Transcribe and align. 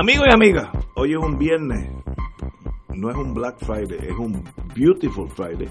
Amigos 0.00 0.26
y 0.30 0.32
amigas, 0.32 0.68
hoy 0.94 1.10
es 1.10 1.18
un 1.18 1.36
viernes, 1.36 1.90
no 2.94 3.10
es 3.10 3.16
un 3.16 3.34
Black 3.34 3.56
Friday, 3.58 3.98
es 4.00 4.16
un 4.16 4.44
Beautiful 4.76 5.28
Friday. 5.28 5.68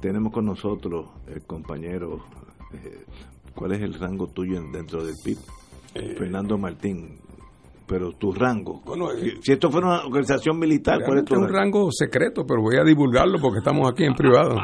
Tenemos 0.00 0.32
con 0.32 0.46
nosotros 0.46 1.10
el 1.26 1.42
compañero, 1.42 2.24
eh, 2.72 3.04
¿cuál 3.54 3.72
es 3.72 3.82
el 3.82 3.92
rango 3.92 4.26
tuyo 4.28 4.58
dentro 4.72 5.04
del 5.04 5.14
PIB? 5.22 5.36
Eh, 5.96 6.14
Fernando 6.16 6.56
Martín, 6.56 7.18
pero 7.86 8.12
tu 8.12 8.32
rango. 8.32 8.80
Bueno, 8.86 9.12
eh, 9.12 9.34
si 9.42 9.52
esto 9.52 9.70
fuera 9.70 9.86
una 9.86 10.06
organización 10.06 10.58
militar, 10.58 11.00
¿cuál 11.04 11.18
es 11.18 11.24
tu 11.26 11.34
es 11.34 11.40
un 11.40 11.52
rango 11.52 11.90
secreto, 11.92 12.46
pero 12.46 12.62
voy 12.62 12.76
a 12.78 12.84
divulgarlo 12.84 13.38
porque 13.38 13.58
estamos 13.58 13.86
aquí 13.92 14.04
en 14.04 14.14
privado. 14.14 14.56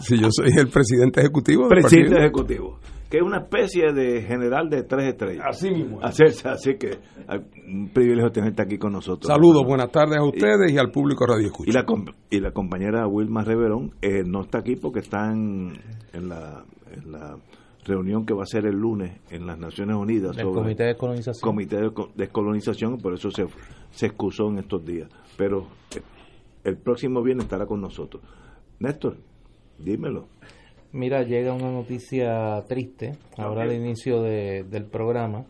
Si 0.00 0.18
yo 0.18 0.26
soy 0.30 0.50
el 0.50 0.68
presidente 0.68 1.20
ejecutivo 1.20 1.68
del 1.68 1.80
Presidente 1.80 2.18
ejecutivo, 2.18 2.80
que 3.10 3.18
es 3.18 3.22
una 3.22 3.38
especie 3.38 3.92
de 3.92 4.22
general 4.22 4.68
de 4.68 4.82
tres 4.82 5.08
estrellas. 5.08 5.44
Así 5.48 5.70
mismo. 5.70 5.98
Así, 6.02 6.24
así 6.44 6.74
que 6.76 6.98
hay 7.28 7.40
un 7.68 7.88
privilegio 7.90 8.30
tenerte 8.32 8.62
aquí 8.62 8.78
con 8.78 8.92
nosotros. 8.92 9.26
Saludos, 9.32 9.62
buenas 9.66 9.90
tardes 9.92 10.18
a 10.18 10.24
ustedes 10.24 10.72
y, 10.72 10.78
al 10.78 10.90
público 10.90 11.24
Radio 11.26 11.42
Y 11.42 11.46
Escucha. 11.46 11.72
la, 11.72 11.84
com- 11.84 12.04
y 12.30 12.40
la 12.40 12.50
compañera 12.50 13.06
Wilma 13.06 13.44
Reverón 13.44 13.92
eh, 14.02 14.22
no 14.26 14.42
está 14.42 14.58
aquí 14.58 14.76
porque 14.76 15.00
está 15.00 15.30
en, 15.32 15.72
en 16.12 16.28
la, 16.28 16.64
en 16.92 17.12
la 17.12 17.36
reunión 17.84 18.26
que 18.26 18.34
va 18.34 18.42
a 18.42 18.46
ser 18.46 18.66
el 18.66 18.74
lunes 18.76 19.20
en 19.30 19.46
las 19.46 19.56
Naciones 19.58 19.94
Unidas 19.96 20.34
del 20.34 20.46
sobre 20.46 20.60
Comité 20.62 20.84
de 20.84 20.96
Colonización. 20.96 21.40
Comité 21.48 21.76
de 21.80 21.90
Co- 21.92 22.10
Descolonización, 22.16 22.98
por 22.98 23.14
eso 23.14 23.30
se, 23.30 23.46
se 23.92 24.06
excusó 24.06 24.48
en 24.48 24.58
estos 24.58 24.84
días. 24.84 25.08
Pero 25.36 25.68
eh, 25.94 26.00
el 26.64 26.76
próximo 26.78 27.22
viernes 27.22 27.44
estará 27.44 27.66
con 27.66 27.80
nosotros. 27.80 28.20
Néstor, 28.80 29.18
dímelo. 29.78 30.26
Mira, 30.92 31.22
llega 31.22 31.52
una 31.52 31.70
noticia 31.70 32.62
triste 32.68 33.12
ahora 33.36 33.64
Ok. 33.64 33.70
al 33.70 33.76
inicio 33.76 34.22
de- 34.22 34.64
del 34.64 34.84
programa 34.86 35.44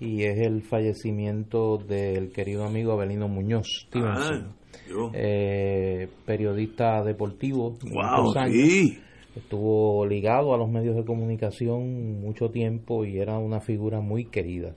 y 0.00 0.22
es 0.24 0.38
el 0.38 0.62
fallecimiento 0.62 1.76
del 1.78 2.32
querido 2.32 2.64
amigo 2.64 2.92
Abelino 2.92 3.28
Muñoz 3.28 3.66
Stevenson, 3.86 4.54
Ah, 4.54 5.10
eh, 5.14 6.08
periodista 6.24 7.02
deportivo. 7.02 7.76
de 7.82 7.90
wow, 7.92 8.32
años. 8.38 8.54
sí. 8.54 8.98
Estuvo 9.36 10.04
ligado 10.06 10.52
a 10.54 10.58
los 10.58 10.68
medios 10.68 10.96
de 10.96 11.04
comunicación 11.04 12.20
mucho 12.20 12.48
tiempo 12.50 13.04
y 13.04 13.18
era 13.18 13.38
una 13.38 13.60
figura 13.60 14.00
muy 14.00 14.24
querida, 14.24 14.74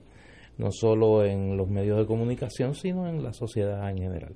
no 0.57 0.71
solo 0.71 1.23
en 1.25 1.57
los 1.57 1.67
medios 1.69 1.97
de 1.97 2.05
comunicación, 2.05 2.75
sino 2.75 3.07
en 3.07 3.23
la 3.23 3.33
sociedad 3.33 3.89
en 3.89 3.97
general. 3.97 4.35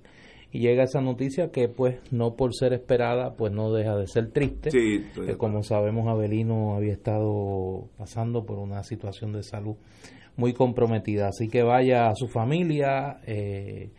Y 0.55 0.59
llega 0.59 0.83
esa 0.83 1.01
noticia 1.01 1.51
que 1.51 1.67
pues 1.67 1.97
no 2.11 2.35
por 2.37 2.55
ser 2.55 2.71
esperada, 2.71 3.35
pues 3.35 3.51
no 3.51 3.73
deja 3.73 3.97
de 3.97 4.07
ser 4.07 4.31
triste. 4.31 4.71
Sí, 4.71 5.05
que 5.13 5.35
como 5.35 5.63
sabemos 5.63 6.07
Abelino 6.07 6.75
había 6.77 6.93
estado 6.93 7.89
pasando 7.97 8.45
por 8.45 8.59
una 8.59 8.81
situación 8.83 9.33
de 9.33 9.43
salud 9.43 9.75
muy 10.37 10.53
comprometida. 10.53 11.27
Así 11.27 11.49
que 11.49 11.61
vaya 11.61 12.07
a 12.07 12.15
su 12.15 12.29
familia, 12.29 13.19
eh, 13.27 13.89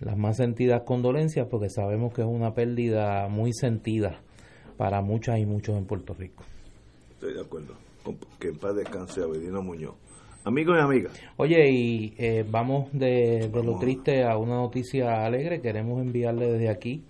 las 0.00 0.16
más 0.18 0.38
sentidas 0.38 0.82
condolencias, 0.84 1.46
porque 1.48 1.70
sabemos 1.70 2.12
que 2.12 2.22
es 2.22 2.28
una 2.28 2.52
pérdida 2.52 3.28
muy 3.28 3.52
sentida 3.52 4.22
para 4.76 5.02
muchas 5.02 5.38
y 5.38 5.46
muchos 5.46 5.76
en 5.76 5.86
Puerto 5.86 6.14
Rico. 6.14 6.42
Estoy 7.12 7.34
de 7.34 7.42
acuerdo. 7.42 7.74
Que 8.40 8.48
en 8.48 8.58
paz 8.58 8.74
descanse 8.74 9.22
Avelino 9.22 9.62
Muñoz. 9.62 9.94
Amigos 10.44 10.76
y 10.76 10.80
amigas, 10.82 11.20
Oye, 11.36 11.70
y 11.70 12.14
eh, 12.18 12.44
vamos 12.48 12.88
de, 12.92 13.48
de 13.52 13.62
lo 13.64 13.78
triste 13.78 14.24
a 14.24 14.36
una 14.36 14.56
noticia 14.56 15.24
alegre. 15.24 15.60
Queremos 15.60 16.00
enviarle 16.02 16.50
desde 16.52 16.68
aquí 16.68 17.04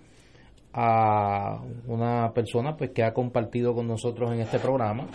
a 0.73 1.61
una 1.87 2.31
persona 2.33 2.75
pues 2.77 2.91
que 2.91 3.03
ha 3.03 3.13
compartido 3.13 3.73
con 3.73 3.87
nosotros 3.87 4.31
en 4.33 4.39
este 4.39 4.59
programa 4.59 5.07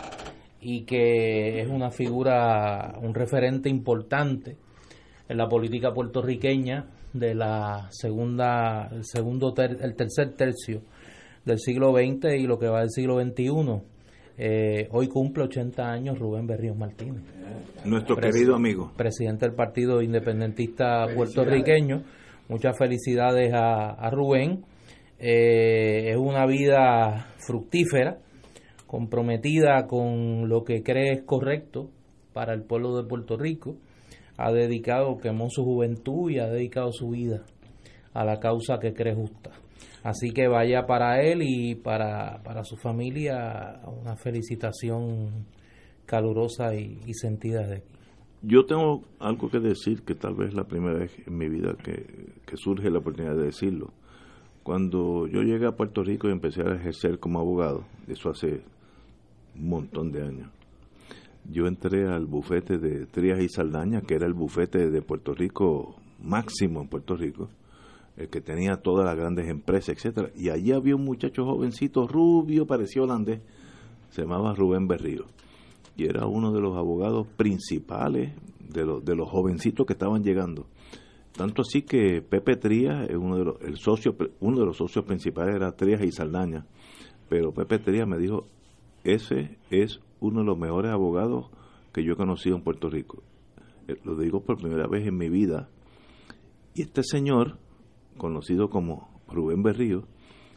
y 0.61 0.83
que 0.83 1.61
es 1.61 1.69
una 1.69 1.91
figura, 1.91 2.95
un 3.01 3.15
referente 3.15 3.69
importante 3.69 4.57
en 5.29 5.37
la 5.37 5.49
política 5.49 5.93
puertorriqueña 5.93 6.87
de 7.13 7.35
la 7.35 7.87
segunda, 7.91 8.89
el 8.93 9.05
segundo, 9.05 9.53
ter- 9.55 9.79
el 9.81 9.95
tercer 9.95 10.35
tercio 10.35 10.83
del 11.45 11.59
siglo 11.61 11.93
XX 11.93 12.35
y 12.39 12.47
lo 12.47 12.59
que 12.59 12.67
va 12.69 12.81
del 12.81 12.91
siglo 12.91 13.21
XXI. 13.23 13.81
Eh, 14.41 14.89
hoy 14.93 15.09
cumple 15.09 15.45
80 15.45 15.83
años 15.83 16.17
Rubén 16.17 16.47
Berríos 16.47 16.77
Martínez 16.77 17.25
nuestro 17.85 18.17
querido 18.17 18.55
amigo. 18.55 18.93
presidente 18.97 19.47
del 19.47 19.55
Partido 19.55 20.03
Independentista 20.03 21.07
puertorriqueño. 21.15 22.03
Muchas 22.49 22.77
felicidades 22.79 23.53
a, 23.53 23.91
a 23.91 24.11
Rubén. 24.11 24.65
Eh, 25.19 26.11
es 26.11 26.17
una 26.17 26.47
vida 26.47 27.27
fructífera, 27.39 28.19
comprometida 28.87 29.87
con 29.87 30.49
lo 30.49 30.63
que 30.63 30.83
cree 30.83 31.13
es 31.13 31.23
correcto 31.25 31.91
para 32.33 32.55
el 32.55 32.63
pueblo 32.63 32.97
de 32.97 33.09
Puerto 33.09 33.37
Rico. 33.37 33.77
Ha 34.37 34.53
dedicado, 34.53 35.19
quemó 35.19 35.51
su 35.51 35.65
juventud 35.65 36.31
y 36.31 36.39
ha 36.39 36.47
dedicado 36.47 36.93
su 36.93 37.11
vida 37.11 37.43
a 38.15 38.25
la 38.25 38.39
causa 38.39 38.79
que 38.79 38.95
cree 38.95 39.15
justa. 39.15 39.51
Así 40.03 40.31
que 40.31 40.49
vaya 40.49 40.87
para 40.87 41.21
él 41.21 41.43
y 41.43 41.75
para, 41.75 42.43
para 42.43 42.65
su 42.65 42.77
familia 42.77 43.81
una 43.87 44.17
felicitación 44.17 45.47
calurosa 46.07 46.75
y, 46.75 47.01
y 47.07 47.15
sentida 47.15 47.67
de 47.67 47.77
aquí. 47.77 47.99
Yo 48.43 48.65
tengo 48.67 49.03
algo 49.19 49.51
que 49.51 49.59
decir 49.59 50.03
que 50.03 50.15
tal 50.15 50.35
vez 50.35 50.51
es 50.51 50.55
la 50.55 50.65
primera 50.65 51.01
vez 51.01 51.13
en 51.27 51.37
mi 51.37 51.49
vida 51.49 51.75
que, 51.83 52.33
que 52.47 52.57
surge 52.57 52.89
la 52.89 52.99
oportunidad 52.99 53.35
de 53.35 53.47
decirlo. 53.47 53.91
Cuando 54.63 55.27
yo 55.27 55.43
llegué 55.43 55.67
a 55.67 55.73
Puerto 55.73 56.05
Rico 56.05 56.29
y 56.29 56.33
empecé 56.33 56.63
a 56.63 56.75
ejercer 56.75 57.19
como 57.19 57.41
abogado, 57.41 57.85
eso 58.07 58.31
hace 58.31 58.63
un 59.57 59.69
montón 59.69 60.13
de 60.13 60.23
años, 60.23 60.51
yo 61.51 61.67
entré 61.67 62.07
al 62.07 62.27
bufete 62.27 62.79
de 62.79 63.07
Trías 63.07 63.41
y 63.41 63.49
Saldaña, 63.49 64.03
que 64.03 64.15
era 64.15 64.27
el 64.27 64.35
bufete 64.35 64.91
de 64.91 65.03
Puerto 65.03 65.33
Rico 65.33 65.97
máximo 66.23 66.83
en 66.83 66.89
Puerto 66.89 67.17
Rico, 67.17 67.49
el 68.19 68.29
que 68.29 68.41
tenía 68.41 68.77
todas 68.77 69.07
las 69.07 69.17
grandes 69.17 69.49
empresas, 69.49 69.97
etcétera, 69.97 70.31
y 70.37 70.51
allí 70.51 70.73
había 70.73 70.97
un 70.97 71.05
muchacho 71.05 71.45
jovencito, 71.45 72.07
rubio, 72.07 72.67
parecía 72.67 73.03
holandés, 73.03 73.41
se 74.11 74.23
llamaba 74.23 74.55
Rubén 74.55 74.87
Berrío 74.89 75.27
y 75.99 76.05
era 76.07 76.27
uno 76.27 76.53
de 76.53 76.61
los 76.61 76.77
abogados 76.77 77.27
principales 77.37 78.33
de 78.61 78.87
los, 78.87 79.05
de 79.05 79.17
los 79.17 79.29
jovencitos 79.29 79.85
que 79.85 79.95
estaban 79.95 80.23
llegando. 80.23 80.67
Tanto 81.33 81.63
así 81.63 81.83
que 81.83 82.23
Pepe 82.23 82.57
Trías, 82.57 83.09
uno 83.11 83.37
de 83.37 83.45
los, 83.45 83.61
el 83.63 83.77
socio, 83.79 84.15
uno 84.41 84.61
de 84.61 84.67
los 84.67 84.77
socios 84.77 85.05
principales 85.05 85.57
era 85.57 85.73
Trías 85.73 86.01
y 86.03 86.13
Saldaña, 86.13 86.65
pero 87.29 87.53
Pepe 87.53 87.81
Trías 87.81 88.07
me 88.07 88.17
dijo, 88.17 88.47
ese 89.03 89.59
es 89.71 90.01
uno 90.21 90.41
de 90.41 90.47
los 90.47 90.57
mejores 90.57 90.93
abogados 90.93 91.47
que 91.93 92.05
yo 92.05 92.13
he 92.13 92.17
conocido 92.17 92.57
en 92.57 92.63
Puerto 92.63 92.89
Rico. 92.89 93.23
Eh, 93.89 93.97
Lo 94.05 94.15
digo 94.17 94.41
por 94.41 94.59
primera 94.59 94.87
vez 94.87 95.07
en 95.07 95.17
mi 95.17 95.29
vida. 95.29 95.69
Y 96.75 96.83
este 96.83 97.03
señor, 97.03 97.59
conocido 98.19 98.69
como 98.69 99.09
Rubén 99.29 99.63
Berrío, 99.63 100.05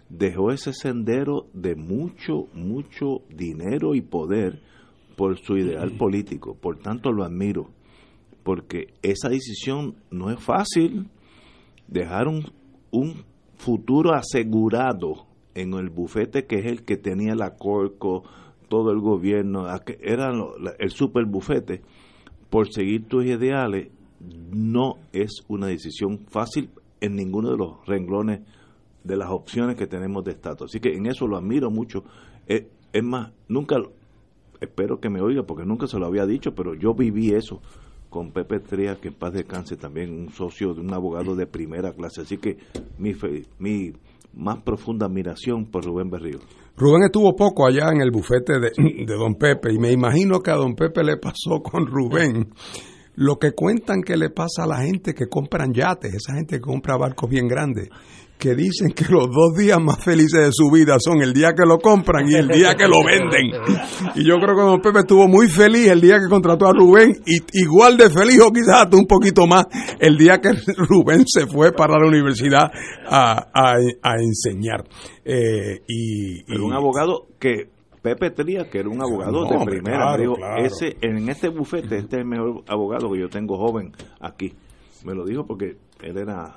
dejó 0.09 0.51
ese 0.51 0.73
sendero 0.73 1.47
de 1.53 1.75
mucho, 1.75 2.47
mucho 2.53 3.21
dinero 3.29 3.95
y 3.95 4.01
poder 4.01 4.61
por 5.15 5.37
su 5.37 5.57
ideal 5.57 5.91
político. 5.97 6.55
Por 6.55 6.79
tanto, 6.79 7.11
lo 7.11 7.23
admiro. 7.23 7.69
Porque 8.43 8.87
esa 9.01 9.29
decisión 9.29 9.95
no 10.09 10.29
es 10.31 10.39
fácil. 10.39 11.09
Dejar 11.87 12.27
un, 12.27 12.51
un 12.91 13.23
futuro 13.55 14.13
asegurado 14.13 15.27
en 15.53 15.73
el 15.73 15.89
bufete 15.89 16.45
que 16.45 16.59
es 16.59 16.65
el 16.65 16.83
que 16.83 16.97
tenía 16.97 17.35
la 17.35 17.55
Corco, 17.55 18.23
todo 18.69 18.91
el 18.91 18.99
gobierno, 18.99 19.65
era 19.99 20.31
el 20.79 20.91
super 20.91 21.25
bufete, 21.25 21.81
por 22.49 22.71
seguir 22.71 23.05
tus 23.07 23.25
ideales, 23.25 23.89
no 24.19 24.95
es 25.11 25.31
una 25.47 25.67
decisión 25.67 26.19
fácil 26.29 26.69
en 27.01 27.15
ninguno 27.15 27.51
de 27.51 27.57
los 27.57 27.85
renglones 27.85 28.41
de 29.03 29.17
las 29.17 29.29
opciones 29.29 29.75
que 29.75 29.87
tenemos 29.87 30.23
de 30.23 30.31
estatus. 30.31 30.71
Así 30.71 30.79
que 30.79 30.95
en 30.95 31.07
eso 31.07 31.27
lo 31.27 31.35
admiro 31.35 31.69
mucho. 31.71 32.03
Eh, 32.47 32.69
es 32.93 33.03
más, 33.03 33.31
nunca, 33.47 33.77
espero 34.59 34.99
que 34.99 35.09
me 35.09 35.21
oiga 35.21 35.43
porque 35.43 35.65
nunca 35.65 35.87
se 35.87 35.97
lo 35.97 36.05
había 36.05 36.25
dicho, 36.25 36.53
pero 36.53 36.75
yo 36.75 36.93
viví 36.93 37.31
eso 37.31 37.61
con 38.09 38.31
Pepe 38.31 38.59
Tría, 38.59 38.95
que 38.95 39.07
en 39.07 39.13
paz 39.13 39.33
descanse 39.33 39.77
también, 39.77 40.11
un 40.11 40.29
socio, 40.29 40.73
de 40.73 40.81
un 40.81 40.93
abogado 40.93 41.35
de 41.35 41.47
primera 41.47 41.93
clase. 41.93 42.21
Así 42.21 42.37
que 42.37 42.57
mi, 42.97 43.13
mi 43.57 43.93
más 44.33 44.61
profunda 44.61 45.05
admiración 45.07 45.65
por 45.65 45.85
Rubén 45.85 46.09
Berrío. 46.09 46.39
Rubén 46.77 47.03
estuvo 47.03 47.35
poco 47.35 47.65
allá 47.65 47.89
en 47.91 48.01
el 48.01 48.11
bufete 48.11 48.53
de 48.59 49.15
Don 49.15 49.35
Pepe 49.35 49.73
y 49.73 49.79
me 49.79 49.91
imagino 49.91 50.41
que 50.41 50.51
a 50.51 50.55
Don 50.55 50.75
Pepe 50.75 51.03
le 51.03 51.17
pasó 51.17 51.61
con 51.61 51.85
Rubén 51.85 52.49
lo 53.21 53.37
que 53.37 53.51
cuentan 53.51 54.01
que 54.01 54.17
le 54.17 54.31
pasa 54.31 54.63
a 54.63 54.67
la 54.67 54.77
gente 54.77 55.13
que 55.13 55.27
compran 55.27 55.73
yates, 55.73 56.11
esa 56.11 56.33
gente 56.33 56.55
que 56.55 56.61
compra 56.61 56.97
barcos 56.97 57.29
bien 57.29 57.47
grandes, 57.47 57.87
que 58.39 58.55
dicen 58.55 58.93
que 58.93 59.05
los 59.13 59.27
dos 59.27 59.55
días 59.55 59.77
más 59.79 60.03
felices 60.03 60.47
de 60.47 60.49
su 60.51 60.71
vida 60.71 60.95
son 60.99 61.21
el 61.21 61.31
día 61.31 61.53
que 61.55 61.63
lo 61.63 61.77
compran 61.77 62.27
y 62.27 62.33
el 62.33 62.47
día 62.47 62.73
que 62.73 62.87
lo 62.87 63.05
venden. 63.05 63.61
Y 64.15 64.27
yo 64.27 64.37
creo 64.37 64.55
que 64.55 64.61
don 64.63 64.81
Pepe 64.81 65.01
estuvo 65.01 65.27
muy 65.27 65.47
feliz 65.47 65.89
el 65.89 66.01
día 66.01 66.17
que 66.17 66.27
contrató 66.27 66.65
a 66.65 66.73
Rubén 66.73 67.13
y 67.27 67.37
igual 67.61 67.95
de 67.95 68.09
feliz 68.09 68.39
o 68.41 68.51
quizás 68.51 68.85
hasta 68.85 68.97
un 68.97 69.05
poquito 69.05 69.45
más 69.45 69.67
el 69.99 70.17
día 70.17 70.39
que 70.41 70.49
Rubén 70.89 71.23
se 71.27 71.45
fue 71.45 71.73
para 71.73 71.99
la 71.99 72.07
universidad 72.07 72.71
a, 73.07 73.51
a, 73.53 74.15
enseñar. 74.15 74.83
Eh, 75.23 75.83
y, 75.87 76.59
un 76.59 76.73
abogado 76.73 77.27
que 77.39 77.69
Pepe 78.01 78.31
Tría, 78.31 78.69
que 78.69 78.79
era 78.79 78.89
un 78.89 79.01
abogado 79.01 79.45
de 79.45 79.65
primera, 79.65 80.17
me 80.17 80.23
dijo, 80.23 80.35
ese, 80.57 80.97
en 81.01 81.29
este 81.29 81.49
bufete, 81.49 81.97
este 81.97 82.15
es 82.15 82.21
el 82.21 82.25
mejor 82.25 82.63
abogado 82.67 83.11
que 83.11 83.19
yo 83.19 83.29
tengo 83.29 83.57
joven 83.57 83.91
aquí. 84.19 84.53
Me 85.05 85.13
lo 85.13 85.23
dijo 85.23 85.45
porque 85.45 85.77
él 86.01 86.17
era, 86.17 86.55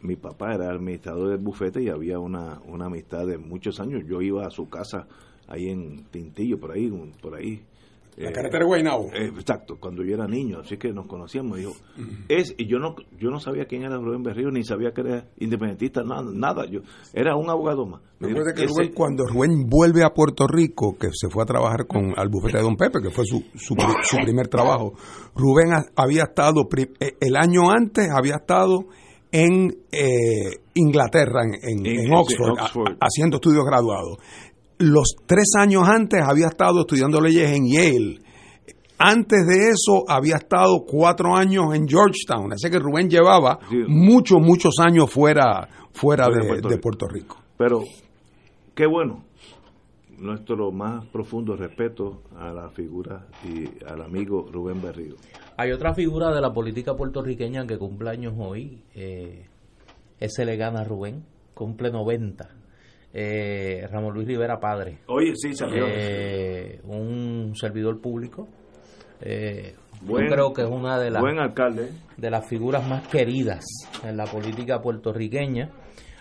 mi 0.00 0.16
papá 0.16 0.54
era 0.54 0.70
administrador 0.70 1.28
del 1.28 1.38
bufete 1.38 1.82
y 1.82 1.90
había 1.90 2.18
una, 2.18 2.60
una 2.66 2.86
amistad 2.86 3.26
de 3.26 3.36
muchos 3.36 3.80
años. 3.80 4.02
Yo 4.08 4.22
iba 4.22 4.46
a 4.46 4.50
su 4.50 4.68
casa 4.70 5.06
ahí 5.46 5.68
en 5.68 6.04
Tintillo, 6.06 6.58
por 6.58 6.72
ahí, 6.72 6.90
por 7.20 7.34
ahí, 7.34 7.62
la 8.16 8.30
eh, 8.30 8.32
carretera 8.32 8.60
de 8.60 8.66
Guaynabo. 8.66 9.10
Eh, 9.12 9.26
exacto, 9.26 9.76
cuando 9.78 10.02
yo 10.02 10.14
era 10.14 10.26
niño, 10.26 10.60
así 10.60 10.78
que 10.78 10.92
nos 10.92 11.06
conocíamos. 11.06 11.58
Dijo, 11.58 11.72
es, 12.28 12.54
y 12.56 12.66
yo 12.66 12.78
no 12.78 12.94
yo 13.18 13.30
no 13.30 13.40
sabía 13.40 13.66
quién 13.66 13.82
era 13.82 13.96
Rubén 13.98 14.22
Berrío, 14.22 14.50
ni 14.50 14.64
sabía 14.64 14.92
que 14.92 15.02
era 15.02 15.24
independentista, 15.38 16.02
nada. 16.02 16.24
nada 16.32 16.64
yo 16.66 16.80
Era 17.12 17.36
un 17.36 17.50
abogado 17.50 17.86
más. 17.86 18.00
cuando 18.94 19.24
Rubén 19.26 19.66
vuelve 19.68 20.02
a 20.02 20.10
Puerto 20.10 20.46
Rico, 20.46 20.96
que 20.98 21.08
se 21.12 21.28
fue 21.28 21.42
a 21.42 21.46
trabajar 21.46 21.86
con 21.86 22.14
al 22.16 22.28
bufete 22.28 22.56
de 22.56 22.62
Don 22.62 22.76
Pepe, 22.76 23.00
que 23.02 23.10
fue 23.10 23.24
su, 23.26 23.44
su, 23.54 23.74
primer 24.22 24.48
trabajo, 24.48 24.94
Rubén 25.34 25.72
había 25.94 26.22
estado, 26.24 26.62
eh, 27.00 27.16
el 27.20 27.36
año 27.36 27.70
antes 27.70 28.08
había 28.10 28.36
estado 28.36 28.86
en 29.30 29.76
Inglaterra, 30.74 31.42
en, 31.44 32.14
Oxford, 32.14 32.96
haciendo 33.00 33.36
estudios 33.36 33.64
graduados 33.66 34.18
los 34.78 35.16
tres 35.26 35.52
años 35.58 35.88
antes 35.88 36.20
había 36.22 36.48
estado 36.48 36.80
estudiando 36.80 37.20
leyes 37.20 37.50
en 37.50 37.66
Yale. 37.68 38.18
Antes 38.98 39.46
de 39.46 39.70
eso 39.70 40.04
había 40.08 40.36
estado 40.36 40.84
cuatro 40.86 41.36
años 41.36 41.74
en 41.74 41.86
Georgetown. 41.86 42.52
Así 42.52 42.70
que 42.70 42.78
Rubén 42.78 43.10
llevaba 43.10 43.58
muchos, 43.88 44.40
muchos 44.40 44.74
años 44.80 45.10
fuera, 45.10 45.68
fuera 45.92 46.28
de, 46.28 46.78
Puerto 46.78 47.06
Rico. 47.06 47.36
Pero 47.58 47.82
qué 48.74 48.86
bueno. 48.86 49.24
Nuestro 50.18 50.72
más 50.72 51.04
profundo 51.08 51.56
respeto 51.56 52.22
a 52.38 52.50
la 52.50 52.70
figura 52.70 53.26
y 53.44 53.68
al 53.84 54.00
amigo 54.00 54.48
Rubén 54.50 54.80
Berrío. 54.80 55.16
Hay 55.58 55.72
otra 55.72 55.92
figura 55.92 56.34
de 56.34 56.40
la 56.40 56.54
política 56.54 56.94
puertorriqueña 56.94 57.66
que 57.66 57.76
cumple 57.76 58.08
años 58.08 58.32
hoy. 58.38 58.82
Eh, 58.94 59.44
ese 60.18 60.46
le 60.46 60.56
gana 60.56 60.80
a 60.80 60.84
Rubén. 60.84 61.22
Cumple 61.52 61.90
90 61.90 62.48
eh, 63.18 63.88
Ramón 63.90 64.12
Luis 64.12 64.28
Rivera 64.28 64.60
Padre. 64.60 64.98
Oye, 65.06 65.32
sí, 65.36 65.54
salió. 65.54 65.86
Eh, 65.88 66.80
un 66.84 67.54
servidor 67.54 67.98
público. 67.98 68.46
Eh, 69.22 69.74
yo 70.06 70.16
creo 70.16 70.52
que 70.52 70.60
es 70.60 70.68
una 70.68 70.98
de 70.98 71.10
las, 71.10 71.22
buen 71.22 71.38
alcalde. 71.38 71.88
de 72.18 72.30
las 72.30 72.46
figuras 72.46 72.86
más 72.86 73.08
queridas 73.08 73.64
en 74.04 74.18
la 74.18 74.26
política 74.26 74.82
puertorriqueña. 74.82 75.70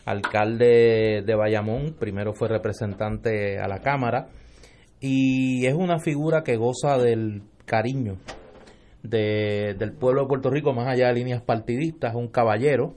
Alcalde 0.05 1.23
de 1.25 1.35
Bayamón, 1.35 1.95
primero 1.99 2.31
fue 2.33 2.47
representante 2.47 3.59
a 3.59 3.67
la 3.67 3.79
Cámara 3.79 4.29
y 5.01 5.65
es 5.65 5.73
una 5.73 5.99
figura 5.99 6.43
que 6.43 6.55
goza 6.55 6.97
del 6.97 7.41
cariño 7.65 8.19
del 9.03 9.93
pueblo 9.99 10.21
de 10.21 10.27
Puerto 10.27 10.49
Rico, 10.49 10.73
más 10.73 10.87
allá 10.87 11.07
de 11.07 11.13
líneas 11.15 11.41
partidistas, 11.41 12.15
un 12.15 12.27
caballero, 12.29 12.95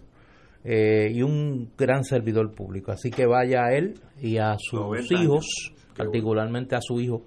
eh, 0.71 1.11
y 1.15 1.23
un 1.23 1.71
gran 1.79 2.05
servidor 2.05 2.53
público. 2.55 2.93
Así 2.93 3.11
que 3.11 3.25
vaya 3.25 3.65
a 3.65 3.73
él 3.73 3.95
y 4.21 4.37
a 4.37 4.57
sus 4.59 5.11
hijos, 5.11 5.73
particularmente 5.97 6.77
a 6.77 6.83
su 6.83 7.01
hijo, 7.01 7.23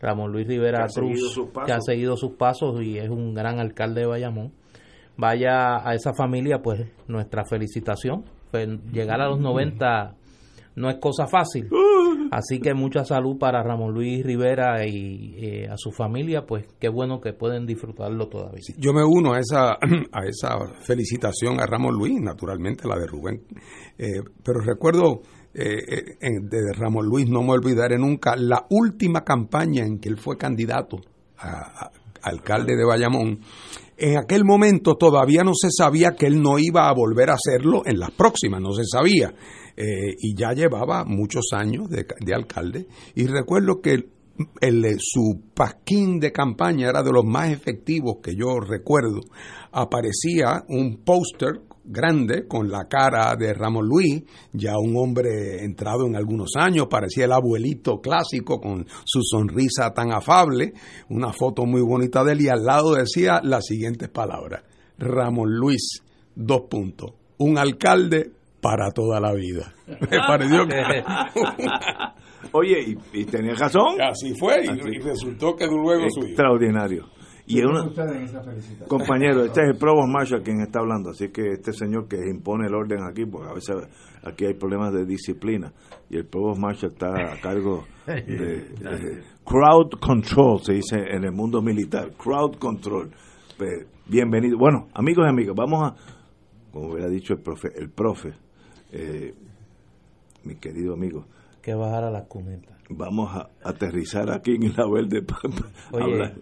Ramón 0.00 0.32
Luis 0.32 0.48
Rivera 0.48 0.86
Cruz, 0.86 1.38
que 1.66 1.72
ha 1.72 1.80
seguido 1.82 2.16
sus 2.16 2.36
pasos 2.36 2.82
y 2.82 2.96
es 2.96 3.10
un 3.10 3.34
gran 3.34 3.60
alcalde 3.60 4.00
de 4.00 4.06
Bayamón. 4.06 4.52
Vaya 5.18 5.86
a 5.86 5.94
esa 5.94 6.14
familia, 6.14 6.62
pues 6.62 6.90
nuestra 7.06 7.44
felicitación. 7.44 8.24
Pues, 8.50 8.66
llegar 8.90 9.20
a 9.20 9.28
los 9.28 9.40
90 9.40 10.14
no 10.76 10.88
es 10.88 10.96
cosa 10.96 11.26
fácil. 11.26 11.68
Así 12.30 12.60
que 12.60 12.74
mucha 12.74 13.04
salud 13.04 13.38
para 13.38 13.62
Ramón 13.62 13.92
Luis 13.92 14.24
Rivera 14.24 14.86
y 14.86 15.34
eh, 15.36 15.68
a 15.68 15.76
su 15.76 15.90
familia, 15.90 16.46
pues 16.46 16.66
qué 16.78 16.88
bueno 16.88 17.20
que 17.20 17.32
pueden 17.32 17.66
disfrutarlo 17.66 18.28
todavía. 18.28 18.60
Yo 18.78 18.92
me 18.92 19.02
uno 19.04 19.34
a 19.34 19.40
esa, 19.40 19.72
a 20.12 20.26
esa 20.26 20.58
felicitación 20.82 21.60
a 21.60 21.66
Ramón 21.66 21.94
Luis, 21.96 22.20
naturalmente 22.20 22.86
la 22.86 22.98
de 22.98 23.06
Rubén. 23.06 23.42
Eh, 23.98 24.22
pero 24.44 24.60
recuerdo 24.60 25.22
eh, 25.54 26.16
de 26.20 26.72
Ramón 26.72 27.06
Luis, 27.06 27.28
no 27.28 27.42
me 27.42 27.52
olvidaré 27.52 27.98
nunca, 27.98 28.36
la 28.36 28.66
última 28.70 29.24
campaña 29.24 29.84
en 29.84 29.98
que 29.98 30.08
él 30.08 30.18
fue 30.18 30.36
candidato 30.36 31.00
a 31.36 31.90
alcalde 32.22 32.76
de 32.76 32.84
Bayamón. 32.84 33.40
En 34.02 34.16
aquel 34.16 34.46
momento 34.46 34.96
todavía 34.96 35.44
no 35.44 35.52
se 35.54 35.68
sabía 35.70 36.12
que 36.12 36.24
él 36.24 36.40
no 36.40 36.58
iba 36.58 36.88
a 36.88 36.94
volver 36.94 37.28
a 37.28 37.34
hacerlo 37.34 37.82
en 37.84 38.00
las 38.00 38.10
próximas, 38.10 38.58
no 38.58 38.72
se 38.72 38.84
sabía. 38.86 39.34
Eh, 39.76 40.14
y 40.18 40.34
ya 40.34 40.54
llevaba 40.54 41.04
muchos 41.04 41.50
años 41.52 41.90
de, 41.90 42.34
alcalde. 42.34 42.86
Y 43.14 43.26
recuerdo 43.26 43.82
que 43.82 44.08
el, 44.62 44.96
su 45.00 45.42
pasquín 45.52 46.18
de 46.18 46.32
campaña 46.32 46.88
era 46.88 47.02
de 47.02 47.12
los 47.12 47.26
más 47.26 47.50
efectivos 47.50 48.20
que 48.22 48.34
yo 48.34 48.58
recuerdo. 48.58 49.20
Aparecía 49.70 50.64
un 50.68 51.04
póster 51.04 51.60
grande 51.90 52.46
con 52.46 52.70
la 52.70 52.86
cara 52.88 53.34
de 53.36 53.52
Ramón 53.52 53.86
Luis, 53.86 54.22
ya 54.52 54.78
un 54.78 54.96
hombre 54.96 55.64
entrado 55.64 56.06
en 56.06 56.16
algunos 56.16 56.50
años, 56.56 56.86
parecía 56.88 57.24
el 57.24 57.32
abuelito 57.32 58.00
clásico 58.00 58.60
con 58.60 58.86
su 59.04 59.20
sonrisa 59.22 59.92
tan 59.92 60.12
afable, 60.12 60.72
una 61.08 61.32
foto 61.32 61.66
muy 61.66 61.82
bonita 61.82 62.22
de 62.24 62.32
él 62.32 62.42
y 62.42 62.48
al 62.48 62.64
lado 62.64 62.94
decía 62.94 63.40
las 63.42 63.66
siguientes 63.66 64.08
palabras, 64.08 64.62
Ramón 64.98 65.50
Luis, 65.50 66.02
dos 66.34 66.62
puntos, 66.70 67.10
un 67.38 67.58
alcalde 67.58 68.30
para 68.60 68.90
toda 68.92 69.20
la 69.20 69.32
vida. 69.32 69.74
Me 69.86 70.18
pareció 70.18 70.66
que... 70.66 71.02
Oye, 72.52 72.96
y, 73.12 73.24
tenía 73.26 73.54
razón. 73.54 74.00
Así 74.00 74.34
fue, 74.34 74.64
y, 74.64 74.98
resultó 74.98 75.54
que 75.54 75.66
luego 75.66 76.04
Extraordinario. 76.04 77.06
Y 77.50 77.64
una, 77.64 77.90
compañero, 78.86 79.44
este 79.44 79.62
es 79.62 79.70
el 79.70 79.76
Provost 79.78 80.08
Marshall 80.08 80.42
quien 80.44 80.60
está 80.60 80.78
hablando, 80.78 81.10
así 81.10 81.30
que 81.30 81.50
este 81.50 81.72
señor 81.72 82.06
que 82.06 82.16
impone 82.16 82.68
el 82.68 82.74
orden 82.76 83.02
aquí, 83.02 83.26
porque 83.26 83.48
a 83.48 83.52
veces 83.52 83.74
aquí 84.22 84.44
hay 84.44 84.54
problemas 84.54 84.92
de 84.92 85.04
disciplina, 85.04 85.72
y 86.08 86.16
el 86.16 86.26
Provost 86.26 86.60
Marshall 86.60 86.92
está 86.92 87.08
a 87.08 87.40
cargo 87.40 87.86
de, 88.06 89.24
crowd 89.44 89.98
control, 90.00 90.60
se 90.62 90.74
dice 90.74 90.96
en 90.96 91.24
el 91.24 91.32
mundo 91.32 91.60
militar, 91.60 92.12
crowd 92.12 92.54
control. 92.56 93.10
Pues, 93.58 93.84
bienvenido. 94.06 94.56
Bueno, 94.56 94.86
amigos 94.94 95.26
y 95.26 95.28
amigas, 95.28 95.56
vamos 95.56 95.90
a, 95.90 95.96
como 96.70 96.92
hubiera 96.92 97.08
dicho 97.08 97.34
el 97.34 97.40
profe, 97.40 97.68
el 97.76 97.90
profe, 97.90 98.32
eh, 98.92 99.34
mi 100.44 100.54
querido 100.54 100.94
amigo. 100.94 101.24
Que 101.60 101.74
bajar 101.74 102.04
a 102.04 102.12
la 102.12 102.26
cuneta. 102.26 102.69
Vamos 102.90 103.30
a 103.34 103.50
aterrizar 103.62 104.30
aquí 104.30 104.52
en 104.52 104.74
la 104.76 104.84
verde 104.88 105.22
para 105.22 106.34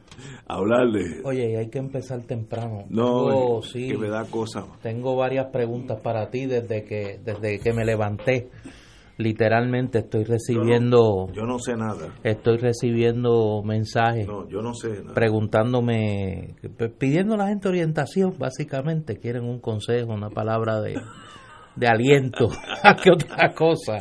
hablarle. 0.47 1.21
Oye, 1.25 1.57
hay 1.57 1.69
que 1.69 1.79
empezar 1.79 2.23
temprano. 2.23 2.85
No, 2.89 3.61
sí, 3.63 3.89
que 3.89 3.99
me 3.99 4.09
da 4.09 4.25
cosas. 4.25 4.65
Tengo 4.83 5.17
varias 5.17 5.47
preguntas 5.47 6.01
para 6.01 6.31
ti 6.31 6.47
desde 6.47 6.85
que 6.85 7.21
desde 7.25 7.59
que 7.59 7.73
me 7.73 7.85
levanté. 7.85 8.49
Literalmente 9.19 9.99
estoy 9.99 10.23
recibiendo. 10.23 11.29
Yo 11.33 11.43
no, 11.43 11.59
sé 11.59 11.77
nada. 11.77 12.15
Estoy 12.23 12.57
recibiendo 12.57 13.63
mensajes. 13.65 14.29
No, 14.29 14.49
yo 14.49 14.63
no 14.63 14.75
sé 14.75 15.03
Preguntándome, 15.13 16.55
pidiendo 16.99 17.35
a 17.35 17.39
la 17.39 17.49
gente 17.49 17.69
orientación, 17.69 18.35
básicamente. 18.39 19.17
Quieren 19.17 19.43
un 19.43 19.59
consejo, 19.59 20.13
una 20.13 20.31
palabra 20.31 20.81
de 20.81 20.95
de 21.79 21.87
aliento 21.87 22.49
a 22.83 22.97
que 22.97 23.11
otra 23.11 23.53
cosa 23.55 23.99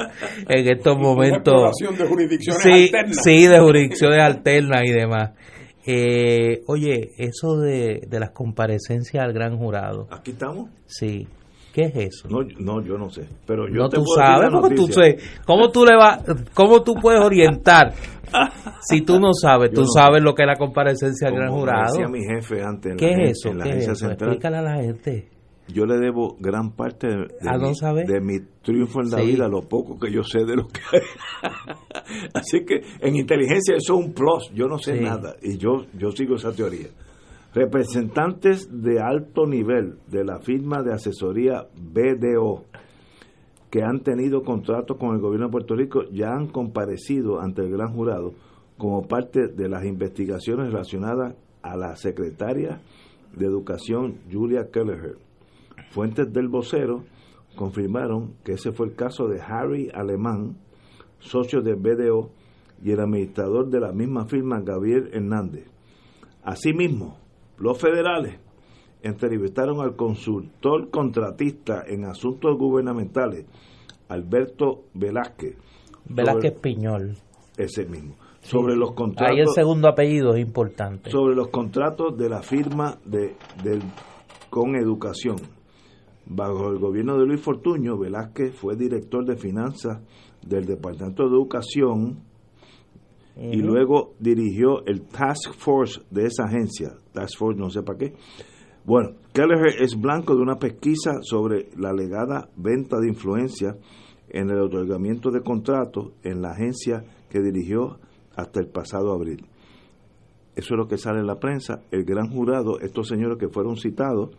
en 0.47 0.69
estos 0.69 0.97
momentos. 0.97 1.71
de 1.79 2.07
jurisdicciones 2.07 2.63
sí, 2.63 2.83
alternas. 2.85 3.23
Sí, 3.23 3.47
de 3.47 3.59
jurisdicciones 3.59 4.19
alternas 4.19 4.81
y 4.85 4.91
demás. 4.91 5.31
Eh, 5.85 6.63
oye, 6.67 7.11
eso 7.17 7.57
de, 7.57 8.01
de 8.07 8.19
las 8.19 8.31
comparecencias 8.31 9.23
al 9.23 9.31
gran 9.31 9.57
jurado. 9.57 10.07
¿Aquí 10.11 10.31
estamos? 10.31 10.69
Sí. 10.85 11.27
¿Qué 11.77 11.83
es 11.83 11.95
eso? 11.95 12.27
No, 12.27 12.39
no 12.57 12.83
yo 12.83 12.97
no 12.97 13.09
sé. 13.09 13.27
Pero 13.45 13.67
yo 13.67 13.83
no, 13.83 13.89
tú 13.89 14.03
sabes, 14.15 14.49
¿cómo 14.49 14.69
tú, 14.69 14.87
sé, 14.87 15.17
¿cómo 15.45 15.69
tú 15.69 15.85
le 15.85 15.95
vas, 15.95 16.23
cómo 16.55 16.81
tú 16.81 16.95
puedes 16.95 17.23
orientar 17.23 17.93
si 18.81 19.01
tú 19.01 19.19
no 19.19 19.31
sabes? 19.31 19.71
Tú 19.75 19.85
sabes 19.85 20.23
lo 20.23 20.33
que 20.33 20.41
es 20.41 20.47
la 20.47 20.55
comparecencia 20.55 21.27
al 21.27 21.35
gran 21.35 21.51
jurado. 21.51 22.09
mi 22.09 22.23
jefe 22.23 22.63
antes 22.63 22.95
¿Qué 22.97 23.11
es 23.11 23.37
eso? 23.37 23.51
¿Qué 23.61 23.69
es 23.77 23.87
eso? 23.87 24.09
Explícale 24.09 24.57
a 24.57 24.61
la 24.63 24.75
gente. 24.77 25.29
Yo 25.73 25.85
le 25.85 25.97
debo 25.97 26.35
gran 26.39 26.71
parte 26.71 27.07
de, 27.07 27.27
¿A 27.49 27.57
no 27.57 27.69
mi, 27.69 27.75
saber? 27.75 28.07
de 28.07 28.21
mi 28.21 28.39
triunfo 28.63 29.01
en 29.01 29.09
la 29.09 29.17
Sí. 29.19 29.25
vida, 29.27 29.47
lo 29.47 29.61
poco 29.61 29.97
que 29.99 30.11
yo 30.11 30.23
sé 30.23 30.45
de 30.45 30.55
lo 30.55 30.67
que 30.67 30.79
hay. 30.91 31.01
Así 32.33 32.63
que 32.65 32.81
en 33.01 33.15
inteligencia 33.15 33.75
eso 33.75 33.99
es 33.99 34.05
un 34.05 34.13
plus, 34.13 34.49
yo 34.53 34.67
no 34.67 34.77
sé 34.77 34.97
Sí. 34.97 35.03
nada 35.03 35.35
y 35.41 35.57
yo, 35.57 35.85
yo 35.97 36.11
sigo 36.11 36.35
esa 36.35 36.51
teoría. 36.53 36.87
Representantes 37.53 38.69
de 38.71 38.99
alto 39.01 39.45
nivel 39.45 39.97
de 40.07 40.23
la 40.23 40.39
firma 40.39 40.83
de 40.83 40.93
asesoría 40.93 41.65
BDO 41.75 42.63
que 43.69 43.81
han 43.83 44.01
tenido 44.03 44.43
contratos 44.43 44.97
con 44.97 45.15
el 45.15 45.21
gobierno 45.21 45.47
de 45.47 45.51
Puerto 45.51 45.75
Rico 45.75 46.03
ya 46.11 46.29
han 46.29 46.47
comparecido 46.47 47.41
ante 47.41 47.63
el 47.63 47.71
gran 47.71 47.93
jurado 47.93 48.33
como 48.77 49.07
parte 49.07 49.47
de 49.47 49.67
las 49.67 49.83
investigaciones 49.85 50.67
relacionadas 50.71 51.35
a 51.63 51.75
la 51.75 51.95
secretaria 51.95 52.79
de 53.35 53.45
Educación 53.45 54.19
Julia 54.31 54.67
Kelleher. 54.71 55.17
Fuentes 55.97 56.31
del 56.31 56.47
vocero 56.47 57.03
confirmaron 57.55 58.35
que 58.43 58.51
ese 58.51 58.71
fue 58.71 58.85
el 58.85 58.93
caso 58.93 59.27
de 59.27 59.41
Harry 59.41 59.89
Alemán, 59.91 60.55
socio 61.17 61.61
de 61.63 61.73
BDO, 61.73 62.29
y 62.83 62.91
el 62.91 62.99
administrador 62.99 63.67
de 63.71 63.79
la 63.79 63.91
misma 63.93 64.27
firma, 64.27 64.61
Gabriel 64.61 65.09
Hernández. 65.11 65.65
Asimismo, 66.43 67.17
los 67.57 67.79
federales 67.79 68.37
entrevistaron 69.01 69.81
al 69.81 69.95
consultor 69.95 70.91
contratista 70.91 71.83
en 71.87 72.05
asuntos 72.05 72.55
gubernamentales, 72.59 73.45
Alberto 74.07 74.83
Velázquez. 74.93 75.55
Velázquez 76.07 76.53
sobre- 76.53 76.61
Piñol. 76.61 77.15
ese 77.57 77.85
mismo. 77.87 78.13
Sobre 78.41 78.75
los 78.75 78.89
Ahí 78.89 78.93
el 78.93 78.95
contratos 78.95 79.55
segundo 79.55 79.87
apellido 79.87 80.35
es 80.35 80.41
importante. 80.45 81.09
sobre 81.09 81.35
los 81.35 81.47
contratos 81.47 82.15
de 82.15 82.29
la 82.29 82.43
firma 82.43 82.99
de, 83.03 83.35
del- 83.63 83.81
con 84.51 84.75
educación. 84.75 85.37
Bajo 86.29 86.69
el 86.69 86.79
gobierno 86.79 87.17
de 87.17 87.25
Luis 87.25 87.39
Fortuño, 87.39 87.97
Velázquez 87.97 88.53
fue 88.53 88.75
director 88.75 89.25
de 89.25 89.37
finanzas 89.37 90.01
del 90.45 90.65
Departamento 90.65 91.23
de 91.23 91.29
Educación 91.29 92.19
y 93.37 93.61
luego 93.61 94.15
dirigió 94.19 94.85
el 94.85 95.03
Task 95.03 95.53
Force 95.53 96.01
de 96.09 96.25
esa 96.25 96.45
agencia. 96.45 96.95
Task 97.13 97.37
Force, 97.37 97.59
no 97.59 97.69
sé 97.69 97.81
para 97.83 97.97
qué. 97.97 98.13
Bueno, 98.83 99.11
Kelleher 99.33 99.81
es 99.81 99.95
blanco 99.99 100.35
de 100.35 100.41
una 100.41 100.55
pesquisa 100.55 101.19
sobre 101.21 101.69
la 101.77 101.89
alegada 101.89 102.49
venta 102.57 102.99
de 102.99 103.07
influencia 103.07 103.77
en 104.29 104.49
el 104.49 104.59
otorgamiento 104.59 105.31
de 105.31 105.41
contratos 105.41 106.11
en 106.23 106.41
la 106.41 106.51
agencia 106.51 107.05
que 107.29 107.41
dirigió 107.41 107.99
hasta 108.35 108.59
el 108.59 108.67
pasado 108.67 109.13
abril. 109.13 109.45
Eso 110.55 110.73
es 110.73 110.77
lo 110.77 110.87
que 110.87 110.97
sale 110.97 111.19
en 111.19 111.27
la 111.27 111.39
prensa. 111.39 111.83
El 111.91 112.03
gran 112.03 112.29
jurado, 112.31 112.79
estos 112.79 113.07
señores 113.07 113.37
que 113.37 113.47
fueron 113.47 113.77
citados, 113.77 114.31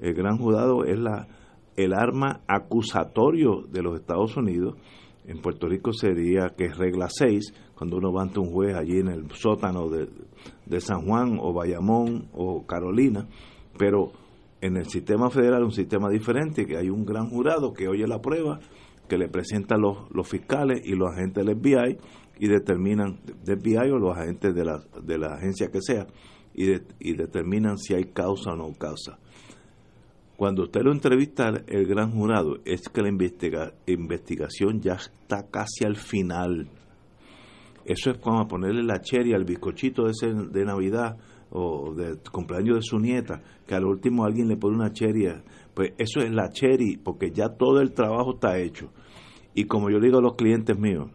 el 0.00 0.14
gran 0.14 0.38
jurado 0.38 0.84
es 0.84 0.98
la 0.98 1.26
el 1.78 1.92
arma 1.94 2.40
acusatorio 2.48 3.62
de 3.70 3.82
los 3.82 4.00
Estados 4.00 4.36
Unidos. 4.36 4.74
En 5.26 5.40
Puerto 5.40 5.68
Rico 5.68 5.92
sería 5.92 6.54
que 6.56 6.64
es 6.64 6.76
regla 6.76 7.06
6, 7.08 7.54
cuando 7.76 7.98
uno 7.98 8.12
va 8.12 8.22
ante 8.22 8.40
un 8.40 8.50
juez 8.50 8.74
allí 8.74 8.98
en 8.98 9.08
el 9.08 9.30
sótano 9.30 9.88
de, 9.88 10.08
de 10.66 10.80
San 10.80 11.06
Juan 11.06 11.38
o 11.40 11.52
Bayamón 11.52 12.30
o 12.32 12.66
Carolina, 12.66 13.28
pero 13.78 14.10
en 14.60 14.76
el 14.76 14.86
sistema 14.86 15.30
federal 15.30 15.62
un 15.62 15.70
sistema 15.70 16.08
diferente, 16.10 16.66
que 16.66 16.76
hay 16.76 16.90
un 16.90 17.04
gran 17.04 17.28
jurado 17.28 17.72
que 17.72 17.86
oye 17.86 18.08
la 18.08 18.20
prueba, 18.20 18.58
que 19.08 19.16
le 19.16 19.28
presenta 19.28 19.76
a 19.76 19.78
los, 19.78 20.10
los 20.10 20.28
fiscales 20.28 20.82
y 20.84 20.96
los 20.96 21.12
agentes 21.12 21.46
del 21.46 21.56
FBI 21.56 21.96
y 22.40 22.48
determinan, 22.48 23.20
del 23.44 23.60
FBI 23.60 23.90
o 23.92 23.98
los 23.98 24.16
agentes 24.16 24.52
de 24.52 24.64
la, 24.64 24.80
de 25.00 25.16
la 25.16 25.34
agencia 25.34 25.68
que 25.70 25.80
sea, 25.80 26.08
y 26.54 27.12
determinan 27.14 27.78
si 27.78 27.94
hay 27.94 28.06
causa 28.06 28.50
o 28.50 28.56
no 28.56 28.72
causa. 28.72 29.20
Cuando 30.38 30.62
usted 30.62 30.82
lo 30.84 30.92
entrevista 30.92 31.48
el 31.66 31.84
gran 31.88 32.12
jurado, 32.12 32.58
es 32.64 32.88
que 32.88 33.02
la 33.02 33.08
investiga- 33.08 33.74
investigación 33.86 34.80
ya 34.80 34.92
está 34.92 35.48
casi 35.50 35.84
al 35.84 35.96
final. 35.96 36.68
Eso 37.84 38.12
es 38.12 38.18
como 38.18 38.46
ponerle 38.46 38.84
la 38.84 39.00
cherry 39.00 39.32
al 39.34 39.44
bizcochito 39.44 40.04
de, 40.04 40.12
ese 40.12 40.32
de 40.32 40.64
Navidad 40.64 41.16
o 41.50 41.92
de 41.92 42.18
cumpleaños 42.30 42.76
de 42.76 42.82
su 42.82 43.00
nieta, 43.00 43.42
que 43.66 43.74
al 43.74 43.84
último 43.84 44.24
alguien 44.24 44.46
le 44.46 44.56
pone 44.56 44.76
una 44.76 44.92
cherry. 44.92 45.26
Pues 45.74 45.94
eso 45.98 46.20
es 46.20 46.30
la 46.30 46.50
cherry, 46.50 46.98
porque 46.98 47.32
ya 47.32 47.48
todo 47.48 47.80
el 47.80 47.92
trabajo 47.92 48.34
está 48.34 48.58
hecho. 48.60 48.92
Y 49.54 49.64
como 49.64 49.90
yo 49.90 49.98
digo 49.98 50.18
a 50.18 50.22
los 50.22 50.36
clientes 50.36 50.78
míos, 50.78 51.10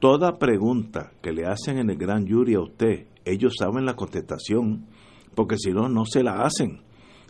toda 0.00 0.36
pregunta 0.40 1.12
que 1.22 1.30
le 1.30 1.46
hacen 1.46 1.78
en 1.78 1.90
el 1.90 1.96
gran 1.96 2.26
jury 2.26 2.54
a 2.54 2.60
usted, 2.60 3.06
ellos 3.24 3.54
saben 3.56 3.84
la 3.86 3.94
contestación, 3.94 4.86
porque 5.36 5.56
si 5.58 5.70
no, 5.70 5.88
no 5.88 6.04
se 6.06 6.24
la 6.24 6.42
hacen. 6.42 6.80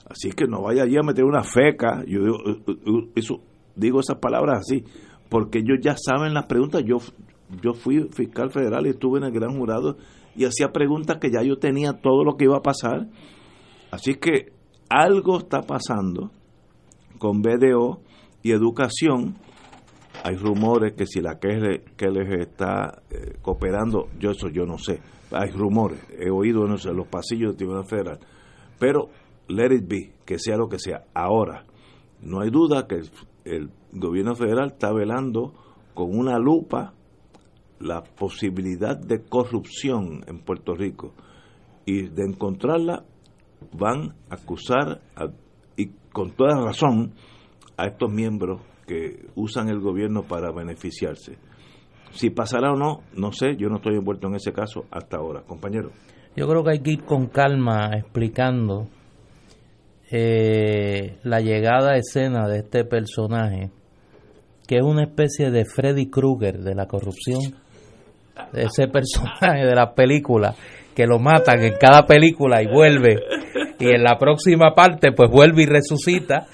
Así 0.09 0.31
que 0.31 0.47
no 0.47 0.63
vaya 0.63 0.85
allí 0.85 0.97
a 0.97 1.03
meter 1.03 1.25
una 1.25 1.43
feca. 1.43 2.05
Yo 2.07 2.23
digo, 2.23 2.37
eh, 2.47 2.63
eh, 2.69 3.11
eso, 3.17 3.41
digo 3.75 4.01
esas 4.01 4.19
palabras 4.19 4.61
así, 4.61 4.85
porque 5.29 5.59
ellos 5.59 5.79
ya 5.83 5.97
saben 5.97 6.33
las 6.33 6.47
preguntas. 6.47 6.83
Yo, 6.85 6.99
yo 7.63 7.75
fui 7.75 8.09
fiscal 8.13 8.51
federal 8.51 8.87
y 8.87 8.91
estuve 8.91 9.19
en 9.19 9.25
el 9.25 9.33
gran 9.33 9.57
jurado 9.57 9.97
y 10.37 10.45
hacía 10.45 10.69
preguntas 10.73 11.19
que 11.21 11.31
ya 11.31 11.43
yo 11.43 11.59
tenía 11.59 11.95
todo 11.95 12.23
lo 12.25 12.37
que 12.37 12.45
iba 12.45 12.57
a 12.57 12.63
pasar. 12.63 13.09
Así 13.91 14.15
que 14.15 14.53
algo 14.89 15.39
está 15.39 15.63
pasando 15.63 16.31
con 17.19 17.43
BDO 17.43 18.01
y 18.43 18.53
educación. 18.53 19.37
Hay 20.23 20.37
rumores 20.37 20.95
que 20.95 21.07
si 21.07 21.21
la 21.21 21.39
que 21.39 22.11
les 22.11 22.41
está 22.41 23.03
eh, 23.11 23.37
cooperando, 23.43 24.09
yo 24.19 24.31
eso 24.31 24.49
yo 24.49 24.67
no 24.67 24.79
sé. 24.79 25.01
Hay 25.33 25.51
rumores, 25.51 25.99
he 26.17 26.31
oído 26.31 26.67
no 26.67 26.79
sé, 26.79 26.93
los 26.93 27.09
pasillos 27.09 27.51
del 27.51 27.57
Tribunal 27.57 27.87
Federal. 27.87 28.21
Pero 28.79 29.09
let 29.49 29.73
it 29.73 29.88
be, 29.88 30.12
que 30.25 30.38
sea 30.38 30.57
lo 30.57 30.69
que 30.69 30.79
sea. 30.79 31.05
Ahora, 31.15 31.65
no 32.21 32.41
hay 32.41 32.50
duda 32.50 32.87
que 32.87 33.00
el, 33.45 33.71
gobierno 33.93 34.35
federal 34.35 34.73
está 34.73 34.93
velando 34.93 35.55
con 35.95 36.17
una 36.19 36.38
lupa 36.38 36.93
la 37.79 38.03
posibilidad 38.03 38.99
de 38.99 39.23
corrupción 39.23 40.23
en 40.26 40.41
Puerto 40.41 40.75
Rico 40.75 41.15
y 41.87 42.09
de 42.09 42.25
encontrarla 42.25 43.05
van 43.73 44.15
a 44.29 44.35
acusar 44.35 45.00
y 45.76 45.91
con 46.12 46.33
toda 46.33 46.61
razón 46.61 47.15
a 47.79 47.87
estos 47.87 48.12
miembros 48.12 48.61
que 48.87 49.29
usan 49.35 49.69
el 49.69 49.81
gobierno 49.81 50.25
para 50.25 50.53
beneficiarse. 50.53 51.38
Si 52.11 52.31
pasará 52.31 52.73
o 52.73 52.76
no, 52.76 53.00
no 53.15 53.33
sé, 53.33 53.57
yo 53.57 53.69
no 53.69 53.76
estoy 53.76 53.97
envuelto 53.97 54.29
en 54.29 54.35
ese 54.35 54.53
caso 54.53 54.85
hasta 54.91 55.17
ahora, 55.19 55.43
compañero. 55.43 55.91
Yo 56.35 56.47
creo 56.47 56.65
que 56.65 56.71
hay 56.71 56.81
que 56.81 56.93
ir 56.93 57.05
con 57.05 57.29
calma 57.29 57.91
explicando 57.97 58.88
eh, 60.11 61.19
la 61.25 61.41
llegada 61.41 61.93
a 61.93 61.97
escena 61.97 62.49
de 62.49 62.59
este 62.59 62.85
personaje, 62.85 63.71
que 64.67 64.77
es 64.77 64.83
una 64.83 65.05
especie 65.05 65.51
de 65.51 65.65
Freddy 65.65 66.11
Krueger 66.11 66.59
de 66.59 66.75
la 66.75 66.87
corrupción. 66.87 67.41
Ese 68.53 68.89
personaje 68.89 69.65
de 69.65 69.75
la 69.75 69.95
película 69.95 70.55
que 70.95 71.07
lo 71.07 71.19
matan 71.19 71.63
en 71.63 71.75
cada 71.79 72.07
película 72.07 72.63
y 72.63 72.67
vuelve. 72.67 73.21
Y 73.79 73.89
en 73.91 74.03
la 74.03 74.17
próxima 74.19 74.75
parte, 74.75 75.13
pues 75.13 75.31
vuelve 75.31 75.65
y 75.65 75.67
resucita. 75.67 76.47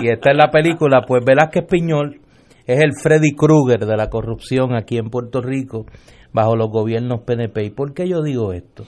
Y 0.00 0.08
está 0.08 0.30
en 0.30 0.38
la 0.38 0.50
película, 0.50 1.02
pues 1.06 1.22
Velázquez 1.24 1.66
Piñol 1.68 2.20
es 2.66 2.80
el 2.80 2.92
Freddy 2.94 3.34
Krueger 3.34 3.84
de 3.84 3.96
la 3.96 4.08
corrupción 4.08 4.74
aquí 4.74 4.96
en 4.96 5.10
Puerto 5.10 5.42
Rico 5.42 5.86
bajo 6.32 6.56
los 6.56 6.70
gobiernos 6.70 7.22
PNP. 7.22 7.64
¿Y 7.64 7.70
por 7.70 7.92
qué 7.92 8.08
yo 8.08 8.22
digo 8.22 8.52
esto? 8.52 8.84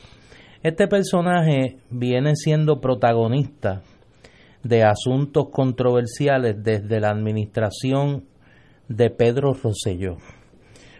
Este 0.62 0.86
personaje 0.86 1.78
viene 1.90 2.36
siendo 2.36 2.80
protagonista 2.80 3.82
de 4.62 4.84
asuntos 4.84 5.48
controversiales 5.50 6.56
desde 6.62 7.00
la 7.00 7.10
administración 7.10 8.24
de 8.88 9.10
Pedro 9.10 9.52
Rosselló, 9.54 10.16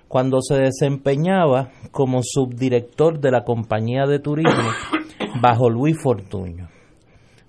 cuando 0.09 0.41
se 0.41 0.57
desempeñaba 0.57 1.71
como 1.91 2.21
subdirector 2.23 3.21
de 3.21 3.31
la 3.31 3.45
compañía 3.45 4.07
de 4.07 4.19
turismo 4.19 4.71
bajo 5.41 5.71
Luis 5.71 5.97
Fortuño. 6.03 6.69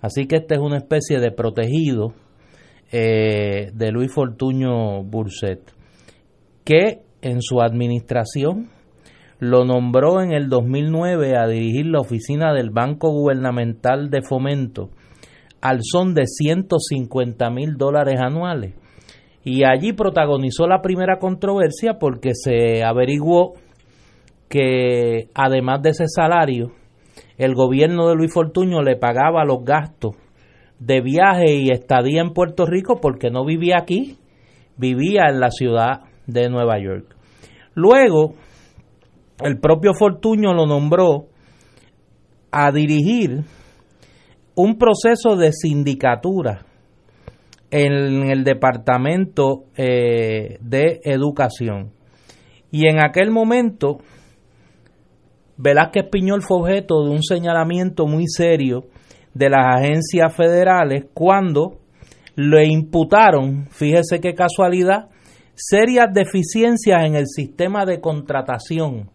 Así 0.01 0.25
que 0.27 0.38
este 0.38 0.55
es 0.55 0.62
una 0.62 0.77
especie 0.77 1.20
de 1.20 1.32
protegido 1.32 2.13
eh, 2.91 3.72
de 3.74 3.91
Luis 3.91 4.13
Fortuño 4.13 5.03
Burset, 5.03 5.62
que 6.63 7.01
en 7.22 7.41
su 7.41 7.62
administración 7.62 8.70
lo 9.39 9.65
nombró 9.65 10.22
en 10.22 10.32
el 10.32 10.50
2009 10.50 11.38
a 11.38 11.48
dirigir 11.48 11.88
la 11.88 12.00
oficina 12.00 12.53
del 12.53 12.70
Banco 12.70 13.10
Gubernamental 13.12 14.10
de 14.10 14.22
Fomento 14.22 14.89
al 15.63 15.79
son 15.82 16.13
de 16.13 16.27
150 16.27 17.50
mil 17.50 17.77
dólares 17.77 18.20
anuales. 18.20 18.75
Y 19.46 19.63
allí 19.63 19.93
protagonizó 19.93 20.67
la 20.67 20.82
primera 20.82 21.20
controversia 21.20 22.00
porque 22.00 22.32
se 22.34 22.84
averiguó 22.84 23.53
que 24.50 25.29
además 25.34 25.82
de 25.82 25.91
ese 25.91 26.08
salario, 26.10 26.74
el 27.38 27.55
gobierno 27.55 28.10
de 28.10 28.15
Luis 28.15 28.34
Fortuño 28.34 28.82
le 28.82 28.98
pagaba 28.98 29.46
los 29.46 29.63
gastos 29.63 30.17
de 30.79 31.00
viaje 31.00 31.55
y 31.55 31.70
estadía 31.70 32.22
en 32.22 32.34
Puerto 32.34 32.65
Rico 32.65 33.00
porque 33.01 33.32
no 33.32 33.46
vivía 33.46 33.77
aquí, 33.77 34.17
vivía 34.75 35.27
en 35.29 35.39
la 35.39 35.50
ciudad 35.50 36.01
de 36.27 36.50
Nueva 36.50 36.77
York. 36.77 37.15
Luego, 37.74 38.34
el 39.41 39.60
propio 39.60 39.93
Fortuño 39.93 40.53
lo 40.53 40.65
nombró 40.65 41.27
a 42.51 42.70
dirigir 42.74 43.46
un 44.55 44.77
proceso 44.77 45.36
de 45.36 45.51
sindicatura 45.51 46.65
en 47.72 48.29
el 48.29 48.43
Departamento 48.43 49.65
eh, 49.75 50.57
de 50.62 51.01
Educación. 51.03 51.91
Y 52.72 52.88
en 52.88 53.03
aquel 53.03 53.31
momento, 53.31 53.98
Velázquez 55.57 56.05
Piñol 56.12 56.43
fue 56.43 56.60
objeto 56.60 57.03
de 57.03 57.12
un 57.12 57.24
señalamiento 57.24 58.05
muy 58.05 58.25
serio 58.27 58.86
de 59.33 59.50
las 59.50 59.77
agencias 59.77 60.36
federales 60.36 61.05
cuando 61.13 61.79
le 62.36 62.67
imputaron, 62.67 63.67
fíjese 63.69 64.19
qué 64.19 64.33
casualidad, 64.33 65.10
serias 65.55 66.07
deficiencias 66.13 67.05
en 67.05 67.15
el 67.15 67.27
sistema 67.27 67.86
de 67.86 68.00
contratación 68.01 69.10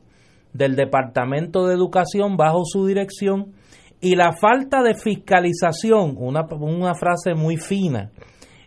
del 0.52 0.76
Departamento 0.76 1.66
de 1.66 1.74
Educación 1.74 2.36
bajo 2.36 2.64
su 2.64 2.86
dirección 2.86 3.52
y 4.00 4.14
la 4.14 4.32
falta 4.32 4.82
de 4.82 4.94
fiscalización, 4.94 6.14
una, 6.18 6.46
una 6.60 6.94
frase 6.94 7.34
muy 7.34 7.56
fina, 7.56 8.10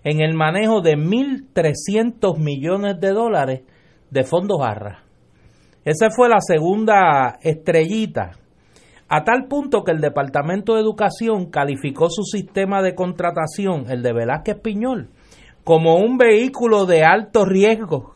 en 0.04 0.22
el 0.22 0.34
manejo 0.34 0.82
de 0.82 0.98
1.300 0.98 2.38
millones 2.38 3.00
de 3.00 3.10
dólares 3.12 3.62
de 4.10 4.24
fondos 4.24 4.60
ARRA. 4.62 5.04
Esa 5.86 6.10
fue 6.10 6.28
la 6.30 6.40
segunda 6.40 7.38
estrellita, 7.42 8.32
a 9.08 9.24
tal 9.24 9.48
punto 9.48 9.84
que 9.84 9.92
el 9.92 10.00
Departamento 10.00 10.76
de 10.76 10.82
Educación 10.82 11.50
calificó 11.50 12.10
su 12.10 12.24
sistema 12.24 12.82
de 12.82 12.96
contratación, 12.96 13.86
el 13.90 14.04
de 14.04 14.14
Velázquez 14.14 14.60
Piñol, 14.62 15.10
como 15.64 15.98
un 15.98 16.18
vehículo 16.18 16.86
de 16.86 17.04
alto 17.04 17.46
riesgo 17.46 18.16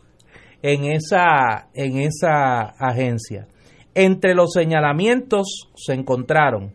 en 0.61 0.85
esa, 0.85 1.67
en 1.73 1.99
esa 1.99 2.61
agencia. 2.79 3.47
Entre 3.93 4.33
los 4.35 4.51
señalamientos 4.53 5.69
se 5.75 5.93
encontraron 5.93 6.73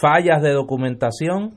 fallas 0.00 0.42
de 0.42 0.52
documentación, 0.52 1.54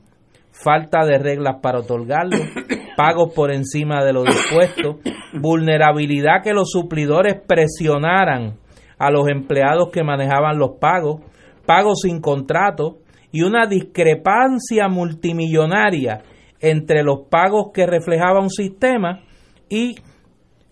falta 0.51 1.05
de 1.05 1.17
reglas 1.17 1.57
para 1.61 1.79
otorgarlo, 1.79 2.37
pagos 2.97 3.33
por 3.33 3.51
encima 3.51 4.03
de 4.03 4.13
lo 4.13 4.23
dispuesto, 4.23 4.99
vulnerabilidad 5.33 6.43
que 6.43 6.53
los 6.53 6.71
suplidores 6.71 7.35
presionaran 7.45 8.57
a 8.97 9.11
los 9.11 9.27
empleados 9.27 9.89
que 9.91 10.03
manejaban 10.03 10.57
los 10.57 10.77
pagos, 10.79 11.21
pagos 11.65 12.01
sin 12.03 12.21
contrato 12.21 12.99
y 13.31 13.41
una 13.41 13.65
discrepancia 13.67 14.87
multimillonaria 14.87 16.21
entre 16.59 17.03
los 17.03 17.27
pagos 17.29 17.71
que 17.73 17.85
reflejaba 17.85 18.39
un 18.39 18.49
sistema 18.49 19.21
y 19.69 19.95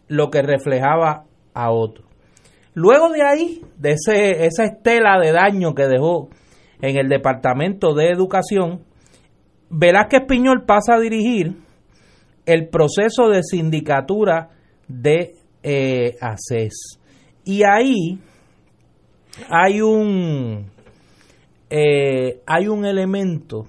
lo 0.07 0.29
que 0.29 0.41
reflejaba 0.41 1.25
a 1.53 1.71
otro. 1.71 2.05
Luego 2.73 3.09
de 3.09 3.23
ahí, 3.23 3.61
de 3.77 3.91
ese, 3.91 4.45
esa 4.45 4.63
estela 4.63 5.19
de 5.19 5.31
daño 5.31 5.73
que 5.73 5.87
dejó 5.87 6.29
en 6.81 6.97
el 6.97 7.07
Departamento 7.09 7.93
de 7.93 8.09
Educación, 8.09 8.81
Velázquez 9.69 10.25
Piñol 10.27 10.65
pasa 10.65 10.95
a 10.95 10.99
dirigir 10.99 11.55
el 12.45 12.67
proceso 12.69 13.29
de 13.29 13.43
sindicatura 13.43 14.49
de 14.87 15.35
eh, 15.63 16.15
ACES. 16.19 16.99
Y 17.45 17.63
ahí 17.63 18.19
hay 19.49 19.81
un, 19.81 20.71
eh, 21.69 22.41
hay 22.45 22.67
un 22.67 22.85
elemento 22.85 23.67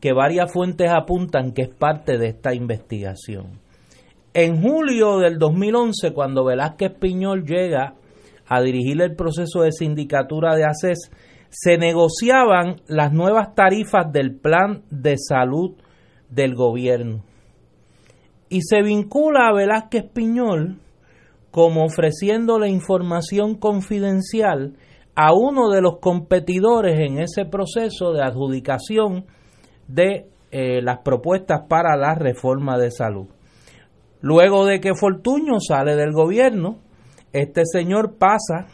que 0.00 0.12
varias 0.12 0.52
fuentes 0.52 0.90
apuntan 0.90 1.52
que 1.52 1.62
es 1.62 1.68
parte 1.68 2.18
de 2.18 2.28
esta 2.28 2.54
investigación. 2.54 3.60
En 4.32 4.62
julio 4.62 5.18
del 5.18 5.38
2011, 5.38 6.12
cuando 6.12 6.44
Velázquez 6.44 6.92
Piñol 6.98 7.44
llega 7.44 7.94
a 8.46 8.62
dirigir 8.62 9.02
el 9.02 9.16
proceso 9.16 9.62
de 9.62 9.72
sindicatura 9.72 10.54
de 10.54 10.64
ACES, 10.64 11.10
se 11.50 11.78
negociaban 11.78 12.82
las 12.86 13.12
nuevas 13.12 13.54
tarifas 13.54 14.12
del 14.12 14.36
plan 14.36 14.82
de 14.90 15.16
salud 15.16 15.76
del 16.28 16.54
gobierno. 16.54 17.24
Y 18.48 18.62
se 18.62 18.82
vincula 18.82 19.48
a 19.48 19.54
Velázquez 19.54 20.04
Piñol 20.12 20.78
como 21.50 21.84
ofreciéndole 21.84 22.68
información 22.68 23.56
confidencial 23.56 24.74
a 25.14 25.32
uno 25.32 25.70
de 25.70 25.80
los 25.80 25.98
competidores 25.98 26.98
en 27.00 27.18
ese 27.18 27.44
proceso 27.44 28.12
de 28.12 28.22
adjudicación 28.22 29.26
de 29.88 30.26
eh, 30.50 30.80
las 30.82 30.98
propuestas 30.98 31.62
para 31.68 31.96
la 31.96 32.14
reforma 32.14 32.78
de 32.78 32.90
salud. 32.90 33.26
Luego 34.20 34.64
de 34.64 34.80
que 34.80 34.94
Fortuño 34.94 35.60
sale 35.60 35.96
del 35.96 36.12
gobierno, 36.12 36.78
este 37.32 37.62
señor 37.64 38.16
pasa 38.18 38.66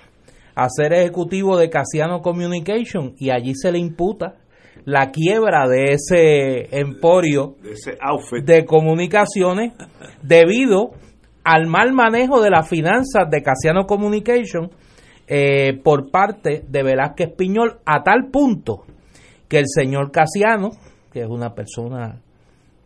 a 0.55 0.69
ser 0.69 0.93
ejecutivo 0.93 1.57
de 1.57 1.71
Casiano 1.71 2.21
Communication 2.21 3.15
y 3.19 3.31
allí 3.31 3.55
se 3.55 3.73
le 3.73 3.79
imputa 3.79 4.37
la 4.85 5.11
quiebra 5.11 5.67
de 5.69 5.93
ese 5.93 6.79
emporio 6.79 7.57
de, 8.45 8.65
comunicaciones 8.65 9.73
debido 10.23 10.91
al 11.43 11.67
mal 11.67 11.93
manejo 11.93 12.41
de 12.41 12.51
las 12.51 12.69
finanzas 12.69 13.29
de 13.31 13.43
Casiano 13.43 13.87
Communication 13.87 14.71
eh, 15.27 15.81
por 15.83 16.11
parte 16.11 16.65
de 16.69 16.83
Velázquez 16.83 17.33
Piñol 17.35 17.81
a 17.87 18.03
tal 18.03 18.29
punto 18.31 18.85
que 19.49 19.59
el 19.59 19.67
señor 19.69 20.11
Casiano, 20.11 20.71
que 21.13 21.21
es 21.21 21.29
una 21.29 21.55
persona 21.55 22.21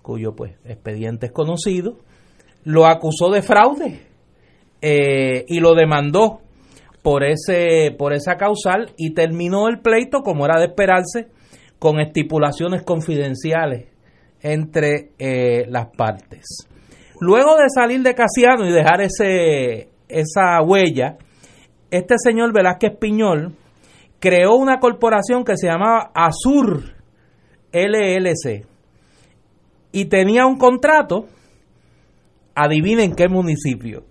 cuyo 0.02 0.34
pues 0.34 0.54
expediente 0.64 1.26
es 1.26 1.32
conocido, 1.32 1.96
lo 2.64 2.86
acusó 2.86 3.30
de 3.30 3.42
fraude 3.42 4.00
eh, 4.80 5.44
y 5.48 5.60
lo 5.60 5.74
demandó 5.74 6.40
por 7.02 7.24
ese 7.24 7.94
por 7.96 8.12
esa 8.12 8.36
causal 8.36 8.92
y 8.96 9.14
terminó 9.14 9.68
el 9.68 9.80
pleito 9.80 10.20
como 10.22 10.44
era 10.44 10.58
de 10.58 10.66
esperarse 10.66 11.28
con 11.78 12.00
estipulaciones 12.00 12.82
confidenciales 12.82 13.86
entre 14.40 15.10
eh, 15.18 15.66
las 15.68 15.88
partes. 15.96 16.68
Luego 17.20 17.56
de 17.56 17.68
salir 17.74 18.02
de 18.02 18.14
Casiano 18.14 18.66
y 18.66 18.72
dejar 18.72 19.00
ese 19.00 19.88
esa 20.08 20.60
huella, 20.62 21.18
este 21.90 22.14
señor 22.18 22.52
Velázquez 22.52 22.96
Piñol 22.98 23.54
creó 24.20 24.56
una 24.56 24.78
corporación 24.78 25.44
que 25.44 25.56
se 25.56 25.68
llamaba 25.68 26.10
Azur 26.14 26.94
LLC 27.72 28.66
y 29.92 30.04
tenía 30.06 30.46
un 30.46 30.58
contrato, 30.58 31.26
adivinen 32.54 33.14
qué 33.14 33.28
municipio, 33.28 34.04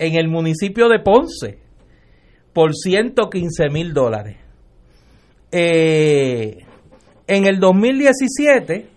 en 0.00 0.16
el 0.16 0.28
municipio 0.28 0.88
de 0.88 0.98
Ponce 0.98 1.58
por 2.54 2.74
115 2.74 3.68
mil 3.68 3.92
dólares. 3.92 4.38
Eh, 5.52 6.56
en 7.26 7.46
el 7.46 7.60
2017 7.60 8.88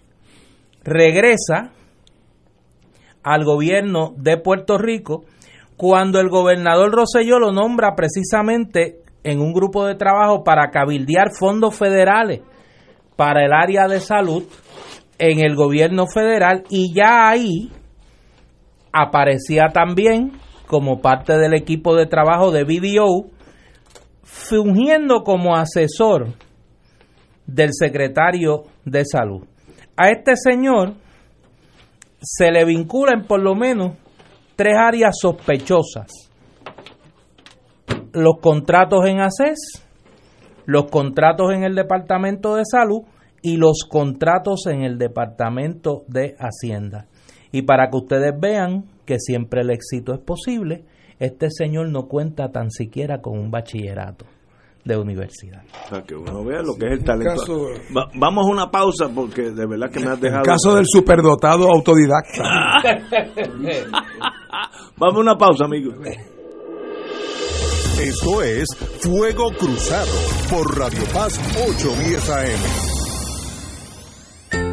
regresa 0.84 1.72
al 3.22 3.44
gobierno 3.44 4.14
de 4.18 4.38
Puerto 4.38 4.78
Rico 4.78 5.26
cuando 5.76 6.22
el 6.22 6.30
gobernador 6.30 6.92
Rosselló 6.92 7.38
lo 7.38 7.52
nombra 7.52 7.96
precisamente 7.96 9.02
en 9.24 9.42
un 9.42 9.54
grupo 9.54 9.86
de 9.86 9.96
trabajo 9.96 10.44
para 10.44 10.70
cabildear 10.72 11.32
fondos 11.38 11.76
federales 11.78 12.42
para 13.18 13.46
el 13.46 13.52
área 13.52 13.88
de 13.88 14.00
salud 14.00 14.44
en 15.20 15.46
el 15.46 15.56
gobierno 15.56 16.08
federal 16.08 16.64
y 16.70 16.94
ya 16.94 17.30
ahí 17.30 17.72
aparecía 18.94 19.68
también 19.74 20.32
como 20.74 21.02
parte 21.02 21.38
del 21.38 21.54
equipo 21.54 21.96
de 21.96 22.08
trabajo 22.08 22.50
de 22.50 22.64
BDO, 22.64 23.30
fungiendo 24.24 25.22
como 25.22 25.56
asesor 25.56 26.30
del 27.46 27.70
secretario 27.74 28.64
de 28.84 29.06
salud. 29.06 29.46
A 29.96 30.10
este 30.10 30.36
señor 30.36 30.96
se 32.20 32.50
le 32.50 32.66
vinculan 32.66 33.28
por 33.28 33.40
lo 33.40 33.54
menos 33.54 33.98
tres 34.56 34.74
áreas 34.76 35.16
sospechosas. 35.22 36.08
Los 38.12 38.40
contratos 38.42 39.06
en 39.06 39.20
ACES, 39.20 39.86
los 40.66 40.86
contratos 40.90 41.54
en 41.54 41.66
el 41.66 41.76
Departamento 41.76 42.56
de 42.56 42.64
Salud 42.66 43.04
y 43.44 43.58
los 43.58 43.86
contratos 43.88 44.66
en 44.66 44.82
el 44.82 44.98
Departamento 44.98 46.02
de 46.08 46.36
Hacienda. 46.40 47.06
Y 47.52 47.62
para 47.62 47.92
que 47.92 47.98
ustedes 47.98 48.34
vean 48.40 48.86
que 49.06 49.20
siempre 49.20 49.62
el 49.62 49.72
éxito 49.72 50.14
es 50.14 50.20
posible, 50.20 50.86
este 51.20 51.50
señor 51.50 51.90
no 51.90 52.08
cuenta 52.08 52.52
tan 52.52 52.72
siquiera 52.72 53.22
con 53.22 53.38
un 53.38 53.52
bachillerato 53.52 54.26
de 54.84 54.98
universidad. 54.98 55.64
O 55.86 55.90
sea, 55.90 56.04
que 56.04 56.16
uno 56.16 56.44
vea 56.44 56.62
lo 56.62 56.76
que 56.76 56.88
es 56.88 56.92
el 56.94 57.04
talento. 57.04 57.70
vamos 58.16 58.46
a 58.46 58.52
una 58.52 58.70
pausa 58.70 59.10
porque 59.14 59.52
de 59.52 59.66
verdad 59.66 59.90
que 59.90 60.00
me 60.00 60.12
has 60.12 60.20
dejado... 60.20 60.42
El 60.42 60.48
caso 60.48 60.76
del 60.76 60.86
superdotado 60.88 61.70
autodidacta. 61.70 62.44
vamos 64.98 65.16
a 65.16 65.20
una 65.20 65.38
pausa, 65.38 65.66
amigo. 65.66 65.94
Esto 68.02 68.42
es 68.42 68.68
Fuego 69.02 69.52
Cruzado 69.58 70.12
por 70.50 70.78
Radio 70.78 71.04
Paz 71.14 71.40
810 71.70 72.30
AM. 72.30 72.93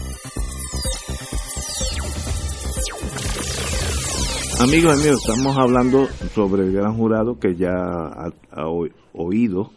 Amigos 4.59 5.03
míos, 5.03 5.25
estamos 5.27 5.57
hablando 5.57 6.05
sobre 6.33 6.63
el 6.63 6.73
gran 6.73 6.95
jurado 6.95 7.39
que 7.39 7.55
ya 7.55 7.71
ha, 7.71 8.31
ha 8.51 8.67
oído 9.13 9.71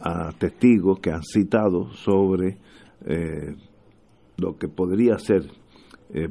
a 0.00 0.32
testigos 0.32 1.00
que 1.00 1.10
han 1.10 1.22
citado 1.22 1.92
sobre 1.92 2.58
eh, 3.06 3.54
lo 4.36 4.56
que 4.56 4.68
podría 4.68 5.18
ser 5.18 5.42
eh, 6.14 6.28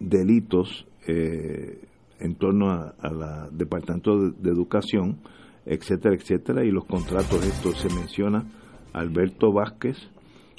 delitos 0.00 0.86
eh, 1.06 1.80
en 2.20 2.34
torno 2.36 2.70
al 2.70 3.56
Departamento 3.56 4.16
de, 4.18 4.30
de, 4.38 4.50
Educación, 4.50 5.18
etcétera, 5.66 6.14
etcétera, 6.14 6.64
y 6.64 6.70
los 6.70 6.84
contratos. 6.84 7.44
Estos 7.44 7.78
se 7.78 7.88
menciona 7.94 8.44
Alberto 8.92 9.52
Vázquez, 9.52 9.96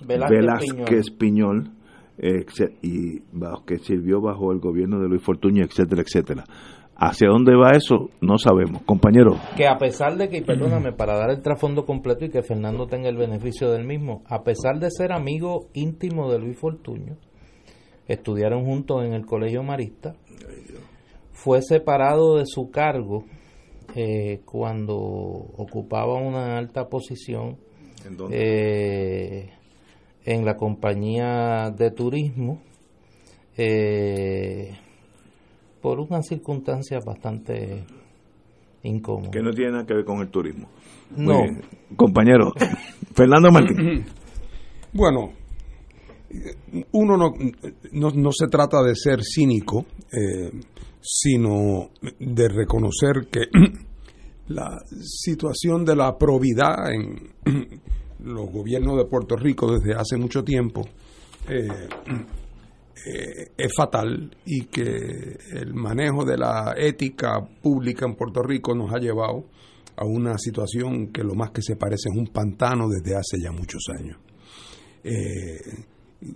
Velázquez, 0.05 0.39
Velázquez 0.39 1.11
Piñol, 1.11 1.63
Piñol 1.63 1.82
y 2.81 3.21
bajo, 3.31 3.65
que 3.65 3.79
sirvió 3.79 4.21
bajo 4.21 4.51
el 4.51 4.59
gobierno 4.59 4.99
de 4.99 5.07
Luis 5.07 5.23
Fortuño, 5.23 5.63
etcétera, 5.63 6.01
etcétera. 6.01 6.45
¿Hacia 6.95 7.27
dónde 7.29 7.55
va 7.55 7.71
eso? 7.71 8.11
No 8.21 8.37
sabemos. 8.37 8.83
Compañero. 8.83 9.37
Que 9.57 9.67
a 9.67 9.77
pesar 9.77 10.15
de 10.15 10.29
que, 10.29 10.43
perdóname, 10.43 10.93
para 10.93 11.17
dar 11.17 11.31
el 11.31 11.41
trasfondo 11.41 11.85
completo 11.85 12.25
y 12.25 12.29
que 12.29 12.43
Fernando 12.43 12.85
tenga 12.85 13.09
el 13.09 13.17
beneficio 13.17 13.71
del 13.71 13.83
mismo, 13.83 14.23
a 14.27 14.43
pesar 14.43 14.79
de 14.79 14.89
ser 14.91 15.11
amigo 15.11 15.69
íntimo 15.73 16.31
de 16.31 16.39
Luis 16.39 16.57
Fortuño, 16.57 17.17
estudiaron 18.07 18.65
juntos 18.65 19.03
en 19.05 19.13
el 19.13 19.25
Colegio 19.25 19.63
Marista, 19.63 20.15
fue 21.31 21.61
separado 21.61 22.37
de 22.37 22.45
su 22.45 22.69
cargo 22.69 23.25
eh, 23.95 24.41
cuando 24.45 24.95
ocupaba 24.95 26.21
una 26.21 26.57
alta 26.57 26.87
posición. 26.87 27.57
¿En 28.05 28.17
dónde? 28.17 28.37
Eh, 28.39 29.49
en 30.25 30.45
la 30.45 30.55
compañía 30.55 31.69
de 31.71 31.91
turismo 31.91 32.61
eh, 33.57 34.71
por 35.81 35.99
una 35.99 36.21
circunstancia 36.21 36.99
bastante 37.05 37.83
incómoda. 38.83 39.31
Que 39.31 39.41
no 39.41 39.51
tiene 39.51 39.71
nada 39.71 39.85
que 39.85 39.93
ver 39.93 40.05
con 40.05 40.21
el 40.21 40.29
turismo. 40.29 40.69
No. 41.15 41.39
Compañero, 41.95 42.53
Fernando 43.13 43.51
Martín. 43.51 44.05
Bueno, 44.95 45.31
uno 46.91 47.17
no, 47.17 47.33
no, 47.93 48.09
no, 48.11 48.31
se 48.31 48.47
trata 48.47 48.83
de 48.83 48.95
ser 48.95 49.23
cínico, 49.23 49.87
eh, 50.11 50.51
sino 51.01 51.89
de 52.19 52.47
reconocer 52.47 53.27
que 53.31 53.47
la 54.49 54.83
situación 55.01 55.83
de 55.83 55.95
la 55.95 56.15
probidad 56.15 56.91
en 56.93 57.33
los 58.23 58.49
gobiernos 58.51 58.97
de 58.97 59.05
Puerto 59.05 59.35
Rico 59.35 59.71
desde 59.71 59.93
hace 59.93 60.17
mucho 60.17 60.43
tiempo 60.43 60.81
eh, 61.47 61.67
eh, 63.05 63.51
es 63.57 63.73
fatal 63.75 64.35
y 64.45 64.65
que 64.65 65.37
el 65.51 65.73
manejo 65.73 66.23
de 66.23 66.37
la 66.37 66.73
ética 66.77 67.41
pública 67.61 68.05
en 68.05 68.15
Puerto 68.15 68.41
Rico 68.41 68.73
nos 68.73 68.93
ha 68.93 68.97
llevado 68.97 69.45
a 69.95 70.05
una 70.05 70.37
situación 70.37 71.11
que 71.11 71.23
lo 71.23 71.35
más 71.35 71.51
que 71.51 71.61
se 71.61 71.75
parece 71.75 72.09
es 72.11 72.17
un 72.17 72.27
pantano 72.27 72.87
desde 72.87 73.15
hace 73.15 73.37
ya 73.41 73.51
muchos 73.51 73.83
años. 73.99 74.17
Eh, 75.03 75.59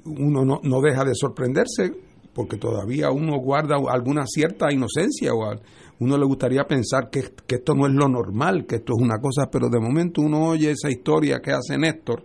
uno 0.05 0.43
no, 0.43 0.59
no, 0.61 0.81
deja 0.81 1.05
de 1.05 1.15
sorprenderse 1.15 1.93
porque 2.33 2.57
todavía 2.57 3.09
uno 3.11 3.39
guarda 3.39 3.77
alguna 3.89 4.25
cierta 4.27 4.71
inocencia 4.71 5.33
o 5.33 5.49
uno 5.99 6.17
le 6.17 6.25
gustaría 6.25 6.65
pensar 6.65 7.09
que, 7.09 7.31
que, 7.45 7.55
esto 7.55 7.73
no 7.73 7.87
es 7.87 7.93
lo 7.93 8.07
normal, 8.07 8.65
que 8.65 8.75
esto 8.77 8.93
es 8.95 9.03
una 9.03 9.19
cosa, 9.19 9.49
pero 9.51 9.69
de 9.69 9.79
momento 9.79 10.21
uno 10.21 10.49
oye 10.49 10.71
esa 10.71 10.89
historia 10.89 11.39
que 11.39 11.51
hace 11.51 11.77
Néstor 11.77 12.23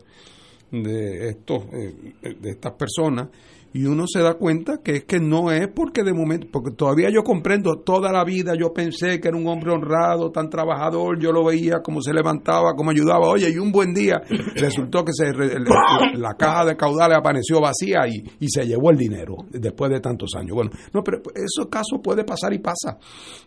de 0.70 1.28
estos 1.28 1.64
eh, 1.72 2.14
de 2.40 2.50
estas 2.50 2.72
personas 2.72 3.28
y 3.74 3.87
uno 3.87 4.04
se 4.06 4.20
da 4.20 4.35
cuenta 4.35 4.78
que 4.82 4.96
es 4.96 5.04
que 5.04 5.18
no 5.18 5.50
es 5.50 5.68
porque 5.68 6.02
de 6.02 6.12
momento, 6.12 6.48
porque 6.52 6.72
todavía 6.72 7.08
yo 7.11 7.22
comprendo 7.22 7.80
toda 7.85 8.12
la 8.12 8.24
vida, 8.24 8.54
yo 8.58 8.72
pensé 8.72 9.20
que 9.20 9.28
era 9.28 9.37
un 9.37 9.46
hombre 9.46 9.72
honrado, 9.72 10.30
tan 10.30 10.50
trabajador, 10.50 11.18
yo 11.18 11.32
lo 11.32 11.44
veía 11.44 11.80
como 11.82 12.02
se 12.02 12.12
levantaba, 12.12 12.74
como 12.74 12.90
ayudaba, 12.90 13.28
oye, 13.28 13.50
y 13.50 13.58
un 13.58 13.72
buen 13.72 13.94
día 13.94 14.20
resultó 14.56 15.04
que 15.04 15.12
se, 15.12 15.32
la 15.32 16.35
caja 16.38 16.66
de 16.66 16.76
caudales 16.76 17.18
apareció 17.18 17.61
vacía 17.61 18.06
y, 18.08 18.22
y 18.40 18.48
se 18.48 18.66
llevó 18.66 18.90
el 18.90 18.96
dinero 18.96 19.37
después 19.50 19.90
de 19.90 20.00
tantos 20.00 20.35
años. 20.37 20.54
Bueno, 20.54 20.70
no, 20.92 21.02
pero 21.02 21.22
esos 21.35 21.66
casos 21.70 22.00
puede 22.02 22.24
pasar 22.24 22.52
y 22.52 22.58
pasa. 22.58 22.98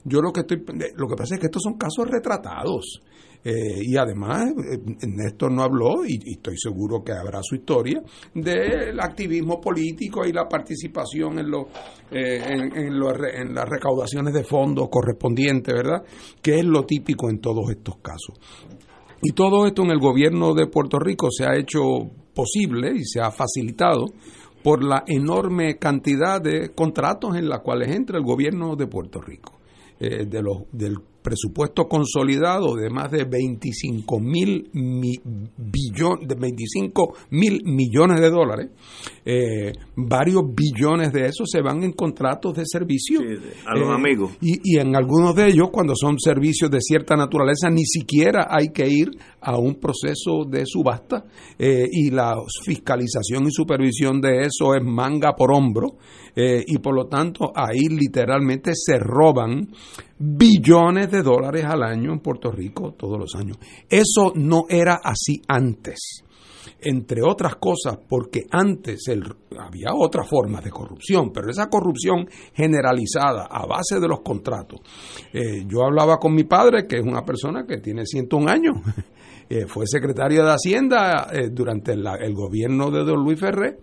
Yo 0.04 0.22
lo 0.22 0.32
que 0.32 0.42
estoy, 0.42 0.64
lo 0.96 1.08
que 1.08 1.16
pasa 1.16 1.36
es 1.36 1.40
que 1.40 1.48
estos 1.48 1.62
son 1.64 1.78
casos 1.78 2.06
retratados. 2.10 3.02
Eh, 3.48 3.84
y 3.84 3.96
además, 3.96 4.54
eh, 4.58 4.80
Néstor 5.08 5.52
no 5.52 5.62
habló, 5.62 6.04
y, 6.04 6.20
y, 6.26 6.32
estoy 6.34 6.58
seguro 6.58 7.04
que 7.04 7.12
habrá 7.12 7.42
su 7.44 7.54
historia, 7.54 8.02
del 8.34 9.00
activismo 9.00 9.62
político 9.62 10.26
y 10.26 10.34
la 10.34 10.48
participación 10.50 11.38
en, 11.38 11.52
lo, 11.52 11.68
eh, 12.10 12.42
en, 12.44 12.76
en, 12.76 13.00
lo, 13.00 13.12
en 13.14 13.54
las 13.54 13.70
recaudaciones 13.70 14.34
de 14.34 14.44
fondos 14.44 14.90
correspondientes, 14.90 15.76
¿verdad? 15.76 16.04
Que 16.42 16.56
es 16.56 16.66
lo 16.66 16.88
típico 16.88 17.30
en 17.30 17.40
todos 17.40 17.70
estos 17.70 17.98
casos. 17.98 18.36
Y 19.22 19.34
todo 19.34 19.68
esto 19.68 19.84
en 19.84 19.92
el 19.92 20.00
gobierno 20.00 20.56
de 20.56 20.66
Puerto 20.66 20.98
Rico 20.98 21.30
se 21.30 21.46
ha 21.46 21.56
hecho 21.56 21.82
posible 22.34 22.94
y 22.96 23.06
se 23.06 23.22
ha 23.22 23.30
facilitado 23.30 24.08
por 24.64 24.84
la 24.84 25.04
enorme 25.06 25.78
cantidad 25.78 26.42
de 26.42 26.74
contratos 26.74 27.36
en 27.36 27.48
las 27.48 27.60
cuales 27.60 27.96
entra 27.96 28.18
el 28.18 28.24
gobierno 28.24 28.76
de 28.76 28.88
Puerto 28.88 29.22
Rico. 29.22 29.60
Eh, 30.00 30.26
de 30.26 30.42
los, 30.42 30.64
del 30.74 30.98
presupuesto 31.26 31.88
consolidado 31.88 32.76
de 32.76 32.90
más 32.92 33.10
de 33.12 33.24
25 33.26 34.20
mil 34.20 34.70
billones, 34.72 36.28
de 36.28 36.36
25 36.36 37.16
mil 37.32 37.62
millones 37.66 38.22
de 38.22 38.30
dólares, 38.30 38.70
eh, 39.26 39.74
varios 39.96 40.44
billones 40.56 41.12
de 41.12 41.26
esos 41.26 41.50
se 41.52 41.62
van 41.62 41.84
en 41.84 41.94
contratos 41.94 42.54
de 42.56 42.64
servicio. 42.66 43.20
a 43.66 43.76
los 43.76 43.90
Eh, 43.90 43.94
amigos. 43.94 44.32
Y, 44.42 44.60
y 44.64 44.80
en 44.80 44.96
algunos 44.96 45.36
de 45.36 45.48
ellos, 45.48 45.70
cuando 45.72 45.96
son 45.96 46.20
servicios 46.20 46.70
de 46.70 46.80
cierta 46.80 47.16
naturaleza, 47.16 47.70
ni 47.70 47.84
siquiera 47.86 48.48
hay 48.50 48.70
que 48.70 48.88
ir 48.88 49.10
a 49.46 49.58
un 49.58 49.76
proceso 49.76 50.44
de 50.50 50.66
subasta 50.66 51.24
eh, 51.58 51.88
y 51.90 52.10
la 52.10 52.36
fiscalización 52.64 53.46
y 53.48 53.52
supervisión 53.52 54.20
de 54.20 54.42
eso 54.42 54.74
es 54.74 54.84
manga 54.84 55.36
por 55.36 55.54
hombro 55.54 55.98
eh, 56.36 56.64
y 56.66 56.80
por 56.80 56.96
lo 56.96 57.06
tanto 57.06 57.52
ahí 57.56 57.88
literalmente 57.90 58.72
se 58.74 58.98
roban 58.98 59.70
billones 60.18 61.12
de 61.12 61.22
dólares 61.22 61.64
al 61.66 61.84
año 61.84 62.12
en 62.12 62.20
Puerto 62.20 62.52
Rico 62.52 62.94
todos 62.98 63.20
los 63.20 63.36
años. 63.36 63.58
Eso 63.88 64.34
no 64.36 64.66
era 64.68 65.00
así 65.04 65.42
antes 65.48 66.24
entre 66.82 67.22
otras 67.24 67.56
cosas, 67.56 67.98
porque 68.08 68.44
antes 68.52 69.04
había 69.58 69.90
otras 69.94 70.28
formas 70.28 70.64
de 70.64 70.70
corrupción, 70.70 71.32
pero 71.34 71.50
esa 71.50 71.68
corrupción 71.68 72.28
generalizada 72.54 73.48
a 73.50 73.66
base 73.66 74.00
de 74.00 74.08
los 74.08 74.22
contratos. 74.22 74.82
Eh, 75.34 75.66
yo 75.68 75.84
hablaba 75.84 76.18
con 76.18 76.34
mi 76.34 76.44
padre, 76.44 76.86
que 76.88 76.98
es 76.98 77.04
una 77.04 77.24
persona 77.24 77.66
que 77.66 77.78
tiene 77.78 78.06
101 78.06 78.50
años, 78.50 78.76
eh, 79.50 79.66
fue 79.68 79.86
secretario 79.88 80.44
de 80.44 80.52
Hacienda 80.52 81.28
eh, 81.32 81.50
durante 81.52 81.96
la- 81.96 82.16
el 82.16 82.34
gobierno 82.34 82.92
de 82.92 83.04
don 83.04 83.24
Luis 83.24 83.40
Ferré, 83.40 83.78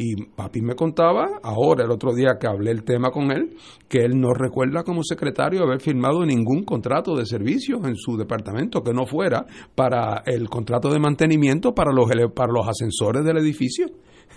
y 0.00 0.14
papi 0.26 0.60
me 0.62 0.74
contaba, 0.76 1.40
ahora 1.42 1.84
el 1.84 1.90
otro 1.90 2.14
día 2.14 2.36
que 2.40 2.46
hablé 2.46 2.70
el 2.70 2.84
tema 2.84 3.10
con 3.10 3.32
él, 3.32 3.56
que 3.88 4.04
él 4.04 4.20
no 4.20 4.32
recuerda 4.32 4.84
como 4.84 5.02
secretario 5.02 5.64
haber 5.64 5.80
firmado 5.80 6.24
ningún 6.24 6.62
contrato 6.62 7.16
de 7.16 7.26
servicios 7.26 7.80
en 7.84 7.96
su 7.96 8.16
departamento 8.16 8.80
que 8.82 8.92
no 8.92 9.06
fuera 9.06 9.44
para 9.74 10.22
el 10.24 10.48
contrato 10.48 10.88
de 10.92 11.00
mantenimiento 11.00 11.72
para 11.74 11.90
los, 11.92 12.08
para 12.32 12.52
los 12.52 12.68
ascensores 12.68 13.24
del 13.24 13.38
edificio. 13.38 13.86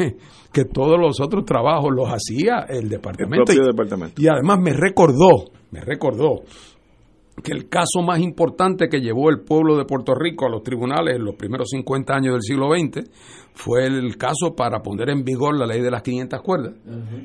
Que 0.53 0.63
todos 0.65 0.97
los 0.99 1.19
otros 1.19 1.43
trabajos 1.45 1.91
los 1.93 2.07
hacía 2.07 2.65
el 2.69 2.87
departamento. 2.89 3.43
propio 3.45 3.63
Y- 3.63 3.67
departamento. 3.67 4.21
Y 4.21 4.27
además 4.29 4.57
me 4.61 4.71
recordó, 4.73 5.51
me 5.69 5.81
recordó 5.81 6.41
que 7.43 7.53
el 7.53 7.69
caso 7.69 8.01
más 8.05 8.19
importante 8.19 8.87
que 8.87 8.99
llevó 8.99 9.29
el 9.29 9.41
pueblo 9.41 9.77
de 9.77 9.85
Puerto 9.85 10.13
Rico 10.13 10.45
a 10.45 10.49
los 10.49 10.63
tribunales 10.63 11.15
en 11.15 11.23
los 11.23 11.35
primeros 11.35 11.69
50 11.69 12.13
años 12.13 12.33
del 12.33 12.41
siglo 12.41 12.67
XX 12.69 13.09
fue 13.53 13.85
el 13.85 14.17
caso 14.17 14.55
para 14.55 14.81
poner 14.81 15.09
en 15.09 15.23
vigor 15.23 15.57
la 15.57 15.65
ley 15.65 15.81
de 15.81 15.91
las 15.91 16.01
500 16.03 16.41
cuerdas, 16.41 16.73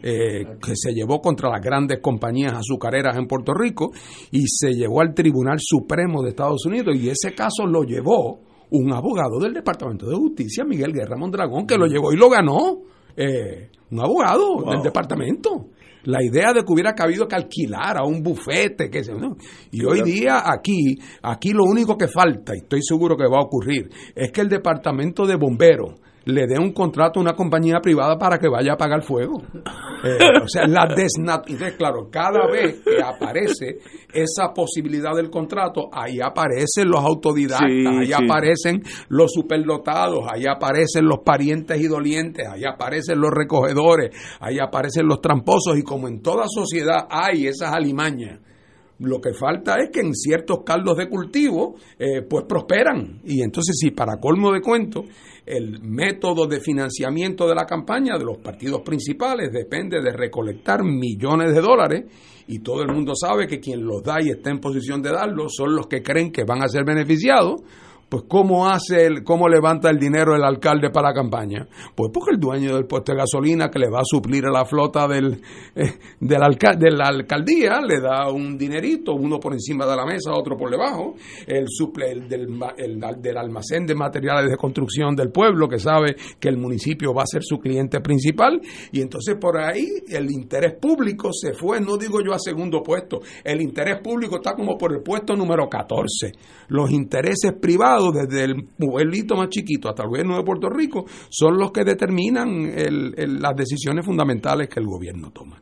eh, 0.02 0.44
que 0.62 0.72
se 0.74 0.92
llevó 0.92 1.20
contra 1.20 1.50
las 1.50 1.60
grandes 1.60 2.00
compañías 2.00 2.52
azucareras 2.52 3.16
en 3.16 3.26
Puerto 3.26 3.52
Rico 3.52 3.90
y 4.30 4.46
se 4.48 4.72
llevó 4.72 5.02
al 5.02 5.14
Tribunal 5.14 5.58
Supremo 5.60 6.22
de 6.22 6.30
Estados 6.30 6.64
Unidos 6.66 6.96
y 6.96 7.08
ese 7.10 7.34
caso 7.34 7.66
lo 7.66 7.82
llevó 7.82 8.40
un 8.70 8.92
abogado 8.92 9.38
del 9.40 9.52
Departamento 9.54 10.08
de 10.08 10.16
Justicia, 10.16 10.64
Miguel 10.64 10.92
Guerra 10.92 11.16
Mondragón, 11.16 11.66
que 11.66 11.76
lo 11.76 11.86
llevó 11.86 12.12
y 12.12 12.16
lo 12.16 12.28
ganó. 12.28 12.78
eh, 13.16 13.70
un 13.90 14.00
abogado 14.00 14.62
del 14.68 14.82
departamento. 14.82 15.68
La 16.06 16.22
idea 16.22 16.52
de 16.52 16.64
que 16.64 16.72
hubiera 16.72 16.94
cabido 16.94 17.28
que 17.28 17.36
alquilar 17.36 17.98
a 17.98 18.04
un 18.04 18.22
bufete, 18.22 18.88
que 18.90 19.04
se, 19.04 19.12
¿no? 19.12 19.36
Y 19.70 19.84
hoy 19.84 20.02
día 20.02 20.42
aquí, 20.44 20.96
aquí 21.22 21.50
lo 21.52 21.64
único 21.64 21.96
que 21.96 22.08
falta, 22.08 22.54
y 22.54 22.58
estoy 22.58 22.80
seguro 22.82 23.16
que 23.16 23.24
va 23.24 23.38
a 23.38 23.44
ocurrir, 23.44 23.90
es 24.14 24.32
que 24.32 24.40
el 24.40 24.48
departamento 24.48 25.26
de 25.26 25.36
bomberos 25.36 26.00
le 26.26 26.46
dé 26.46 26.58
un 26.58 26.72
contrato 26.72 27.18
a 27.18 27.22
una 27.22 27.34
compañía 27.34 27.80
privada 27.80 28.18
para 28.18 28.38
que 28.38 28.48
vaya 28.48 28.72
a 28.72 28.74
apagar 28.74 29.02
fuego. 29.02 29.42
Eh, 30.04 30.18
o 30.42 30.48
sea, 30.48 30.66
la 30.66 30.86
desnaturalización, 30.86 31.78
claro, 31.78 32.08
cada 32.10 32.46
vez 32.50 32.80
que 32.84 33.00
aparece 33.02 33.78
esa 34.12 34.52
posibilidad 34.52 35.14
del 35.14 35.30
contrato, 35.30 35.88
ahí 35.92 36.18
aparecen 36.20 36.88
los 36.90 37.00
autodidactas, 37.02 37.68
Sí, 37.70 37.86
ahí 37.86 38.06
sí. 38.08 38.12
aparecen 38.12 38.82
los 39.08 39.32
superdotados, 39.32 40.20
ahí 40.30 40.44
aparecen 40.46 41.06
los 41.06 41.20
parientes 41.24 41.80
y 41.80 41.86
dolientes, 41.86 42.46
ahí 42.46 42.64
aparecen 42.64 43.20
los 43.20 43.30
recogedores, 43.30 44.10
ahí 44.40 44.58
aparecen 44.58 45.06
los 45.06 45.20
tramposos 45.20 45.78
y 45.78 45.82
como 45.82 46.08
en 46.08 46.20
toda 46.22 46.44
sociedad 46.48 47.06
hay 47.08 47.46
esas 47.46 47.72
alimañas. 47.72 48.40
Lo 48.98 49.20
que 49.20 49.34
falta 49.34 49.76
es 49.76 49.90
que 49.90 50.00
en 50.00 50.14
ciertos 50.14 50.60
caldos 50.64 50.96
de 50.96 51.08
cultivo 51.08 51.76
eh, 51.98 52.22
pues 52.22 52.44
prosperan. 52.48 53.20
Y 53.24 53.42
entonces 53.42 53.76
si 53.78 53.90
para 53.90 54.18
colmo 54.18 54.52
de 54.52 54.60
cuento 54.60 55.04
el 55.44 55.80
método 55.80 56.46
de 56.46 56.60
financiamiento 56.60 57.46
de 57.46 57.54
la 57.54 57.66
campaña 57.66 58.18
de 58.18 58.24
los 58.24 58.38
partidos 58.38 58.80
principales 58.82 59.52
depende 59.52 60.02
de 60.02 60.12
recolectar 60.12 60.82
millones 60.82 61.54
de 61.54 61.60
dólares 61.60 62.04
y 62.48 62.60
todo 62.60 62.82
el 62.82 62.92
mundo 62.92 63.12
sabe 63.14 63.46
que 63.46 63.60
quien 63.60 63.84
los 63.84 64.02
da 64.02 64.20
y 64.20 64.30
está 64.30 64.50
en 64.50 64.58
posición 64.58 65.02
de 65.02 65.12
darlos 65.12 65.54
son 65.54 65.74
los 65.74 65.86
que 65.86 66.02
creen 66.02 66.32
que 66.32 66.44
van 66.44 66.62
a 66.62 66.68
ser 66.68 66.84
beneficiados, 66.84 67.62
pues 68.08 68.24
¿cómo 68.28 68.68
hace 68.68 69.06
el, 69.06 69.24
cómo 69.24 69.48
levanta 69.48 69.90
el 69.90 69.98
dinero 69.98 70.34
el 70.36 70.44
alcalde 70.44 70.90
para 70.90 71.08
la 71.08 71.14
campaña? 71.14 71.66
Pues 71.94 72.10
porque 72.12 72.30
el 72.34 72.40
dueño 72.40 72.74
del 72.74 72.86
puesto 72.86 73.12
de 73.12 73.18
gasolina 73.18 73.68
que 73.70 73.78
le 73.80 73.90
va 73.90 74.00
a 74.00 74.04
suplir 74.04 74.46
a 74.46 74.50
la 74.50 74.64
flota 74.64 75.08
del, 75.08 75.40
eh, 75.74 75.92
del 76.20 76.42
alca- 76.42 76.76
de 76.76 76.90
la 76.90 77.06
alcaldía 77.08 77.80
le 77.80 78.00
da 78.00 78.30
un 78.30 78.56
dinerito, 78.56 79.12
uno 79.14 79.40
por 79.40 79.52
encima 79.54 79.86
de 79.86 79.96
la 79.96 80.06
mesa, 80.06 80.32
otro 80.34 80.56
por 80.56 80.70
debajo, 80.70 81.14
el 81.46 81.66
suple 81.68 82.12
el 82.12 82.28
del, 82.28 82.48
el 82.76 83.00
del 83.20 83.36
almacén 83.38 83.86
de 83.86 83.94
materiales 83.94 84.50
de 84.50 84.56
construcción 84.56 85.16
del 85.16 85.30
pueblo 85.30 85.68
que 85.68 85.78
sabe 85.78 86.16
que 86.38 86.48
el 86.48 86.58
municipio 86.58 87.12
va 87.12 87.22
a 87.22 87.26
ser 87.26 87.42
su 87.42 87.58
cliente 87.58 88.00
principal 88.00 88.60
y 88.92 89.00
entonces 89.00 89.36
por 89.40 89.58
ahí 89.58 89.86
el 90.08 90.30
interés 90.30 90.74
público 90.80 91.30
se 91.32 91.54
fue, 91.54 91.80
no 91.80 91.96
digo 91.96 92.20
yo 92.24 92.32
a 92.32 92.38
segundo 92.38 92.82
puesto, 92.82 93.20
el 93.42 93.60
interés 93.60 93.98
público 94.00 94.36
está 94.36 94.54
como 94.54 94.78
por 94.78 94.92
el 94.92 95.02
puesto 95.02 95.34
número 95.34 95.68
14. 95.68 96.32
Los 96.68 96.90
intereses 96.90 97.52
privados, 97.60 97.95
desde 98.12 98.44
el 98.44 98.64
pueblito 98.78 99.36
más 99.36 99.48
chiquito 99.48 99.88
hasta 99.88 100.02
el 100.04 100.08
gobierno 100.08 100.36
de 100.36 100.44
Puerto 100.44 100.68
Rico, 100.68 101.04
son 101.28 101.58
los 101.58 101.72
que 101.72 101.84
determinan 101.84 102.48
el- 102.66 103.14
el- 103.16 103.38
las 103.40 103.54
decisiones 103.56 104.04
fundamentales 104.04 104.68
que 104.68 104.80
el 104.80 104.86
gobierno 104.86 105.30
toma. 105.30 105.60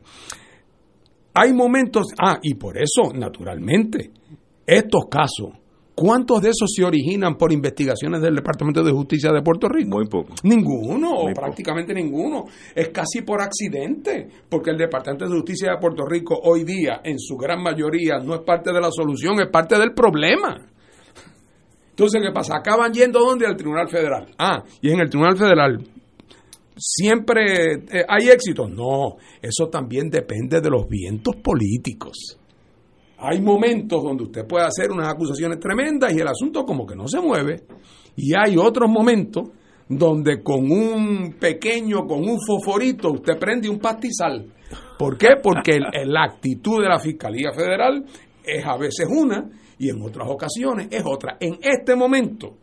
Hay 1.33 1.53
momentos, 1.53 2.07
ah, 2.17 2.39
y 2.41 2.55
por 2.55 2.77
eso, 2.77 3.11
naturalmente, 3.13 4.09
estos 4.65 5.05
casos, 5.09 5.49
¿cuántos 5.93 6.41
de 6.41 6.49
esos 6.49 6.71
se 6.73 6.83
originan 6.85 7.35
por 7.35 7.51
investigaciones 7.51 8.21
del 8.21 8.35
Departamento 8.35 8.81
de 8.83 8.91
Justicia 8.91 9.31
de 9.33 9.41
Puerto 9.41 9.67
Rico? 9.67 9.89
Muy 9.97 10.07
poco. 10.07 10.33
Ninguno, 10.43 11.11
o 11.11 11.21
poco. 11.27 11.33
prácticamente 11.33 11.93
ninguno. 11.93 12.45
Es 12.73 12.89
casi 12.89 13.21
por 13.21 13.41
accidente, 13.41 14.29
porque 14.49 14.71
el 14.71 14.77
Departamento 14.77 15.25
de 15.25 15.35
Justicia 15.35 15.71
de 15.71 15.77
Puerto 15.77 16.05
Rico 16.05 16.39
hoy 16.41 16.63
día, 16.63 17.01
en 17.03 17.19
su 17.19 17.35
gran 17.35 17.61
mayoría, 17.61 18.19
no 18.19 18.35
es 18.35 18.41
parte 18.41 18.71
de 18.71 18.79
la 18.79 18.89
solución, 18.91 19.39
es 19.41 19.49
parte 19.49 19.77
del 19.77 19.93
problema. 19.93 20.67
Entonces, 21.95 22.21
¿qué 22.21 22.33
pasa? 22.33 22.57
Acaban 22.57 22.91
yendo 22.91 23.19
¿dónde? 23.19 23.47
Al 23.47 23.55
Tribunal 23.55 23.87
Federal. 23.87 24.27
Ah, 24.37 24.61
y 24.81 24.91
en 24.91 24.99
el 24.99 25.09
Tribunal 25.09 25.37
Federal 25.37 25.81
siempre 26.75 27.75
eh, 27.75 28.05
hay 28.05 28.27
éxito. 28.27 28.67
No, 28.67 29.15
eso 29.41 29.69
también 29.69 30.09
depende 30.09 30.59
de 30.59 30.69
los 30.69 30.89
vientos 30.89 31.37
políticos. 31.37 32.37
Hay 33.17 33.39
momentos 33.39 34.03
donde 34.03 34.25
usted 34.25 34.45
puede 34.45 34.65
hacer 34.65 34.91
unas 34.91 35.07
acusaciones 35.07 35.57
tremendas 35.57 36.13
y 36.13 36.19
el 36.19 36.27
asunto 36.27 36.65
como 36.65 36.85
que 36.85 36.97
no 36.97 37.07
se 37.07 37.21
mueve. 37.21 37.63
Y 38.17 38.33
hay 38.35 38.57
otros 38.57 38.89
momentos 38.89 39.51
donde 39.87 40.43
con 40.43 40.69
un 40.69 41.37
pequeño, 41.39 42.05
con 42.05 42.27
un 42.27 42.37
fosforito, 42.45 43.11
usted 43.11 43.39
prende 43.39 43.69
un 43.69 43.79
pastizal. 43.79 44.51
¿Por 44.99 45.17
qué? 45.17 45.37
Porque 45.41 45.79
la 45.79 46.25
actitud 46.25 46.81
de 46.81 46.89
la 46.89 46.99
Fiscalía 46.99 47.53
Federal 47.55 48.03
es 48.43 48.65
a 48.65 48.75
veces 48.75 49.07
una 49.09 49.49
y 49.77 49.89
en 49.89 50.01
otras 50.01 50.27
ocasiones 50.29 50.87
es 50.91 51.03
otra. 51.05 51.37
En 51.39 51.57
este 51.61 51.95
momento, 51.95 52.57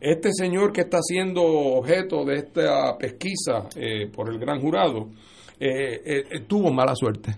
este 0.00 0.30
señor 0.32 0.72
que 0.72 0.82
está 0.82 0.98
siendo 1.02 1.42
objeto 1.42 2.24
de 2.24 2.36
esta 2.36 2.96
pesquisa 2.98 3.68
eh, 3.76 4.08
por 4.12 4.30
el 4.30 4.38
gran 4.38 4.60
jurado 4.60 5.08
eh, 5.58 6.00
eh, 6.04 6.40
tuvo 6.46 6.72
mala 6.72 6.94
suerte. 6.94 7.36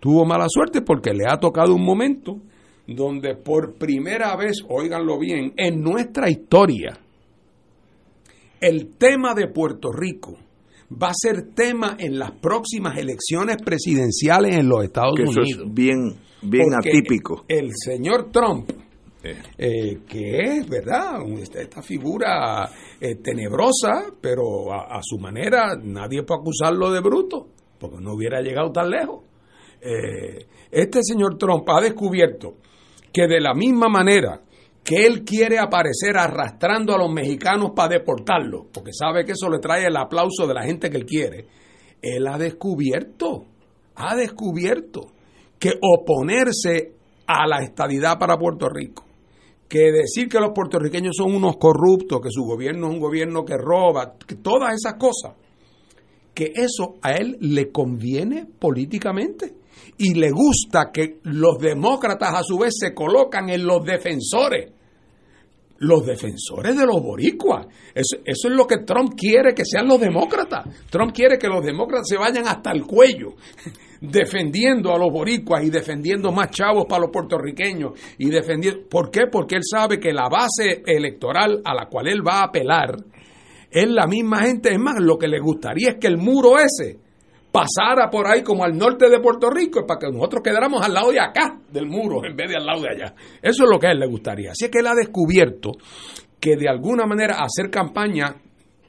Tuvo 0.00 0.24
mala 0.24 0.46
suerte 0.48 0.82
porque 0.82 1.12
le 1.12 1.24
ha 1.28 1.38
tocado 1.38 1.74
un 1.74 1.84
momento 1.84 2.38
donde 2.86 3.34
por 3.36 3.74
primera 3.74 4.36
vez, 4.36 4.64
óiganlo 4.68 5.18
bien, 5.18 5.52
en 5.56 5.82
nuestra 5.82 6.30
historia, 6.30 6.98
el 8.60 8.96
tema 8.96 9.34
de 9.34 9.48
Puerto 9.48 9.90
Rico 9.92 10.36
va 10.90 11.08
a 11.08 11.14
ser 11.14 11.54
tema 11.54 11.96
en 11.98 12.18
las 12.18 12.32
próximas 12.32 12.96
elecciones 12.96 13.56
presidenciales 13.64 14.56
en 14.56 14.68
los 14.68 14.84
Estados 14.84 15.14
Que 15.16 15.24
eso 15.24 15.40
Unidos. 15.40 15.62
es 15.66 15.74
bien, 15.74 16.16
bien 16.42 16.66
Porque 16.72 16.90
atípico. 16.90 17.44
El 17.48 17.70
señor 17.74 18.30
Trump, 18.30 18.70
eh, 19.22 19.98
que 20.06 20.38
es, 20.38 20.68
¿verdad? 20.68 21.20
Esta, 21.40 21.60
esta 21.60 21.82
figura 21.82 22.70
eh, 23.00 23.16
tenebrosa, 23.16 24.12
pero 24.20 24.72
a, 24.72 24.96
a 24.96 25.00
su 25.02 25.18
manera 25.18 25.76
nadie 25.82 26.22
puede 26.22 26.40
acusarlo 26.40 26.90
de 26.92 27.00
bruto, 27.00 27.48
porque 27.78 27.96
no 28.00 28.14
hubiera 28.14 28.40
llegado 28.40 28.70
tan 28.70 28.90
lejos. 28.90 29.24
Eh, 29.80 30.46
este 30.70 31.00
señor 31.02 31.36
Trump 31.38 31.68
ha 31.68 31.80
descubierto 31.80 32.56
que 33.12 33.26
de 33.26 33.40
la 33.40 33.54
misma 33.54 33.88
manera 33.88 34.42
que 34.82 35.04
él 35.04 35.24
quiere 35.24 35.58
aparecer 35.58 36.16
arrastrando 36.16 36.94
a 36.94 36.98
los 36.98 37.12
mexicanos 37.12 37.72
para 37.74 37.94
deportarlos, 37.94 38.66
porque 38.72 38.92
sabe 38.92 39.24
que 39.24 39.32
eso 39.32 39.50
le 39.50 39.58
trae 39.58 39.86
el 39.86 39.96
aplauso 39.96 40.46
de 40.46 40.54
la 40.54 40.62
gente 40.62 40.90
que 40.90 40.96
él 40.96 41.06
quiere, 41.06 41.46
él 42.00 42.26
ha 42.28 42.38
descubierto, 42.38 43.46
ha 43.96 44.14
descubierto 44.14 45.15
que 45.58 45.72
oponerse 45.80 46.92
a 47.26 47.46
la 47.46 47.62
estadidad 47.62 48.18
para 48.18 48.38
Puerto 48.38 48.68
Rico 48.68 49.06
que 49.68 49.90
decir 49.90 50.28
que 50.28 50.38
los 50.38 50.52
puertorriqueños 50.54 51.16
son 51.16 51.34
unos 51.34 51.56
corruptos, 51.56 52.20
que 52.22 52.30
su 52.30 52.44
gobierno 52.44 52.88
es 52.88 52.94
un 52.94 53.00
gobierno 53.00 53.44
que 53.44 53.56
roba, 53.56 54.14
que 54.26 54.36
todas 54.36 54.74
esas 54.74 54.94
cosas, 54.94 55.32
que 56.34 56.52
eso 56.54 56.96
a 57.02 57.12
él 57.12 57.36
le 57.40 57.72
conviene 57.72 58.46
políticamente 58.58 59.54
y 59.98 60.14
le 60.14 60.30
gusta 60.30 60.90
que 60.92 61.18
los 61.24 61.58
demócratas 61.58 62.34
a 62.34 62.42
su 62.42 62.58
vez 62.58 62.74
se 62.78 62.94
colocan 62.94 63.48
en 63.48 63.66
los 63.66 63.84
defensores. 63.84 64.72
Los 65.78 66.06
defensores 66.06 66.74
de 66.74 66.86
los 66.86 67.02
boricuas. 67.02 67.66
Eso, 67.94 68.16
eso, 68.24 68.48
es 68.48 68.54
lo 68.54 68.66
que 68.66 68.78
Trump 68.78 69.12
quiere 69.14 69.52
que 69.54 69.64
sean 69.66 69.86
los 69.86 70.00
demócratas. 70.00 70.66
Trump 70.88 71.12
quiere 71.12 71.38
que 71.38 71.48
los 71.48 71.62
demócratas 71.62 72.08
se 72.08 72.16
vayan 72.16 72.48
hasta 72.48 72.72
el 72.72 72.86
cuello 72.86 73.34
defendiendo 74.00 74.94
a 74.94 74.98
los 74.98 75.12
boricuas 75.12 75.64
y 75.64 75.70
defendiendo 75.70 76.32
más 76.32 76.50
chavos 76.50 76.86
para 76.88 77.02
los 77.02 77.10
puertorriqueños 77.10 77.92
y 78.18 78.30
defendiendo 78.30 78.88
¿por 78.88 79.10
qué? 79.10 79.26
Porque 79.30 79.56
él 79.56 79.62
sabe 79.64 79.98
que 79.98 80.12
la 80.12 80.28
base 80.28 80.82
electoral 80.86 81.60
a 81.64 81.74
la 81.74 81.86
cual 81.86 82.08
él 82.08 82.26
va 82.26 82.40
a 82.40 82.44
apelar 82.44 82.96
es 83.70 83.88
la 83.88 84.06
misma 84.06 84.42
gente, 84.42 84.72
es 84.72 84.78
más, 84.78 85.00
lo 85.00 85.18
que 85.18 85.28
le 85.28 85.40
gustaría 85.40 85.90
es 85.90 85.96
que 85.96 86.06
el 86.06 86.16
muro 86.16 86.58
ese 86.58 86.98
pasara 87.56 88.10
por 88.10 88.26
ahí 88.26 88.42
como 88.42 88.64
al 88.64 88.76
norte 88.76 89.08
de 89.08 89.18
Puerto 89.18 89.50
Rico 89.50 89.86
para 89.86 90.00
que 90.00 90.12
nosotros 90.12 90.42
quedáramos 90.42 90.82
al 90.82 90.92
lado 90.92 91.10
de 91.10 91.20
acá 91.20 91.58
del 91.70 91.86
muro 91.86 92.24
en 92.24 92.36
vez 92.36 92.50
de 92.50 92.56
al 92.56 92.66
lado 92.66 92.82
de 92.82 92.90
allá. 92.90 93.14
Eso 93.40 93.64
es 93.64 93.70
lo 93.70 93.78
que 93.78 93.86
a 93.86 93.92
él 93.92 93.98
le 93.98 94.06
gustaría. 94.06 94.50
Así 94.50 94.70
que 94.70 94.80
él 94.80 94.86
ha 94.86 94.94
descubierto 94.94 95.72
que 96.38 96.56
de 96.56 96.68
alguna 96.68 97.06
manera 97.06 97.38
hacer 97.40 97.70
campaña 97.70 98.36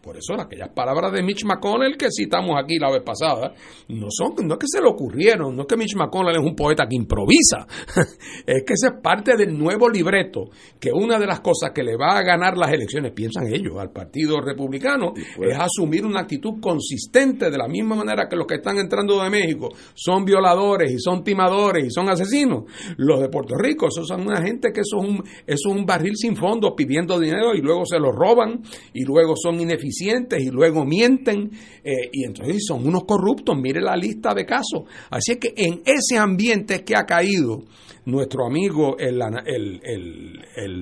por 0.08 0.16
eso 0.16 0.40
aquellas 0.40 0.70
palabras 0.70 1.12
de 1.12 1.22
Mitch 1.22 1.44
McConnell 1.44 1.98
que 1.98 2.08
citamos 2.10 2.56
aquí 2.58 2.80
la 2.80 2.90
vez 2.90 3.04
pasada, 3.04 3.54
no 3.90 4.08
son, 4.10 4.36
no 4.48 4.54
es 4.54 4.60
que 4.60 4.68
se 4.68 4.80
le 4.80 4.88
ocurrieron, 4.88 5.54
no 5.54 5.64
es 5.64 5.68
que 5.68 5.76
Mitch 5.76 5.98
McConnell 5.98 6.38
es 6.38 6.46
un 6.46 6.56
poeta 6.56 6.88
que 6.88 6.96
improvisa, 6.96 7.68
es 8.48 8.64
que 8.66 8.74
esa 8.74 8.96
es 8.96 9.02
parte 9.04 9.36
del 9.36 9.58
nuevo 9.58 9.90
libreto, 9.90 10.46
que 10.80 10.94
una 10.94 11.20
de 11.20 11.28
las 11.28 11.42
cosas 11.42 11.72
que 11.76 11.84
le 11.84 11.98
va 11.98 12.18
a 12.18 12.24
ganar 12.24 12.58
las 12.58 12.72
elecciones, 12.72 13.12
piensan 13.12 13.48
ellos, 13.54 13.76
al 13.78 13.92
Partido 13.92 14.40
Republicano, 14.40 15.12
es 15.18 15.60
asumir 15.60 16.06
una 16.06 16.22
actitud 16.22 16.62
consistente 16.62 17.52
de 17.52 17.58
la 17.58 17.68
misma 17.68 17.98
manera 17.98 18.30
que 18.30 18.38
los 18.38 18.48
que 18.48 18.56
están 18.56 18.78
entrando 18.78 19.22
de 19.22 19.30
México 19.30 19.74
son 19.94 20.24
violadores 20.24 20.90
y 20.90 21.00
son 21.00 21.22
timadores 21.22 21.86
y 21.86 21.90
son 21.90 22.08
asesinos. 22.08 22.64
Los 22.96 23.20
de 23.20 23.28
Puerto 23.28 23.56
Rico, 23.58 23.88
esos 23.88 24.08
son 24.08 24.22
una 24.22 24.42
gente 24.42 24.72
que 24.72 24.82
eso 24.82 25.02
es 25.02 25.10
un, 25.10 25.18
eso 25.46 25.70
es 25.70 25.76
un 25.76 25.86
barril 25.86 26.16
sin 26.16 26.38
fondo 26.38 26.74
pidiendo 26.78 27.20
dinero 27.20 27.54
y 27.54 27.62
luego 27.62 27.86
se 27.86 28.00
lo 28.00 28.14
roban 28.14 28.62
y 28.94 29.04
luego 29.04 29.36
son 29.36 29.60
ineficientes 29.60 29.97
y 30.02 30.50
luego 30.50 30.86
mienten 30.86 31.52
eh, 31.84 32.10
y 32.12 32.26
entonces 32.26 32.64
son 32.68 32.86
unos 32.86 33.04
corruptos, 33.06 33.56
mire 33.58 33.82
la 33.82 33.96
lista 33.96 34.34
de 34.34 34.46
casos. 34.46 34.84
Así 35.10 35.34
es 35.34 35.38
que 35.38 35.54
en 35.56 35.82
ese 35.86 36.18
ambiente 36.18 36.76
es 36.76 36.82
que 36.84 36.96
ha 36.96 37.06
caído 37.06 37.64
nuestro 38.08 38.46
amigo 38.46 38.96
el, 38.98 39.18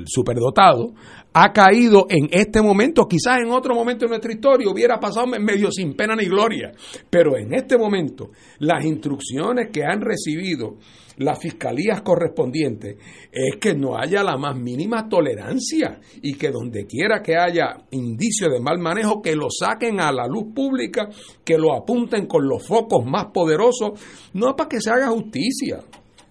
superdotado, 0.05 0.93
ha 1.33 1.51
caído 1.51 2.05
en 2.07 2.29
este 2.31 2.61
momento, 2.61 3.07
quizás 3.07 3.39
en 3.39 3.49
otro 3.49 3.73
momento 3.73 4.05
de 4.05 4.09
nuestra 4.09 4.31
historia 4.31 4.69
hubiera 4.69 4.99
pasado 4.99 5.25
medio 5.27 5.71
sin 5.71 5.95
pena 5.95 6.15
ni 6.15 6.25
gloria, 6.25 6.71
pero 7.09 7.35
en 7.35 7.53
este 7.55 7.77
momento 7.77 8.29
las 8.59 8.85
instrucciones 8.85 9.69
que 9.73 9.83
han 9.83 10.01
recibido 10.01 10.77
las 11.17 11.39
fiscalías 11.39 12.01
correspondientes 12.01 12.97
es 13.31 13.55
que 13.59 13.73
no 13.73 13.97
haya 13.97 14.21
la 14.21 14.37
más 14.37 14.55
mínima 14.55 15.09
tolerancia 15.09 15.99
y 16.21 16.35
que 16.35 16.51
donde 16.51 16.85
quiera 16.85 17.23
que 17.23 17.37
haya 17.37 17.77
indicio 17.91 18.49
de 18.49 18.59
mal 18.59 18.77
manejo, 18.77 19.21
que 19.21 19.35
lo 19.35 19.47
saquen 19.49 19.99
a 19.99 20.11
la 20.11 20.27
luz 20.27 20.53
pública, 20.53 21.09
que 21.43 21.57
lo 21.57 21.73
apunten 21.73 22.27
con 22.27 22.47
los 22.47 22.67
focos 22.67 23.03
más 23.05 23.27
poderosos, 23.33 23.99
no 24.33 24.55
para 24.55 24.69
que 24.69 24.81
se 24.81 24.91
haga 24.91 25.07
justicia, 25.07 25.79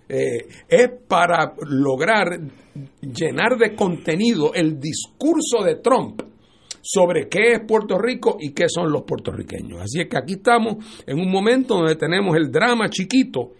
eh, 0.08 0.46
es 0.68 0.90
para 1.08 1.54
lograr 1.66 2.38
llenar 3.00 3.56
de 3.58 3.74
contenido 3.74 4.52
el 4.54 4.78
discurso 4.78 5.62
de 5.64 5.76
Trump 5.76 6.22
sobre 6.82 7.28
qué 7.28 7.52
es 7.52 7.60
Puerto 7.66 7.98
Rico 7.98 8.36
y 8.38 8.52
qué 8.52 8.68
son 8.68 8.92
los 8.92 9.02
puertorriqueños. 9.02 9.80
Así 9.80 10.00
es 10.00 10.08
que 10.08 10.18
aquí 10.18 10.34
estamos 10.34 11.02
en 11.06 11.18
un 11.18 11.30
momento 11.30 11.76
donde 11.76 11.96
tenemos 11.96 12.36
el 12.36 12.50
drama 12.50 12.90
chiquito 12.90 13.52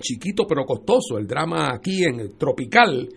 chiquito 0.00 0.46
pero 0.46 0.64
costoso, 0.64 1.18
el 1.18 1.26
drama 1.26 1.72
aquí 1.72 2.04
en 2.04 2.20
el 2.20 2.36
tropical. 2.36 3.08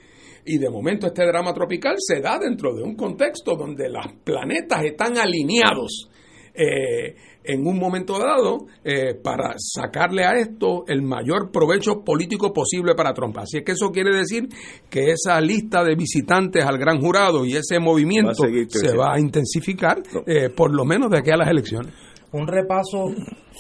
Y 0.44 0.58
de 0.58 0.70
momento 0.70 1.08
este 1.08 1.26
drama 1.26 1.54
tropical 1.54 1.96
se 2.00 2.20
da 2.20 2.40
dentro 2.40 2.74
de 2.74 2.82
un 2.82 2.96
contexto 2.96 3.56
donde 3.56 3.90
los 3.90 4.06
planetas 4.24 4.84
están 4.84 5.18
alineados 5.18 6.10
eh, 6.54 7.16
en 7.44 7.66
un 7.66 7.80
momento 7.80 8.20
dado 8.20 8.68
eh, 8.84 9.16
para 9.16 9.56
sacarle 9.58 10.24
a 10.24 10.34
esto 10.38 10.84
el 10.88 11.02
mayor 11.02 11.52
provecho 11.52 12.04
político 12.04 12.54
posible 12.54 12.96
para 12.96 13.14
Trump. 13.14 13.38
Así 13.38 13.58
es 13.58 13.64
que 13.64 13.74
eso 13.74 13.92
quiere 13.92 14.16
decir 14.16 14.48
que 14.90 15.12
esa 15.12 15.40
lista 15.42 15.84
de 15.84 15.96
visitantes 15.96 16.64
al 16.64 16.78
gran 16.78 17.02
jurado 17.02 17.46
y 17.46 17.56
ese 17.56 17.80
movimiento 17.80 18.34
se 18.68 18.96
va 18.96 19.14
a 19.14 19.20
intensificar 19.20 20.02
eh, 20.26 20.50
por 20.50 20.74
lo 20.74 20.86
menos 20.86 21.10
de 21.10 21.20
aquí 21.20 21.32
a 21.32 21.38
las 21.38 21.50
elecciones. 21.50 21.94
Un 22.32 22.48
repaso 22.48 23.10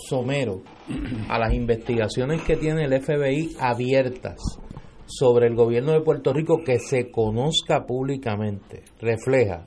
somero 0.08 0.62
a 1.28 1.38
las 1.38 1.54
investigaciones 1.54 2.42
que 2.44 2.56
tiene 2.56 2.86
el 2.86 3.02
FBI 3.02 3.58
abiertas 3.60 4.38
sobre 5.06 5.48
el 5.48 5.56
gobierno 5.56 5.92
de 5.92 6.02
Puerto 6.02 6.32
Rico 6.32 6.62
que 6.64 6.80
se 6.80 7.12
conozca 7.12 7.86
públicamente 7.86 8.84
refleja 9.02 9.66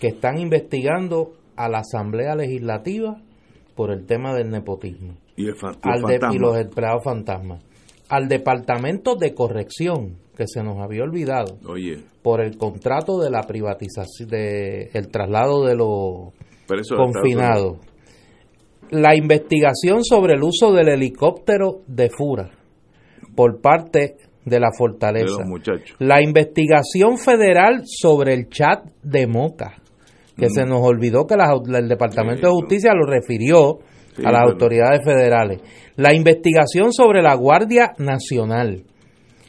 que 0.00 0.08
están 0.08 0.38
investigando 0.38 1.34
a 1.54 1.68
la 1.68 1.78
Asamblea 1.78 2.34
Legislativa 2.34 3.22
por 3.74 3.90
el 3.90 4.06
tema 4.06 4.34
del 4.34 4.50
nepotismo. 4.50 5.14
Y, 5.36 5.46
los 5.46 6.56
empleados 6.56 7.04
fantasmas. 7.04 7.64
Al 8.08 8.28
Departamento 8.28 9.16
de 9.16 9.34
Corrección 9.34 10.18
que 10.36 10.46
se 10.46 10.62
nos 10.62 10.78
había 10.78 11.02
olvidado 11.02 11.58
por 12.22 12.40
el 12.40 12.56
contrato 12.56 13.20
de 13.20 13.30
la 13.30 13.42
privatización 13.42 14.28
de 14.28 14.90
el 14.92 15.08
traslado 15.08 15.64
de 15.64 15.76
los 15.76 16.32
confinados. 16.96 17.78
la 18.90 19.14
investigación 19.14 20.04
sobre 20.04 20.34
el 20.34 20.42
uso 20.42 20.72
del 20.72 20.88
helicóptero 20.88 21.82
de 21.86 22.10
Fura 22.10 22.50
por 23.34 23.60
parte 23.60 24.16
de 24.44 24.60
la 24.60 24.70
fortaleza. 24.76 25.42
la 25.98 26.22
investigación 26.22 27.18
federal 27.18 27.82
sobre 27.84 28.34
el 28.34 28.48
chat 28.48 28.84
de 29.02 29.26
Moca, 29.26 29.81
que 30.42 30.50
se 30.50 30.66
nos 30.66 30.80
olvidó 30.82 31.24
que 31.24 31.34
el 31.34 31.88
Departamento 31.88 32.48
de 32.48 32.52
Justicia 32.52 32.92
lo 32.94 33.06
refirió 33.06 33.78
a 34.24 34.32
las 34.32 34.42
autoridades 34.42 35.00
federales. 35.04 35.60
La 35.94 36.12
investigación 36.12 36.92
sobre 36.92 37.22
la 37.22 37.34
Guardia 37.36 37.92
Nacional. 37.98 38.82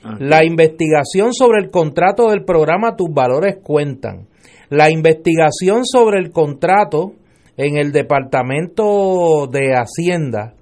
Ah, 0.03 0.17
la 0.19 0.45
investigación 0.45 1.33
sobre 1.33 1.63
el 1.63 1.71
contrato 1.71 2.29
del 2.29 2.43
programa 2.43 2.95
Tus 2.95 3.09
Valores 3.11 3.57
Cuentan. 3.63 4.27
La 4.69 4.91
investigación 4.91 5.83
sobre 5.83 6.19
el 6.19 6.31
contrato 6.31 7.13
en 7.57 7.77
el 7.77 7.91
Departamento 7.91 9.47
de 9.51 9.73
Hacienda 9.73 10.53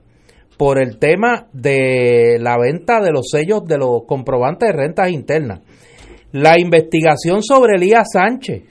por 0.58 0.82
el 0.82 0.98
tema 0.98 1.48
de 1.52 2.38
la 2.40 2.58
venta 2.58 3.02
de 3.02 3.12
los 3.12 3.28
sellos 3.30 3.66
de 3.66 3.78
los 3.78 4.04
comprobantes 4.08 4.70
de 4.70 4.78
rentas 4.78 5.12
internas. 5.12 5.60
La 6.32 6.58
investigación 6.58 7.44
sobre 7.44 7.76
Elías 7.76 8.08
Sánchez 8.14 8.64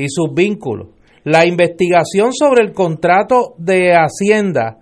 y 0.00 0.08
sus 0.08 0.32
vínculos. 0.34 0.88
La 1.24 1.46
investigación 1.46 2.32
sobre 2.32 2.62
el 2.62 2.72
contrato 2.72 3.54
de 3.58 3.92
Hacienda, 3.92 4.78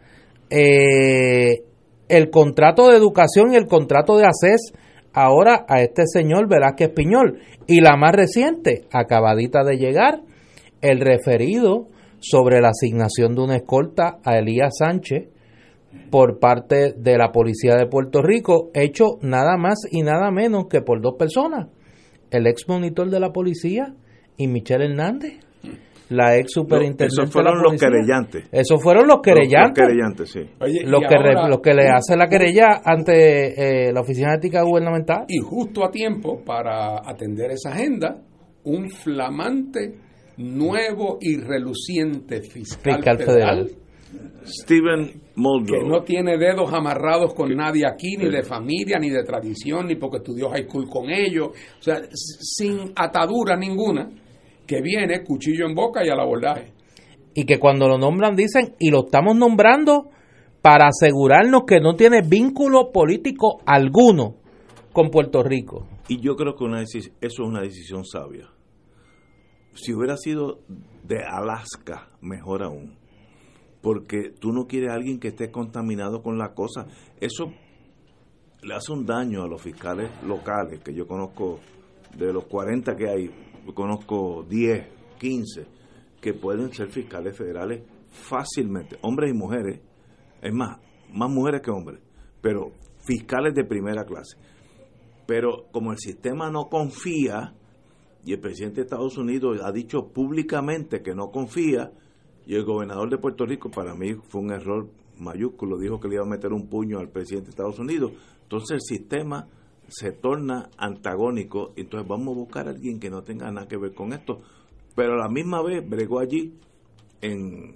eh, 0.50 1.64
el 2.08 2.30
contrato 2.30 2.88
de 2.88 2.96
educación 2.96 3.52
y 3.52 3.56
el 3.56 3.66
contrato 3.66 4.16
de 4.16 4.24
ACES 4.26 4.72
ahora 5.12 5.66
a 5.68 5.82
este 5.82 6.04
señor 6.06 6.48
Velázquez 6.48 6.90
Piñol. 6.90 7.40
Y 7.66 7.80
la 7.80 7.96
más 7.96 8.12
reciente, 8.12 8.86
acabadita 8.92 9.64
de 9.64 9.76
llegar, 9.76 10.20
el 10.80 11.00
referido 11.00 11.88
sobre 12.20 12.60
la 12.60 12.68
asignación 12.68 13.34
de 13.34 13.42
una 13.42 13.56
escolta 13.56 14.18
a 14.24 14.38
Elías 14.38 14.76
Sánchez 14.78 15.28
por 16.10 16.38
parte 16.38 16.92
de 16.92 17.18
la 17.18 17.32
Policía 17.32 17.74
de 17.74 17.86
Puerto 17.86 18.22
Rico, 18.22 18.70
hecho 18.74 19.18
nada 19.22 19.56
más 19.56 19.80
y 19.90 20.02
nada 20.02 20.30
menos 20.30 20.66
que 20.68 20.82
por 20.82 21.00
dos 21.02 21.14
personas, 21.18 21.68
el 22.30 22.46
ex 22.46 22.68
monitor 22.68 23.10
de 23.10 23.20
la 23.20 23.32
policía 23.32 23.94
y 24.38 24.46
Michelle 24.48 24.86
Hernández, 24.86 25.34
la 26.08 26.36
ex 26.36 26.52
superintendente. 26.52 27.06
esos 27.06 27.30
fueron 27.30 27.62
los 27.62 27.78
querellantes. 27.78 28.44
Esos 28.50 28.82
fueron 28.82 29.06
los 29.06 29.20
querellantes. 29.20 29.84
Los, 29.84 29.88
querellantes, 29.88 30.30
sí. 30.30 30.40
los, 30.86 31.02
que, 31.02 31.62
que 31.62 31.74
le 31.74 31.88
hace 31.90 32.16
la 32.16 32.28
querella 32.28 32.80
ante 32.82 33.88
eh, 33.88 33.92
la 33.92 34.00
Oficina 34.00 34.30
de 34.30 34.36
Ética 34.36 34.62
Gubernamental. 34.62 35.26
Y 35.28 35.38
justo 35.38 35.84
a 35.84 35.90
tiempo 35.90 36.42
para 36.42 37.00
atender 37.04 37.50
esa 37.50 37.70
agenda, 37.70 38.22
un 38.64 38.88
flamante 38.88 39.96
nuevo 40.38 41.18
y 41.20 41.36
reluciente 41.36 42.40
fiscal, 42.42 43.02
federal, 43.18 43.68
Steven 44.44 45.20
Muldrow. 45.34 45.82
Que 45.82 45.88
no 45.88 46.02
tiene 46.02 46.38
dedos 46.38 46.72
amarrados 46.72 47.34
con 47.34 47.54
nadie 47.54 47.86
aquí, 47.86 48.16
ni 48.16 48.30
de 48.30 48.42
familia, 48.42 48.98
ni 48.98 49.10
de 49.10 49.22
tradición, 49.24 49.86
ni 49.86 49.96
porque 49.96 50.18
estudió 50.18 50.48
high 50.48 50.64
school 50.64 50.88
con 50.88 51.10
ellos. 51.10 51.48
O 51.48 51.82
sea, 51.82 52.00
sin 52.12 52.92
atadura 52.96 53.56
ninguna, 53.56 54.08
que 54.68 54.82
viene 54.82 55.24
cuchillo 55.24 55.66
en 55.66 55.74
boca 55.74 56.04
y 56.04 56.10
al 56.10 56.20
abordaje. 56.20 56.72
Y 57.34 57.44
que 57.44 57.58
cuando 57.58 57.88
lo 57.88 57.98
nombran 57.98 58.36
dicen, 58.36 58.76
y 58.78 58.90
lo 58.90 59.06
estamos 59.06 59.34
nombrando 59.34 60.10
para 60.62 60.88
asegurarnos 60.88 61.62
que 61.66 61.80
no 61.80 61.94
tiene 61.94 62.20
vínculo 62.22 62.92
político 62.92 63.60
alguno 63.64 64.36
con 64.92 65.10
Puerto 65.10 65.42
Rico. 65.42 65.86
Y 66.08 66.20
yo 66.20 66.36
creo 66.36 66.54
que 66.54 66.64
una 66.64 66.82
eso 66.82 66.98
es 67.20 67.38
una 67.38 67.62
decisión 67.62 68.04
sabia. 68.04 68.50
Si 69.74 69.94
hubiera 69.94 70.16
sido 70.16 70.60
de 71.04 71.18
Alaska, 71.24 72.08
mejor 72.20 72.62
aún. 72.62 72.98
Porque 73.80 74.30
tú 74.38 74.52
no 74.52 74.66
quieres 74.66 74.90
a 74.90 74.94
alguien 74.94 75.20
que 75.20 75.28
esté 75.28 75.50
contaminado 75.50 76.20
con 76.20 76.36
la 76.36 76.52
cosa. 76.52 76.86
Eso 77.20 77.52
le 78.62 78.74
hace 78.74 78.92
un 78.92 79.06
daño 79.06 79.44
a 79.44 79.48
los 79.48 79.62
fiscales 79.62 80.10
locales, 80.24 80.80
que 80.80 80.92
yo 80.92 81.06
conozco, 81.06 81.60
de 82.16 82.32
los 82.32 82.46
40 82.46 82.96
que 82.96 83.08
hay, 83.08 83.30
conozco 83.74 84.44
10, 84.48 84.86
15, 85.18 85.66
que 86.20 86.34
pueden 86.34 86.72
ser 86.72 86.88
fiscales 86.90 87.36
federales 87.36 87.82
fácilmente, 88.10 88.98
hombres 89.02 89.30
y 89.30 89.34
mujeres, 89.34 89.80
es 90.42 90.52
más, 90.52 90.78
más 91.12 91.30
mujeres 91.30 91.60
que 91.62 91.70
hombres, 91.70 92.00
pero 92.40 92.72
fiscales 93.04 93.54
de 93.54 93.64
primera 93.64 94.04
clase. 94.04 94.36
Pero 95.26 95.66
como 95.70 95.92
el 95.92 95.98
sistema 95.98 96.50
no 96.50 96.68
confía, 96.68 97.54
y 98.24 98.32
el 98.32 98.40
presidente 98.40 98.76
de 98.76 98.82
Estados 98.82 99.16
Unidos 99.16 99.60
ha 99.62 99.72
dicho 99.72 100.08
públicamente 100.08 101.02
que 101.02 101.14
no 101.14 101.30
confía, 101.30 101.92
y 102.46 102.54
el 102.54 102.64
gobernador 102.64 103.10
de 103.10 103.18
Puerto 103.18 103.44
Rico 103.44 103.70
para 103.70 103.94
mí 103.94 104.14
fue 104.28 104.40
un 104.40 104.52
error 104.52 104.88
mayúsculo, 105.18 105.78
dijo 105.78 106.00
que 106.00 106.08
le 106.08 106.14
iba 106.14 106.24
a 106.24 106.28
meter 106.28 106.52
un 106.52 106.68
puño 106.68 106.98
al 106.98 107.10
presidente 107.10 107.46
de 107.46 107.50
Estados 107.50 107.78
Unidos. 107.78 108.12
Entonces 108.42 108.70
el 108.70 108.80
sistema 108.80 109.46
se 109.88 110.12
torna 110.12 110.70
antagónico, 110.76 111.72
entonces 111.76 112.08
vamos 112.08 112.28
a 112.28 112.38
buscar 112.38 112.66
a 112.68 112.70
alguien 112.70 113.00
que 113.00 113.10
no 113.10 113.22
tenga 113.22 113.50
nada 113.50 113.66
que 113.66 113.76
ver 113.76 113.94
con 113.94 114.12
esto. 114.12 114.40
Pero 114.94 115.14
a 115.14 115.16
la 115.16 115.28
misma 115.28 115.62
vez 115.62 115.88
bregó 115.88 116.20
allí 116.20 116.54
en 117.20 117.74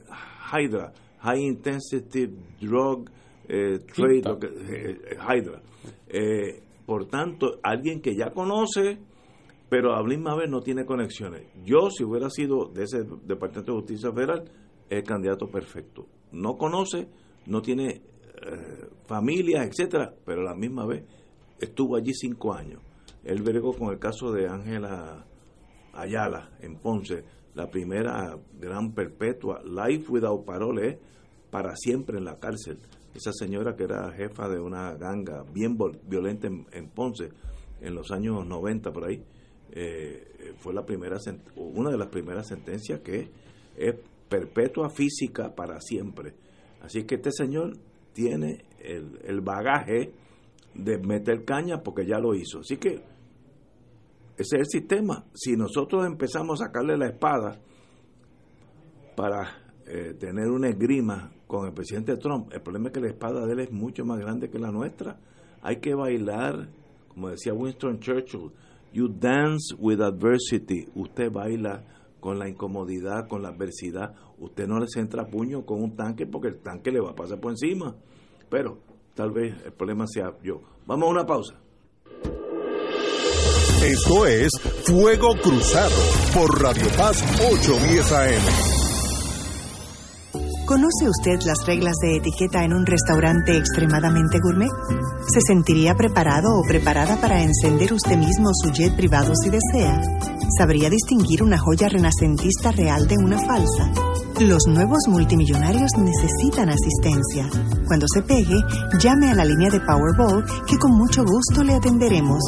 Hydra, 0.52 0.92
High 1.20 1.40
Intensity 1.40 2.26
Drug 2.60 3.08
eh, 3.48 3.78
Trade, 3.94 4.22
eh, 4.70 4.98
Hydra. 5.16 5.62
Eh, 6.08 6.62
por 6.84 7.06
tanto, 7.06 7.58
alguien 7.62 8.00
que 8.00 8.14
ya 8.14 8.30
conoce, 8.30 8.98
pero 9.68 9.94
a 9.94 10.02
la 10.02 10.06
misma 10.06 10.34
vez 10.36 10.50
no 10.50 10.60
tiene 10.60 10.84
conexiones. 10.84 11.46
Yo, 11.64 11.88
si 11.90 12.04
hubiera 12.04 12.28
sido 12.28 12.66
de 12.66 12.84
ese 12.84 13.04
Departamento 13.24 13.72
de 13.72 13.78
Justicia 13.78 14.12
Federal, 14.12 14.44
el 14.90 15.02
candidato 15.04 15.48
perfecto. 15.48 16.06
No 16.32 16.56
conoce, 16.56 17.08
no 17.46 17.62
tiene 17.62 17.88
eh, 17.88 18.88
familia, 19.06 19.64
etcétera, 19.64 20.12
pero 20.24 20.42
a 20.42 20.44
la 20.44 20.54
misma 20.54 20.86
vez 20.86 21.04
estuvo 21.62 21.96
allí 21.96 22.12
cinco 22.14 22.52
años. 22.52 22.82
Él 23.24 23.42
bregó 23.42 23.72
con 23.72 23.92
el 23.92 23.98
caso 23.98 24.32
de 24.32 24.48
Ángela 24.48 25.24
Ayala 25.92 26.50
en 26.60 26.76
Ponce, 26.76 27.24
la 27.54 27.70
primera 27.70 28.38
gran 28.58 28.92
perpetua, 28.92 29.62
life 29.64 30.10
without 30.10 30.44
parole, 30.44 30.98
para 31.50 31.76
siempre 31.76 32.18
en 32.18 32.24
la 32.24 32.38
cárcel. 32.38 32.78
Esa 33.14 33.32
señora 33.32 33.76
que 33.76 33.84
era 33.84 34.10
jefa 34.12 34.48
de 34.48 34.58
una 34.58 34.94
ganga 34.94 35.44
bien 35.52 35.76
violenta 36.08 36.48
en, 36.48 36.88
Ponce 36.88 37.28
en 37.80 37.94
los 37.94 38.10
años 38.10 38.46
90 38.46 38.92
por 38.92 39.04
ahí, 39.04 39.22
eh, 39.70 40.54
fue 40.58 40.72
la 40.74 40.84
primera 40.84 41.18
una 41.56 41.90
de 41.90 41.98
las 41.98 42.08
primeras 42.08 42.48
sentencias 42.48 43.00
que 43.00 43.30
es 43.76 43.94
perpetua 44.28 44.88
física 44.88 45.54
para 45.54 45.80
siempre. 45.80 46.34
Así 46.80 47.04
que 47.04 47.16
este 47.16 47.30
señor 47.32 47.76
tiene 48.12 48.64
el, 48.80 49.40
bagaje 49.40 50.12
de 50.74 50.98
meter 50.98 51.44
caña 51.44 51.82
porque 51.82 52.06
ya 52.06 52.18
lo 52.18 52.34
hizo. 52.34 52.60
Así 52.60 52.76
que 52.76 53.02
ese 54.36 54.56
es 54.56 54.60
el 54.60 54.66
sistema. 54.66 55.24
Si 55.34 55.56
nosotros 55.56 56.06
empezamos 56.06 56.60
a 56.60 56.66
sacarle 56.66 56.96
la 56.96 57.08
espada 57.08 57.60
para 59.14 59.48
eh, 59.86 60.14
tener 60.18 60.48
una 60.50 60.68
esgrima 60.68 61.30
con 61.46 61.66
el 61.66 61.74
presidente 61.74 62.16
Trump, 62.16 62.52
el 62.52 62.62
problema 62.62 62.88
es 62.88 62.92
que 62.94 63.00
la 63.00 63.08
espada 63.08 63.46
de 63.46 63.52
él 63.52 63.60
es 63.60 63.72
mucho 63.72 64.04
más 64.04 64.18
grande 64.18 64.48
que 64.48 64.58
la 64.58 64.70
nuestra. 64.70 65.18
Hay 65.60 65.76
que 65.80 65.94
bailar, 65.94 66.70
como 67.08 67.28
decía 67.28 67.52
Winston 67.52 68.00
Churchill, 68.00 68.50
you 68.92 69.08
dance 69.08 69.74
with 69.78 70.00
adversity. 70.00 70.88
Usted 70.94 71.30
baila 71.30 71.84
con 72.20 72.38
la 72.38 72.48
incomodidad, 72.48 73.28
con 73.28 73.42
la 73.42 73.48
adversidad. 73.48 74.14
Usted 74.38 74.66
no 74.66 74.78
le 74.78 74.86
centra 74.88 75.26
puño 75.26 75.66
con 75.66 75.82
un 75.82 75.94
tanque 75.94 76.26
porque 76.26 76.48
el 76.48 76.58
tanque 76.58 76.90
le 76.90 77.00
va 77.00 77.10
a 77.10 77.14
pasar 77.14 77.38
por 77.38 77.52
encima. 77.52 77.94
Pero 78.48 78.78
tal 79.14 79.30
vez 79.30 79.54
el 79.64 79.72
problema 79.72 80.06
sea 80.06 80.32
yo. 80.42 80.60
Vamos 80.86 81.08
a 81.08 81.10
una 81.10 81.26
pausa. 81.26 81.54
Esto 83.84 84.26
es 84.26 84.50
Fuego 84.84 85.34
Cruzado 85.42 85.96
por 86.32 86.62
Radio 86.62 86.86
Paz 86.96 87.22
810 87.40 88.12
AM. 88.12 88.71
¿Conoce 90.66 91.08
usted 91.08 91.40
las 91.44 91.64
reglas 91.66 91.96
de 92.00 92.16
etiqueta 92.16 92.64
en 92.64 92.72
un 92.72 92.86
restaurante 92.86 93.56
extremadamente 93.56 94.38
gourmet? 94.40 94.70
¿Se 95.28 95.40
sentiría 95.40 95.96
preparado 95.96 96.56
o 96.56 96.62
preparada 96.62 97.20
para 97.20 97.42
encender 97.42 97.92
usted 97.92 98.16
mismo 98.16 98.50
su 98.54 98.70
jet 98.70 98.94
privado 98.94 99.34
si 99.34 99.50
desea? 99.50 100.00
¿Sabría 100.56 100.88
distinguir 100.88 101.42
una 101.42 101.58
joya 101.58 101.88
renacentista 101.88 102.70
real 102.70 103.08
de 103.08 103.16
una 103.16 103.38
falsa? 103.38 103.90
Los 104.40 104.68
nuevos 104.68 105.00
multimillonarios 105.08 105.90
necesitan 105.98 106.68
asistencia. 106.68 107.50
Cuando 107.86 108.06
se 108.12 108.22
pegue, 108.22 108.60
llame 109.00 109.30
a 109.30 109.34
la 109.34 109.44
línea 109.44 109.70
de 109.70 109.80
Powerball 109.80 110.44
que 110.66 110.78
con 110.78 110.92
mucho 110.92 111.24
gusto 111.24 111.64
le 111.64 111.74
atenderemos. 111.74 112.38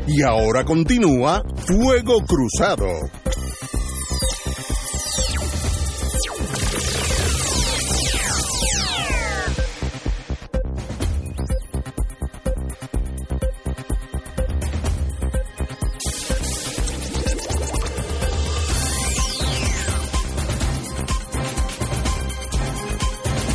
Y 0.07 0.21
ahora 0.21 0.63
continúa 0.63 1.43
Fuego 1.65 2.24
Cruzado. 2.26 2.88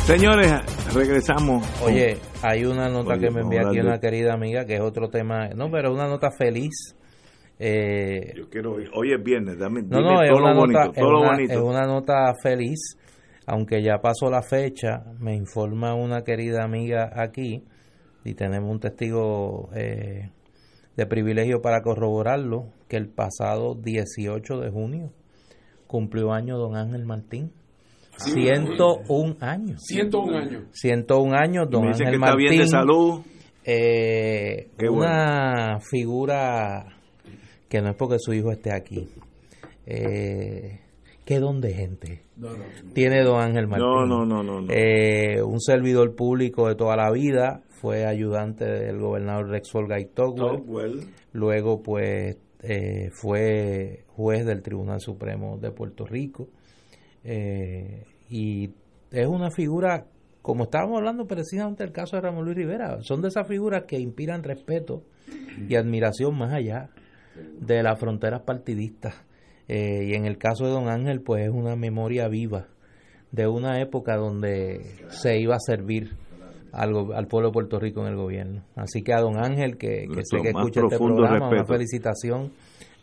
Señores, 0.09 0.51
regresamos. 0.91 1.63
Oye, 1.83 2.17
hay 2.41 2.65
una 2.65 2.89
nota 2.89 3.19
que 3.19 3.29
me 3.29 3.41
envía 3.41 3.61
aquí 3.67 3.79
una 3.79 3.99
querida 3.99 4.33
amiga, 4.33 4.65
que 4.65 4.73
es 4.73 4.81
otro 4.81 5.09
tema, 5.09 5.49
no, 5.49 5.69
pero 5.69 5.93
una 5.93 6.07
nota 6.07 6.31
feliz. 6.35 6.95
Eh, 7.59 8.33
Yo 8.35 8.49
quiero 8.49 8.71
hoy 8.71 9.13
es 9.13 9.23
viernes, 9.23 9.59
dame, 9.59 9.83
no, 9.83 10.01
no, 10.01 10.23
es 10.23 10.31
una 10.31 10.55
nota, 10.55 10.89
es 10.95 11.57
una 11.57 11.85
nota 11.85 12.33
feliz, 12.41 12.97
aunque 13.45 13.83
ya 13.83 13.99
pasó 14.01 14.31
la 14.31 14.41
fecha, 14.41 15.03
me 15.19 15.35
informa 15.35 15.93
una 15.93 16.23
querida 16.23 16.63
amiga 16.63 17.11
aquí, 17.15 17.63
y 18.25 18.33
tenemos 18.33 18.71
un 18.71 18.79
testigo 18.79 19.69
eh, 19.75 20.31
de 20.97 21.05
privilegio 21.05 21.61
para 21.61 21.83
corroborarlo, 21.83 22.73
que 22.87 22.97
el 22.97 23.09
pasado 23.09 23.75
18 23.75 24.57
de 24.59 24.71
junio 24.71 25.11
cumplió 25.85 26.33
año 26.33 26.57
don 26.57 26.75
Ángel 26.75 27.05
Martín. 27.05 27.58
101 28.19 29.37
años. 29.41 29.81
101 29.83 30.37
años. 30.37 30.63
101 30.71 31.35
años, 31.35 31.69
don 31.69 31.87
Ángel 31.87 32.11
que 32.11 32.17
Martín. 32.17 32.45
Está 32.45 32.51
bien 32.51 32.61
de 32.61 32.67
salud. 32.67 33.21
Eh, 33.63 34.69
una 34.89 35.79
figura 35.79 36.85
que 37.67 37.81
no 37.81 37.89
es 37.89 37.95
porque 37.95 38.17
su 38.19 38.33
hijo 38.33 38.51
esté 38.51 38.73
aquí. 38.73 39.07
Eh, 39.85 40.79
¿Qué 41.25 41.39
don 41.39 41.61
de 41.61 41.73
gente 41.73 42.23
tiene 42.93 43.23
don 43.23 43.39
Ángel 43.39 43.67
Martín? 43.67 43.87
No, 43.87 44.05
no, 44.05 44.25
no, 44.25 44.43
no. 44.43 44.73
Eh, 44.73 45.41
un 45.43 45.59
servidor 45.59 46.15
público 46.15 46.67
de 46.67 46.75
toda 46.75 46.95
la 46.95 47.11
vida, 47.11 47.61
fue 47.69 48.05
ayudante 48.05 48.65
del 48.65 48.99
gobernador 48.99 49.49
Rexol 49.49 49.87
Togwell. 50.13 51.05
Luego, 51.31 51.81
pues, 51.81 52.37
eh, 52.61 53.09
fue 53.11 54.03
juez 54.07 54.45
del 54.45 54.61
Tribunal 54.61 54.99
Supremo 54.99 55.57
de 55.57 55.71
Puerto 55.71 56.05
Rico 56.05 56.49
eh, 57.23 58.05
y 58.29 58.71
es 59.11 59.27
una 59.27 59.51
figura, 59.51 60.05
como 60.41 60.63
estábamos 60.63 60.97
hablando 60.97 61.25
precisamente 61.25 61.83
del 61.83 61.93
caso 61.93 62.15
de 62.15 62.21
Ramón 62.21 62.45
Luis 62.45 62.57
Rivera, 62.57 63.01
son 63.01 63.21
de 63.21 63.29
esas 63.29 63.47
figuras 63.47 63.83
que 63.87 63.99
inspiran 63.99 64.43
respeto 64.43 65.03
y 65.67 65.75
admiración 65.75 66.37
más 66.37 66.53
allá 66.53 66.89
de 67.59 67.83
las 67.83 67.99
fronteras 67.99 68.41
partidistas. 68.41 69.15
Eh, 69.67 70.07
y 70.07 70.13
en 70.13 70.25
el 70.25 70.37
caso 70.37 70.65
de 70.65 70.71
Don 70.71 70.89
Ángel, 70.89 71.21
pues 71.21 71.43
es 71.43 71.51
una 71.51 71.75
memoria 71.75 72.27
viva 72.27 72.67
de 73.31 73.47
una 73.47 73.79
época 73.79 74.15
donde 74.15 74.81
se 75.09 75.39
iba 75.39 75.55
a 75.55 75.59
servir 75.59 76.15
al, 76.71 77.13
al 77.13 77.27
pueblo 77.27 77.49
de 77.49 77.53
Puerto 77.53 77.79
Rico 77.79 78.01
en 78.01 78.07
el 78.07 78.15
gobierno. 78.15 78.63
Así 78.75 79.03
que 79.03 79.13
a 79.13 79.21
Don 79.21 79.37
Ángel, 79.37 79.77
que, 79.77 80.07
sé 80.23 80.41
que 80.41 80.49
escucha 80.49 80.81
este 80.81 80.97
programa, 80.97 81.49
una 81.49 81.65
felicitación 81.65 82.51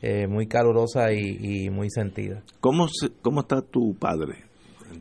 eh, 0.03 0.26
muy 0.26 0.47
calurosa 0.47 1.12
y, 1.12 1.70
muy 1.70 1.88
sentida. 1.90 2.42
¿Cómo, 2.61 2.86
¿Cómo 3.22 3.40
está 3.40 3.62
tu 3.62 3.94
padre? 3.94 4.44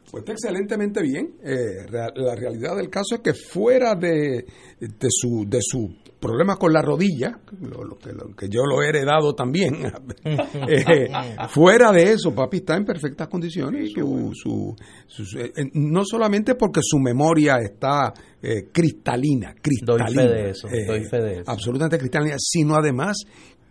Pues 0.10 0.22
está 0.22 0.32
excelentemente 0.32 1.02
bien. 1.02 1.36
Eh, 1.44 1.86
la 1.92 2.36
realidad 2.36 2.78
del 2.78 2.90
caso 2.90 3.16
es 3.16 3.22
que 3.22 3.34
fuera 3.34 3.96
de, 3.96 4.46
de 4.80 5.08
su 5.10 5.46
de 5.48 5.60
su 5.62 5.96
problema 6.20 6.56
con 6.56 6.74
la 6.74 6.82
rodilla, 6.82 7.40
lo, 7.62 7.98
que, 8.36 8.48
yo 8.50 8.66
lo 8.66 8.82
he 8.82 8.90
heredado 8.90 9.36
también, 9.36 9.76
eh, 10.24 11.08
fuera 11.50 11.92
de 11.92 12.14
eso, 12.14 12.34
papi 12.34 12.58
está 12.58 12.78
en 12.78 12.86
perfectas 12.86 13.28
condiciones. 13.28 13.92
Su, 13.92 14.76
no 15.74 16.06
solamente 16.06 16.56
porque 16.56 16.80
su 16.84 16.98
memoria 17.00 17.58
está 17.58 18.14
cristalina, 18.72 19.56
cristalina. 19.62 20.06
Doy 20.06 20.16
fe 20.16 20.34
de 20.34 20.50
eso, 20.50 20.68
doy 20.68 21.04
fe 21.04 21.22
de 21.22 21.34
eso. 21.42 21.52
Absolutamente 21.52 21.98
cristalina, 21.98 22.36
sino 22.40 22.76
además 22.76 23.18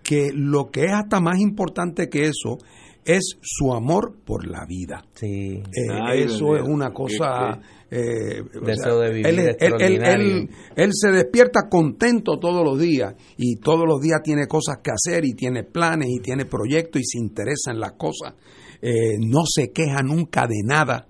que 0.04 0.30
lo 0.32 0.70
que 0.70 0.84
es 0.84 0.92
hasta 0.92 1.18
más 1.20 1.40
importante 1.40 2.08
que 2.08 2.24
eso 2.24 2.58
es 3.04 3.36
su 3.42 3.72
amor 3.72 4.14
por 4.24 4.46
la 4.46 4.64
vida. 4.66 5.04
Sí. 5.14 5.56
Eh, 5.56 6.24
eso 6.24 6.56
es 6.56 6.62
una 6.62 6.92
cosa... 6.92 7.60
Eh, 7.90 8.42
Deseo 8.64 8.98
de 8.98 9.10
vivir 9.12 9.26
él, 9.28 10.48
él, 10.74 10.90
se 10.92 11.12
despierta 11.12 11.68
contento 11.70 12.40
todos 12.40 12.64
los 12.64 12.76
días 12.80 13.14
y 13.36 13.56
todos 13.56 13.84
los 13.86 14.00
días 14.00 14.20
tiene 14.24 14.48
cosas 14.48 14.78
que 14.82 14.90
hacer 14.90 15.24
y 15.24 15.34
tiene 15.34 15.62
planes 15.62 16.08
y 16.10 16.20
tiene 16.20 16.44
proyectos 16.44 17.00
y 17.02 17.04
se 17.04 17.18
interesa 17.18 17.70
en 17.70 17.78
las 17.78 17.92
cosas. 17.92 18.34
Eh, 18.82 19.16
no 19.20 19.42
se 19.46 19.70
queja 19.70 20.02
nunca 20.02 20.46
de 20.48 20.62
nada. 20.64 21.06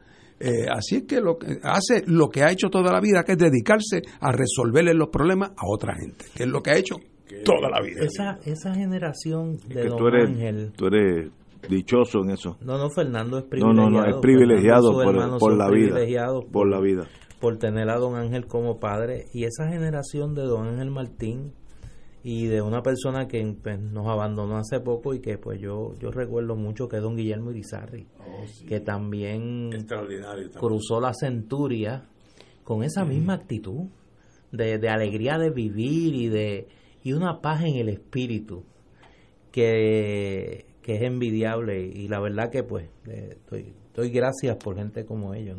así 0.76 0.97
es 0.97 1.03
que 1.05 1.20
lo 1.22 1.38
que 1.38 1.59
hace 1.62 2.03
lo 2.07 2.28
que 2.28 2.42
ha 2.42 2.51
hecho 2.51 2.68
toda 2.68 2.92
la 2.92 3.01
vida, 3.01 3.22
que 3.24 3.32
es 3.32 3.38
dedicarse 3.38 4.03
a 4.20 4.30
resolverle 4.30 4.92
los 4.92 5.09
problemas 5.09 5.51
a 5.51 5.66
otra 5.66 5.95
gente, 5.95 6.26
que 6.34 6.42
es 6.42 6.49
lo 6.49 6.61
que 6.61 6.72
ha 6.72 6.76
hecho 6.76 6.97
toda 7.43 7.70
la 7.70 7.80
vida. 7.80 8.03
Esa, 8.05 8.39
esa 8.45 8.74
generación 8.74 9.59
de 9.68 9.89
Don 9.89 10.14
Ángel. 10.14 10.72
Tú 10.76 10.87
eres 10.87 11.30
dichoso 11.68 12.20
en 12.22 12.30
eso. 12.30 12.57
No, 12.61 12.78
no, 12.78 12.91
Fernando 12.91 13.39
es 13.39 13.45
privilegiado. 13.45 13.91
No, 13.91 13.91
no, 13.91 14.03
no, 14.03 14.09
es 14.09 14.16
privilegiado 14.20 14.93
por, 14.93 15.14
la 15.57 15.70
vida. 15.70 15.95
Por, 16.53 16.68
la 16.68 16.80
vida. 16.80 17.09
Por 17.41 17.59
tener 17.59 17.91
a 17.91 17.99
Don 17.99 18.16
Ángel 18.16 18.47
como 18.47 18.78
padre. 18.78 19.26
Y 19.32 19.45
esa 19.45 19.68
generación 19.68 20.35
de 20.35 20.43
Don 20.43 20.66
Ángel 20.66 20.91
Martín 20.91 21.53
y 22.26 22.47
de 22.47 22.62
una 22.62 22.82
persona 22.82 23.28
que 23.28 23.45
pues, 23.62 23.78
nos 23.78 24.07
abandonó 24.07 24.57
hace 24.57 24.80
poco 24.80 25.12
y 25.12 25.20
que 25.20 25.37
pues 25.37 25.61
yo 25.61 25.93
yo 26.01 26.11
recuerdo 26.11 26.57
mucho 26.57 26.89
que 26.89 26.97
es 26.97 27.03
don 27.03 27.16
Guillermo 27.16 27.51
Irizarri 27.51 28.07
oh, 28.18 28.47
que 28.66 28.80
también, 28.80 29.70
cruzó 30.59 31.03
la 31.03 31.12
centuria 31.12 32.09
con 32.64 32.82
esa 32.82 33.05
misma 33.05 33.35
actitud 33.35 33.91
de, 34.53 34.78
de 34.78 34.89
alegría 34.89 35.37
de 35.37 35.51
vivir 35.51 36.14
y 36.14 36.28
de 36.28 36.66
y 37.05 37.13
una 37.13 37.41
paz 37.41 37.63
en 37.63 37.77
el 37.77 37.91
espíritu 37.91 38.65
que, 39.53 40.67
es 40.83 41.03
envidiable 41.03 41.81
y 41.81 42.09
la 42.09 42.21
verdad 42.21 42.51
que 42.51 42.63
pues 42.63 42.89
eh, 43.07 43.39
doy, 43.95 44.11
gracias 44.11 44.57
por 44.57 44.77
gente 44.77 45.05
como 45.05 45.33
ellos. 45.35 45.59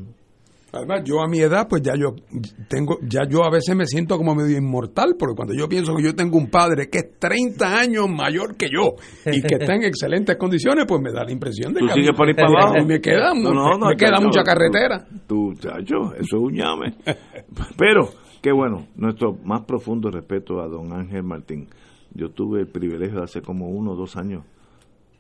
Además, 0.72 1.04
yo 1.06 1.22
a 1.22 1.28
mi 1.28 1.40
edad, 1.40 1.68
pues 1.70 1.82
ya 1.82 1.94
yo 1.96 2.16
tengo, 2.68 2.98
ya 3.02 3.22
yo 3.30 3.46
a 3.46 3.50
veces 3.50 3.76
me 3.76 3.86
siento 3.86 4.18
como 4.18 4.36
medio 4.36 4.58
inmortal, 4.58 5.16
porque 5.18 5.34
cuando 5.34 5.54
yo 5.54 5.70
pienso 5.70 5.96
que 5.96 6.04
yo 6.04 6.14
tengo 6.14 6.38
un 6.38 6.50
padre 6.50 6.90
que 6.90 6.98
es 6.98 7.18
30 7.18 7.80
años 7.80 8.10
mayor 8.10 8.58
que 8.58 8.68
yo 8.70 8.96
y 9.26 9.42
que 9.42 9.56
está 9.56 9.76
en 9.76 9.84
excelentes 9.86 10.36
condiciones, 10.36 10.86
pues 10.86 11.02
me 11.02 11.14
da 11.14 11.24
la 11.24 11.32
impresión 11.32 11.74
de 11.74 11.80
que 11.80 12.14
por 12.14 12.28
ahí 12.28 12.34
para 12.34 12.48
abajo. 12.50 12.74
me 12.86 13.00
queda, 13.00 13.34
me 13.34 13.96
queda 13.96 14.20
mucha 14.20 14.44
carretera. 14.44 15.08
Tú, 15.26 15.54
chacho, 15.54 16.14
eso 16.16 16.20
es 16.20 16.34
un 16.34 16.54
llame. 16.54 16.94
Pero 17.78 18.25
Qué 18.46 18.52
bueno, 18.52 18.86
nuestro 18.96 19.36
más 19.44 19.64
profundo 19.64 20.12
respeto 20.12 20.62
a 20.62 20.68
don 20.68 20.94
Ángel 20.94 21.24
Martín. 21.24 21.68
Yo 22.14 22.30
tuve 22.30 22.60
el 22.60 22.68
privilegio 22.68 23.18
de 23.18 23.24
hace 23.24 23.42
como 23.42 23.70
uno 23.70 23.94
o 23.94 23.96
dos 23.96 24.16
años, 24.18 24.44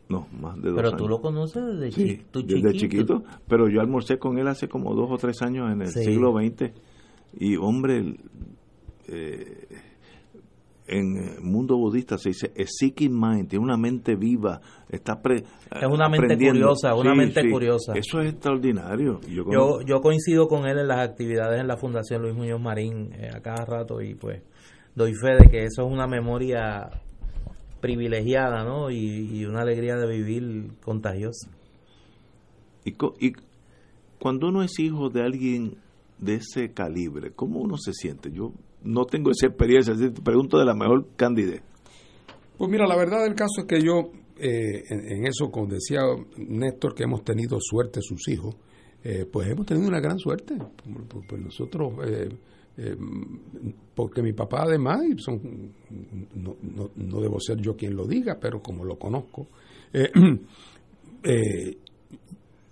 no, 0.09 0.27
más 0.39 0.61
de 0.61 0.69
dos 0.69 0.75
pero 0.75 0.89
años. 0.89 0.91
Pero 0.91 0.97
tú 0.97 1.07
lo 1.07 1.21
conoces 1.21 1.63
desde, 1.79 1.91
sí, 1.91 2.21
desde 2.31 2.73
chiquito. 2.73 3.23
Pero 3.47 3.67
yo 3.67 3.81
almorcé 3.81 4.19
con 4.19 4.37
él 4.37 4.47
hace 4.47 4.67
como 4.67 4.93
dos 4.93 5.09
o 5.09 5.17
tres 5.17 5.41
años 5.41 5.71
en 5.71 5.81
el 5.81 5.87
siglo 5.87 6.33
XX. 6.33 6.71
Y 7.39 7.55
hombre, 7.55 8.15
eh, 9.07 9.64
en 10.87 11.17
el 11.17 11.41
mundo 11.41 11.77
budista 11.77 12.17
se 12.17 12.29
dice 12.29 12.51
a 12.55 12.63
seeking 12.65 13.19
mind, 13.19 13.49
tiene 13.49 13.63
una 13.63 13.77
mente 13.77 14.15
viva, 14.15 14.61
está 14.89 15.19
es 15.25 15.87
una 15.87 16.09
mente 16.09 16.37
curiosa, 16.37 16.95
una 16.95 17.15
mente 17.15 17.49
curiosa. 17.49 17.93
Eso 17.95 18.21
es 18.21 18.33
extraordinario. 18.33 19.19
Yo, 19.21 19.81
yo, 19.81 20.01
coincido 20.01 20.47
con 20.47 20.67
él 20.67 20.77
en 20.77 20.87
las 20.87 20.99
actividades 20.99 21.59
en 21.59 21.67
la 21.67 21.77
Fundación 21.77 22.21
Luis 22.21 22.35
Muñoz 22.35 22.61
Marín 22.61 23.11
eh, 23.13 23.29
a 23.33 23.41
cada 23.41 23.65
rato 23.65 24.01
y 24.01 24.13
pues 24.13 24.43
doy 24.93 25.13
fe 25.13 25.35
de 25.41 25.49
que 25.49 25.63
eso 25.63 25.85
es 25.85 25.91
una 25.91 26.07
memoria 26.07 26.89
privilegiada, 27.81 28.63
¿no? 28.63 28.89
Y, 28.91 29.45
una 29.45 29.61
alegría 29.61 29.95
de 29.95 30.07
vivir 30.07 30.71
contagiosa. 30.83 31.49
Y, 32.83 32.91
y 33.19 33.33
cuando 34.19 34.47
uno 34.47 34.63
es 34.63 34.79
hijo 34.79 35.09
de 35.09 35.23
alguien 35.23 35.77
de 36.19 36.35
ese 36.35 36.71
calibre, 36.73 37.31
¿cómo 37.31 37.59
uno 37.59 37.77
se 37.77 37.93
siente? 37.93 38.31
Yo 38.31 38.53
no 38.85 39.05
tengo 39.05 39.31
esa 39.31 39.47
experiencia, 39.47 39.95
te 39.95 40.09
pregunto 40.21 40.57
de 40.57 40.65
la 40.65 40.73
mejor 40.73 41.07
candidez. 41.15 41.61
Pues 42.57 42.71
mira, 42.71 42.87
la 42.87 42.95
verdad 42.95 43.23
del 43.23 43.35
caso 43.35 43.61
es 43.61 43.65
que 43.65 43.81
yo 43.81 44.11
eh, 44.37 44.83
en, 44.89 45.25
eso, 45.25 45.49
como 45.49 45.67
decía 45.67 46.01
Néstor, 46.37 46.93
que 46.93 47.03
hemos 47.03 47.23
tenido 47.23 47.57
suerte 47.59 48.01
sus 48.01 48.27
hijos, 48.27 48.55
eh, 49.03 49.25
pues 49.31 49.47
hemos 49.49 49.65
tenido 49.65 49.87
una 49.87 49.99
gran 49.99 50.19
suerte. 50.19 50.55
Pues, 50.57 51.25
pues 51.27 51.41
nosotros, 51.41 51.93
eh, 52.05 52.29
porque 53.93 54.21
mi 54.21 54.33
papá 54.33 54.63
además, 54.63 55.01
son, 55.17 55.71
no, 56.35 56.57
no, 56.61 56.91
no, 56.95 57.21
debo 57.21 57.39
ser 57.39 57.57
yo 57.61 57.77
quien 57.77 57.95
lo 57.95 58.05
diga, 58.05 58.37
pero 58.39 58.61
como 58.61 58.83
lo 58.83 58.97
conozco, 58.97 59.47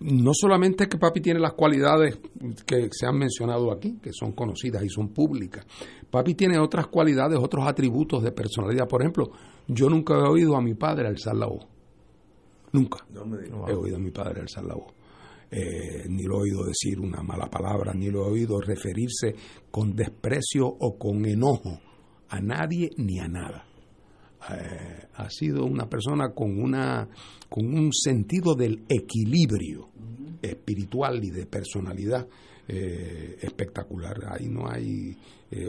no 0.04 0.32
solamente 0.34 0.90
que 0.90 0.98
papi 0.98 1.22
tiene 1.22 1.40
las 1.40 1.54
cualidades 1.54 2.20
que 2.66 2.90
se 2.92 3.06
han 3.06 3.18
mencionado 3.18 3.72
aquí, 3.72 4.00
que 4.02 4.12
son 4.12 4.34
conocidas 4.34 4.84
y 4.84 4.90
son 4.90 5.10
públicas, 5.10 5.66
papi 6.10 6.36
tiene 6.36 6.60
otras 6.60 6.88
cualidades, 6.88 7.40
otros 7.40 7.66
atributos 7.66 8.22
de 8.22 8.34
personalidad. 8.34 8.88
Por 8.88 9.02
ejemplo, 9.02 9.32
yo 9.68 9.90
nunca 9.90 10.16
he 10.16 10.30
oído 10.30 10.58
a 10.58 10.62
mi 10.62 10.74
padre 10.74 11.08
alzar 11.08 11.36
la 11.36 11.48
voz. 11.48 11.66
Nunca 12.74 13.06
he 13.68 13.74
oído 13.74 13.96
a 13.96 14.00
mi 14.00 14.12
padre 14.12 14.42
alzar 14.42 14.66
la 14.66 14.76
voz. 14.76 14.94
Eh, 15.50 16.06
ni 16.10 16.24
lo 16.24 16.40
he 16.40 16.50
oído 16.50 16.66
decir 16.66 17.00
una 17.00 17.22
mala 17.22 17.50
palabra, 17.50 17.94
ni 17.94 18.10
lo 18.10 18.26
he 18.26 18.32
oído 18.32 18.60
referirse 18.60 19.36
con 19.72 19.96
desprecio 19.96 20.68
o 20.68 20.98
con 20.98 21.26
enojo 21.26 21.80
a 22.28 22.42
nadie 22.42 22.90
ni 22.98 23.20
a 23.20 23.28
nada. 23.28 23.66
Eh, 24.50 25.08
ha 25.16 25.30
sido 25.30 25.64
una 25.66 25.88
persona 25.88 26.34
con 26.34 26.60
una 26.60 27.08
con 27.48 27.66
un 27.66 27.94
sentido 27.94 28.56
del 28.56 28.84
equilibrio 28.90 29.90
espiritual 30.42 31.24
y 31.24 31.30
de 31.30 31.46
personalidad 31.46 32.28
eh, 32.68 33.38
espectacular. 33.42 34.18
Ahí 34.28 34.50
no 34.50 34.70
hay 34.70 35.16
eh, 35.50 35.68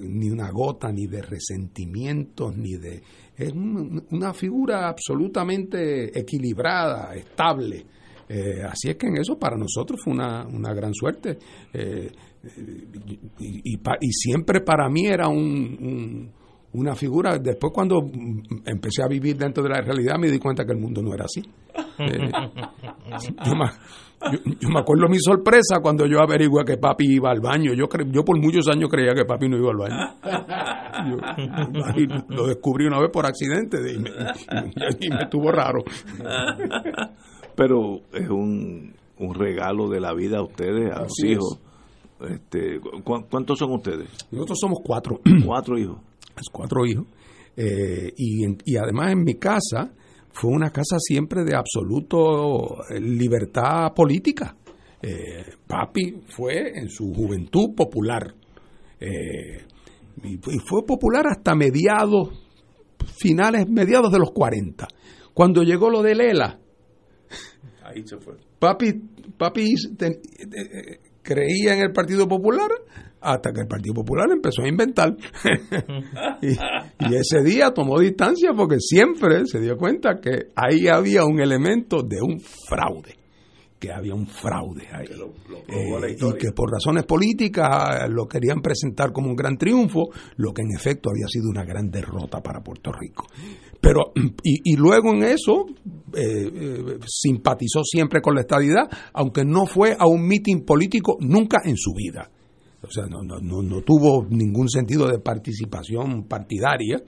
ni 0.00 0.28
una 0.28 0.50
gota 0.50 0.92
ni 0.92 1.06
de 1.06 1.22
resentimientos 1.22 2.54
ni 2.56 2.76
de 2.76 3.02
es 3.34 3.52
una 3.52 4.34
figura 4.34 4.88
absolutamente 4.88 6.18
equilibrada, 6.18 7.14
estable. 7.14 7.86
así 8.68 8.90
es 8.90 8.96
que 8.96 9.06
en 9.06 9.16
eso 9.16 9.38
para 9.38 9.56
nosotros 9.56 10.00
fue 10.04 10.12
una, 10.12 10.46
una 10.46 10.74
gran 10.74 10.92
suerte. 10.92 11.38
y, 13.38 14.12
siempre 14.12 14.60
para 14.60 14.88
mí 14.90 15.06
era 15.06 15.28
un 15.28 16.30
una 16.74 16.94
figura. 16.94 17.38
Después 17.38 17.72
cuando 17.72 18.02
empecé 18.64 19.02
a 19.02 19.08
vivir 19.08 19.36
dentro 19.36 19.62
de 19.62 19.70
la 19.70 19.80
realidad 19.80 20.16
me 20.18 20.30
di 20.30 20.38
cuenta 20.38 20.64
que 20.64 20.72
el 20.72 20.78
mundo 20.78 21.02
no 21.02 21.14
era 21.14 21.24
así. 21.24 21.42
Eh, 21.98 22.30
yo, 24.60 24.70
me, 24.70 24.78
acuerdo 24.78 25.08
mi 25.08 25.18
sorpresa 25.18 25.80
cuando 25.82 26.06
yo 26.06 26.20
averigué 26.20 26.64
que 26.64 26.78
papi 26.78 27.16
iba 27.16 27.30
al 27.30 27.40
baño. 27.40 27.74
Yo, 27.74 27.84
yo 28.10 28.24
por 28.24 28.40
muchos 28.40 28.66
años 28.68 28.88
creía 28.88 29.12
que 29.14 29.24
papi 29.24 29.48
no 29.48 29.58
iba 29.58 29.70
al 29.70 29.76
baño. 29.76 29.96
lo 32.28 32.46
descubrí 32.46 32.86
una 32.86 32.98
vez 33.00 33.10
por 33.10 33.26
accidente 33.26 33.78
y 33.92 33.98
me, 33.98 34.10
y 35.00 35.22
estuvo 35.22 35.52
raro. 35.52 35.80
Pero 37.54 38.00
es 38.12 38.28
un, 38.30 38.94
un 39.18 39.34
regalo 39.34 39.88
de 39.88 40.00
la 40.00 40.14
vida 40.14 40.38
a 40.38 40.42
ustedes, 40.42 40.90
a 40.92 41.06
sus 41.08 41.24
hijos. 41.24 41.60
Este, 42.28 42.80
¿Cuántos 43.04 43.58
son 43.58 43.72
ustedes? 43.72 44.08
Nosotros 44.30 44.58
somos 44.58 44.78
cuatro. 44.82 45.20
Cuatro 45.44 45.78
hijos 45.78 45.98
cuatro 46.50 46.84
hijos. 46.86 47.06
Eh, 47.56 48.12
y, 48.16 48.46
y 48.64 48.76
además 48.76 49.12
en 49.12 49.24
mi 49.24 49.34
casa 49.34 49.92
fue 50.30 50.50
una 50.50 50.70
casa 50.70 50.96
siempre 50.98 51.44
de 51.44 51.54
absoluto 51.54 52.84
eh, 52.88 52.98
libertad 53.00 53.92
política. 53.94 54.56
Eh, 55.02 55.44
papi 55.66 56.22
fue 56.28 56.78
en 56.78 56.88
su 56.88 57.12
juventud 57.12 57.74
popular. 57.74 58.34
y, 59.00 60.58
fue 60.64 60.86
popular 60.86 61.26
hasta 61.26 61.54
mediados, 61.54 62.28
finales, 63.16 63.68
mediados 63.68 64.12
de 64.12 64.18
los 64.18 64.30
40. 64.30 64.86
Cuando 65.34 65.62
llegó 65.62 65.90
lo 65.90 66.02
de 66.02 66.14
Lela, 66.14 66.58
ahí 67.82 68.06
se 68.06 68.16
fue. 68.18 68.36
Papi, 68.58 68.92
papi 69.36 69.74
creía 71.22 71.74
en 71.74 71.80
el 71.80 71.92
Partido 71.92 72.28
Popular 72.28 72.70
hasta 73.22 73.52
que 73.52 73.60
el 73.60 73.66
Partido 73.66 73.94
Popular 73.94 74.28
empezó 74.30 74.62
a 74.62 74.68
inventar. 74.68 75.16
y, 76.42 77.14
ese 77.14 77.42
día 77.44 77.72
tomó 77.72 77.98
distancia 77.98 78.52
porque 78.56 78.76
siempre 78.78 79.46
se 79.46 79.60
dio 79.60 79.76
cuenta 79.76 80.20
que 80.20 80.48
ahí 80.56 80.88
había 80.88 81.24
un 81.24 81.40
elemento 81.40 82.02
de 82.02 82.20
un 82.20 82.40
fraude 82.40 83.22
que 83.82 83.90
había 83.90 84.14
un 84.14 84.28
fraude 84.28 84.86
ahí. 84.92 85.06
Eh, 85.66 86.16
y 86.16 86.38
que 86.38 86.52
por 86.52 86.70
razones 86.70 87.04
políticas 87.04 88.08
lo 88.08 88.28
querían 88.28 88.60
presentar 88.60 89.10
como 89.10 89.28
un 89.28 89.34
gran 89.34 89.58
triunfo, 89.58 90.04
lo 90.36 90.52
que 90.52 90.62
en 90.62 90.68
efecto 90.76 91.10
había 91.10 91.26
sido 91.26 91.50
una 91.50 91.64
gran 91.64 91.90
derrota 91.90 92.40
para 92.40 92.60
Puerto 92.62 92.92
Rico. 92.92 93.26
Pero, 93.80 94.12
y, 94.44 94.76
luego 94.76 95.12
en 95.12 95.24
eso 95.24 95.66
eh, 96.14 96.22
eh, 96.54 96.98
simpatizó 97.04 97.82
siempre 97.82 98.20
con 98.20 98.36
la 98.36 98.42
estadidad, 98.42 98.88
aunque 99.14 99.44
no 99.44 99.66
fue 99.66 99.96
a 99.98 100.06
un 100.06 100.28
mitin 100.28 100.64
político 100.64 101.16
nunca 101.18 101.58
en 101.64 101.76
su 101.76 101.92
vida. 101.92 102.30
O 102.92 102.94
sea, 102.94 103.06
no, 103.06 103.22
no, 103.22 103.62
no, 103.62 103.80
tuvo 103.80 104.26
ningún 104.28 104.68
sentido 104.68 105.08
de 105.08 105.18
participación 105.18 106.24
partidaria. 106.24 107.02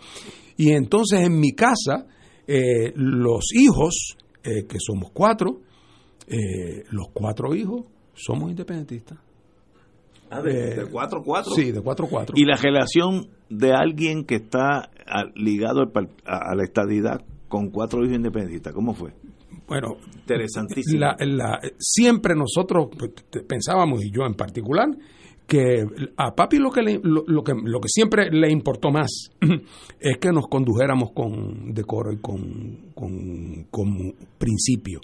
Y 0.57 0.70
entonces 0.70 1.20
en 1.20 1.39
mi 1.39 1.53
casa, 1.53 2.07
eh, 2.47 2.93
los 2.97 3.53
hijos, 3.55 4.16
eh, 4.43 4.64
que 4.66 4.78
somos 4.80 5.11
cuatro, 5.12 5.61
eh, 6.26 6.85
los 6.91 7.09
cuatro 7.12 7.55
hijos 7.55 7.85
somos 8.14 8.49
independentistas. 8.49 9.18
Ah, 10.30 10.41
de, 10.41 10.87
cuatro 10.91 11.22
cuatro. 11.22 11.53
Sí, 11.55 11.70
de 11.70 11.82
cuatro 11.82 12.07
cuatro. 12.09 12.35
Y 12.35 12.47
la 12.47 12.57
relación 12.57 13.28
de 13.51 13.72
alguien 13.72 14.24
que 14.24 14.37
está 14.37 14.91
ligado 15.35 15.82
a 16.24 16.55
la 16.55 16.64
estadidad 16.64 17.20
con 17.47 17.68
cuatro 17.68 18.03
hijos 18.03 18.16
independentistas, 18.16 18.72
¿cómo 18.72 18.95
fue? 18.95 19.12
Bueno, 19.66 19.97
interesantísimo. 20.14 21.07
siempre 21.78 22.35
nosotros 22.35 22.89
pues, 22.99 23.12
pensábamos, 23.47 24.03
y 24.03 24.11
yo 24.11 24.22
en 24.26 24.35
particular, 24.35 24.89
que 25.47 25.84
a 26.16 26.34
papi 26.34 26.59
lo 26.59 26.70
que, 26.70 26.82
lo, 27.03 27.45
que, 27.45 27.53
lo 27.55 27.80
que 27.80 27.88
siempre 27.88 28.30
le 28.30 28.51
importó 28.51 28.90
más 28.90 29.30
es 30.01 30.18
que 30.18 30.30
nos 30.30 30.47
condujéramos 30.49 31.12
con 31.12 31.74
decoro 31.74 32.12
y 32.12 32.18
con, 32.18 32.92
con, 32.95 34.14
principio. 34.38 35.01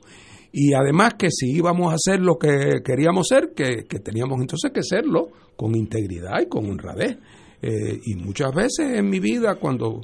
Y 0.53 0.73
además 0.73 1.15
que 1.15 1.31
si 1.31 1.51
íbamos 1.53 1.93
a 1.93 1.97
hacer 1.97 2.21
lo 2.21 2.37
que 2.37 2.81
queríamos 2.85 3.29
ser, 3.29 3.53
que, 3.55 3.85
teníamos 4.03 4.41
entonces 4.41 4.73
que 4.73 4.83
serlo 4.83 5.29
con 5.57 5.77
integridad 5.77 6.41
y 6.43 6.47
con 6.47 6.69
honradez. 6.71 7.19
Eh, 7.63 8.01
y 8.07 8.15
muchas 8.15 8.55
veces 8.55 8.99
en 8.99 9.11
mi 9.11 9.21
vida 9.21 9.57
cuando 9.57 10.01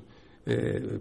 eh, 0.49 1.01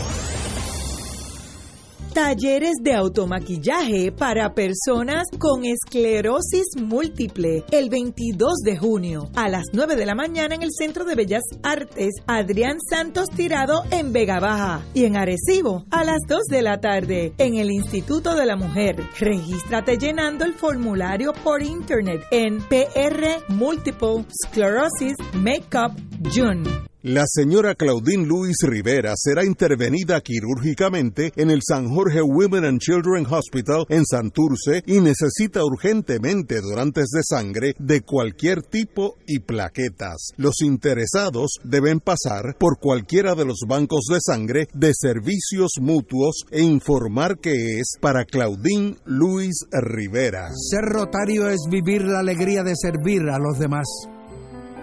Talleres 2.15 2.75
de 2.83 2.93
automaquillaje 2.93 4.13
para 4.13 4.53
personas 4.53 5.29
con 5.39 5.65
esclerosis 5.65 6.67
múltiple 6.77 7.65
el 7.71 7.89
22 7.89 8.53
de 8.63 8.77
junio 8.77 9.31
a 9.35 9.49
las 9.49 9.65
9 9.73 9.97
de 9.97 10.05
la 10.05 10.15
mañana 10.15 10.55
en 10.55 10.63
el 10.63 10.73
Centro 10.77 11.07
de 11.07 11.15
Bellas 11.15 11.43
Artes 11.63 12.11
Adrián 12.27 12.77
Santos 12.87 13.31
Tirado 13.31 13.85
en 13.91 14.13
Vega 14.13 14.41
Baja 14.41 14.85
y 14.93 15.07
en 15.07 15.17
Arecibo 15.17 15.87
a 15.91 16.05
las 16.05 16.21
2 16.29 16.43
de 16.51 16.61
la 16.61 16.81
tarde 16.81 17.33
en 17.39 17.57
el 17.57 17.71
Instituto 17.71 18.35
de 18.35 18.45
la 18.45 18.57
Mujer. 18.57 18.97
Regístrate 19.19 19.97
llenando 19.97 20.45
el 20.45 20.53
formulario 20.53 21.33
por 21.33 21.63
internet 21.63 22.21
en 22.31 22.59
PR 22.59 23.43
Multiple 23.49 24.27
Sclerosis 24.45 25.17
Makeup 25.33 25.93
June. 26.31 26.92
La 27.05 27.25
señora 27.27 27.75
Claudine 27.75 28.25
Luis 28.25 28.59
Rivera 28.63 29.15
será 29.17 29.45
intervenida 29.45 30.21
quirúrgicamente 30.21 31.33
en 31.35 31.51
el 31.51 31.59
San 31.69 31.89
Jorge 31.89 32.23
Women 32.23 32.65
and 32.65 32.79
Children 32.79 33.27
Hospital 33.29 33.87
en 33.89 34.07
Santurce 34.07 34.85
y 34.87 35.01
necesita 35.01 35.65
urgentemente 35.65 36.61
donantes 36.61 37.09
de 37.11 37.23
sangre 37.25 37.75
de 37.81 38.03
cualquier 38.03 38.63
tipo 38.63 39.17
y 39.27 39.41
plaquetas. 39.41 40.29
Los 40.37 40.61
interesados 40.63 41.59
deben 41.65 41.99
pasar 41.99 42.57
por 42.57 42.79
cualquiera 42.79 43.35
de 43.35 43.47
los 43.47 43.63
bancos 43.67 44.05
de 44.09 44.21
sangre 44.21 44.69
de 44.73 44.93
servicios 44.95 45.73
mutuos 45.81 46.45
e 46.53 46.63
informar 46.63 47.41
que 47.41 47.81
es 47.81 47.97
para 48.01 48.25
Claudine 48.25 48.95
Luis 49.07 49.67
Rivera. 49.73 50.51
Ser 50.55 50.85
rotario 50.85 51.49
es 51.49 51.63
vivir 51.69 52.03
la 52.03 52.21
alegría 52.21 52.63
de 52.63 52.77
servir 52.77 53.23
a 53.23 53.41
los 53.41 53.59
demás 53.59 53.89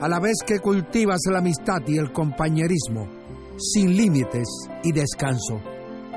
a 0.02 0.08
la 0.08 0.20
vez 0.20 0.38
que 0.46 0.60
cultivas 0.60 1.20
la 1.30 1.40
amistad 1.40 1.82
y 1.88 1.98
el 1.98 2.12
compañerismo, 2.12 3.08
sin 3.58 3.96
límites 3.96 4.48
y 4.84 4.92
descanso. 4.92 5.60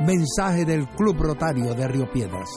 Mensaje 0.06 0.64
del 0.64 0.86
Club 0.88 1.16
Rotario 1.18 1.74
de 1.74 1.88
Río 1.88 2.10
Piedras. 2.10 2.48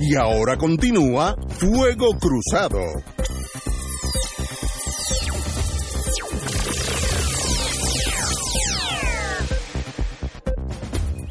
Y 0.00 0.16
ahora 0.16 0.56
continúa 0.56 1.34
Fuego 1.48 2.10
Cruzado. 2.18 2.80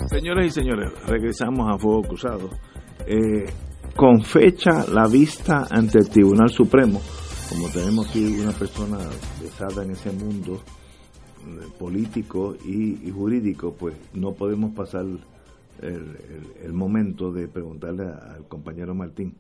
Señoras 0.07 0.45
y 0.45 0.49
señores, 0.51 0.91
regresamos 1.05 1.69
a 1.69 1.77
Fuego 1.77 2.01
Cruzado. 2.03 2.49
Eh, 3.05 3.45
con 3.95 4.21
fecha 4.23 4.85
la 4.91 5.07
vista 5.07 5.67
ante 5.69 5.99
el 5.99 6.09
Tribunal 6.09 6.49
Supremo. 6.49 6.99
Como 7.49 7.69
tenemos 7.69 8.09
aquí 8.09 8.39
una 8.39 8.51
persona 8.51 8.97
pesada 9.39 9.83
en 9.83 9.91
ese 9.91 10.11
mundo 10.11 10.55
eh, 10.55 11.67
político 11.77 12.55
y, 12.65 13.09
jurídico, 13.11 13.75
pues 13.77 13.95
no 14.13 14.33
podemos 14.33 14.73
pasar 14.73 15.05
el, 15.81 16.73
momento 16.73 17.31
de 17.31 17.47
preguntarle 17.47 18.05
al 18.05 18.47
compañero 18.47 18.95
Martín. 18.95 19.35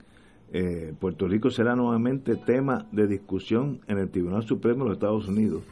Eh, 0.51 0.93
Puerto 0.99 1.27
Rico 1.27 1.49
será 1.49 1.75
nuevamente 1.75 2.35
tema 2.35 2.87
de 2.91 3.07
discusión 3.07 3.79
en 3.87 3.97
el 3.97 4.11
Tribunal 4.11 4.43
Supremo 4.43 4.83
de 4.83 4.89
los 4.89 4.97
Estados 4.97 5.27
Unidos, 5.27 5.63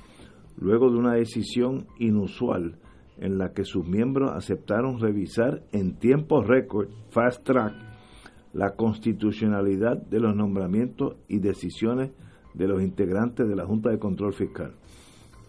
luego 0.58 0.90
de 0.90 0.98
una 0.98 1.14
decisión 1.14 1.86
inusual 2.00 2.78
en 3.18 3.38
la 3.38 3.54
que 3.54 3.64
sus 3.64 3.86
miembros 3.86 4.32
aceptaron 4.34 5.00
revisar 5.00 5.62
en 5.72 5.98
tiempo 5.98 6.42
récord, 6.42 6.90
fast 7.12 7.44
track, 7.44 7.91
la 8.54 8.76
constitucionalidad 8.76 9.98
de 9.98 10.20
los 10.20 10.36
nombramientos 10.36 11.16
y 11.28 11.40
decisiones 11.40 12.12
de 12.54 12.68
los 12.68 12.82
integrantes 12.82 13.48
de 13.48 13.56
la 13.56 13.66
Junta 13.66 13.90
de 13.90 14.00
Control 14.00 14.34
Fiscal. 14.34 14.74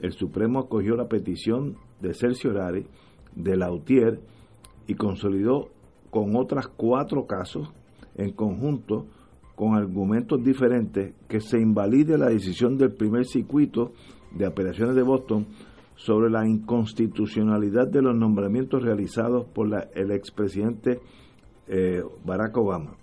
El 0.01 0.13
Supremo 0.13 0.61
acogió 0.61 0.97
la 0.97 1.09
petición 1.09 1.77
de 2.01 2.15
Cerciorari, 2.15 2.87
de 3.35 3.57
Lautier 3.57 4.21
y 4.87 4.95
consolidó 4.95 5.71
con 6.11 6.37
otras 6.37 6.69
cuatro 6.69 7.27
casos 7.27 7.73
en 8.17 8.33
conjunto 8.33 9.07
con 9.55 9.75
argumentos 9.75 10.43
diferentes 10.43 11.15
que 11.29 11.41
se 11.41 11.61
invalide 11.61 12.19
la 12.19 12.29
decisión 12.29 12.77
del 12.77 12.93
primer 12.93 13.27
circuito 13.27 13.93
de 14.33 14.47
apelaciones 14.47 14.95
de 14.95 15.03
Boston 15.03 15.47
sobre 15.95 16.31
la 16.31 16.47
inconstitucionalidad 16.49 17.87
de 17.87 18.03
los 18.03 18.17
nombramientos 18.17 18.83
realizados 18.83 19.47
por 19.47 19.69
la, 19.69 19.89
el 19.95 20.11
expresidente 20.11 21.01
eh, 21.69 22.03
Barack 22.25 22.57
Obama. 22.57 22.97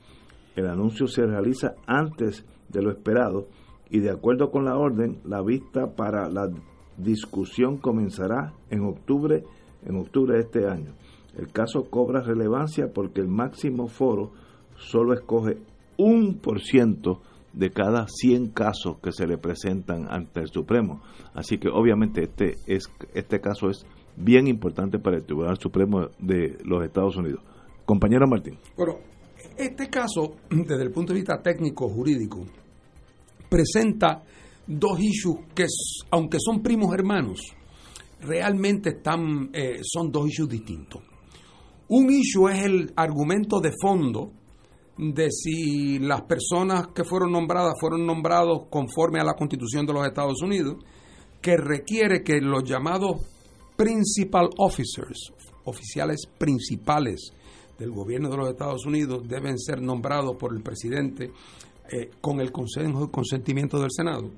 El 0.56 0.68
anuncio 0.68 1.08
se 1.08 1.26
realiza 1.26 1.76
antes 1.88 2.46
de 2.70 2.82
lo 2.82 2.92
esperado 2.92 3.48
y 3.90 4.00
de 4.00 4.12
acuerdo 4.12 4.52
con 4.52 4.66
la 4.66 4.78
orden, 4.78 5.20
la 5.26 5.42
vista 5.42 5.96
para 5.96 6.30
la 6.30 6.50
discusión 6.98 7.78
comenzará 7.78 8.54
en 8.70 8.86
octubre, 8.86 9.44
en 9.86 9.96
octubre 9.96 10.36
de 10.36 10.42
este 10.42 10.68
año. 10.68 10.94
El 11.38 11.52
caso 11.52 11.90
cobra 11.90 12.22
relevancia 12.22 12.92
porque 12.94 13.22
el 13.22 13.28
máximo 13.28 13.88
foro 13.88 14.32
solo 14.76 15.14
escoge 15.14 15.58
un 15.98 16.40
por 16.40 16.60
ciento 16.62 17.22
de 17.54 17.72
cada 17.72 18.08
100 18.08 18.52
casos 18.52 18.98
que 19.02 19.12
se 19.12 19.28
le 19.28 19.38
presentan 19.38 20.08
ante 20.10 20.42
el 20.42 20.48
Supremo. 20.48 21.02
Así 21.34 21.58
que 21.58 21.70
obviamente 21.70 22.24
este, 22.24 22.56
es, 22.68 22.92
este 23.14 23.40
caso 23.40 23.70
es 23.70 23.86
bien 24.16 24.48
importante 24.48 25.00
para 25.00 25.18
el 25.18 25.24
Tribunal 25.24 25.58
Supremo 25.58 26.08
de 26.20 26.58
los 26.64 26.84
Estados 26.84 27.18
Unidos. 27.18 27.42
Compañero 27.90 28.28
Martín. 28.28 28.56
Bueno, 28.78 29.00
este 29.58 29.90
caso, 29.90 30.36
desde 30.52 30.84
el 30.84 30.92
punto 30.92 31.12
de 31.12 31.22
vista 31.22 31.42
técnico 31.42 31.90
jurídico, 31.90 32.46
presenta 33.50 34.22
dos 34.68 35.00
issues 35.00 35.40
que, 35.56 35.66
aunque 36.12 36.38
son 36.40 36.62
primos 36.62 36.94
hermanos, 36.94 37.40
realmente 38.22 38.90
están, 38.90 39.50
eh, 39.54 39.80
son 39.82 40.12
dos 40.12 40.28
issues 40.28 40.50
distintos. 40.50 41.02
Un 41.88 42.12
issue 42.12 42.48
es 42.50 42.64
el 42.64 42.94
argumento 42.96 43.60
de 43.60 43.72
fondo 43.82 44.34
de 44.96 45.32
si 45.32 45.98
las 45.98 46.22
personas 46.22 46.90
que 46.94 47.04
fueron 47.04 47.32
nombradas 47.32 47.74
fueron 47.80 48.06
nombrados 48.06 48.68
conforme 48.70 49.20
a 49.20 49.24
la 49.24 49.34
Constitución 49.34 49.88
de 49.88 49.94
los 49.94 50.06
Estados 50.06 50.44
Unidos, 50.44 50.76
que 51.42 51.58
requiere 51.58 52.22
que 52.22 52.40
los 52.40 52.64
llamados 52.64 53.20
principal 53.76 54.48
officers, 54.60 55.34
oficiales 55.64 56.28
principales 56.38 57.34
del 57.80 57.92
gobierno 57.92 58.30
de 58.30 58.38
los 58.38 58.50
Estados 58.50 58.86
Unidos 58.86 59.28
deben 59.28 59.58
ser 59.58 59.82
nombrados 59.82 60.36
por 60.38 60.54
el 60.54 60.62
presidente 60.62 61.32
eh, 61.92 62.12
con 62.22 62.40
el 62.40 62.52
consentimiento 62.52 63.80
del 63.80 63.90
Senado. 63.92 64.30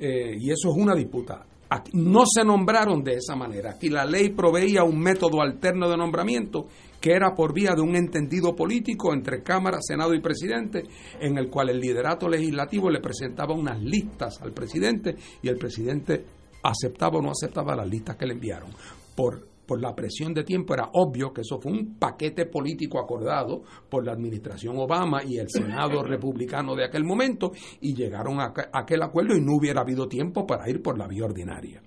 Eh, 0.00 0.36
y 0.40 0.50
eso 0.50 0.70
es 0.70 0.76
una 0.76 0.94
disputa. 0.94 1.44
No 1.92 2.24
se 2.24 2.44
nombraron 2.44 3.04
de 3.04 3.16
esa 3.16 3.36
manera. 3.36 3.72
Aquí 3.72 3.90
la 3.90 4.06
ley 4.06 4.30
proveía 4.30 4.84
un 4.84 4.98
método 4.98 5.42
alterno 5.42 5.88
de 5.88 5.98
nombramiento 5.98 6.66
que 6.98 7.12
era 7.12 7.34
por 7.34 7.52
vía 7.52 7.74
de 7.74 7.82
un 7.82 7.94
entendido 7.94 8.56
político 8.56 9.12
entre 9.12 9.42
Cámara, 9.42 9.78
Senado 9.80 10.14
y 10.14 10.20
Presidente, 10.20 10.84
en 11.20 11.36
el 11.36 11.48
cual 11.50 11.68
el 11.68 11.78
liderato 11.78 12.26
legislativo 12.26 12.90
le 12.90 13.00
presentaba 13.00 13.54
unas 13.54 13.80
listas 13.80 14.40
al 14.40 14.52
presidente 14.52 15.14
y 15.42 15.48
el 15.48 15.56
presidente 15.56 16.24
aceptaba 16.62 17.18
o 17.18 17.22
no 17.22 17.30
aceptaba 17.30 17.76
las 17.76 17.88
listas 17.88 18.16
que 18.16 18.26
le 18.26 18.32
enviaron. 18.32 18.70
Por 19.14 19.46
por 19.68 19.82
la 19.82 19.94
presión 19.94 20.32
de 20.32 20.44
tiempo, 20.44 20.72
era 20.72 20.88
obvio 20.94 21.30
que 21.30 21.42
eso 21.42 21.60
fue 21.60 21.70
un 21.70 21.98
paquete 21.98 22.46
político 22.46 22.98
acordado 22.98 23.62
por 23.90 24.02
la 24.02 24.12
administración 24.12 24.78
Obama 24.78 25.22
y 25.22 25.36
el 25.36 25.50
Senado 25.50 26.02
republicano 26.08 26.74
de 26.74 26.86
aquel 26.86 27.04
momento 27.04 27.52
y 27.82 27.94
llegaron 27.94 28.40
a 28.40 28.54
aquel 28.72 29.02
acuerdo 29.02 29.36
y 29.36 29.42
no 29.42 29.56
hubiera 29.56 29.82
habido 29.82 30.08
tiempo 30.08 30.46
para 30.46 30.68
ir 30.70 30.82
por 30.82 30.96
la 30.96 31.06
vía 31.06 31.26
ordinaria. 31.26 31.82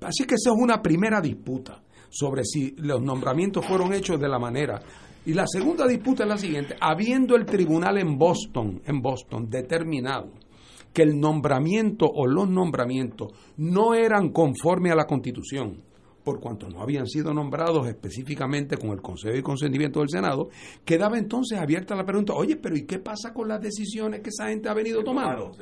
Así 0.00 0.24
que 0.24 0.36
esa 0.36 0.50
es 0.50 0.56
una 0.56 0.80
primera 0.80 1.20
disputa 1.20 1.82
sobre 2.08 2.44
si 2.44 2.76
los 2.78 3.02
nombramientos 3.02 3.66
fueron 3.66 3.92
hechos 3.92 4.20
de 4.20 4.28
la 4.28 4.38
manera. 4.38 4.80
Y 5.26 5.34
la 5.34 5.48
segunda 5.48 5.88
disputa 5.88 6.22
es 6.22 6.28
la 6.28 6.38
siguiente, 6.38 6.76
habiendo 6.80 7.34
el 7.34 7.44
tribunal 7.44 7.98
en 7.98 8.16
Boston, 8.16 8.80
en 8.86 9.02
Boston 9.02 9.50
determinado 9.50 10.30
que 10.94 11.02
el 11.02 11.18
nombramiento 11.18 12.06
o 12.06 12.28
los 12.28 12.48
nombramientos 12.48 13.32
no 13.56 13.94
eran 13.94 14.30
conforme 14.30 14.92
a 14.92 14.94
la 14.94 15.06
Constitución, 15.06 15.82
por 16.28 16.40
cuanto 16.40 16.68
no 16.68 16.82
habían 16.82 17.06
sido 17.06 17.32
nombrados 17.32 17.88
específicamente 17.88 18.76
con 18.76 18.90
el 18.90 19.00
consejo 19.00 19.34
y 19.34 19.40
consentimiento 19.40 20.00
del 20.00 20.10
Senado, 20.10 20.50
quedaba 20.84 21.16
entonces 21.16 21.58
abierta 21.58 21.96
la 21.96 22.04
pregunta, 22.04 22.34
oye, 22.34 22.56
pero 22.56 22.76
¿y 22.76 22.82
qué 22.82 22.98
pasa 22.98 23.32
con 23.32 23.48
las 23.48 23.62
decisiones 23.62 24.20
que 24.20 24.28
esa 24.28 24.48
gente 24.48 24.68
ha 24.68 24.74
venido 24.74 25.02
tomando? 25.02 25.52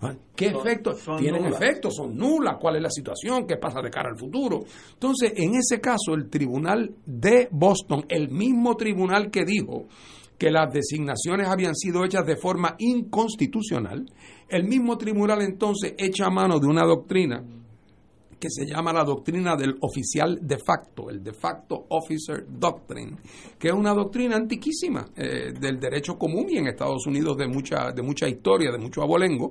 ¿Ah? 0.00 0.14
¿Qué 0.36 0.46
efectos? 0.46 1.04
Tienen 1.18 1.46
efectos, 1.46 1.96
son 1.96 2.16
nulas, 2.16 2.58
cuál 2.60 2.76
es 2.76 2.82
la 2.82 2.90
situación, 2.90 3.44
qué 3.44 3.56
pasa 3.56 3.80
de 3.82 3.90
cara 3.90 4.10
al 4.10 4.16
futuro. 4.16 4.60
Entonces, 4.92 5.32
en 5.34 5.56
ese 5.56 5.80
caso, 5.80 6.14
el 6.14 6.30
tribunal 6.30 6.94
de 7.04 7.48
Boston, 7.50 8.04
el 8.08 8.28
mismo 8.28 8.76
tribunal 8.76 9.32
que 9.32 9.44
dijo 9.44 9.88
que 10.38 10.52
las 10.52 10.72
designaciones 10.72 11.48
habían 11.48 11.74
sido 11.74 12.04
hechas 12.04 12.24
de 12.24 12.36
forma 12.36 12.76
inconstitucional, 12.78 14.06
el 14.48 14.62
mismo 14.62 14.96
tribunal 14.96 15.42
entonces 15.42 15.94
echa 15.98 16.30
mano 16.30 16.60
de 16.60 16.68
una 16.68 16.84
doctrina 16.84 17.42
que 18.38 18.48
se 18.50 18.64
llama 18.66 18.92
la 18.92 19.04
doctrina 19.04 19.56
del 19.56 19.76
oficial 19.80 20.38
de 20.40 20.58
facto, 20.58 21.10
el 21.10 21.22
de 21.22 21.32
facto 21.32 21.86
officer 21.90 22.46
doctrine, 22.48 23.16
que 23.58 23.68
es 23.68 23.74
una 23.74 23.92
doctrina 23.92 24.36
antiquísima 24.36 25.08
eh, 25.16 25.52
del 25.58 25.80
derecho 25.80 26.16
común 26.16 26.46
y 26.48 26.58
en 26.58 26.68
Estados 26.68 27.06
Unidos 27.06 27.36
de 27.36 27.48
mucha, 27.48 27.90
de 27.92 28.02
mucha 28.02 28.28
historia, 28.28 28.70
de 28.70 28.78
mucho 28.78 29.02
abolengo, 29.02 29.50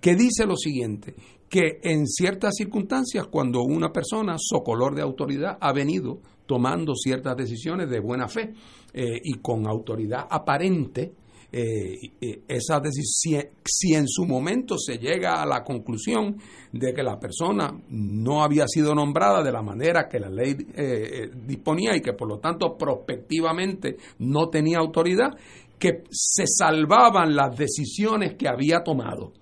que 0.00 0.14
dice 0.14 0.44
lo 0.46 0.56
siguiente, 0.56 1.14
que 1.48 1.80
en 1.82 2.06
ciertas 2.06 2.54
circunstancias 2.56 3.26
cuando 3.28 3.62
una 3.62 3.90
persona 3.92 4.36
socolor 4.38 4.94
de 4.94 5.02
autoridad 5.02 5.56
ha 5.60 5.72
venido 5.72 6.20
tomando 6.46 6.94
ciertas 6.94 7.36
decisiones 7.36 7.88
de 7.88 8.00
buena 8.00 8.28
fe 8.28 8.52
eh, 8.92 9.20
y 9.22 9.34
con 9.38 9.66
autoridad 9.66 10.26
aparente, 10.30 11.12
eh, 11.58 12.42
esa 12.46 12.80
decisión, 12.80 13.44
si 13.64 13.94
en 13.94 14.06
su 14.06 14.26
momento 14.26 14.76
se 14.76 14.98
llega 14.98 15.40
a 15.40 15.46
la 15.46 15.64
conclusión 15.64 16.36
de 16.70 16.92
que 16.92 17.02
la 17.02 17.18
persona 17.18 17.72
no 17.88 18.42
había 18.42 18.66
sido 18.68 18.94
nombrada 18.94 19.42
de 19.42 19.52
la 19.52 19.62
manera 19.62 20.06
que 20.06 20.20
la 20.20 20.28
ley 20.28 20.50
eh, 20.50 20.74
eh, 20.76 21.30
disponía 21.46 21.96
y 21.96 22.02
que 22.02 22.12
por 22.12 22.28
lo 22.28 22.40
tanto 22.40 22.76
prospectivamente 22.76 23.96
no 24.18 24.50
tenía 24.50 24.80
autoridad, 24.80 25.30
que 25.78 26.02
se 26.10 26.44
salvaban 26.46 27.34
las 27.34 27.56
decisiones 27.56 28.34
que 28.34 28.48
había 28.48 28.82
tomado. 28.82 29.32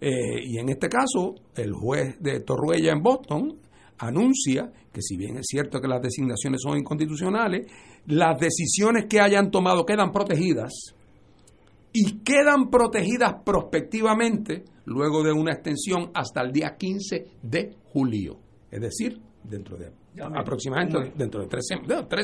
y 0.00 0.58
en 0.58 0.68
este 0.70 0.88
caso, 0.88 1.36
el 1.54 1.72
juez 1.72 2.20
de 2.20 2.40
Torruella 2.40 2.92
en 2.92 3.02
Boston 3.02 3.58
anuncia 3.98 4.72
que 4.92 5.02
si 5.02 5.16
bien 5.16 5.36
es 5.36 5.46
cierto 5.48 5.80
que 5.80 5.86
las 5.86 6.02
designaciones 6.02 6.60
son 6.62 6.78
inconstitucionales, 6.78 7.66
las 8.06 8.38
decisiones 8.40 9.06
que 9.06 9.20
hayan 9.20 9.52
tomado 9.52 9.86
quedan 9.86 10.10
protegidas 10.10 10.94
y 11.96 12.18
quedan 12.24 12.70
protegidas 12.70 13.36
prospectivamente 13.44 14.64
luego 14.86 15.22
de 15.22 15.32
una 15.32 15.52
extensión 15.52 16.10
hasta 16.12 16.42
el 16.42 16.50
día 16.50 16.76
15 16.76 17.26
de 17.40 17.76
julio, 17.92 18.36
es 18.68 18.80
decir, 18.80 19.18
dentro 19.44 19.76
de 19.78 19.92
aproximadamente 20.34 21.12
dentro 21.16 21.42
de 21.42 21.46
tres, 21.46 21.66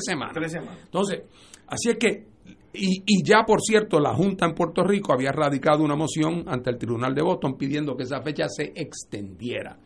semanas. 0.05 0.35
Entonces, 0.85 1.23
así 1.69 1.91
es 1.91 1.99
que, 1.99 2.27
y, 2.73 3.03
y, 3.07 3.25
ya 3.25 3.45
por 3.47 3.61
cierto, 3.61 4.01
la 4.01 4.13
Junta 4.13 4.47
en 4.47 4.55
Puerto 4.55 4.83
Rico 4.83 5.13
había 5.13 5.31
radicado 5.31 5.85
una 5.85 5.95
moción 5.95 6.45
ante 6.49 6.71
el 6.71 6.79
Tribunal 6.79 7.15
de 7.15 7.23
Boston 7.23 7.57
pidiendo 7.57 7.97
que 7.97 8.03
esa 8.05 8.21
fecha 8.23 8.49
se 8.49 8.73
extendiera. 8.75 9.79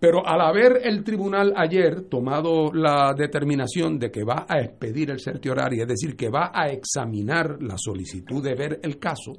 Pero 0.00 0.26
al 0.26 0.40
haber 0.40 0.80
el 0.82 1.04
tribunal 1.04 1.52
ayer 1.54 2.08
tomado 2.08 2.72
la 2.72 3.12
determinación 3.14 3.98
de 3.98 4.10
que 4.10 4.24
va 4.24 4.46
a 4.48 4.58
expedir 4.58 5.10
el 5.10 5.20
certiorari, 5.20 5.82
es 5.82 5.86
decir, 5.86 6.16
que 6.16 6.30
va 6.30 6.50
a 6.54 6.68
examinar 6.68 7.62
la 7.62 7.76
solicitud 7.76 8.42
de 8.42 8.54
ver 8.54 8.80
el 8.82 8.98
caso, 8.98 9.32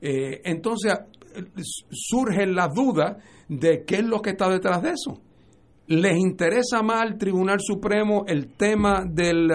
eh, 0.00 0.40
entonces 0.44 0.94
surgen 1.92 2.56
las 2.56 2.74
dudas 2.74 3.18
de 3.48 3.84
qué 3.84 3.96
es 3.96 4.04
lo 4.04 4.20
que 4.20 4.30
está 4.30 4.48
detrás 4.48 4.82
de 4.82 4.90
eso. 4.90 5.20
¿Les 5.86 6.16
interesa 6.16 6.82
más 6.82 7.02
al 7.02 7.16
Tribunal 7.16 7.58
Supremo 7.60 8.24
el 8.26 8.48
tema 8.54 9.04
del, 9.08 9.50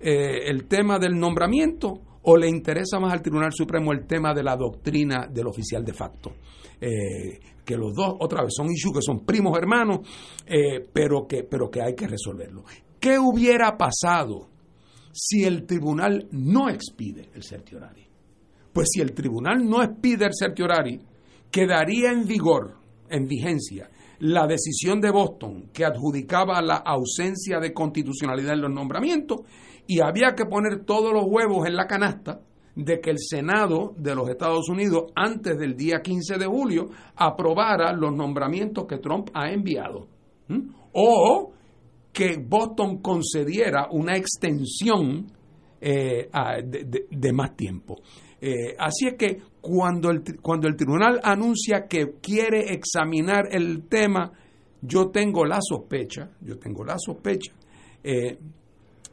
eh, 0.00 0.48
el 0.48 0.66
tema 0.66 1.00
del 1.00 1.18
nombramiento 1.18 2.00
o 2.22 2.36
le 2.36 2.48
interesa 2.48 3.00
más 3.00 3.12
al 3.12 3.22
Tribunal 3.22 3.52
Supremo 3.52 3.92
el 3.92 4.06
tema 4.06 4.32
de 4.32 4.44
la 4.44 4.56
doctrina 4.56 5.26
del 5.28 5.48
oficial 5.48 5.84
de 5.84 5.92
facto? 5.92 6.32
Eh, 6.80 7.40
que 7.64 7.76
los 7.76 7.94
dos, 7.94 8.14
otra 8.20 8.42
vez, 8.42 8.54
son 8.56 8.70
issues 8.70 8.94
que 8.94 9.02
son 9.02 9.26
primos 9.26 9.56
hermanos, 9.58 10.00
eh, 10.46 10.86
pero, 10.92 11.26
que, 11.26 11.44
pero 11.44 11.70
que 11.70 11.82
hay 11.82 11.94
que 11.94 12.06
resolverlo. 12.06 12.64
¿Qué 12.98 13.18
hubiera 13.18 13.76
pasado 13.76 14.48
si 15.12 15.44
el 15.44 15.66
tribunal 15.66 16.28
no 16.32 16.70
expide 16.70 17.28
el 17.34 17.42
certiorari? 17.42 18.06
Pues 18.72 18.88
si 18.90 19.00
el 19.00 19.12
tribunal 19.12 19.68
no 19.68 19.82
expide 19.82 20.26
el 20.26 20.32
certiorari, 20.38 20.98
quedaría 21.50 22.10
en 22.10 22.26
vigor, 22.26 22.76
en 23.10 23.26
vigencia, 23.26 23.90
la 24.20 24.46
decisión 24.46 25.00
de 25.00 25.10
Boston 25.10 25.70
que 25.72 25.84
adjudicaba 25.84 26.60
la 26.62 26.76
ausencia 26.76 27.60
de 27.60 27.72
constitucionalidad 27.72 28.54
en 28.54 28.62
los 28.62 28.72
nombramientos 28.72 29.40
y 29.86 30.00
había 30.00 30.34
que 30.34 30.44
poner 30.44 30.84
todos 30.84 31.12
los 31.12 31.24
huevos 31.26 31.66
en 31.66 31.76
la 31.76 31.86
canasta 31.86 32.40
de 32.78 33.00
que 33.00 33.10
el 33.10 33.18
Senado 33.18 33.92
de 33.96 34.14
los 34.14 34.28
Estados 34.28 34.68
Unidos, 34.68 35.10
antes 35.16 35.58
del 35.58 35.76
día 35.76 36.00
15 36.00 36.38
de 36.38 36.46
julio, 36.46 36.88
aprobara 37.16 37.92
los 37.92 38.14
nombramientos 38.14 38.86
que 38.86 38.98
Trump 38.98 39.30
ha 39.34 39.50
enviado. 39.50 40.06
O 40.92 41.52
que 42.12 42.36
Boston 42.38 42.98
concediera 42.98 43.88
una 43.90 44.16
extensión 44.16 45.26
eh, 45.80 46.28
de, 47.10 47.32
más 47.32 47.56
tiempo. 47.56 47.96
Eh, 48.40 48.76
así 48.78 49.08
es 49.08 49.14
que 49.14 49.38
cuando 49.60 50.10
el, 50.10 50.22
cuando 50.40 50.68
el 50.68 50.76
tribunal 50.76 51.20
anuncia 51.24 51.86
que 51.88 52.12
quiere 52.22 52.72
examinar 52.72 53.48
el 53.50 53.88
tema, 53.88 54.30
yo 54.80 55.08
tengo 55.10 55.44
la 55.44 55.58
sospecha, 55.60 56.30
yo 56.40 56.56
tengo 56.58 56.84
la 56.84 56.96
sospecha 56.96 57.52
eh, 58.04 58.38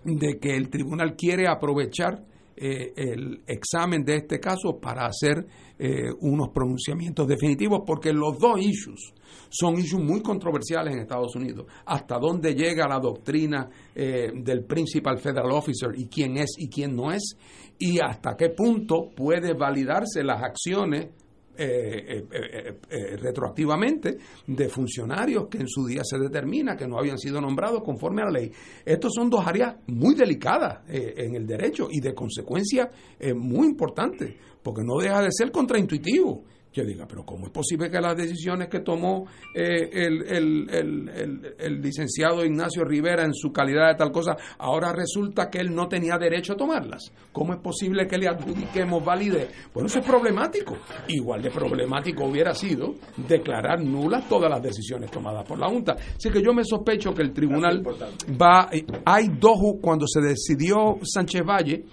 de 0.03 0.38
que 0.39 0.55
el 0.55 0.70
tribunal 0.70 1.16
quiere 1.16 1.47
aprovechar 1.47 2.24
eh, 2.58 2.93
el 2.95 3.41
examen 3.47 4.03
de 4.03 4.16
este 4.18 4.39
caso 4.39 4.80
para 4.80 5.06
hacer 5.06 5.45
eh, 5.78 6.10
unos 6.22 6.49
pronunciamientos 6.53 7.28
definitivos, 7.28 7.82
porque 7.86 8.14
los 8.14 8.39
dos 8.39 8.62
issues 8.62 9.14
son 9.49 9.78
issues 9.78 10.01
muy 10.01 10.22
controversiales 10.22 10.93
en 10.93 11.01
Estados 11.01 11.36
Unidos. 11.36 11.66
Hasta 11.86 12.18
dónde 12.18 12.53
llega 12.53 12.88
la 12.88 12.99
doctrina 12.99 13.70
eh, 13.93 14.32
del 14.34 14.64
principal 14.64 15.18
federal 15.18 15.51
officer 15.51 15.89
y 15.95 16.08
quién 16.08 16.38
es 16.38 16.56
y 16.58 16.70
quién 16.70 16.95
no 16.95 17.12
es, 17.12 17.36
y 17.78 17.99
hasta 17.99 18.38
qué 18.38 18.49
punto 18.49 19.10
puede 19.16 19.53
validarse 19.53 20.24
las 20.24 20.41
acciones 20.41 21.10
eh, 21.58 22.26
eh, 22.32 22.80
eh, 22.89 23.18
retroactivamente 23.18 24.18
de 24.47 24.70
funcionarios 24.70 25.47
que 25.47 25.60
en 25.60 25.68
su 25.68 25.86
día 25.86 26.01
se 26.03 26.18
determina 26.18 26.76
que 26.76 26.88
no 26.88 26.97
habían 26.97 27.18
sido 27.18 27.39
nombrados 27.39 27.82
conforme 27.84 28.22
a 28.22 28.26
la 28.26 28.32
ley. 28.32 28.51
Estos 28.84 29.14
son 29.14 29.30
dos 29.30 29.45
áreas 29.45 29.76
muy 29.88 30.16
delicadas 30.16 30.84
en 30.88 31.36
el 31.36 31.45
derecho 31.45 31.88
y 31.89 31.99
de 31.99 32.14
consecuencia 32.14 32.91
muy 33.36 33.68
importantes, 33.68 34.36
porque 34.62 34.84
no 34.84 34.97
deja 35.01 35.22
de 35.22 35.30
ser 35.32 35.51
contraintuitivo 35.51 36.43
yo 36.76 36.84
diga, 36.84 37.08
pero 37.08 37.26
¿cómo 37.26 37.46
es 37.46 37.52
posible 37.54 37.90
que 37.90 38.02
las 38.02 38.18
decisiones 38.18 38.68
que 38.68 38.82
tomó 38.82 39.26
eh, 39.54 39.90
el, 39.94 41.82
licenciado 41.82 42.44
Ignacio 42.44 42.84
Rivera 42.84 43.24
en 43.24 43.34
su 43.34 43.54
calidad 43.54 43.92
de 43.92 43.96
tal 43.96 44.12
cosa, 44.12 44.36
ahora 44.58 44.92
resulta 44.92 45.50
que 45.50 45.60
él 45.60 45.74
no 45.74 45.88
tenía 45.88 46.18
derecho 46.18 46.52
a 46.54 46.58
tomarlas? 46.58 47.14
¿Cómo 47.32 47.54
es 47.54 47.62
posible 47.62 48.06
que 48.08 48.18
le 48.18 48.28
adjudiquemos 48.28 49.06
validez? 49.06 49.70
Bueno, 49.74 49.88
eso 49.88 50.00
es 50.00 50.06
problemático. 50.06 50.76
Igual 51.08 51.42
de 51.42 51.50
problemático 51.50 52.26
hubiera 52.26 52.54
sido 52.54 52.96
declarar 53.16 53.82
nulas 53.82 54.28
todas 54.28 54.50
las 54.50 54.62
decisiones 54.62 55.10
tomadas 55.10 55.48
por 55.48 55.58
la 55.58 55.70
Junta. 55.70 55.94
Así 55.94 56.30
que 56.30 56.44
yo 56.44 56.54
me 56.54 56.66
sospecho 56.66 57.14
que 57.14 57.22
el 57.22 57.32
tribunal 57.32 57.82
va... 57.86 58.68
Eh, 58.70 58.86
hay 59.06 59.30
dos, 59.40 59.58
cuando 59.82 60.06
se 60.08 60.20
decidió 60.20 60.98
Sánchez 61.04 61.44
Valle, 61.46 61.86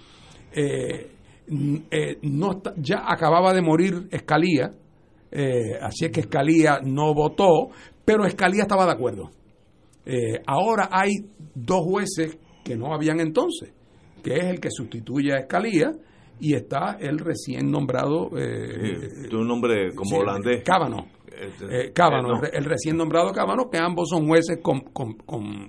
eh, 0.51 1.12
eh, 1.47 2.17
no 2.21 2.61
ya 2.77 3.03
acababa 3.07 3.53
de 3.53 3.61
morir 3.61 4.07
Escalía, 4.11 4.73
eh, 5.35 5.77
así 5.81 6.05
es 6.05 6.11
que 6.11 6.21
Escalía 6.21 6.79
no 6.83 7.13
votó, 7.13 7.69
pero 8.05 8.25
Escalía 8.25 8.63
estaba 8.63 8.85
de 8.85 8.91
acuerdo. 8.91 9.31
Eh, 10.05 10.41
ahora 10.45 10.89
hay 10.91 11.11
dos 11.55 11.81
jueces 11.85 12.37
que 12.63 12.75
no 12.75 12.93
habían 12.93 13.19
entonces, 13.19 13.73
que 14.23 14.35
es 14.35 14.43
el 14.45 14.59
que 14.59 14.69
sustituye 14.69 15.33
a 15.33 15.39
Escalía 15.39 15.91
y 16.39 16.53
está 16.53 16.97
el 16.99 17.17
recién 17.19 17.71
nombrado... 17.71 18.29
Eh, 18.37 19.27
un 19.31 19.47
nombre 19.47 19.93
como 19.95 20.17
holandés. 20.17 20.63
Cábano. 20.63 21.07
Cábano, 21.93 22.41
el, 22.53 22.63
recién 22.63 22.95
nombrado 22.95 23.31
Cábano, 23.31 23.69
que 23.69 23.77
ambos 23.77 24.09
son 24.09 24.27
jueces 24.27 24.59
con, 24.61 24.81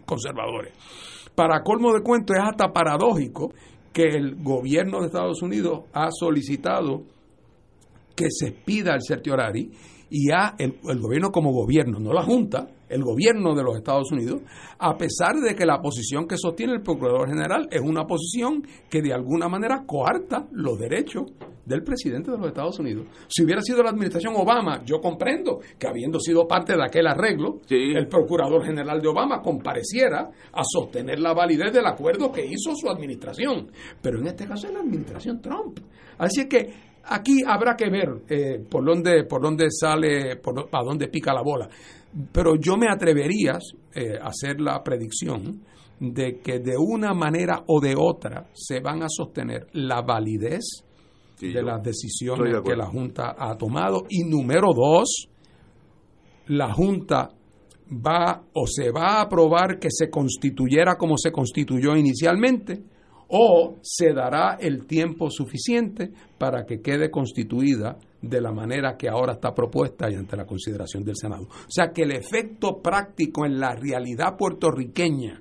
conservadores. 0.04 0.74
Para 1.34 1.62
colmo 1.62 1.92
de 1.94 2.02
cuento, 2.02 2.34
es 2.34 2.40
hasta 2.40 2.72
paradójico 2.72 3.52
que 3.94 4.02
el 4.02 4.34
gobierno 4.42 5.00
de 5.00 5.06
Estados 5.06 5.40
Unidos 5.40 5.84
ha 5.92 6.10
solicitado 6.10 7.04
que 8.14 8.26
se 8.28 8.50
pida 8.50 8.94
el 8.94 9.00
certiorari 9.06 9.70
y 10.10 10.32
a 10.32 10.56
el, 10.58 10.74
gobierno 11.00 11.30
como 11.30 11.52
gobierno, 11.52 11.98
no 12.00 12.12
la 12.12 12.22
Junta, 12.22 12.68
el 12.88 13.02
gobierno 13.02 13.54
de 13.54 13.62
los 13.62 13.76
Estados 13.76 14.10
Unidos, 14.12 14.42
a 14.78 14.96
pesar 14.96 15.36
de 15.36 15.54
que 15.54 15.66
la 15.66 15.80
posición 15.80 16.26
que 16.26 16.36
sostiene 16.36 16.74
el 16.74 16.82
Procurador 16.82 17.28
General 17.28 17.68
es 17.70 17.80
una 17.80 18.06
posición 18.06 18.66
que 18.88 19.02
de 19.02 19.12
alguna 19.12 19.48
manera 19.48 19.84
coarta 19.86 20.46
los 20.52 20.78
derechos 20.78 21.32
del 21.64 21.82
presidente 21.82 22.30
de 22.30 22.38
los 22.38 22.48
Estados 22.48 22.78
Unidos. 22.78 23.06
Si 23.28 23.42
hubiera 23.42 23.62
sido 23.62 23.82
la 23.82 23.90
administración 23.90 24.34
Obama, 24.36 24.84
yo 24.84 25.00
comprendo 25.00 25.60
que 25.78 25.86
habiendo 25.86 26.20
sido 26.20 26.46
parte 26.46 26.76
de 26.76 26.84
aquel 26.84 27.06
arreglo, 27.06 27.60
el 27.68 28.06
Procurador 28.06 28.64
General 28.64 29.00
de 29.00 29.08
Obama 29.08 29.40
compareciera 29.40 30.30
a 30.52 30.62
sostener 30.64 31.20
la 31.20 31.32
validez 31.32 31.72
del 31.72 31.86
acuerdo 31.86 32.30
que 32.30 32.44
hizo 32.44 32.74
su 32.74 32.88
administración. 32.88 33.68
Pero 34.02 34.18
en 34.18 34.26
este 34.26 34.46
caso 34.46 34.66
es 34.66 34.74
la 34.74 34.80
administración 34.80 35.40
Trump. 35.40 35.78
Así 36.18 36.46
que 36.48 36.94
Aquí 37.06 37.42
habrá 37.46 37.76
que 37.76 37.90
ver 37.90 38.22
eh, 38.28 38.64
por 38.68 38.84
dónde 38.84 39.24
por 39.24 39.42
dónde 39.42 39.66
sale, 39.70 40.36
por, 40.36 40.70
dónde 40.70 41.08
pica 41.08 41.34
la 41.34 41.42
bola. 41.42 41.68
Pero 42.32 42.56
yo 42.56 42.76
me 42.76 42.88
atrevería 42.88 43.58
eh, 43.94 44.18
a 44.20 44.28
hacer 44.28 44.60
la 44.60 44.82
predicción 44.82 45.62
de 45.98 46.40
que 46.40 46.58
de 46.58 46.76
una 46.76 47.14
manera 47.14 47.64
o 47.66 47.80
de 47.80 47.94
otra 47.96 48.48
se 48.52 48.80
van 48.80 49.02
a 49.02 49.08
sostener 49.08 49.68
la 49.72 50.02
validez 50.02 50.84
de 51.40 51.62
las 51.62 51.82
decisiones 51.82 52.60
que 52.64 52.76
la 52.76 52.86
Junta 52.86 53.34
ha 53.38 53.56
tomado. 53.56 54.04
Y 54.08 54.24
número 54.24 54.72
dos, 54.74 55.28
la 56.48 56.72
Junta 56.72 57.30
va 57.90 58.42
o 58.54 58.66
se 58.66 58.90
va 58.90 59.18
a 59.18 59.22
aprobar 59.22 59.78
que 59.78 59.88
se 59.90 60.08
constituyera 60.08 60.96
como 60.96 61.16
se 61.18 61.32
constituyó 61.32 61.96
inicialmente 61.96 62.82
o 63.28 63.76
se 63.82 64.12
dará 64.12 64.56
el 64.60 64.86
tiempo 64.86 65.30
suficiente 65.30 66.10
para 66.38 66.64
que 66.64 66.80
quede 66.80 67.10
constituida 67.10 67.98
de 68.28 68.40
la 68.40 68.52
manera 68.52 68.96
que 68.96 69.08
ahora 69.08 69.34
está 69.34 69.54
propuesta 69.54 70.10
y 70.10 70.14
ante 70.14 70.36
la 70.36 70.46
consideración 70.46 71.04
del 71.04 71.16
Senado. 71.16 71.44
O 71.44 71.70
sea 71.70 71.92
que 71.92 72.02
el 72.02 72.12
efecto 72.12 72.80
práctico 72.82 73.44
en 73.44 73.58
la 73.58 73.74
realidad 73.74 74.36
puertorriqueña 74.36 75.40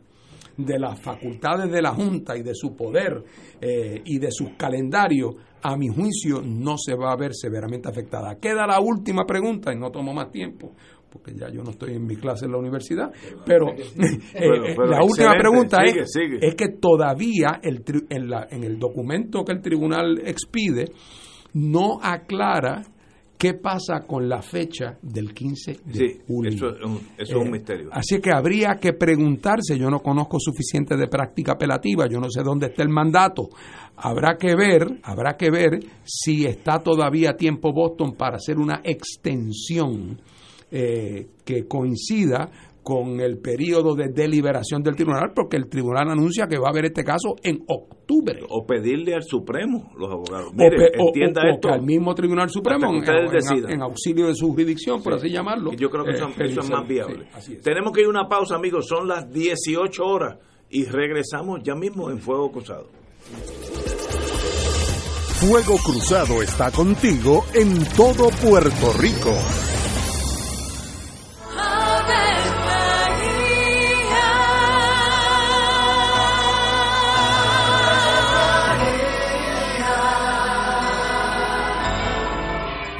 de 0.57 0.79
las 0.79 0.99
facultades 1.01 1.71
de 1.71 1.81
la 1.81 1.93
Junta 1.93 2.37
y 2.37 2.43
de 2.43 2.53
su 2.53 2.75
poder 2.75 3.23
eh, 3.59 4.01
y 4.05 4.19
de 4.19 4.31
sus 4.31 4.51
calendarios, 4.57 5.35
a 5.65 5.77
mi 5.77 5.87
juicio, 5.87 6.41
no 6.43 6.75
se 6.77 6.93
va 6.93 7.13
a 7.13 7.15
ver 7.15 7.31
severamente 7.33 7.89
afectada. 7.89 8.35
Queda 8.35 8.67
la 8.67 8.81
última 8.81 9.25
pregunta 9.25 9.73
y 9.73 9.79
no 9.79 9.91
tomo 9.91 10.13
más 10.13 10.29
tiempo 10.29 10.73
porque 11.09 11.35
ya 11.35 11.47
yo 11.47 11.61
no 11.61 11.69
estoy 11.69 11.93
en 11.93 12.07
mi 12.07 12.15
clase 12.15 12.45
en 12.45 12.53
la 12.53 12.57
universidad, 12.57 13.11
pero, 13.45 13.69
eh, 13.73 14.19
eh, 14.33 14.75
la 14.75 15.03
última 15.03 15.35
pregunta 15.37 15.83
es, 15.83 16.11
es 16.15 16.55
que 16.55 16.69
todavía 16.69 17.59
el, 17.61 17.83
en, 18.09 18.29
la, 18.29 18.47
en 18.49 18.63
el 18.63 18.79
documento 18.79 19.45
que 19.45 19.51
el 19.51 19.61
tribunal 19.61 20.23
expide 20.25 20.85
no 21.53 21.99
aclara 22.01 22.83
¿Qué 23.43 23.55
pasa 23.55 24.05
con 24.07 24.29
la 24.29 24.41
fecha 24.41 24.97
del 25.01 25.33
15 25.33 25.81
de 25.83 26.21
julio? 26.25 26.49
Eso, 26.49 26.69
es 26.69 26.81
un, 26.81 26.95
eso 27.17 27.33
es 27.33 27.33
un 27.33 27.47
eh, 27.47 27.51
misterio. 27.51 27.89
Así 27.91 28.21
que 28.21 28.31
habría 28.31 28.75
que 28.79 28.93
preguntarse, 28.93 29.77
yo 29.77 29.89
no 29.89 29.99
conozco 29.99 30.37
suficiente 30.39 30.95
de 30.95 31.09
práctica 31.09 31.51
apelativa, 31.51 32.07
yo 32.07 32.21
no 32.21 32.29
sé 32.29 32.41
dónde 32.41 32.67
está 32.67 32.83
el 32.83 32.89
mandato. 32.89 33.49
Habrá 33.97 34.37
que 34.37 34.55
ver, 34.55 35.01
habrá 35.03 35.35
que 35.35 35.51
ver 35.51 35.77
si 36.05 36.45
está 36.45 36.79
todavía 36.79 37.31
a 37.31 37.35
tiempo 37.35 37.73
Boston 37.73 38.13
para 38.13 38.37
hacer 38.37 38.57
una 38.57 38.79
extensión 38.81 40.21
eh, 40.71 41.27
que 41.43 41.67
coincida 41.67 42.49
con 42.83 43.21
el 43.21 43.39
periodo 43.39 43.95
de 43.95 44.09
deliberación 44.09 44.83
del 44.83 44.95
tribunal, 44.95 45.31
porque 45.33 45.57
el 45.57 45.69
tribunal 45.69 46.11
anuncia 46.11 46.47
que 46.47 46.57
va 46.59 46.67
a 46.67 46.71
haber 46.71 46.85
este 46.85 47.03
caso 47.03 47.35
en 47.41 47.63
octubre. 47.67 48.41
O 48.49 48.65
pedirle 48.65 49.15
al 49.15 49.23
Supremo, 49.23 49.91
los 49.97 50.11
abogados. 50.11 50.51
o, 50.53 51.07
entienda 51.07 51.41
esto. 51.49 51.69
al 51.69 51.81
mismo 51.81 52.13
Tribunal 52.13 52.49
Supremo, 52.49 52.91
en, 52.91 53.81
auxilio 53.81 54.27
de 54.27 54.35
su 54.35 54.49
jurisdicción, 54.49 55.01
por 55.01 55.13
así 55.13 55.29
llamarlo. 55.29 55.71
yo 55.73 55.89
creo 55.89 56.03
que 56.03 56.11
eso, 56.11 56.27
eh, 56.27 56.45
es 56.45 56.69
más 56.69 56.87
viable. 56.87 57.27
Tenemos 57.63 57.93
que 57.93 58.01
ir 58.01 58.07
a 58.07 58.09
una 58.09 58.27
pausa, 58.27 58.55
amigos. 58.55 58.85
Son 58.87 59.07
las 59.07 59.31
18 59.31 60.03
horas 60.03 60.37
y 60.69 60.85
regresamos 60.85 61.61
ya 61.63 61.75
mismo 61.75 62.09
en 62.09 62.19
Fuego 62.19 62.51
Cruzado. 62.51 62.87
Fuego 65.39 65.77
Cruzado 65.77 66.41
está 66.41 66.71
contigo 66.71 67.45
en 67.53 67.83
todo 67.95 68.29
Puerto 68.41 68.93
Rico. 68.99 69.33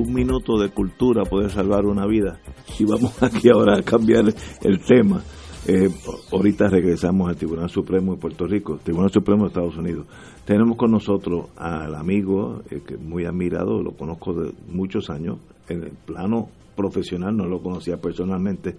Un 0.00 0.14
minuto 0.14 0.58
de 0.58 0.70
cultura 0.70 1.24
puede 1.24 1.48
salvar 1.50 1.84
una 1.84 2.06
vida. 2.06 2.40
Y 2.78 2.84
vamos 2.84 3.22
aquí 3.22 3.48
ahora 3.50 3.78
a 3.78 3.82
cambiar 3.82 4.24
el 4.62 4.80
tema. 4.80 5.22
Eh, 5.66 5.90
ahorita 6.32 6.68
regresamos 6.68 7.28
al 7.28 7.36
Tribunal 7.36 7.68
Supremo 7.68 8.14
de 8.14 8.20
Puerto 8.20 8.46
Rico, 8.46 8.78
Tribunal 8.82 9.10
Supremo 9.10 9.42
de 9.42 9.48
Estados 9.48 9.76
Unidos. 9.76 10.06
Tenemos 10.46 10.76
con 10.76 10.90
nosotros 10.90 11.50
al 11.56 11.94
amigo 11.94 12.62
eh, 12.70 12.80
que 12.86 12.96
muy 12.96 13.26
admirado, 13.26 13.82
lo 13.82 13.92
conozco 13.92 14.32
de 14.32 14.52
muchos 14.68 15.10
años, 15.10 15.38
en 15.68 15.82
el 15.82 15.92
plano 16.06 16.48
profesional, 16.74 17.36
no 17.36 17.46
lo 17.46 17.62
conocía 17.62 17.98
personalmente, 17.98 18.78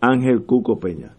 Ángel 0.00 0.44
Cuco 0.46 0.78
Peña. 0.80 1.12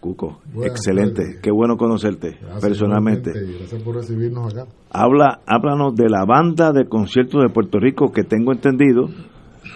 Cuco, 0.00 0.40
excelente, 0.62 1.40
qué 1.42 1.50
bueno 1.50 1.76
conocerte 1.76 2.38
personalmente. 2.60 3.32
Gracias 3.32 3.82
por 3.82 3.96
recibirnos 3.96 4.54
acá. 4.54 4.66
Habla, 4.90 5.40
háblanos 5.46 5.94
de 5.94 6.08
la 6.08 6.24
banda 6.24 6.72
de 6.72 6.88
conciertos 6.88 7.42
de 7.42 7.50
Puerto 7.50 7.78
Rico 7.78 8.10
que 8.10 8.24
tengo 8.24 8.52
entendido, 8.52 9.10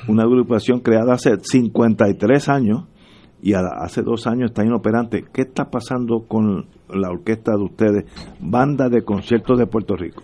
una 0.09 0.23
agrupación 0.23 0.81
creada 0.81 1.13
hace 1.13 1.37
53 1.39 2.49
años 2.49 2.85
y 3.43 3.53
hace 3.53 4.01
dos 4.01 4.27
años 4.27 4.53
está 4.53 4.65
inoperante. 4.65 5.27
¿Qué 5.31 5.43
está 5.43 5.67
pasando 5.67 6.25
con 6.27 6.69
la 6.89 7.11
orquesta 7.11 7.53
de 7.53 7.63
ustedes, 7.63 8.05
banda 8.41 8.89
de 8.89 9.05
conciertos 9.05 9.59
de 9.59 9.67
Puerto 9.67 9.95
Rico? 9.95 10.23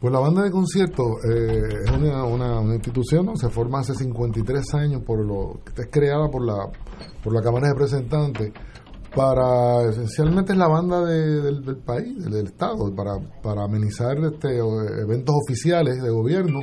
Pues 0.00 0.12
la 0.12 0.18
banda 0.18 0.42
de 0.42 0.50
conciertos 0.50 1.06
eh, 1.30 1.62
es 1.84 1.90
una, 1.92 2.24
una, 2.24 2.74
institución, 2.74 3.26
¿no? 3.26 3.36
se 3.36 3.50
forma 3.50 3.80
hace 3.80 3.94
53 3.94 4.74
años, 4.74 5.02
por 5.06 5.24
lo 5.24 5.60
es 5.76 5.88
creada 5.92 6.28
por 6.28 6.44
la, 6.44 6.56
por 7.22 7.34
la 7.34 7.42
Cámara 7.42 7.68
de 7.68 7.74
Representantes 7.74 8.52
para 9.14 9.88
esencialmente 9.90 10.52
es 10.52 10.58
la 10.58 10.68
banda 10.68 11.04
del, 11.04 11.62
país, 11.84 12.24
del, 12.24 12.46
Estado, 12.46 12.94
para, 12.94 13.18
para 13.42 13.64
amenizar 13.64 14.16
este, 14.18 14.58
eventos 14.58 15.34
oficiales 15.46 16.00
de 16.02 16.10
gobierno 16.10 16.60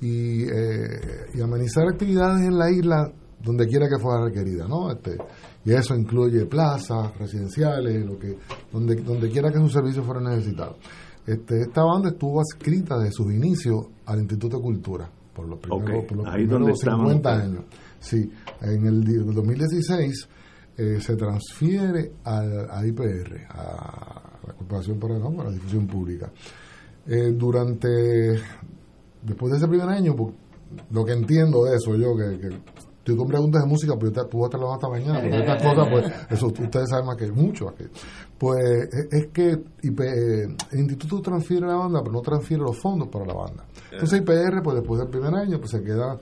y, 0.00 0.44
eh, 0.44 1.00
y 1.34 1.40
amenizar 1.40 1.84
actividades 1.88 2.46
en 2.46 2.56
la 2.58 2.70
isla 2.70 3.12
donde 3.42 3.66
quiera 3.66 3.88
que 3.88 3.98
fuera 3.98 4.24
requerida, 4.24 4.68
¿no? 4.68 4.90
Este, 4.90 5.16
y 5.64 5.72
eso 5.72 5.94
incluye 5.94 6.46
plazas, 6.46 7.16
residenciales, 7.18 8.04
lo 8.04 8.18
que, 8.18 8.36
donde, 8.72 8.96
donde 8.96 9.30
quiera 9.30 9.50
que 9.50 9.58
sus 9.58 9.72
servicios 9.72 10.04
fueran 10.06 10.24
necesitados. 10.24 10.76
Este, 11.26 11.60
esta 11.62 11.82
banda 11.84 12.10
estuvo 12.10 12.40
adscrita 12.40 12.98
desde 12.98 13.12
sus 13.12 13.32
inicios 13.32 13.86
al 14.06 14.20
Instituto 14.20 14.56
de 14.58 14.62
Cultura 14.62 15.10
por 15.34 15.48
los 15.48 15.58
primeros, 15.58 15.82
Ok, 16.02 16.08
por 16.08 16.16
los 16.18 16.26
primeros 16.34 16.50
donde 16.60 16.72
estamos 16.72 17.08
50 17.12 17.30
ustedes. 17.30 17.48
años. 17.50 17.64
Sí, 17.98 18.30
en 18.62 18.86
el, 18.86 19.04
di- 19.04 19.16
2016 19.16 20.28
eh, 20.80 21.00
se 21.00 21.16
transfiere 21.16 22.12
al, 22.24 22.70
a 22.70 22.86
IPR, 22.86 23.46
a 23.50 24.38
la 24.46 24.54
Corporación 24.54 24.98
para, 24.98 25.18
¿no? 25.18 25.30
para 25.32 25.50
la 25.50 25.54
Difusión 25.54 25.86
Pública. 25.86 26.30
Eh, 27.06 27.32
durante, 27.34 27.88
después 29.22 29.52
de 29.52 29.58
ese 29.58 29.68
primer 29.68 29.88
año, 29.88 30.14
pues, 30.16 30.34
lo 30.90 31.04
que 31.04 31.12
entiendo 31.12 31.64
de 31.64 31.76
eso, 31.76 31.96
yo 31.96 32.16
que, 32.16 32.38
que 32.38 32.56
tú 33.02 33.16
con 33.16 33.26
preguntas 33.28 33.62
de 33.62 33.68
música, 33.68 33.94
pues 33.98 34.12
yo 34.12 34.22
te, 34.22 34.28
puedo 34.28 34.46
estar 34.46 34.60
hasta 34.72 34.88
mañana, 34.88 35.20
porque 35.20 35.38
estas 35.38 35.62
cosas, 35.74 35.88
pues, 35.90 36.04
eso 36.30 36.46
ustedes 36.46 36.88
saben 36.88 37.06
más 37.06 37.16
que 37.16 37.30
mucho. 37.32 37.66
más 37.66 37.74
que- 37.74 37.88
pues 38.38 38.56
es, 38.90 39.08
es 39.12 39.26
que 39.32 39.50
IP, 39.82 40.00
eh, 40.00 40.56
el 40.72 40.78
instituto 40.78 41.20
transfiere 41.20 41.66
la 41.66 41.74
banda, 41.74 42.00
pero 42.00 42.12
no 42.12 42.20
transfiere 42.22 42.62
los 42.62 42.78
fondos 42.78 43.08
para 43.08 43.26
la 43.26 43.34
banda. 43.34 43.64
Entonces 43.92 44.20
IPR, 44.20 44.62
pues 44.62 44.76
después 44.76 45.00
del 45.00 45.10
primer 45.10 45.34
año, 45.34 45.58
pues 45.58 45.72
se 45.72 45.82
queda 45.82 46.18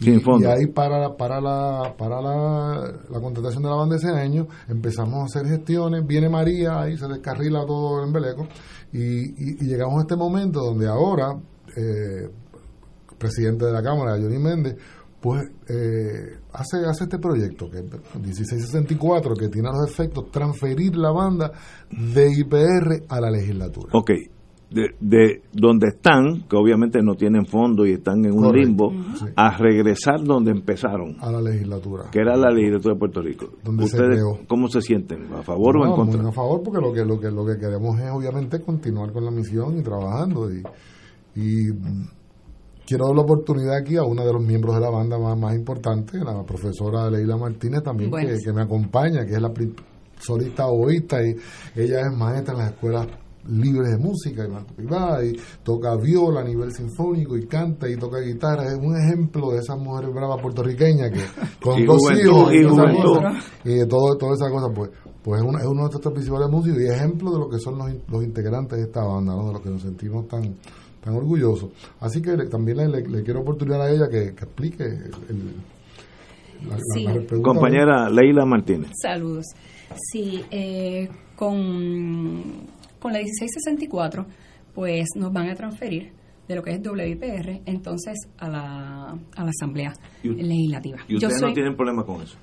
Sin 0.00 0.14
y 0.16 0.44
ahí 0.46 0.66
para, 0.66 1.14
para, 1.16 1.40
la, 1.40 1.94
para 1.96 2.20
la, 2.20 2.92
la 3.10 3.20
contratación 3.20 3.62
de 3.62 3.68
la 3.68 3.76
banda 3.76 3.96
ese 3.96 4.08
año 4.10 4.46
empezamos 4.68 5.20
a 5.20 5.24
hacer 5.24 5.46
gestiones, 5.50 6.06
viene 6.06 6.28
María, 6.28 6.80
ahí 6.80 6.96
se 6.96 7.06
descarrila 7.06 7.64
todo 7.66 8.02
en 8.04 8.12
Beleco 8.12 8.48
y, 8.92 8.98
y- 9.00 9.56
y 9.60 9.64
llegamos 9.66 9.98
a 9.98 10.00
este 10.02 10.16
momento 10.16 10.60
donde 10.60 10.88
ahora 10.88 11.32
eh, 11.76 12.30
presidente 13.18 13.66
de 13.66 13.72
la 13.72 13.82
Cámara, 13.82 14.12
Johnny 14.20 14.38
Méndez, 14.38 14.76
pues 15.20 15.42
eh, 15.68 16.38
hace, 16.54 16.78
hace 16.88 17.04
este 17.04 17.18
proyecto, 17.18 17.68
que 17.70 17.80
es 17.80 17.84
1664, 18.18 19.34
que 19.34 19.48
tiene 19.48 19.68
a 19.68 19.72
los 19.72 19.90
efectos 19.90 20.30
transferir 20.30 20.96
la 20.96 21.10
banda 21.12 21.52
de 21.90 22.30
IPR 22.38 23.04
a 23.08 23.20
la 23.20 23.30
legislatura. 23.30 23.90
Ok, 23.92 24.10
de, 24.70 24.90
de 25.00 25.42
donde 25.52 25.88
están, 25.88 26.42
que 26.48 26.56
obviamente 26.56 27.00
no 27.02 27.14
tienen 27.16 27.44
fondo 27.46 27.84
y 27.86 27.92
están 27.92 28.24
en 28.24 28.32
un 28.32 28.42
Correcto. 28.44 28.66
limbo, 28.68 28.92
Sí. 29.16 29.26
a 29.34 29.56
regresar 29.58 30.22
donde 30.22 30.52
empezaron, 30.52 31.16
A 31.20 31.30
la 31.32 31.40
legislatura. 31.40 32.04
que 32.12 32.20
era 32.20 32.36
la 32.36 32.50
legislatura 32.50 32.94
de 32.94 32.98
Puerto 33.00 33.20
Rico. 33.20 33.46
Donde 33.64 33.86
se 33.88 33.96
¿Ustedes 33.96 34.16
creó. 34.22 34.38
cómo 34.46 34.68
se 34.68 34.80
sienten? 34.80 35.32
¿A 35.34 35.42
favor 35.42 35.76
o 35.78 35.82
en 35.84 35.90
No, 35.90 35.96
contra? 35.96 36.20
muy 36.22 36.30
a 36.30 36.32
favor 36.32 36.62
porque 36.62 36.80
lo 36.80 36.92
que 36.92 37.04
lo 37.04 37.18
que 37.18 37.30
lo 37.30 37.44
que 37.44 37.58
queremos 37.58 37.98
es 37.98 38.10
obviamente 38.12 38.60
continuar 38.60 39.12
con 39.12 39.24
la 39.24 39.30
misión 39.32 39.76
y 39.78 39.82
trabajando 39.82 40.48
y, 40.52 40.62
y 41.34 41.66
quiero 42.86 43.06
dar 43.06 43.16
la 43.16 43.22
oportunidad 43.22 43.76
aquí 43.76 43.96
a 43.96 44.04
una 44.04 44.24
de 44.24 44.32
los 44.32 44.42
miembros 44.42 44.74
de 44.74 44.80
la 44.80 44.90
banda 44.90 45.18
más, 45.18 45.38
más 45.38 45.54
importante, 45.54 46.18
la 46.18 46.42
profesora 46.44 47.10
Leila 47.10 47.36
Martínez 47.36 47.82
también 47.82 48.10
que, 48.10 48.36
que 48.44 48.52
me 48.52 48.62
acompaña, 48.62 49.24
que 49.26 49.34
es 49.34 49.42
la 49.42 49.52
solista 50.18 50.66
oísta 50.66 51.18
y 51.24 51.34
ella 51.76 52.00
es 52.02 52.16
maestra 52.16 52.52
en 52.54 52.58
las 52.60 52.70
escuelas 52.72 53.06
libres 53.48 53.90
de 53.92 53.98
música 53.98 54.44
y 54.46 54.48
más 54.50 54.64
privada 54.64 55.24
y 55.24 55.32
toca 55.62 55.96
viola 55.96 56.40
a 56.40 56.44
nivel 56.44 56.72
sinfónico 56.72 57.36
y 57.36 57.46
canta 57.46 57.88
y 57.88 57.96
toca 57.96 58.18
guitarra 58.20 58.64
es 58.66 58.78
un 58.78 58.94
ejemplo 58.96 59.50
de 59.52 59.58
esas 59.60 59.78
mujeres 59.78 60.12
bravas 60.12 60.40
puertorriqueñas 60.42 61.10
que 61.10 61.20
con 61.62 61.78
Y 61.78 61.84
dos 61.86 61.98
juventud, 61.98 62.24
hijos 62.28 62.54
y 62.54 62.62
todas 62.62 62.72
esas 62.72 62.94
juventud. 63.02 63.14
cosas, 63.16 63.44
y 63.64 63.74
de 63.74 63.86
todo, 63.86 64.16
toda 64.18 64.34
esa 64.34 64.50
cosa, 64.50 64.66
pues, 64.74 64.90
pues 65.22 65.40
es, 65.40 65.46
una- 65.48 65.58
es 65.60 65.64
uno 65.66 65.74
de 65.84 65.88
nuestros 65.90 66.12
principales 66.12 66.48
músicos 66.50 66.80
y 66.82 66.86
ejemplo 66.86 67.30
de 67.32 67.38
lo 67.38 67.48
que 67.48 67.58
son 67.58 67.78
los, 67.78 67.90
los 68.10 68.22
integrantes 68.24 68.78
de 68.78 68.84
esta 68.84 69.02
banda, 69.04 69.34
¿no? 69.34 69.46
de 69.48 69.52
los 69.54 69.62
que 69.62 69.70
nos 69.70 69.82
sentimos 69.82 70.28
tan 70.28 70.54
tan 71.02 71.14
orgullosos. 71.14 71.70
Así 72.00 72.20
que 72.20 72.36
le- 72.36 72.46
también 72.46 72.76
le, 72.76 72.86
le- 72.88 73.08
le 73.08 73.22
quiero 73.22 73.40
oportunidad 73.40 73.80
a 73.82 73.90
ella 73.90 74.06
que, 74.10 74.34
que 74.34 74.44
explique 74.44 74.84
el- 74.84 75.10
el- 75.30 75.54
la, 76.68 76.76
Sí. 76.94 77.04
la. 77.04 77.42
Compañera 77.42 78.10
Leila 78.10 78.44
Martínez. 78.44 78.90
Saludos. 79.00 79.46
Sí, 80.12 80.44
eh, 80.50 81.08
con, 81.36 82.42
con 83.00 83.12
la 83.12 83.18
1664, 83.18 84.26
pues 84.74 85.08
nos 85.16 85.32
van 85.32 85.48
a 85.50 85.54
transferir 85.54 86.12
de 86.46 86.56
lo 86.56 86.62
que 86.62 86.72
es 86.72 86.80
WIPR, 86.80 87.62
entonces 87.64 88.28
a 88.38 88.48
la, 88.48 89.10
a 89.36 89.44
la 89.44 89.50
Asamblea 89.50 89.92
Y 90.22 90.28
Legislativa. 90.30 90.98
Y 91.06 91.12
Yo 91.12 91.28
ustedes 91.28 91.38
soy, 91.38 91.48
no 91.50 91.54
tienen 91.54 91.76
problema 91.76 92.04
con 92.04 92.22
eso. 92.22 92.36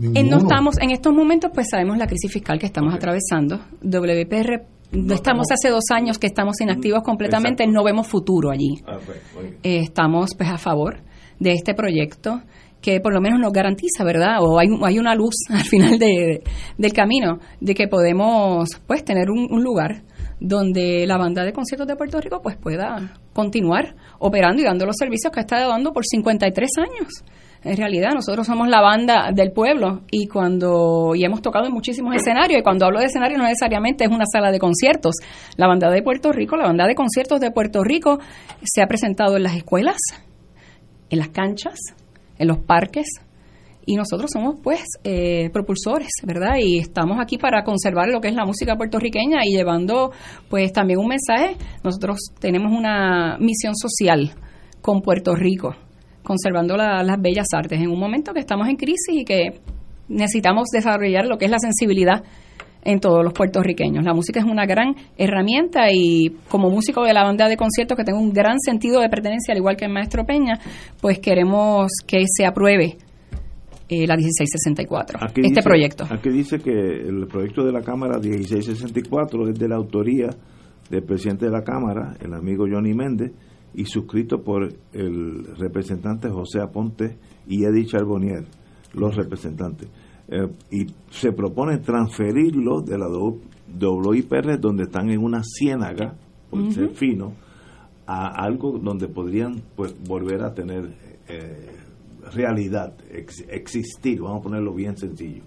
en, 0.00 0.28
no 0.28 0.38
estamos, 0.38 0.76
en 0.80 0.90
estos 0.90 1.14
momentos, 1.14 1.50
pues 1.54 1.68
sabemos 1.70 1.98
la 1.98 2.06
crisis 2.06 2.32
fiscal 2.32 2.58
que 2.58 2.66
estamos 2.66 2.92
atravesando. 2.92 3.60
WIPR, 3.82 4.66
no 4.92 5.14
estamos 5.14 5.46
hace 5.52 5.68
dos 5.68 5.84
años 5.92 6.18
que 6.18 6.26
estamos 6.26 6.60
inactivos 6.60 7.02
completamente, 7.02 7.62
Exacto. 7.62 7.78
no 7.78 7.84
vemos 7.84 8.06
futuro 8.08 8.50
allí. 8.50 8.82
Ah, 8.86 8.98
pues. 9.04 9.18
Eh, 9.62 9.78
estamos 9.78 10.34
pues 10.36 10.48
a 10.48 10.58
favor 10.58 10.98
de 11.38 11.52
este 11.52 11.74
proyecto 11.74 12.42
que 12.86 13.00
por 13.00 13.12
lo 13.12 13.20
menos 13.20 13.40
nos 13.40 13.52
garantiza, 13.52 14.04
¿verdad? 14.04 14.36
O 14.42 14.60
hay, 14.60 14.68
hay 14.84 15.00
una 15.00 15.16
luz 15.16 15.34
al 15.50 15.64
final 15.64 15.98
de- 15.98 16.44
del 16.78 16.92
camino 16.92 17.40
de 17.60 17.74
que 17.74 17.88
podemos 17.88 18.68
pues 18.86 19.04
tener 19.04 19.28
un, 19.28 19.60
lugar 19.60 20.04
donde 20.38 21.04
la 21.04 21.16
banda 21.16 21.42
de 21.44 21.52
conciertos 21.52 21.88
de 21.88 21.96
Puerto 21.96 22.20
Rico 22.20 22.40
pues 22.40 22.56
pueda 22.56 23.18
continuar 23.32 23.96
operando 24.20 24.62
y 24.62 24.64
dando 24.64 24.86
los 24.86 24.94
servicios 24.96 25.32
que 25.32 25.40
ha 25.40 25.42
estado 25.42 25.70
dando 25.70 25.92
por 25.92 26.04
53 26.06 26.70
años. 26.78 27.24
En 27.64 27.76
realidad 27.76 28.10
nosotros 28.14 28.46
somos 28.46 28.68
la 28.68 28.80
banda 28.80 29.30
del 29.34 29.50
pueblo 29.50 30.02
y 30.08 30.28
cuando 30.28 31.16
y 31.16 31.24
hemos 31.24 31.42
tocado 31.42 31.66
en 31.66 31.72
muchísimos 31.72 32.14
escenarios 32.14 32.60
y 32.60 32.62
cuando 32.62 32.86
hablo 32.86 33.00
de 33.00 33.06
escenario 33.06 33.36
no 33.36 33.44
necesariamente 33.44 34.04
es 34.04 34.10
una 34.12 34.26
sala 34.30 34.52
de 34.52 34.60
conciertos. 34.60 35.16
La 35.56 35.66
banda 35.66 35.90
de 35.90 36.02
Puerto 36.04 36.30
Rico, 36.30 36.56
la 36.56 36.66
banda 36.68 36.86
de 36.86 36.94
conciertos 36.94 37.40
de 37.40 37.50
Puerto 37.50 37.82
Rico 37.82 38.20
se 38.62 38.80
ha 38.80 38.86
presentado 38.86 39.36
en 39.36 39.42
las 39.42 39.56
escuelas, 39.56 39.96
en 41.10 41.18
las 41.18 41.30
canchas, 41.30 41.80
en 42.38 42.48
los 42.48 42.58
parques 42.58 43.06
y 43.88 43.94
nosotros 43.94 44.30
somos 44.32 44.56
pues 44.62 44.82
eh, 45.04 45.48
propulsores, 45.52 46.08
¿verdad? 46.24 46.56
Y 46.60 46.78
estamos 46.78 47.18
aquí 47.20 47.38
para 47.38 47.62
conservar 47.62 48.08
lo 48.08 48.20
que 48.20 48.28
es 48.28 48.34
la 48.34 48.44
música 48.44 48.74
puertorriqueña 48.76 49.38
y 49.44 49.54
llevando 49.56 50.10
pues 50.50 50.72
también 50.72 50.98
un 50.98 51.06
mensaje. 51.06 51.56
Nosotros 51.84 52.18
tenemos 52.40 52.72
una 52.72 53.36
misión 53.38 53.76
social 53.76 54.32
con 54.80 55.02
Puerto 55.02 55.34
Rico, 55.36 55.74
conservando 56.24 56.76
la- 56.76 57.02
las 57.04 57.20
bellas 57.20 57.46
artes 57.52 57.80
en 57.80 57.88
un 57.88 57.98
momento 58.00 58.32
que 58.32 58.40
estamos 58.40 58.68
en 58.68 58.76
crisis 58.76 59.08
y 59.12 59.24
que 59.24 59.60
necesitamos 60.08 60.68
desarrollar 60.72 61.26
lo 61.26 61.38
que 61.38 61.44
es 61.44 61.50
la 61.50 61.58
sensibilidad 61.60 62.24
en 62.86 63.00
todos 63.00 63.22
los 63.24 63.32
puertorriqueños. 63.32 64.04
La 64.04 64.14
música 64.14 64.38
es 64.40 64.46
una 64.46 64.64
gran 64.64 64.94
herramienta 65.18 65.88
y 65.92 66.30
como 66.48 66.70
músico 66.70 67.02
de 67.04 67.12
la 67.12 67.24
banda 67.24 67.48
de 67.48 67.56
conciertos 67.56 67.96
que 67.98 68.04
tengo 68.04 68.20
un 68.20 68.32
gran 68.32 68.58
sentido 68.60 69.00
de 69.00 69.08
pertenencia, 69.08 69.52
al 69.52 69.58
igual 69.58 69.76
que 69.76 69.86
el 69.86 69.92
maestro 69.92 70.24
Peña, 70.24 70.58
pues 71.00 71.18
queremos 71.18 71.90
que 72.06 72.24
se 72.26 72.46
apruebe 72.46 72.96
eh, 73.88 74.06
la 74.06 74.16
1664, 74.16 75.18
Aquí 75.22 75.40
este 75.40 75.48
dice- 75.48 75.62
proyecto. 75.62 76.04
Aquí 76.10 76.28
dice 76.30 76.58
que 76.60 76.70
el 76.72 77.26
proyecto 77.26 77.64
de 77.64 77.72
la 77.72 77.82
Cámara 77.82 78.18
1664 78.18 79.48
es 79.50 79.58
de 79.58 79.68
la 79.68 79.76
autoría 79.76 80.30
del 80.90 81.02
presidente 81.02 81.46
de 81.46 81.50
la 81.52 81.62
Cámara, 81.62 82.14
el 82.20 82.32
amigo 82.34 82.66
Johnny 82.70 82.94
Méndez, 82.94 83.32
y 83.74 83.84
suscrito 83.84 84.42
por 84.42 84.68
el 84.92 85.44
representante 85.58 86.28
José 86.30 86.60
Aponte 86.60 87.16
y 87.48 87.64
Eddie 87.64 87.84
Charbonnier, 87.86 88.44
los 88.94 89.14
representantes. 89.16 89.88
Eh, 90.28 90.48
y 90.70 90.86
se 91.10 91.32
propone 91.32 91.78
transferirlo 91.78 92.80
de 92.80 92.98
la 92.98 93.06
do- 93.06 93.38
WIPR, 93.78 94.58
donde 94.60 94.84
están 94.84 95.10
en 95.10 95.22
una 95.22 95.42
ciénaga, 95.44 96.14
por 96.50 96.72
ser 96.72 96.90
fino, 96.90 97.32
a 98.06 98.28
algo 98.44 98.78
donde 98.78 99.08
podrían 99.08 99.60
pues 99.74 99.94
volver 100.06 100.42
a 100.42 100.54
tener 100.54 100.84
eh, 101.28 101.72
realidad, 102.32 102.94
ex- 103.10 103.44
existir, 103.48 104.20
vamos 104.20 104.40
a 104.40 104.42
ponerlo 104.44 104.72
bien 104.72 104.96
sencillo. 104.96 105.42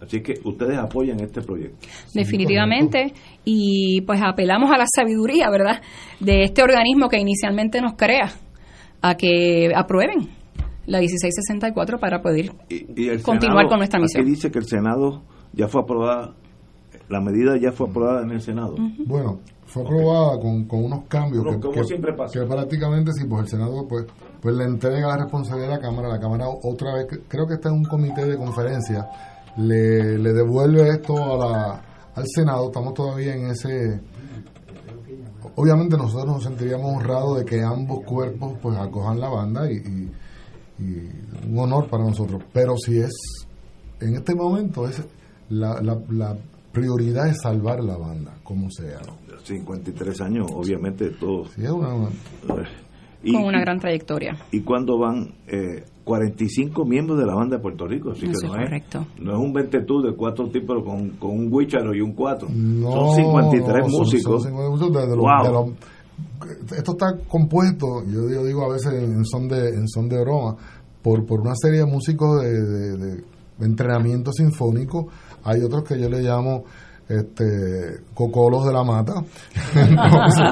Así 0.00 0.20
que 0.20 0.34
ustedes 0.44 0.78
apoyan 0.78 1.18
este 1.20 1.42
proyecto. 1.42 1.86
Definitivamente, 2.14 3.12
y 3.44 4.00
pues 4.02 4.20
apelamos 4.24 4.70
a 4.70 4.78
la 4.78 4.84
sabiduría, 4.86 5.50
¿verdad?, 5.50 5.82
de 6.20 6.44
este 6.44 6.62
organismo 6.62 7.08
que 7.08 7.18
inicialmente 7.18 7.80
nos 7.80 7.94
crea, 7.94 8.30
a 9.02 9.16
que 9.16 9.72
aprueben 9.74 10.28
la 10.88 10.98
1664 11.00 11.98
para 12.00 12.20
poder 12.22 12.52
Y 12.68 12.84
continuar 13.22 13.40
Senado, 13.64 13.68
con 13.68 13.78
nuestra 13.78 14.00
misión. 14.00 14.22
Aquí 14.22 14.30
dice 14.30 14.50
que 14.50 14.58
el 14.58 14.64
Senado 14.66 15.22
ya 15.52 15.68
fue 15.68 15.82
aprobada, 15.82 16.34
la 17.08 17.20
medida 17.20 17.56
ya 17.60 17.72
fue 17.72 17.88
aprobada 17.88 18.22
en 18.22 18.30
el 18.32 18.40
Senado. 18.40 18.74
Bueno, 19.06 19.38
fue 19.66 19.82
aprobada 19.82 20.40
con, 20.40 20.64
con 20.64 20.84
unos 20.84 21.04
cambios 21.08 21.44
Como- 21.44 21.56
que, 21.56 21.60
como 21.60 21.72
que- 21.74 21.84
siempre 21.84 22.12
pasa. 22.14 22.40
que 22.40 22.46
prácticamente 22.46 23.12
sí, 23.12 23.24
pues 23.28 23.42
el 23.42 23.48
Senado 23.48 23.86
pues 23.88 24.06
pues 24.40 24.54
le 24.54 24.64
entrega 24.64 25.08
la 25.08 25.16
responsabilidad 25.18 25.72
a 25.72 25.76
la 25.76 25.80
Cámara, 25.82 26.08
la 26.08 26.20
Cámara 26.20 26.46
otra 26.48 26.94
vez, 26.94 27.06
creo 27.28 27.46
que 27.46 27.54
está 27.54 27.68
en 27.70 27.74
un 27.74 27.84
comité 27.84 28.24
de 28.24 28.36
conferencia, 28.36 29.06
le, 29.56 30.16
le 30.16 30.32
devuelve 30.32 30.88
esto 30.90 31.16
a 31.16 31.36
la, 31.36 31.82
al 32.14 32.24
Senado, 32.26 32.66
estamos 32.68 32.94
todavía 32.94 33.34
en 33.34 33.46
ese... 33.50 34.00
Obviamente 35.56 35.96
nosotros 35.96 36.26
nos 36.34 36.44
sentiríamos 36.44 36.96
honrados 36.96 37.38
de 37.40 37.44
que 37.44 37.60
ambos 37.62 38.04
cuerpos 38.04 38.52
pues 38.62 38.78
acojan 38.78 39.18
la 39.20 39.28
banda 39.28 39.70
y, 39.70 39.76
y- 39.76 40.12
y 40.78 41.48
un 41.50 41.58
honor 41.58 41.88
para 41.88 42.04
nosotros, 42.04 42.42
pero 42.52 42.76
si 42.76 42.98
es, 42.98 43.10
en 44.00 44.14
este 44.14 44.34
momento 44.34 44.86
es 44.88 45.02
la, 45.50 45.80
la, 45.82 45.98
la 46.10 46.36
prioridad 46.72 47.28
es 47.28 47.38
salvar 47.42 47.82
la 47.82 47.96
banda, 47.96 48.34
como 48.44 48.70
sea. 48.70 49.00
¿no? 49.06 49.16
53 49.42 50.20
años, 50.20 50.46
obviamente 50.52 51.10
todo. 51.10 51.46
Sí, 51.46 51.64
es 51.64 51.70
una- 51.70 51.94
una- 51.94 52.08
con 53.32 53.44
una 53.44 53.60
gran 53.60 53.80
trayectoria. 53.80 54.36
¿Y 54.52 54.60
cuando 54.60 54.98
van 54.98 55.32
eh, 55.48 55.84
45 56.04 56.84
miembros 56.84 57.18
de 57.18 57.26
la 57.26 57.34
banda 57.34 57.56
de 57.56 57.62
Puerto 57.62 57.86
Rico? 57.86 58.12
Así 58.12 58.26
Eso 58.26 58.40
que 58.42 58.46
no 58.46 58.54
es 58.54 58.60
es, 58.60 58.64
correcto. 58.68 59.06
no 59.20 59.32
es 59.32 59.38
un 59.38 59.52
ventetú 59.52 60.00
de 60.02 60.14
cuatro 60.14 60.48
tipos 60.50 60.84
con, 60.84 61.10
con 61.18 61.30
un 61.30 61.50
guicharo 61.50 61.94
y 61.94 62.00
un 62.00 62.12
cuatro. 62.12 62.48
No, 62.50 62.90
son 62.92 63.16
53 63.16 63.86
no, 63.88 63.98
músicos. 63.98 64.42
son 64.42 64.52
53 64.52 64.70
músicos 64.70 64.92
de- 65.02 65.08
de 65.08 65.16
los- 65.16 65.24
Wow. 65.24 65.42
de 65.44 65.52
los- 65.52 65.78
esto 66.76 66.92
está 66.92 67.16
compuesto, 67.28 68.04
yo, 68.06 68.28
digo 68.44 68.64
a 68.64 68.72
veces 68.72 68.92
en 68.94 69.24
son 69.24 69.48
de, 69.48 69.68
en 69.70 69.88
son 69.88 70.08
de 70.08 70.20
broma, 70.20 70.56
por, 71.02 71.24
por 71.26 71.40
una 71.40 71.54
serie 71.54 71.80
de 71.80 71.86
músicos 71.86 72.42
de, 72.42 72.60
de- 72.62 73.24
de 73.58 73.66
entrenamiento 73.66 74.32
sinfónico. 74.32 75.08
Hay 75.44 75.62
otros 75.62 75.82
que 75.82 75.98
yo 75.98 76.08
le 76.08 76.20
llamo 76.22 76.64
este 77.08 78.02
cocolos 78.14 78.66
de 78.66 78.72
la 78.72 78.84
mata. 78.84 79.14
Entonces, 79.74 80.44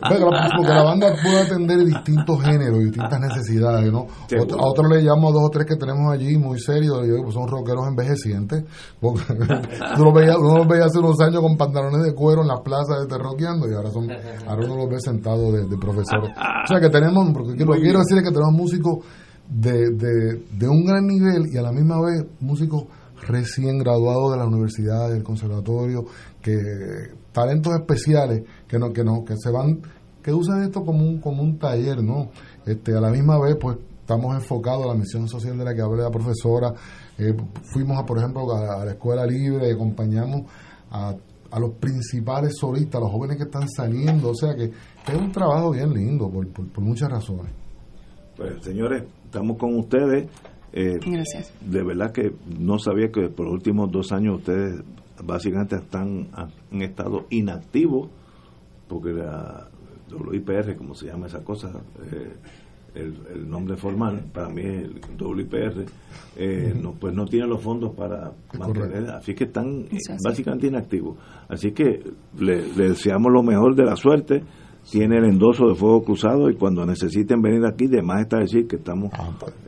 porque 0.56 0.68
la- 0.72 0.82
banda 0.82 1.08
puede 1.22 1.40
atender 1.42 1.78
distintos 1.84 2.42
géneros 2.42 2.80
y 2.80 2.84
distintas 2.86 3.20
necesidades, 3.20 3.92
¿no? 3.92 4.06
Otro- 4.40 4.60
a 4.60 4.66
otros 4.68 4.88
le 4.90 5.02
llamo 5.02 5.28
a 5.28 5.32
dos 5.32 5.42
o 5.44 5.50
tres 5.50 5.66
que 5.66 5.76
tenemos 5.76 6.12
allí 6.12 6.36
muy 6.36 6.58
serios, 6.58 6.98
pues 7.22 7.34
son 7.34 7.46
rockeros 7.48 7.86
envejecientes, 7.88 8.64
porque 9.00 9.22
tú 9.96 10.04
los 10.04 10.14
veías, 10.14 10.36
uno 10.38 10.58
los 10.58 10.68
veía 10.68 10.86
hace 10.86 10.98
unos 10.98 11.20
años 11.20 11.40
con 11.40 11.56
pantalones 11.56 12.02
de 12.02 12.14
cuero 12.14 12.42
en 12.42 12.48
las 12.48 12.60
plazas 12.60 13.06
de 13.08 13.18
rockeando 13.18 13.68
y 13.70 13.74
ahora 13.74 13.90
son, 13.90 14.08
ahora 14.10 14.66
uno 14.66 14.76
los 14.76 14.88
ve 14.90 15.00
sentados 15.00 15.52
de, 15.52 15.66
de 15.66 15.76
profesores. 15.78 16.30
O 16.36 16.66
sea 16.66 16.80
que 16.80 16.88
tenemos, 16.90 17.30
porque 17.32 17.64
lo 17.64 17.72
que 17.74 17.80
quiero 17.80 18.00
decir 18.00 18.18
es 18.18 18.24
que 18.24 18.30
tenemos 18.32 18.52
músicos 18.52 18.98
de, 19.48 19.90
de, 19.90 20.42
de 20.50 20.68
un 20.68 20.84
gran 20.84 21.06
nivel 21.06 21.46
y 21.52 21.58
a 21.58 21.62
la 21.62 21.72
misma 21.72 22.00
vez 22.00 22.24
músicos 22.40 22.84
recién 23.22 23.78
graduados 23.78 24.32
de 24.32 24.38
la 24.38 24.46
universidad, 24.46 25.10
del 25.10 25.22
conservatorio, 25.22 26.04
que 26.40 26.52
talentos 27.32 27.72
especiales 27.74 28.42
que 28.68 28.78
no, 28.78 28.92
que 28.92 29.04
no, 29.04 29.24
que 29.24 29.36
se 29.36 29.50
van, 29.50 29.80
que 30.22 30.32
usan 30.32 30.62
esto 30.62 30.84
como 30.84 31.04
un, 31.04 31.20
como 31.20 31.42
un 31.42 31.58
taller, 31.58 32.02
¿no? 32.02 32.30
Este, 32.66 32.96
a 32.96 33.00
la 33.00 33.10
misma 33.10 33.40
vez, 33.40 33.56
pues 33.60 33.78
estamos 34.00 34.34
enfocados 34.34 34.84
a 34.84 34.88
la 34.88 34.94
misión 34.94 35.28
social 35.28 35.56
de 35.56 35.64
la 35.64 35.74
que 35.74 35.80
hablé 35.80 36.02
la 36.02 36.10
profesora. 36.10 36.74
Eh, 37.18 37.34
fuimos, 37.62 37.98
a, 37.98 38.04
por 38.04 38.18
ejemplo, 38.18 38.52
a, 38.54 38.84
la 38.84 38.92
escuela 38.92 39.24
libre 39.24 39.68
y 39.68 39.72
acompañamos 39.72 40.42
a, 40.90 41.14
a 41.50 41.60
los 41.60 41.72
principales 41.74 42.56
solistas, 42.58 43.00
a 43.00 43.04
los 43.04 43.10
jóvenes 43.10 43.36
que 43.36 43.44
están 43.44 43.68
saliendo. 43.68 44.30
O 44.30 44.34
sea 44.34 44.54
que, 44.54 44.70
que 44.70 45.12
es 45.12 45.18
un 45.18 45.30
trabajo 45.30 45.70
bien 45.70 45.92
lindo 45.92 46.28
por, 46.28 46.46
por, 46.48 46.68
por 46.68 46.84
muchas 46.84 47.10
razones. 47.10 47.52
Pues 48.36 48.62
señores, 48.62 49.04
estamos 49.24 49.56
con 49.56 49.76
ustedes. 49.76 50.28
Eh, 50.72 50.98
Gracias. 51.04 51.52
De 51.60 51.82
verdad 51.82 52.12
que 52.12 52.32
no 52.58 52.78
sabía 52.78 53.10
que 53.10 53.28
por 53.28 53.46
los 53.46 53.54
últimos 53.54 53.90
dos 53.90 54.12
años 54.12 54.38
ustedes 54.38 54.82
básicamente 55.22 55.76
están 55.76 56.28
en 56.70 56.82
estado 56.82 57.26
inactivo, 57.30 58.08
porque 58.88 59.12
la 59.12 59.68
WIPR, 60.10 60.76
como 60.76 60.94
se 60.94 61.06
llama 61.06 61.26
esa 61.26 61.42
cosa, 61.44 61.70
eh, 62.10 62.32
el, 62.94 63.14
el 63.34 63.48
nombre 63.48 63.76
formal, 63.76 64.24
para 64.32 64.48
mí 64.48 64.62
es 64.62 64.84
el 64.84 65.00
WIPR, 65.18 65.84
eh, 66.36 66.74
no, 66.80 66.92
pues 66.92 67.14
no 67.14 67.24
tiene 67.26 67.46
los 67.46 67.62
fondos 67.62 67.94
para 67.94 68.32
mantener, 68.58 69.10
así 69.10 69.34
que 69.34 69.44
están 69.44 69.86
básicamente 70.24 70.66
inactivos. 70.66 71.16
Así 71.48 71.72
que 71.72 72.02
le, 72.38 72.66
le 72.74 72.88
deseamos 72.90 73.32
lo 73.32 73.42
mejor 73.42 73.74
de 73.74 73.84
la 73.84 73.96
suerte. 73.96 74.42
Tiene 74.90 75.18
el 75.18 75.24
endoso 75.24 75.68
de 75.68 75.74
fuego 75.74 76.02
cruzado 76.02 76.50
y 76.50 76.56
cuando 76.56 76.84
necesiten 76.84 77.40
venir 77.40 77.64
aquí, 77.64 77.86
de 77.86 78.02
más 78.02 78.22
está 78.22 78.38
decir 78.40 78.66
que 78.66 78.76
estamos 78.76 79.10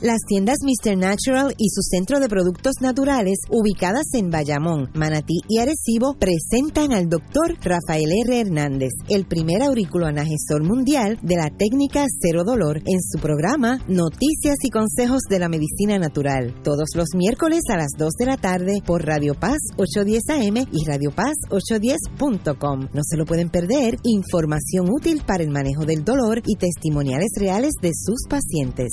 Las 0.00 0.20
tiendas 0.28 0.58
Mr. 0.62 0.96
Natural 0.96 1.52
y 1.58 1.70
su 1.70 1.82
centro 1.82 2.20
de 2.20 2.28
productos 2.28 2.74
naturales, 2.80 3.40
ubicadas 3.50 4.06
en 4.14 4.30
Bayamón, 4.30 4.90
Manatí 4.94 5.40
y 5.48 5.58
Arecibo, 5.58 6.14
presentan 6.14 6.92
al 6.92 7.08
doctor 7.08 7.56
Rafael 7.60 8.08
R. 8.24 8.40
Hernández, 8.40 8.90
el 9.08 9.26
primer 9.26 9.60
auriculoanagesor 9.60 10.62
mundial 10.62 11.18
de 11.22 11.34
la 11.34 11.50
técnica 11.50 12.06
cero 12.20 12.44
dolor, 12.44 12.76
en 12.86 13.02
su 13.02 13.18
programa 13.18 13.82
Noticias 13.88 14.58
y 14.62 14.70
Consejos 14.70 15.22
de 15.28 15.40
la 15.40 15.48
Medicina 15.48 15.98
Natural, 15.98 16.54
todos 16.62 16.90
los 16.94 17.08
miércoles 17.16 17.62
a 17.68 17.76
las 17.76 17.90
2 17.98 18.12
de 18.20 18.26
la 18.26 18.36
tarde 18.36 18.80
por 18.86 19.04
Radio 19.04 19.34
Paz 19.34 19.58
810 19.78 20.22
AM 20.28 20.64
y 20.70 20.84
Radio 20.86 21.10
Paz 21.10 21.34
810.com. 21.50 22.88
No 22.94 23.02
se 23.02 23.16
lo 23.16 23.24
pueden 23.24 23.50
perder, 23.50 23.96
información 24.04 24.90
útil 24.90 25.22
para 25.26 25.42
el 25.42 25.50
manejo 25.50 25.84
del 25.86 26.04
dolor 26.04 26.40
y 26.46 26.54
testimoniales 26.54 27.30
reales 27.36 27.72
de 27.82 27.90
sus 27.94 28.28
pacientes. 28.28 28.92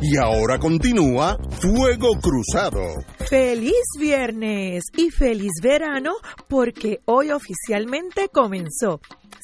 Y 0.00 0.16
ahora 0.16 0.58
continúa 0.58 1.36
Fuego 1.60 2.10
Cruzado. 2.22 2.80
Feliz 3.28 3.82
viernes 3.98 4.84
y 4.96 5.10
feliz 5.10 5.50
verano 5.60 6.12
porque 6.46 7.00
hoy 7.04 7.32
oficialmente 7.32 8.28
comenzó, 8.28 9.00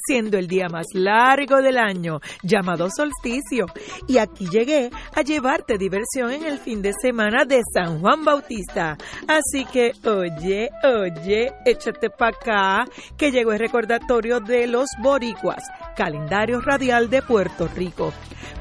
siendo 0.07 0.39
el 0.39 0.47
día 0.47 0.69
más 0.69 0.87
largo 0.93 1.61
del 1.61 1.77
año, 1.77 2.21
llamado 2.45 2.89
solsticio. 2.89 3.67
Y 4.07 4.19
aquí 4.19 4.49
llegué 4.49 4.91
a 5.17 5.23
llevarte 5.23 5.77
diversión 5.77 6.31
en 6.31 6.45
el 6.45 6.59
fin 6.59 6.83
de 6.83 6.93
semana 7.03 7.45
de 7.45 7.61
San 7.73 8.01
Juan 8.01 8.25
Bautista. 8.25 8.97
Así 9.27 9.65
que, 9.65 9.91
oye, 10.09 10.71
oye, 10.85 11.53
échate 11.67 12.11
pa' 12.11 12.29
acá, 12.29 12.85
que 13.17 13.33
llegó 13.33 13.53
el 13.53 13.59
recordatorio 13.59 14.39
de 14.39 14.69
los 14.69 14.87
boricuas, 15.03 15.65
calendario 15.97 16.61
radial 16.61 17.11
de 17.11 17.23
Puerto 17.23 17.69
Rico 17.69 18.13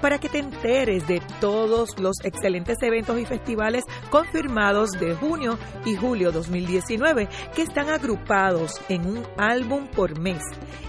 para 0.02 0.20
que 0.20 0.30
te 0.30 0.40
enteres 0.40 1.08
de 1.08 1.22
todos 1.40 1.98
los 1.98 2.18
excelentes 2.24 2.78
eventos 2.82 3.20
y 3.20 3.26
festivales 3.26 3.84
confirmados 4.10 4.92
de 4.92 5.16
junio 5.16 5.58
y 5.86 5.96
julio 5.96 6.32
2019 6.32 7.30
que 7.56 7.62
están 7.62 7.90
agrupados 7.90 8.82
en 8.90 9.06
un 9.06 9.26
álbum 9.38 9.88
por 9.88 10.20
mes. 10.20 10.44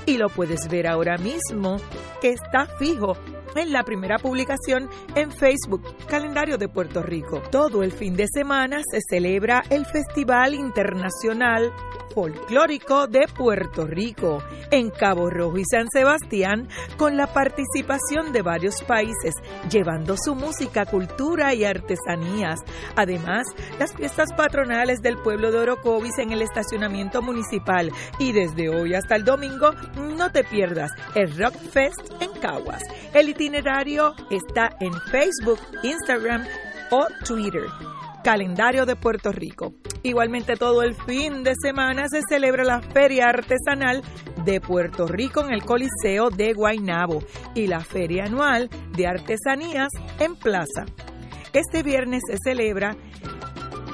Y 0.07 0.19
lo 0.19 0.29
puedes 0.29 0.69
ver 0.69 0.89
ahora 0.89 1.17
mismo 1.17 1.77
que 2.21 2.31
está 2.31 2.67
fijo 2.79 3.17
en 3.55 3.73
la 3.73 3.85
primera 3.85 4.19
publicación 4.19 4.91
en 5.15 5.31
Facebook, 5.31 5.83
Calendario 6.09 6.59
de 6.59 6.69
Puerto 6.69 7.03
Rico. 7.03 7.41
Todo 7.51 7.83
el 7.83 7.93
fin 7.93 8.17
de 8.17 8.27
semana 8.27 8.81
se 8.91 8.99
celebra 9.09 9.63
el 9.71 9.87
Festival 9.87 10.55
Internacional 10.55 11.73
Folclórico 12.15 13.07
de 13.07 13.27
Puerto 13.27 13.87
Rico 13.87 14.43
en 14.71 14.91
Cabo 14.91 15.31
Rojo 15.31 15.59
y 15.59 15.65
San 15.65 15.89
Sebastián 15.93 16.69
con 16.97 17.17
la 17.17 17.27
participación 17.27 18.33
de 18.33 18.43
varios 18.43 18.83
países 18.83 19.35
llevando 19.71 20.17
su 20.17 20.35
música, 20.35 20.87
cultura 20.87 21.55
y 21.55 21.65
artesanías. 21.65 22.61
Además, 22.97 23.47
las 23.79 23.95
fiestas 23.95 24.33
patronales 24.37 25.03
del 25.03 25.19
pueblo 25.19 25.51
de 25.51 25.59
Orocovis 25.59 26.19
en 26.19 26.33
el 26.33 26.43
estacionamiento 26.43 27.21
municipal 27.21 27.91
y 28.19 28.33
desde 28.33 28.69
hoy 28.69 28.95
hasta 28.95 29.17
el 29.17 29.25
domingo 29.25 29.73
no 29.97 30.31
te 30.31 30.45
pierdas 30.45 30.93
el 31.15 31.37
Rock 31.37 31.57
Fest 31.57 32.13
en 32.21 32.33
Caguas. 32.41 32.83
El 33.13 33.29
itinerario 33.29 34.15
está 34.31 34.77
en 34.81 34.93
Facebook, 35.11 35.59
Instagram 35.83 36.45
o 36.91 37.07
Twitter 37.27 37.65
calendario 38.25 38.87
de 38.87 38.97
Puerto 38.97 39.31
Rico. 39.31 39.75
Igualmente 40.07 40.57
todo 40.57 40.83
el 40.83 40.95
fin 40.95 41.45
de 41.45 41.55
semana 41.59 42.09
se 42.11 42.21
celebra 42.29 42.63
la 42.63 42.83
Feria 42.83 43.31
Artesanal 43.31 44.03
de 44.45 44.61
Puerto 44.61 45.07
Rico 45.07 45.43
en 45.43 45.51
el 45.51 45.65
Coliseo 45.65 46.29
de 46.29 46.53
Guaynabo 46.53 47.23
y 47.55 47.69
la 47.69 47.81
Feria 47.81 48.25
Anual 48.27 48.69
de 48.95 49.07
Artesanías 49.07 49.89
en 50.21 50.37
Plaza. 50.37 50.85
Este 51.55 51.83
viernes 51.83 52.21
se 52.29 52.37
celebra 52.37 52.95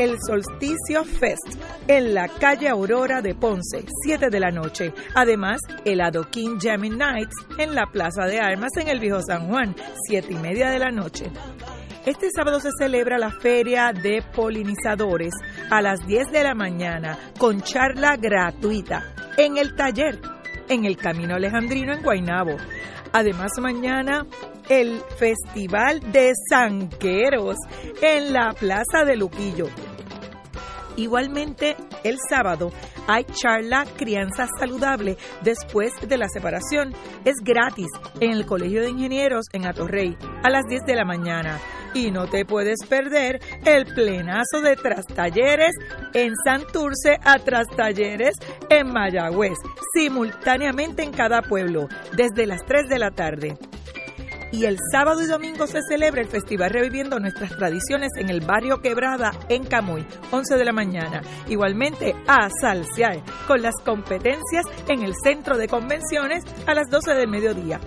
el 0.00 0.16
Solsticio 0.26 1.04
Fest 1.04 1.46
en 1.86 2.12
la 2.12 2.26
calle 2.26 2.68
Aurora 2.68 3.22
de 3.22 3.36
Ponce, 3.36 3.84
7 4.02 4.30
de 4.30 4.40
la 4.40 4.50
noche. 4.50 4.92
Además, 5.14 5.60
el 5.84 6.00
Adoquín 6.00 6.58
Jamming 6.58 6.98
Nights 6.98 7.36
en 7.56 7.76
la 7.76 7.86
Plaza 7.86 8.24
de 8.26 8.40
Armas 8.40 8.76
en 8.78 8.88
el 8.88 8.98
Viejo 8.98 9.22
San 9.22 9.46
Juan, 9.46 9.76
7 10.08 10.26
y 10.28 10.36
media 10.38 10.70
de 10.70 10.78
la 10.80 10.90
noche. 10.90 11.30
Este 12.06 12.30
sábado 12.34 12.60
se 12.60 12.70
celebra 12.78 13.18
la 13.18 13.30
Feria 13.30 13.92
de 13.92 14.22
Polinizadores 14.34 15.34
a 15.70 15.82
las 15.82 16.06
10 16.06 16.32
de 16.32 16.42
la 16.42 16.54
mañana 16.54 17.18
con 17.38 17.60
charla 17.60 18.16
gratuita 18.16 19.04
en 19.36 19.58
el 19.58 19.74
taller 19.74 20.18
en 20.70 20.86
el 20.86 20.96
Camino 20.96 21.34
Alejandrino 21.34 21.92
en 21.92 22.02
Guaynabo. 22.02 22.56
Además, 23.12 23.50
mañana 23.60 24.24
el 24.70 25.00
Festival 25.18 26.00
de 26.10 26.32
Sanqueros 26.48 27.56
en 28.00 28.32
la 28.32 28.54
Plaza 28.54 29.04
de 29.04 29.16
Luquillo. 29.16 29.66
Igualmente, 30.96 31.76
el 32.04 32.18
sábado 32.28 32.72
hay 33.06 33.24
charla 33.24 33.86
Crianza 33.96 34.46
Saludable 34.58 35.16
después 35.42 35.92
de 36.06 36.18
la 36.18 36.28
separación. 36.28 36.92
Es 37.24 37.36
gratis 37.42 37.88
en 38.20 38.32
el 38.32 38.46
Colegio 38.46 38.82
de 38.82 38.90
Ingenieros 38.90 39.46
en 39.52 39.66
Atorrey 39.66 40.16
a 40.42 40.50
las 40.50 40.64
10 40.68 40.82
de 40.86 40.96
la 40.96 41.04
mañana. 41.04 41.58
Y 41.92 42.12
no 42.12 42.28
te 42.28 42.44
puedes 42.44 42.78
perder 42.88 43.40
el 43.64 43.84
plenazo 43.86 44.60
de 44.62 44.76
Trastalleres 44.76 45.72
en 46.14 46.34
Santurce 46.44 47.18
a 47.24 47.38
Trastalleres 47.38 48.34
en 48.68 48.92
Mayagüez, 48.92 49.58
simultáneamente 49.92 51.02
en 51.02 51.10
cada 51.10 51.42
pueblo, 51.42 51.88
desde 52.12 52.46
las 52.46 52.64
3 52.64 52.88
de 52.88 52.98
la 52.98 53.10
tarde 53.10 53.58
y 54.52 54.64
el 54.64 54.78
sábado 54.90 55.22
y 55.22 55.26
domingo 55.26 55.66
se 55.66 55.80
celebra 55.88 56.20
el 56.20 56.28
Festival 56.28 56.70
Reviviendo 56.70 57.18
Nuestras 57.18 57.56
Tradiciones 57.56 58.10
en 58.16 58.30
el 58.30 58.40
barrio 58.40 58.80
Quebrada 58.80 59.32
en 59.48 59.64
Camuy, 59.64 60.06
11 60.30 60.56
de 60.56 60.64
la 60.64 60.72
mañana. 60.72 61.22
Igualmente 61.48 62.14
a 62.26 62.48
Salsear 62.60 63.22
con 63.46 63.62
las 63.62 63.74
competencias 63.84 64.64
en 64.88 65.02
el 65.02 65.14
Centro 65.22 65.56
de 65.56 65.68
Convenciones 65.68 66.44
a 66.66 66.74
las 66.74 66.88
12 66.90 67.14
del 67.14 67.28
mediodía. 67.28 67.80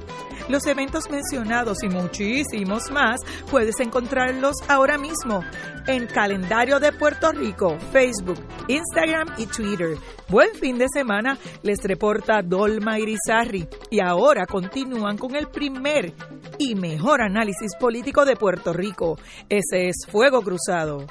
Los 0.50 0.66
eventos 0.68 1.10
mencionados 1.10 1.84
y 1.84 1.90
muchísimos 1.90 2.92
más 2.92 3.22
puedes 3.50 3.80
encontrarlos 3.80 4.56
ahora 4.68 4.98
mismo 4.98 5.42
en 5.88 6.06
Calendario 6.08 6.80
de 6.80 6.92
Puerto 6.92 7.32
Rico, 7.32 7.78
Facebook, 7.92 8.40
Instagram 8.68 9.34
y 9.38 9.46
Twitter. 9.46 9.98
Buen 10.28 10.54
fin 10.56 10.78
de 10.78 10.88
semana, 10.94 11.38
les 11.62 11.82
reporta 11.84 12.42
Dolma 12.42 13.00
Irizarri. 13.00 13.68
Y 13.90 14.00
ahora 14.02 14.46
continúan 14.46 15.18
con 15.18 15.36
el 15.36 15.48
primer 15.48 16.14
y 16.58 16.76
mejor 16.76 17.22
análisis 17.22 17.76
político 17.80 18.26
de 18.26 18.36
Puerto 18.36 18.74
Rico. 18.74 19.18
Ese 19.50 19.90
es 19.90 20.06
Fuego 20.10 20.42
Cruzado. 20.42 21.08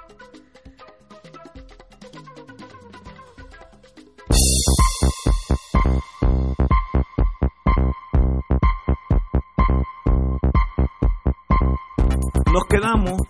Nos 12.52 12.64
quedamos 12.68 13.20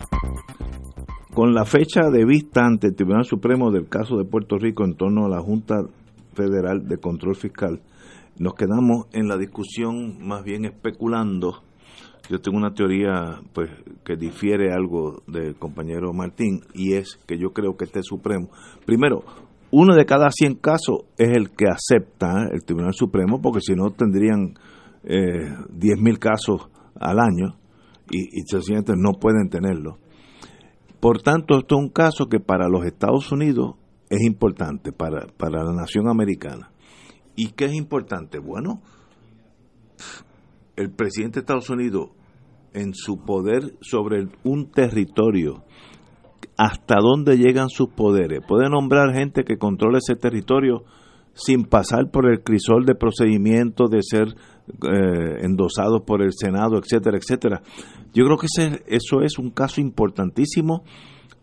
con 1.34 1.54
la 1.54 1.64
fecha 1.64 2.10
de 2.10 2.24
vista 2.24 2.64
ante 2.64 2.88
el 2.88 2.94
Tribunal 2.94 3.24
Supremo 3.24 3.70
del 3.70 3.88
caso 3.88 4.16
de 4.16 4.24
Puerto 4.24 4.58
Rico 4.58 4.84
en 4.84 4.96
torno 4.96 5.26
a 5.26 5.28
la 5.28 5.40
Junta 5.40 5.82
Federal 6.34 6.86
de 6.86 6.98
Control 6.98 7.36
Fiscal. 7.36 7.80
Nos 8.38 8.54
quedamos 8.54 9.06
en 9.12 9.28
la 9.28 9.36
discusión 9.36 10.26
más 10.26 10.42
bien 10.42 10.64
especulando. 10.64 11.62
Yo 12.32 12.40
tengo 12.40 12.56
una 12.56 12.72
teoría 12.72 13.42
pues 13.52 13.68
que 14.06 14.16
difiere 14.16 14.72
algo 14.72 15.22
del 15.26 15.54
compañero 15.56 16.14
Martín 16.14 16.62
y 16.72 16.94
es 16.94 17.20
que 17.26 17.36
yo 17.36 17.50
creo 17.50 17.76
que 17.76 17.84
este 17.84 18.02
Supremo, 18.02 18.48
primero, 18.86 19.22
uno 19.70 19.94
de 19.94 20.06
cada 20.06 20.30
100 20.30 20.54
casos 20.54 21.00
es 21.18 21.28
el 21.28 21.50
que 21.50 21.66
acepta 21.66 22.48
el 22.50 22.64
Tribunal 22.64 22.94
Supremo 22.94 23.42
porque 23.42 23.60
si 23.60 23.74
no 23.74 23.90
tendrían 23.90 24.54
eh, 25.04 25.50
10.000 25.78 26.18
casos 26.18 26.70
al 26.98 27.18
año 27.20 27.58
y, 28.10 28.40
y 28.40 28.42
sencillamente 28.46 28.94
no 28.96 29.12
pueden 29.20 29.50
tenerlo. 29.50 29.98
Por 31.00 31.20
tanto, 31.20 31.58
esto 31.58 31.76
es 31.76 31.82
un 31.82 31.90
caso 31.90 32.30
que 32.30 32.40
para 32.40 32.66
los 32.66 32.86
Estados 32.86 33.30
Unidos 33.30 33.74
es 34.08 34.22
importante, 34.22 34.90
para, 34.90 35.26
para 35.36 35.62
la 35.64 35.74
nación 35.74 36.08
americana. 36.08 36.70
¿Y 37.36 37.48
qué 37.48 37.66
es 37.66 37.74
importante? 37.74 38.38
Bueno, 38.38 38.80
el 40.76 40.90
presidente 40.90 41.40
de 41.40 41.40
Estados 41.40 41.68
Unidos, 41.68 42.08
en 42.74 42.94
su 42.94 43.24
poder 43.24 43.74
sobre 43.80 44.28
un 44.44 44.70
territorio, 44.70 45.64
hasta 46.56 46.96
dónde 47.00 47.38
llegan 47.38 47.68
sus 47.68 47.88
poderes. 47.88 48.40
Puede 48.46 48.68
nombrar 48.68 49.14
gente 49.14 49.44
que 49.44 49.58
controle 49.58 49.98
ese 49.98 50.16
territorio 50.16 50.84
sin 51.34 51.64
pasar 51.64 52.10
por 52.10 52.30
el 52.30 52.42
crisol 52.42 52.84
de 52.84 52.94
procedimiento 52.94 53.86
de 53.88 54.00
ser 54.02 54.28
eh, 54.28 55.38
endosados 55.42 56.02
por 56.06 56.22
el 56.22 56.32
Senado, 56.32 56.78
etcétera, 56.78 57.16
etcétera. 57.16 57.62
Yo 58.12 58.24
creo 58.24 58.36
que 58.36 58.46
ese, 58.46 58.82
eso 58.86 59.22
es 59.22 59.38
un 59.38 59.50
caso 59.50 59.80
importantísimo 59.80 60.84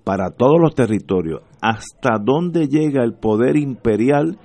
para 0.04 0.32
todos 0.32 0.60
los 0.62 0.76
territorios. 0.76 1.42
¿Hasta 1.62 2.18
dónde 2.24 2.68
llega 2.68 3.04
el 3.04 3.14
poder 3.14 3.58
imperial 3.58 4.38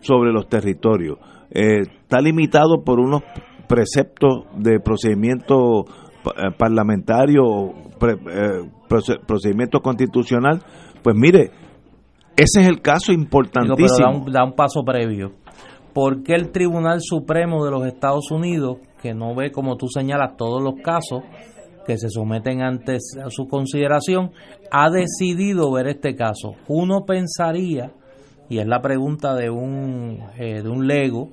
sobre 0.00 0.32
los 0.32 0.48
territorios? 0.48 1.18
Eh, 1.50 1.82
está 1.82 2.20
limitado 2.20 2.82
por 2.84 2.98
unos 2.98 3.22
preceptos 3.68 4.44
de 4.56 4.80
procedimiento 4.80 5.84
parlamentario, 6.56 7.44
pre, 7.98 8.12
eh, 8.12 8.70
procedimiento 9.26 9.80
constitucional. 9.80 10.62
Pues 11.02 11.16
mire, 11.16 11.50
ese 12.36 12.60
es 12.60 12.66
el 12.66 12.80
caso 12.80 13.12
importantísimo. 13.12 13.86
Digo, 13.86 13.98
da, 13.98 14.08
un, 14.10 14.32
da 14.32 14.44
un 14.44 14.52
paso 14.54 14.82
previo. 14.84 15.32
¿Por 15.92 16.22
qué 16.22 16.34
el 16.34 16.50
Tribunal 16.50 17.00
Supremo 17.02 17.64
de 17.64 17.70
los 17.70 17.86
Estados 17.86 18.30
Unidos, 18.30 18.78
que 19.02 19.12
no 19.12 19.34
ve, 19.34 19.52
como 19.52 19.76
tú 19.76 19.88
señalas, 19.88 20.36
todos 20.36 20.62
los 20.62 20.74
casos 20.82 21.22
que 21.86 21.98
se 21.98 22.08
someten 22.08 22.62
antes 22.62 23.16
a 23.22 23.28
su 23.28 23.46
consideración, 23.46 24.30
ha 24.70 24.88
decidido 24.90 25.70
ver 25.70 25.88
este 25.88 26.14
caso? 26.14 26.54
Uno 26.68 27.04
pensaría, 27.04 27.92
y 28.48 28.58
es 28.58 28.66
la 28.66 28.80
pregunta 28.80 29.34
de 29.34 29.50
un, 29.50 30.18
eh, 30.38 30.62
de 30.62 30.68
un 30.68 30.86
lego, 30.86 31.28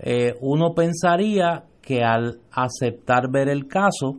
eh, 0.00 0.34
uno 0.42 0.74
pensaría 0.74 1.64
que 1.82 2.02
al 2.02 2.40
aceptar 2.52 3.30
ver 3.30 3.48
el 3.48 3.66
caso, 3.66 4.16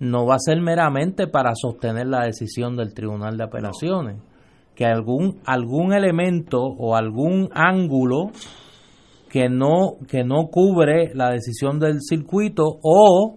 no 0.00 0.26
va 0.26 0.34
a 0.34 0.38
ser 0.40 0.60
meramente 0.60 1.28
para 1.28 1.52
sostener 1.54 2.08
la 2.08 2.24
decisión 2.24 2.76
del 2.76 2.94
Tribunal 2.94 3.36
de 3.36 3.44
Apelaciones. 3.44 4.16
Que 4.74 4.86
algún 4.86 5.40
algún 5.44 5.92
elemento 5.92 6.58
o 6.60 6.96
algún 6.96 7.50
ángulo 7.52 8.30
que 9.30 9.48
no 9.48 9.98
que 10.08 10.24
no 10.24 10.48
cubre 10.50 11.14
la 11.14 11.30
decisión 11.30 11.78
del 11.78 12.00
circuito 12.00 12.78
o 12.82 13.36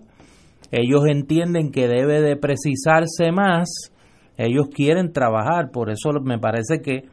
ellos 0.72 1.04
entienden 1.08 1.72
que 1.72 1.88
debe 1.88 2.22
de 2.22 2.38
precisarse 2.38 3.32
más 3.34 3.92
ellos 4.38 4.68
quieren 4.74 5.14
trabajar. 5.14 5.72
Por 5.72 5.90
eso 5.90 6.12
me 6.22 6.40
parece 6.40 6.82
que 6.82 7.04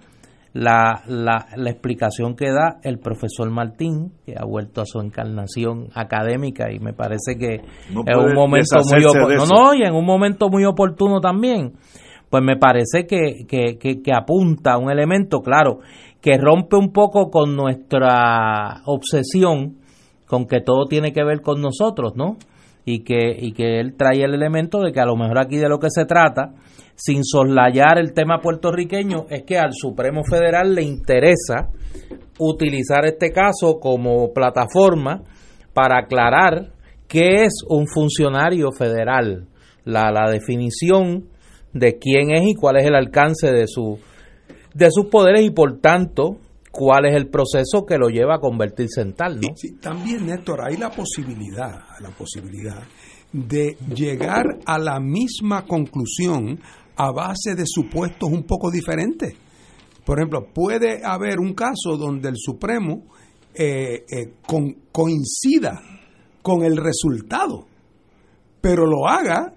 la, 0.53 1.03
la, 1.07 1.47
la 1.57 1.70
explicación 1.70 2.37
que 2.37 2.51
da 2.51 2.79
el 2.83 2.99
profesor 2.99 3.51
Martín, 3.51 4.12
que 4.24 4.35
ha 4.39 4.45
vuelto 4.45 4.83
a 4.83 4.87
su 4.87 5.01
encarnación 5.01 5.89
académica 5.95 6.70
y 6.70 6.79
me 6.79 6.93
parece 6.93 7.37
que 7.39 7.62
No 7.93 8.03
es 8.07 8.16
un 8.16 8.35
momento 8.35 8.77
muy 8.91 9.05
oportuno. 9.05 9.47
No, 9.47 9.74
y 9.74 9.83
en 9.83 9.95
un 9.95 10.05
momento 10.05 10.49
muy 10.49 10.65
oportuno 10.65 11.20
también. 11.20 11.73
Pues 12.29 12.43
me 12.43 12.57
parece 12.57 13.07
que, 13.07 13.45
que, 13.47 13.79
que, 13.79 14.01
que 14.03 14.12
apunta 14.15 14.73
a 14.73 14.79
un 14.79 14.91
elemento, 14.91 15.41
claro, 15.41 15.81
que 16.20 16.39
rompe 16.39 16.77
un 16.77 16.93
poco 16.93 17.31
con 17.31 17.55
nuestra 17.55 18.83
obsesión 18.87 19.77
con 20.27 20.47
que 20.47 20.62
todo 20.62 20.87
tiene 20.87 21.12
que 21.12 21.24
ver 21.24 21.43
con 21.43 21.61
nosotros, 21.61 22.15
¿no? 22.16 22.37
y 22.85 23.05
que, 23.05 23.37
y 23.39 23.53
que 23.53 23.81
él 23.81 23.95
trae 23.97 24.24
el 24.24 24.35
elemento 24.35 24.81
de 24.81 24.93
que 24.93 25.01
a 25.01 25.07
lo 25.07 25.16
mejor 25.16 25.39
aquí 25.39 25.57
de 25.57 25.69
lo 25.69 25.79
que 25.79 25.89
se 25.91 26.05
trata, 26.05 26.55
sin 26.94 27.24
soslayar 27.24 27.98
el 27.98 28.12
tema 28.12 28.40
puertorriqueño, 28.40 29.27
es 29.31 29.44
que 29.44 29.59
al 29.59 29.73
Supremo 29.73 30.23
Federal 30.28 30.74
le 30.74 30.82
interesa 30.82 31.69
utilizar 32.39 33.05
este 33.05 33.32
caso 33.32 33.78
como 33.81 34.32
plataforma 34.32 35.23
para 35.73 36.01
aclarar 36.01 36.73
qué 37.09 37.44
es 37.44 37.62
un 37.69 37.86
funcionario 37.86 38.73
federal, 38.73 39.47
la, 39.85 40.10
la 40.10 40.31
definición 40.31 41.28
de 41.73 41.98
quién 41.98 42.32
es 42.32 42.43
y 42.47 42.55
cuál 42.55 42.78
es 42.78 42.86
el 42.86 42.94
alcance 42.94 43.51
de, 43.51 43.66
su, 43.66 43.98
de 44.74 44.90
sus 44.90 45.06
poderes 45.06 45.44
y 45.44 45.51
por 45.51 45.81
tanto 45.81 46.39
cuál 46.70 47.06
es 47.06 47.14
el 47.14 47.28
proceso 47.28 47.85
que 47.86 47.98
lo 47.98 48.09
lleva 48.09 48.36
a 48.36 48.39
convertirse 48.39 49.02
en 49.02 49.12
tal, 49.12 49.40
¿no? 49.40 49.48
También, 49.81 50.27
Néstor, 50.27 50.62
hay 50.66 50.77
la 50.77 50.90
posibilidad, 50.90 51.70
la 52.01 52.10
posibilidad 52.10 52.82
de 53.32 53.77
llegar 53.94 54.44
a 54.66 54.78
la 54.78 54.98
misma 55.01 55.64
conclusión 55.66 56.60
a 57.03 57.11
base 57.11 57.57
de 57.57 57.65
supuestos 57.66 58.31
un 58.31 58.45
poco 58.45 58.70
diferentes. 58.70 59.35
Por 60.05 60.19
ejemplo, 60.19 60.47
puede 60.53 61.05
haber 61.05 61.41
un 61.41 61.53
caso 61.53 61.97
donde 61.99 62.29
el 62.29 62.37
Supremo 62.37 63.03
eh, 63.55 64.05
eh, 64.09 64.35
coincida 64.93 65.81
con 66.43 66.62
el 66.62 66.77
resultado, 66.77 67.66
pero 68.61 68.87
lo 68.87 69.09
haga, 69.09 69.53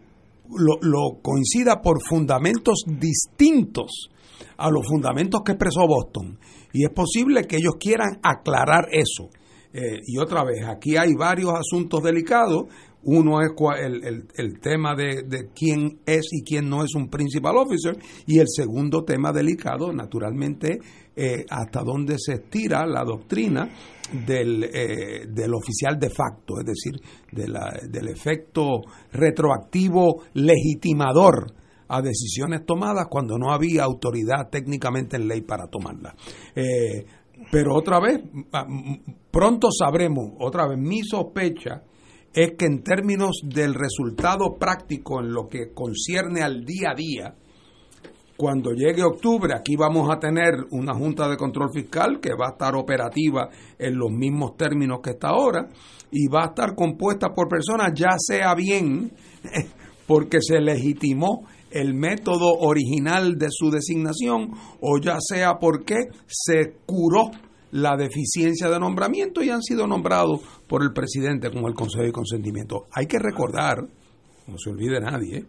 lo, 0.58 0.78
lo 0.82 1.22
coincida 1.22 1.82
por 1.82 2.02
fundamentos 2.04 2.84
distintos 2.88 4.10
a 4.58 4.70
los 4.72 4.88
fundamentos 4.88 5.42
que 5.46 5.52
expresó 5.52 5.88
Boston. 5.88 6.40
Y 6.74 6.84
es 6.84 6.92
posible 6.92 7.44
que 7.44 7.58
ellos 7.58 7.76
quieran 7.80 8.20
aclarar 8.24 8.88
eso. 8.92 9.30
Eh, 9.72 10.02
y 10.06 10.18
otra 10.18 10.44
vez, 10.44 10.66
aquí 10.68 10.98
hay 10.98 11.14
varios 11.14 11.54
asuntos 11.54 12.02
delicados. 12.02 12.66
Uno 13.06 13.42
es 13.42 13.52
el, 13.80 14.26
el, 14.36 14.60
tema 14.60 14.96
de, 14.96 15.24
de, 15.24 15.50
quién 15.54 16.00
es 16.06 16.28
y 16.32 16.44
quién 16.44 16.68
no 16.70 16.84
es 16.84 16.96
un 16.96 17.08
principal 17.08 17.56
officer. 17.58 17.96
Y 18.26 18.40
el 18.40 18.48
segundo 18.48 19.04
tema 19.04 19.32
delicado, 19.32 19.94
naturalmente, 19.94 20.80
eh, 21.16 21.46
hasta 21.50 21.82
dónde 21.82 22.18
se 22.18 22.34
estira 22.34 22.86
la 22.86 23.04
doctrina 23.04 23.70
del, 24.26 24.64
eh, 24.64 25.28
del 25.28 25.54
oficial 25.54 26.00
de 26.00 26.10
facto, 26.10 26.60
es 26.60 26.66
decir, 26.66 27.00
del 27.32 28.08
efecto 28.08 28.82
retroactivo 29.14 30.24
legitimador 30.34 31.54
a 31.88 32.02
decisiones 32.02 32.66
tomadas 32.66 33.08
cuando 33.10 33.38
no 33.38 33.52
había 33.54 33.84
autoridad 33.84 34.50
técnicamente 34.50 35.16
en 35.16 35.28
ley 35.28 35.42
para 35.42 35.68
tomarlas. 35.68 36.16
Eh, 36.56 37.06
pero 37.52 37.76
otra 37.76 38.00
vez, 38.00 38.22
pronto 39.32 39.70
sabremos, 39.72 40.34
otra 40.40 40.68
vez, 40.68 40.80
mi 40.80 41.02
sospecha 41.04 41.84
es 42.36 42.52
que 42.58 42.66
en 42.66 42.84
términos 42.84 43.40
del 43.44 43.74
resultado 43.74 44.58
práctico 44.60 45.22
en 45.22 45.32
lo 45.32 45.48
que 45.48 45.72
concierne 45.74 46.42
al 46.42 46.66
día 46.66 46.92
a 46.92 46.96
día, 46.96 47.36
cuando 48.36 48.72
llegue 48.72 49.04
octubre, 49.04 49.54
aquí 49.56 49.78
vamos 49.78 50.10
a 50.12 50.20
tener 50.20 50.66
una 50.72 50.94
Junta 50.94 51.30
de 51.30 51.38
Control 51.38 51.70
Fiscal 51.74 52.20
que 52.20 52.32
va 52.32 52.50
a 52.50 52.52
estar 52.52 52.76
operativa 52.76 53.50
en 53.80 53.98
los 53.98 54.12
mismos 54.12 54.58
términos 54.58 55.00
que 55.02 55.12
está 55.12 55.30
ahora 55.30 55.70
y 56.12 56.28
va 56.28 56.44
a 56.44 56.48
estar 56.48 56.76
compuesta 56.76 57.30
por 57.34 57.48
personas, 57.48 57.94
ya 57.96 58.18
sea 58.18 58.54
bien 58.54 59.14
porque 60.06 60.40
se 60.42 60.60
legitimó 60.60 61.48
el 61.72 61.94
método 61.94 62.54
original 62.60 63.38
de 63.38 63.48
su 63.50 63.72
designación 63.72 64.52
o 64.82 65.00
ya 65.00 65.18
sea 65.22 65.54
porque 65.58 66.10
se 66.28 66.74
curó 66.86 67.32
la 67.76 67.98
deficiencia 67.98 68.70
de 68.70 68.80
nombramiento 68.80 69.44
y 69.44 69.50
han 69.50 69.62
sido 69.62 69.86
nombrados 69.86 70.40
por 70.66 70.82
el 70.82 70.94
presidente 70.94 71.52
como 71.52 71.68
el 71.68 71.74
Consejo 71.74 72.04
de 72.04 72.14
Consentimiento. 72.14 72.86
Hay 72.90 73.06
que 73.06 73.20
recordar, 73.20 73.86
no 74.48 74.58
se 74.58 74.70
olvide 74.70 75.02
nadie, 75.02 75.46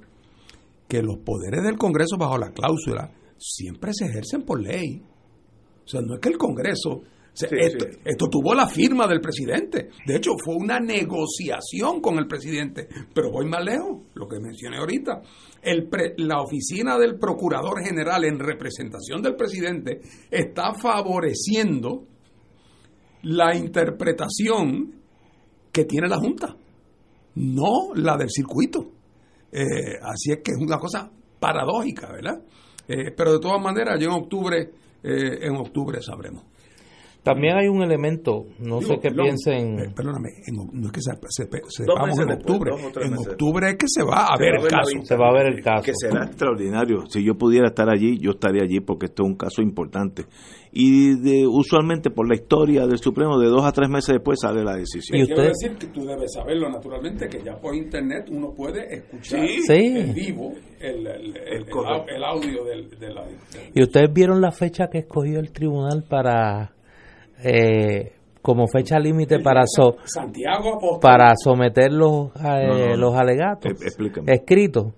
que 0.88 1.02
los 1.02 1.18
poderes 1.18 1.62
del 1.62 1.78
Congreso 1.78 2.16
bajo 2.18 2.36
la 2.36 2.50
cláusula 2.50 3.12
siempre 3.38 3.92
se 3.94 4.06
ejercen 4.06 4.42
por 4.42 4.60
ley. 4.60 5.04
O 5.84 5.88
sea, 5.88 6.00
no 6.00 6.14
es 6.14 6.20
que 6.20 6.30
el 6.30 6.36
Congreso 6.36 7.02
Sí, 7.32 7.44
esto, 7.50 7.84
sí. 7.84 7.98
esto, 8.02 8.28
tuvo 8.30 8.54
la 8.54 8.66
firma 8.66 9.06
del 9.06 9.20
presidente. 9.20 9.90
De 10.06 10.16
hecho, 10.16 10.30
fue 10.42 10.54
una 10.56 10.80
negociación 10.80 12.00
con 12.00 12.16
el 12.16 12.26
presidente. 12.26 12.88
Pero 13.14 13.30
voy 13.30 13.44
más 13.44 13.62
lejos, 13.62 14.04
lo 14.14 14.26
que 14.26 14.40
mencioné 14.40 14.78
ahorita. 14.78 15.20
El 15.60 15.86
pre, 15.86 16.14
la 16.16 16.40
oficina 16.40 16.96
del 16.96 17.18
Procurador 17.18 17.84
General 17.84 18.24
en 18.24 18.38
representación 18.38 19.20
del 19.20 19.36
presidente 19.36 20.00
está 20.30 20.72
favoreciendo 20.72 22.06
la 23.22 23.54
interpretación 23.56 24.94
que 25.72 25.84
tiene 25.84 26.08
la 26.08 26.16
Junta, 26.16 26.56
no 27.36 27.94
la 27.94 28.16
del 28.16 28.30
circuito. 28.30 28.92
Eh, 29.52 29.98
así 30.02 30.32
es 30.32 30.38
que 30.42 30.52
es 30.52 30.58
una 30.58 30.78
cosa 30.78 31.10
paradójica, 31.38 32.12
¿verdad? 32.12 32.40
Eh, 32.88 33.12
pero 33.16 33.32
de 33.32 33.40
todas 33.40 33.60
maneras, 33.60 33.98
yo 34.00 34.08
en 34.08 34.22
octubre, 34.22 34.70
eh, 35.02 35.38
en 35.42 35.56
octubre 35.56 36.00
sabremos. 36.00 36.44
También 37.26 37.56
hay 37.56 37.66
un 37.66 37.82
elemento, 37.82 38.44
no 38.60 38.78
Digo, 38.78 38.94
sé 38.94 39.00
qué 39.02 39.10
piensen. 39.10 39.80
Eh, 39.80 39.92
perdóname, 39.92 40.28
en, 40.46 40.80
no 40.80 40.86
es 40.86 40.92
que 40.92 41.00
se, 41.00 41.10
se, 41.28 41.48
se 41.68 41.84
vamos 41.84 42.16
en 42.20 42.30
octubre. 42.30 42.70
Después, 42.70 43.04
en 43.04 43.18
octubre 43.18 43.68
es 43.68 43.76
que 43.76 43.86
se 43.88 44.04
va 44.04 44.26
a 44.26 44.36
se 44.36 44.44
ver 44.44 44.52
va 44.52 44.62
el 44.62 44.68
caso. 44.68 44.90
Se 45.02 45.16
va 45.16 45.28
a 45.30 45.32
ver 45.32 45.46
el 45.46 45.60
caso. 45.60 45.82
Que 45.82 45.92
será 45.92 46.26
extraordinario. 46.26 47.04
Si 47.08 47.24
yo 47.24 47.34
pudiera 47.34 47.66
estar 47.66 47.90
allí, 47.90 48.16
yo 48.18 48.30
estaría 48.30 48.62
allí 48.62 48.78
porque 48.78 49.06
esto 49.06 49.24
es 49.24 49.28
un 49.30 49.34
caso 49.34 49.60
importante. 49.60 50.26
Y 50.78 51.18
de, 51.20 51.46
usualmente 51.46 52.10
por 52.10 52.28
la 52.28 52.34
historia 52.34 52.86
del 52.86 52.98
Supremo, 52.98 53.38
de 53.38 53.48
dos 53.48 53.64
a 53.64 53.72
tres 53.72 53.88
meses 53.88 54.14
después 54.14 54.38
sale 54.38 54.62
la 54.62 54.76
decisión. 54.76 55.18
¿Y 55.18 55.22
usted? 55.22 55.34
Quiero 55.34 55.48
decir 55.48 55.76
que 55.78 55.86
tú 55.86 56.04
debes 56.04 56.34
saberlo 56.34 56.68
naturalmente, 56.68 57.28
que 57.28 57.42
ya 57.42 57.56
por 57.56 57.74
internet 57.74 58.28
uno 58.30 58.52
puede 58.54 58.94
escuchar 58.94 59.48
sí. 59.48 59.72
en 59.74 60.12
vivo 60.12 60.52
el, 60.78 61.06
el, 61.06 61.34
el, 61.34 61.64
el 62.14 62.24
audio 62.24 62.64
del, 62.64 62.90
de 62.90 63.08
la, 63.08 63.24
del... 63.24 63.38
¿Y 63.74 63.82
ustedes 63.82 64.12
vieron 64.12 64.42
la 64.42 64.52
fecha 64.52 64.88
que 64.92 64.98
escogió 64.98 65.40
el 65.40 65.50
tribunal 65.50 66.04
para 66.06 66.72
eh, 67.42 68.15
como 68.46 68.68
fecha 68.68 68.96
límite 69.00 69.40
para 69.40 69.62
so, 69.66 69.96
Santiago 70.04 71.00
para 71.00 71.34
someter 71.34 71.92
los, 71.92 72.28
eh, 72.36 72.68
no, 72.68 72.78
no, 72.78 72.96
los 72.96 73.14
alegatos. 73.16 73.72
Explícame. 73.72 74.32
escritos 74.32 74.94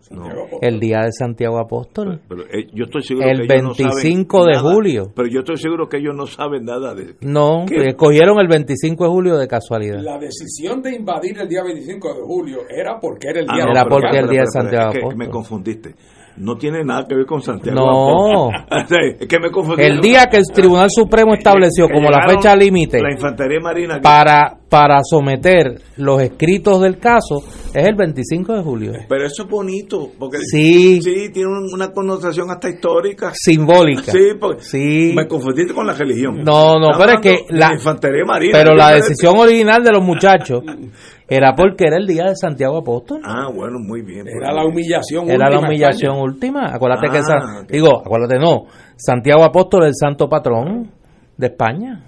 el 0.60 0.78
día 0.78 0.98
de 1.04 1.12
Santiago 1.12 1.58
Apóstol. 1.58 2.20
Pero, 2.28 2.42
pero, 2.42 2.60
eh, 2.60 2.66
yo 2.74 2.84
estoy 2.84 3.00
seguro 3.00 3.26
el 3.26 3.46
que 3.46 3.54
25 3.54 4.44
de 4.44 4.52
nada, 4.52 4.70
julio. 4.70 5.12
Pero 5.16 5.28
yo 5.30 5.38
estoy 5.38 5.56
seguro 5.56 5.88
que 5.88 5.96
ellos 5.96 6.14
no 6.14 6.26
saben 6.26 6.66
nada 6.66 6.94
de 6.94 7.14
no 7.22 7.64
escogieron 7.70 8.38
el 8.38 8.48
25 8.48 9.04
de 9.04 9.10
julio 9.10 9.38
de 9.38 9.48
casualidad. 9.48 10.00
La 10.02 10.18
decisión 10.18 10.82
de 10.82 10.96
invadir 10.96 11.38
el 11.40 11.48
día 11.48 11.62
25 11.64 12.14
de 12.16 12.20
julio 12.20 12.58
era 12.68 13.00
porque 13.00 13.28
era 13.30 13.40
el 13.40 13.46
día 13.46 13.64
ah, 13.64 13.70
era 13.70 13.84
porque 13.86 14.08
era 14.10 14.20
el 14.20 14.28
día 14.28 14.40
de 14.42 14.46
Santiago 14.52 14.88
es 14.88 14.92
que 14.92 14.98
Apóstol 14.98 15.16
me 15.16 15.30
confundiste 15.30 15.94
no 16.38 16.56
tiene 16.56 16.84
nada 16.84 17.06
que 17.08 17.14
ver 17.14 17.26
con 17.26 17.42
Santiago. 17.42 17.78
No. 17.78 18.50
es 19.20 19.26
que 19.26 19.38
me 19.38 19.50
confundí. 19.50 19.82
El 19.82 20.00
día 20.00 20.26
que 20.30 20.38
el 20.38 20.44
Tribunal 20.52 20.88
Supremo 20.90 21.34
estableció 21.34 21.88
como 21.88 22.10
la 22.10 22.26
fecha 22.28 22.54
límite 22.54 23.00
la 23.00 23.12
Infantería 23.12 23.60
Marina 23.60 24.00
para 24.00 24.58
para 24.68 25.00
someter 25.02 25.80
los 25.96 26.20
escritos 26.20 26.80
del 26.82 26.98
caso 26.98 27.42
es 27.74 27.86
el 27.86 27.94
25 27.94 28.54
de 28.54 28.62
julio. 28.62 28.92
Pero 29.08 29.24
eso 29.24 29.44
es 29.44 29.48
bonito 29.48 30.10
porque 30.18 30.38
sí, 30.40 31.00
sí 31.02 31.30
tiene 31.32 31.48
una 31.72 31.90
connotación 31.90 32.50
hasta 32.50 32.68
histórica, 32.68 33.32
simbólica. 33.34 34.12
Sí, 34.12 34.34
porque 34.38 34.62
sí. 34.62 35.12
me 35.14 35.26
confundiste 35.26 35.72
con 35.72 35.86
la 35.86 35.94
religión. 35.94 36.42
No, 36.44 36.78
no, 36.78 36.88
pero 36.98 37.12
es 37.12 37.20
que 37.20 37.44
la, 37.50 37.68
la 37.68 37.74
Infantería 37.74 38.24
Marina. 38.26 38.52
Pero 38.52 38.74
la 38.74 38.92
decisión 38.92 39.38
original 39.38 39.82
de 39.82 39.92
los 39.92 40.02
muchachos 40.02 40.62
era 41.28 41.54
porque 41.54 41.84
era 41.86 41.96
el 41.98 42.06
día 42.06 42.24
de 42.24 42.36
Santiago 42.36 42.78
Apóstol. 42.78 43.20
Ah, 43.22 43.50
bueno, 43.54 43.78
muy 43.78 44.00
bien. 44.02 44.26
Era 44.26 44.52
la 44.52 44.64
humillación 44.64 45.28
era 45.30 45.46
última. 45.46 45.50
la 45.50 45.68
humillación 45.68 46.12
España. 46.12 46.22
última. 46.22 46.74
Acuérdate 46.74 47.06
ah, 47.06 47.12
que 47.12 47.18
esa, 47.18 47.36
okay. 47.62 47.78
digo, 47.78 48.00
acuérdate 48.00 48.38
no, 48.38 48.64
Santiago 48.96 49.44
Apóstol 49.44 49.82
es 49.82 49.88
el 49.88 49.94
santo 49.94 50.28
patrón 50.28 50.90
de 51.36 51.46
España. 51.46 52.04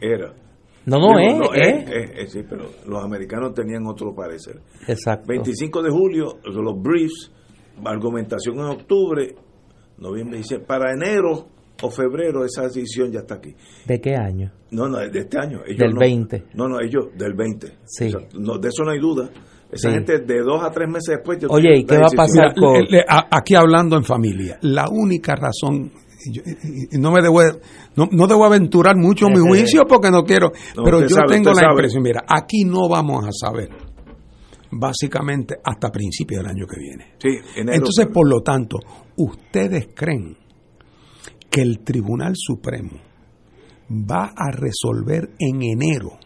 Era. 0.00 0.32
No, 0.86 0.98
no, 0.98 1.18
es, 1.18 1.36
no, 1.36 1.52
es, 1.52 1.90
es, 1.90 2.10
es, 2.16 2.32
Sí, 2.32 2.40
pero 2.48 2.64
los 2.86 3.04
americanos 3.04 3.52
tenían 3.52 3.86
otro 3.86 4.14
parecer. 4.14 4.60
Exacto. 4.86 5.26
25 5.28 5.82
de 5.82 5.90
julio, 5.90 6.38
los 6.44 6.80
briefs, 6.80 7.30
argumentación 7.84 8.56
en 8.56 8.64
octubre, 8.64 9.34
noviembre, 9.98 10.38
dice, 10.38 10.60
para 10.60 10.94
enero 10.94 11.48
o 11.82 11.90
febrero 11.90 12.44
esa 12.44 12.62
decisión 12.62 13.12
ya 13.12 13.20
está 13.20 13.36
aquí. 13.36 13.54
¿De 13.86 14.00
qué 14.00 14.16
año? 14.16 14.52
No, 14.70 14.88
no, 14.88 14.98
de 14.98 15.18
este 15.18 15.38
año. 15.38 15.60
Ellos 15.66 15.78
del 15.78 15.94
no, 15.94 16.00
20. 16.00 16.44
No, 16.54 16.68
no, 16.68 16.80
ellos 16.80 17.06
del 17.16 17.34
20. 17.34 17.72
Sí. 17.84 18.06
O 18.06 18.10
sea, 18.10 18.28
no, 18.34 18.58
de 18.58 18.68
eso 18.68 18.84
no 18.84 18.90
hay 18.90 18.98
duda. 18.98 19.30
Esa 19.70 19.88
sí. 19.90 19.94
gente 19.94 20.18
de 20.20 20.40
dos 20.42 20.62
a 20.62 20.70
tres 20.70 20.88
meses 20.88 21.16
después. 21.16 21.38
Oye, 21.48 21.78
¿y 21.78 21.84
qué 21.84 21.98
va 21.98 22.06
a 22.06 22.16
pasar 22.16 22.54
con.? 22.54 22.84
Aquí 23.30 23.54
hablando 23.54 23.96
en 23.96 24.04
familia, 24.04 24.58
la 24.62 24.88
única 24.90 25.34
razón. 25.34 25.92
Yo, 26.32 26.42
no 26.98 27.12
me 27.12 27.22
debo 27.22 27.40
no, 27.94 28.08
no 28.10 28.26
debo 28.26 28.44
aventurar 28.44 28.96
mucho 28.96 29.28
mi 29.28 29.38
juicio 29.38 29.82
porque 29.88 30.10
no 30.10 30.24
quiero 30.24 30.50
no, 30.76 30.82
pero 30.82 31.00
yo 31.02 31.10
sabe, 31.10 31.28
tengo 31.28 31.50
la 31.50 31.60
sabe. 31.60 31.70
impresión 31.74 32.02
mira 32.02 32.24
aquí 32.26 32.64
no 32.64 32.88
vamos 32.88 33.24
a 33.24 33.30
saber 33.30 33.68
básicamente 34.68 35.54
hasta 35.62 35.92
principios 35.92 36.42
del 36.42 36.50
año 36.50 36.66
que 36.66 36.80
viene 36.80 37.14
sí, 37.18 37.28
enero, 37.54 37.76
entonces 37.76 38.08
por 38.12 38.28
lo 38.28 38.40
tanto 38.40 38.78
ustedes 39.16 39.90
creen 39.94 40.36
que 41.50 41.62
el 41.62 41.80
Tribunal 41.80 42.34
Supremo 42.36 42.98
va 43.90 44.32
a 44.36 44.50
resolver 44.50 45.30
en 45.38 45.62
enero 45.62 46.18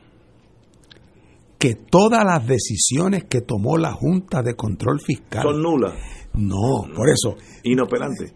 que 1.59 1.77
todas 1.77 2.25
las 2.25 2.45
decisiones 2.45 3.25
que 3.25 3.41
tomó 3.41 3.79
la 3.79 3.93
Junta 3.93 4.43
de 4.43 4.57
Control 4.57 5.01
Fiscal 5.01 5.43
son 5.45 5.63
nulas. 5.63 5.95
No, 6.35 6.93
por 6.93 7.09
eso. 7.09 7.37
Inoperantes. 7.63 8.35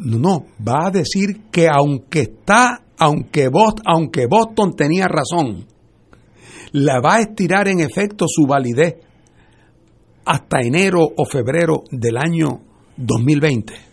No, 0.00 0.18
no, 0.18 0.46
va 0.66 0.86
a 0.86 0.90
decir 0.90 1.50
que 1.50 1.68
aunque 1.68 2.20
está, 2.20 2.82
aunque 2.96 3.48
Boston, 3.48 3.82
aunque 3.84 4.26
Boston 4.26 4.74
tenía 4.74 5.06
razón, 5.06 5.66
la 6.72 7.00
va 7.00 7.16
a 7.16 7.20
estirar 7.20 7.68
en 7.68 7.80
efecto 7.80 8.24
su 8.26 8.46
validez 8.46 8.96
hasta 10.24 10.60
enero 10.60 11.00
o 11.16 11.24
febrero 11.24 11.84
del 11.90 12.16
año 12.16 12.60
2020. 12.96 13.85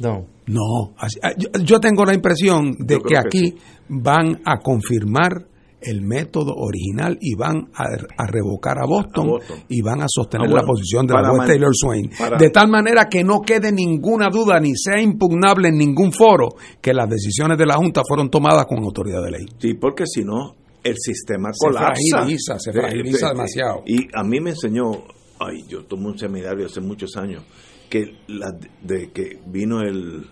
No. 0.00 0.26
No, 0.46 0.94
así- 0.98 1.18
ah, 1.22 1.32
yo, 1.62 1.78
tengo 1.80 2.04
la 2.04 2.14
impresión 2.14 2.74
de 2.78 3.00
que 3.00 3.16
aquí 3.18 3.54
van 3.88 4.40
a 4.44 4.58
confirmar 4.58 5.46
el 5.80 6.02
método 6.02 6.54
original 6.56 7.16
y 7.20 7.34
van 7.36 7.68
a, 7.74 7.84
a 8.16 8.26
revocar 8.26 8.78
a 8.78 8.86
Boston, 8.86 9.26
A 9.28 9.30
Boston. 9.30 9.58
y 9.68 9.80
van 9.80 10.00
a 10.02 10.06
sostener 10.08 10.46
Ah, 10.46 10.50
bueno, 10.50 10.62
la 10.62 10.66
posición 10.66 11.06
de 11.06 11.14
la 11.14 11.28
juez 11.28 11.46
Taylor 11.48 11.70
Swain. 11.72 12.10
para- 12.18 12.36
De 12.36 12.50
tal 12.50 12.68
manera 12.68 13.08
que 13.08 13.22
no 13.22 13.42
quede 13.42 13.70
ninguna 13.70 14.28
duda 14.28 14.58
ni 14.58 14.72
sea 14.74 15.00
impugnable 15.00 15.68
en 15.68 15.78
ningún 15.78 16.12
foro 16.12 16.48
que 16.80 16.92
las 16.92 17.08
decisiones 17.08 17.56
de 17.58 17.66
la 17.66 17.74
Junta 17.76 18.02
fueron 18.06 18.28
tomadas 18.28 18.66
con 18.66 18.78
autoridad 18.82 19.22
de 19.22 19.30
ley. 19.30 19.46
Sí, 19.58 19.74
porque 19.74 20.04
si 20.06 20.24
no, 20.24 20.56
el 20.82 20.96
sistema 20.98 21.50
Se 21.52 21.66
colapsa. 21.66 21.92
fragiliza, 22.10 22.58
se 22.58 22.72
fragiliza 22.72 23.28
demasiado. 23.28 23.82
Y 23.86 24.08
a 24.14 24.24
mí 24.24 24.40
me 24.40 24.50
enseñó, 24.50 24.90
ay, 25.38 25.64
yo 25.68 25.84
tomé 25.84 26.06
un 26.08 26.18
seminario 26.18 26.66
hace 26.66 26.80
muchos 26.80 27.16
años, 27.16 27.44
que 27.88 28.18
la, 28.26 28.52
de 28.82 29.10
que 29.12 29.40
vino 29.46 29.80
el, 29.80 30.26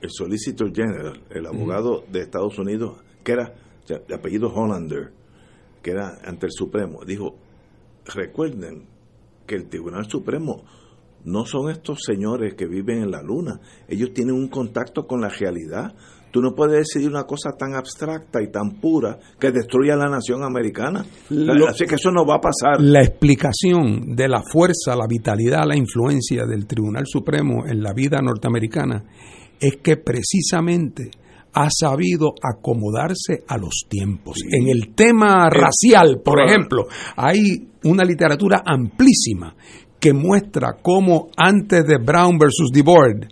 el 0.00 0.10
Solicitor 0.10 0.74
General, 0.74 1.22
el 1.30 1.46
abogado 1.46 2.04
de 2.10 2.20
Estados 2.20 2.58
Unidos, 2.58 2.98
que 3.24 3.32
era 3.32 3.54
de 3.86 4.14
apellido 4.14 4.48
Hollander, 4.48 5.12
que 5.82 5.90
era 5.90 6.18
ante 6.24 6.46
el 6.46 6.52
Supremo, 6.52 7.04
dijo, 7.04 7.36
recuerden 8.06 8.86
que 9.46 9.56
el 9.56 9.68
Tribunal 9.68 10.08
Supremo 10.08 10.64
no 11.24 11.44
son 11.44 11.70
estos 11.70 12.02
señores 12.04 12.54
que 12.54 12.66
viven 12.66 13.02
en 13.02 13.10
la 13.10 13.22
luna, 13.22 13.60
ellos 13.88 14.12
tienen 14.12 14.34
un 14.34 14.48
contacto 14.48 15.06
con 15.06 15.20
la 15.20 15.28
realidad. 15.28 15.94
Tú 16.32 16.40
no 16.40 16.54
puedes 16.54 16.78
decidir 16.88 17.10
una 17.10 17.24
cosa 17.24 17.50
tan 17.58 17.74
abstracta 17.74 18.42
y 18.42 18.50
tan 18.50 18.80
pura 18.80 19.18
que 19.38 19.52
destruya 19.52 19.94
a 19.94 19.98
la 19.98 20.08
nación 20.08 20.42
americana. 20.42 21.04
Lo- 21.28 21.68
Así 21.68 21.84
que 21.84 21.96
eso 21.96 22.10
no 22.10 22.24
va 22.26 22.36
a 22.36 22.40
pasar. 22.40 22.80
La 22.80 23.02
explicación 23.02 24.16
de 24.16 24.28
la 24.28 24.42
fuerza, 24.42 24.96
la 24.96 25.06
vitalidad, 25.06 25.66
la 25.66 25.76
influencia 25.76 26.44
del 26.46 26.66
Tribunal 26.66 27.04
Supremo 27.06 27.66
en 27.66 27.82
la 27.82 27.92
vida 27.92 28.18
norteamericana 28.22 29.04
es 29.60 29.76
que 29.76 29.96
precisamente 29.98 31.10
ha 31.54 31.68
sabido 31.70 32.32
acomodarse 32.42 33.44
a 33.46 33.58
los 33.58 33.84
tiempos. 33.88 34.38
En 34.50 34.68
el 34.68 34.94
tema 34.94 35.50
racial, 35.50 36.22
por 36.24 36.36
Claro. 36.36 36.48
ejemplo, 36.50 36.86
hay 37.14 37.68
una 37.84 38.04
literatura 38.04 38.62
amplísima 38.64 39.54
que 40.00 40.14
muestra 40.14 40.78
cómo 40.82 41.28
antes 41.36 41.84
de 41.86 41.98
Brown 41.98 42.38
versus 42.38 42.70
DeBoard, 42.72 43.28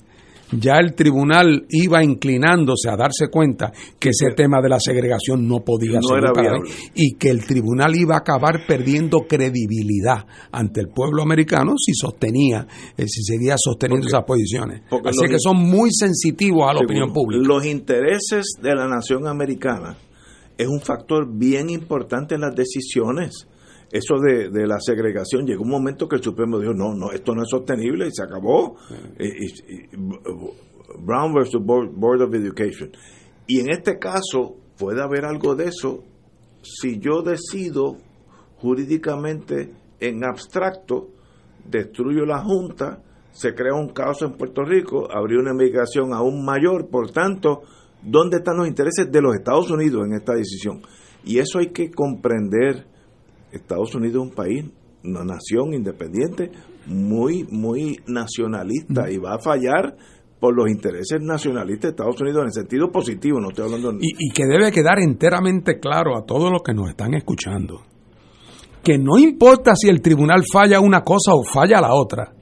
ya 0.52 0.78
el 0.78 0.94
tribunal 0.94 1.66
iba 1.70 2.02
inclinándose 2.02 2.88
a 2.90 2.96
darse 2.96 3.28
cuenta 3.30 3.72
que 3.98 4.10
ese 4.10 4.32
tema 4.34 4.60
de 4.60 4.68
la 4.68 4.78
segregación 4.80 5.46
no 5.46 5.60
podía 5.64 6.00
No 6.00 6.08
ser 6.08 6.20
viable. 6.34 6.70
y 6.94 7.14
que 7.16 7.28
el 7.30 7.44
tribunal 7.46 7.94
iba 7.96 8.14
a 8.16 8.18
acabar 8.18 8.66
perdiendo 8.66 9.20
credibilidad 9.28 10.24
ante 10.52 10.80
el 10.80 10.88
pueblo 10.88 11.22
americano 11.22 11.74
si 11.76 11.92
sostenía, 11.94 12.66
eh, 12.96 13.06
si 13.06 13.22
seguía 13.22 13.54
sosteniendo 13.58 14.04
Porque- 14.04 14.16
esas 14.16 14.24
posiciones. 14.26 14.82
porque 14.90 15.08
Así 15.10 15.26
que 15.28 15.38
son 15.38 15.56
muy 15.58 15.90
sensitivos 15.92 16.62
a 16.64 16.72
la 16.72 16.80
Seguro. 16.80 16.84
opinión 16.86 17.12
pública. 17.12 17.42
Los 17.46 17.66
intereses 17.66 18.46
de 18.60 18.74
la 18.74 18.86
nación 18.88 19.26
americana 19.26 19.96
es 20.58 20.66
un 20.68 20.80
factor 20.80 21.26
bien 21.32 21.70
importante 21.70 22.34
en 22.34 22.42
las 22.42 22.54
decisiones. 22.54 23.46
Eso 23.92 24.18
de, 24.20 24.50
de 24.50 24.66
la 24.66 24.78
segregación, 24.80 25.46
llegó 25.46 25.62
un 25.64 25.70
momento 25.70 26.06
que 26.08 26.16
el 26.16 26.22
Supremo 26.22 26.58
dijo, 26.60 26.72
no, 26.72 26.94
no, 26.94 27.10
esto 27.10 27.34
no 27.34 27.42
es 27.42 27.48
sostenible 27.50 28.06
y 28.06 28.10
se 28.12 28.22
acabó. 28.22 28.76
Y- 29.18 29.26
y- 29.26 29.84
y- 29.84 29.88
Brown 31.04 31.32
versus 31.34 31.64
Board, 31.64 31.90
Board 31.92 32.22
of 32.22 32.34
Education. 32.34 32.90
Y 33.46 33.60
en 33.60 33.70
este 33.70 33.98
caso 33.98 34.56
puede 34.78 35.02
haber 35.02 35.24
algo 35.24 35.54
de 35.56 35.64
eso 35.66 36.04
si 36.62 36.98
yo 37.00 37.22
decido 37.22 37.96
jurídicamente 38.56 39.72
en 39.98 40.24
abstracto, 40.24 41.08
destruyo 41.68 42.24
la 42.26 42.38
Junta, 42.42 43.02
se 43.32 43.54
crea 43.54 43.74
un 43.74 43.88
caos 43.90 44.22
en 44.22 44.32
Puerto 44.32 44.62
Rico, 44.64 45.08
habría 45.12 45.38
una 45.40 45.54
migración 45.54 46.12
aún 46.12 46.44
mayor, 46.44 46.88
por 46.90 47.10
tanto, 47.10 47.62
¿dónde 48.02 48.38
están 48.38 48.56
los 48.58 48.68
intereses 48.68 49.10
de 49.10 49.20
los 49.22 49.34
Estados 49.34 49.70
Unidos 49.70 50.06
en 50.06 50.14
esta 50.14 50.34
decisión? 50.34 50.82
Y 51.24 51.38
eso 51.38 51.58
hay 51.58 51.68
que 51.68 51.90
comprender. 51.90 52.86
Estados 53.52 53.94
Unidos 53.94 54.22
es 54.22 54.30
un 54.30 54.34
país, 54.34 54.64
una 55.04 55.24
nación 55.24 55.74
independiente, 55.74 56.50
muy, 56.86 57.44
muy 57.50 57.98
nacionalista 58.06 59.10
y 59.10 59.18
va 59.18 59.34
a 59.34 59.38
fallar 59.38 59.96
por 60.38 60.56
los 60.56 60.70
intereses 60.70 61.20
nacionalistas 61.20 61.82
de 61.82 61.88
Estados 61.90 62.20
Unidos 62.20 62.40
en 62.40 62.46
el 62.46 62.52
sentido 62.52 62.90
positivo, 62.90 63.40
no 63.40 63.50
estoy 63.50 63.66
hablando 63.66 63.92
y, 64.00 64.14
y 64.18 64.30
que 64.32 64.46
debe 64.46 64.72
quedar 64.72 64.98
enteramente 64.98 65.78
claro 65.78 66.16
a 66.16 66.24
todos 66.24 66.50
los 66.50 66.62
que 66.62 66.72
nos 66.72 66.88
están 66.88 67.14
escuchando 67.14 67.82
que 68.82 68.98
no 68.98 69.18
importa 69.18 69.72
si 69.76 69.88
el 69.88 70.00
tribunal 70.00 70.42
falla 70.50 70.80
una 70.80 71.02
cosa 71.02 71.34
o 71.34 71.42
falla 71.42 71.80
la 71.80 71.94
otra, 71.94 72.32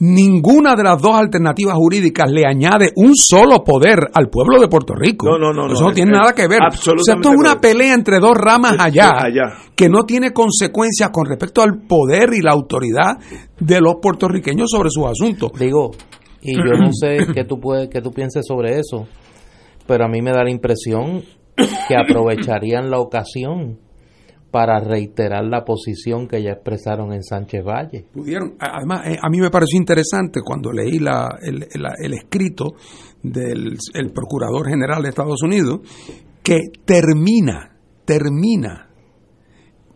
ninguna 0.00 0.76
de 0.76 0.84
las 0.84 1.00
dos 1.02 1.14
alternativas 1.16 1.74
jurídicas 1.74 2.30
le 2.30 2.46
añade 2.46 2.92
un 2.96 3.14
solo 3.16 3.64
poder 3.64 3.98
al 4.14 4.28
pueblo 4.28 4.60
de 4.60 4.68
Puerto 4.68 4.94
Rico. 4.94 5.26
No, 5.28 5.38
no, 5.38 5.52
no, 5.52 5.72
Eso 5.72 5.82
no, 5.82 5.88
no 5.88 5.94
tiene 5.94 6.12
es- 6.12 6.18
nada 6.18 6.32
que 6.34 6.46
ver. 6.46 6.58
O 6.58 6.70
sea, 6.70 6.78
absolutamente 6.78 7.28
esto 7.28 7.32
es 7.32 7.38
una 7.50 7.60
pelea 7.60 7.94
entre 7.94 8.18
dos 8.20 8.36
ramas 8.36 8.76
allá, 8.78 9.10
allá. 9.18 9.54
que 9.74 9.88
no 9.88 10.04
tiene 10.04 10.32
consecuencias 10.32 11.10
con 11.10 11.26
respecto 11.26 11.62
al 11.62 11.78
poder 11.86 12.30
y 12.34 12.40
la 12.42 12.52
autoridad 12.52 13.16
de 13.58 13.80
los 13.80 13.96
puertorriqueños 14.00 14.70
sobre 14.70 14.90
sus 14.90 15.06
asuntos. 15.06 15.50
Digo, 15.58 15.90
y 16.42 16.54
yo 16.54 16.78
no 16.78 16.90
sé 16.92 17.26
qué 17.34 17.44
tú 17.44 17.58
puedes, 17.60 17.88
qué 17.88 18.00
tú 18.00 18.12
pienses 18.12 18.46
sobre 18.46 18.78
eso, 18.78 19.08
pero 19.86 20.04
a 20.04 20.08
mí 20.08 20.22
me 20.22 20.30
da 20.30 20.44
la 20.44 20.50
impresión 20.50 21.22
que 21.88 21.96
aprovecharían 21.96 22.88
la 22.90 23.00
ocasión 23.00 23.78
para 24.50 24.80
reiterar 24.80 25.44
la 25.44 25.64
posición 25.64 26.26
que 26.26 26.42
ya 26.42 26.52
expresaron 26.52 27.12
en 27.12 27.22
Sánchez 27.22 27.64
Valle. 27.64 28.06
pudieron. 28.12 28.54
Además, 28.58 29.06
eh, 29.06 29.18
a 29.20 29.28
mí 29.28 29.40
me 29.40 29.50
pareció 29.50 29.78
interesante 29.78 30.40
cuando 30.42 30.72
leí 30.72 30.98
la, 30.98 31.28
el 31.42 32.14
escrito 32.14 32.74
del 33.22 33.76
el 33.94 34.12
Procurador 34.12 34.68
General 34.68 35.02
de 35.02 35.08
Estados 35.08 35.42
Unidos, 35.42 35.80
que 36.42 36.60
termina, 36.84 37.76
termina 38.04 38.88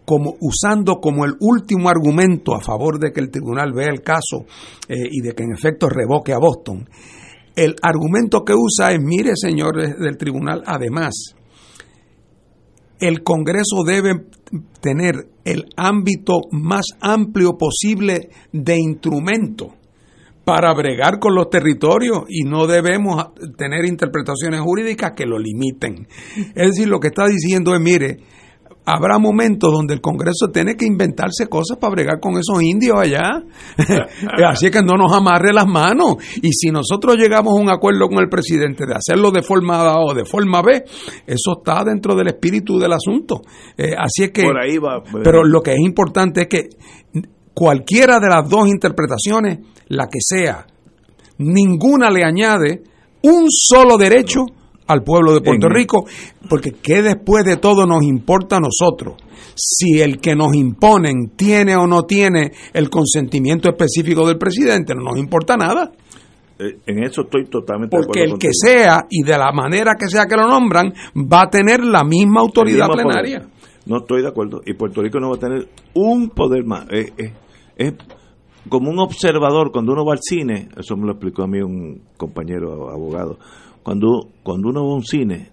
como 0.05 0.35
usando 0.41 0.97
como 1.01 1.24
el 1.24 1.35
último 1.41 1.89
argumento 1.89 2.55
a 2.55 2.61
favor 2.61 2.99
de 2.99 3.12
que 3.12 3.20
el 3.20 3.31
tribunal 3.31 3.73
vea 3.73 3.89
el 3.89 4.03
caso 4.03 4.45
eh, 4.89 5.09
y 5.11 5.20
de 5.20 5.33
que 5.33 5.45
en 5.45 5.53
efecto 5.53 5.89
revoque 5.89 6.33
a 6.33 6.39
Boston. 6.39 6.89
El 7.55 7.77
argumento 7.83 8.45
que 8.45 8.55
usa 8.55 8.93
es, 8.93 8.99
mire 9.01 9.33
señores 9.37 9.99
del 9.99 10.16
tribunal, 10.16 10.62
además, 10.66 11.37
el 13.03 13.23
Congreso 13.23 13.83
debe 13.85 14.27
tener 14.81 15.27
el 15.45 15.66
ámbito 15.77 16.41
más 16.53 16.85
amplio 17.01 17.59
posible 17.59 18.31
de 18.53 18.77
instrumento 18.79 19.74
para 20.45 20.73
bregar 20.74 21.19
con 21.19 21.35
los 21.35 21.51
territorios 21.51 22.24
y 22.29 22.45
no 22.45 22.66
debemos 22.66 23.35
tener 23.57 23.85
interpretaciones 23.85 24.61
jurídicas 24.61 25.12
que 25.16 25.27
lo 25.27 25.39
limiten. 25.39 26.07
Es 26.55 26.69
decir, 26.70 26.89
lo 26.89 27.01
que 27.01 27.09
está 27.09 27.27
diciendo 27.27 27.74
es, 27.74 27.81
mire, 27.81 28.19
habrá 28.85 29.19
momentos 29.19 29.73
donde 29.73 29.95
el 29.95 30.01
Congreso 30.01 30.49
tiene 30.53 30.77
que 30.77 30.85
inventarse 30.85 31.47
cosas 31.49 31.79
para 31.79 31.93
bregar 31.93 32.21
con 32.21 32.33
esos 32.33 32.63
indios 32.63 32.97
allá. 32.99 33.43
Así 34.49 34.71
que 34.71 34.83
no 34.83 34.97
nos 34.97 35.13
amarre 35.13 35.53
las 35.53 35.67
manos. 35.67 36.17
Y 36.43 36.53
si 36.53 36.71
nosotros 36.71 37.17
llegamos 37.17 37.57
a 37.57 37.61
un 37.61 37.71
acuerdo 37.71 38.09
con 38.09 38.19
el 38.19 38.29
presidente 38.29 38.85
de 38.87 38.95
hacerlo 38.95 39.31
de 39.31 39.43
forma 39.43 39.81
A 39.81 40.01
o 40.01 40.15
de 40.15 40.25
forma 40.25 40.63
B, 40.63 40.85
eso 41.27 41.59
está 41.59 41.85
dentro 41.85 42.15
del 42.15 42.29
espíritu 42.29 42.79
del 42.79 42.93
asunto. 42.93 43.43
Eh, 43.77 43.95
así 43.97 44.25
es 44.25 44.31
que... 44.31 44.43
Por 44.43 44.61
ahí 44.61 44.79
va. 44.79 45.03
Pero 45.23 45.45
lo 45.45 45.61
que 45.61 45.73
es 45.73 45.81
importante 45.81 46.43
es 46.43 46.49
que 46.49 46.69
cualquiera 47.55 48.19
de 48.19 48.29
las 48.29 48.49
dos 48.49 48.69
interpretaciones, 48.69 49.61
la 49.89 50.07
que 50.07 50.19
sea, 50.21 50.67
ninguna 51.39 52.11
le 52.11 52.25
añade 52.25 52.83
un 53.23 53.47
solo 53.49 53.97
derecho 53.97 54.47
al 54.87 55.03
pueblo 55.03 55.33
de 55.35 55.41
Puerto 55.41 55.67
En- 55.69 55.75
Rico, 55.75 56.05
porque 56.49 56.73
¿qué 56.83 57.03
después 57.03 57.45
de 57.45 57.57
todo 57.57 57.87
nos 57.87 58.03
importa 58.03 58.57
a 58.57 58.61
nosotros? 58.61 59.15
Si 59.55 60.01
el 60.01 60.19
que 60.21 60.35
nos 60.35 60.55
imponen 60.55 61.33
tiene 61.37 61.77
o 61.77 61.87
no 61.87 62.03
tiene 62.05 62.53
el 62.73 62.89
consentimiento 62.91 63.69
específico 63.69 64.27
del 64.27 64.39
presidente, 64.39 64.95
no 64.95 65.03
nos 65.03 65.19
importa 65.19 65.57
nada. 65.57 65.93
Eh, 66.59 66.79
en 66.87 67.03
eso 67.05 67.23
estoy 67.23 67.45
totalmente 67.47 67.97
de 67.97 68.03
Porque 68.03 68.21
acuerdo 68.21 68.35
el 68.35 68.39
que 68.41 68.51
sea 68.53 69.07
y 69.11 69.23
de 69.25 69.37
la 69.37 69.53
manera 69.53 69.93
que 69.99 70.09
sea 70.09 70.27
que 70.27 70.37
lo 70.37 70.47
nombran, 70.49 70.93
va 71.17 71.43
a 71.43 71.51
tener 71.51 71.83
la 71.85 72.05
misma 72.05 72.41
autoridad 72.41 72.89
plenaria. 72.89 73.41
poder. 73.41 73.53
No 73.87 73.99
estoy 73.99 74.23
de 74.23 74.29
acuerdo. 74.29 74.61
Y 74.65 74.75
Puerto 74.75 75.03
Rico 75.03 75.19
no 75.19 75.31
va 75.31 75.37
a 75.37 75.41
tener 75.41 75.69
un 75.95 76.31
poder 76.31 76.65
más. 76.65 76.87
Eh, 76.91 77.13
eh, 77.19 77.33
es 77.77 77.95
como 78.69 78.91
un 78.91 78.99
observador. 79.01 79.73
Cuando 79.73 79.93
uno 79.93 80.05
va 80.05 80.13
al 80.13 80.21
cine, 80.23 80.69
eso 80.77 80.97
me 80.97 81.07
lo 81.07 81.13
explicó 81.13 81.43
a 81.43 81.47
mí 81.49 81.61
un 81.61 82.01
compañero 82.17 82.91
abogado. 82.91 83.39
Cuando, 83.83 84.29
cuando 84.43 84.69
uno 84.69 84.85
va 84.87 84.93
a 84.93 84.97
un 84.97 85.05
cine, 85.05 85.51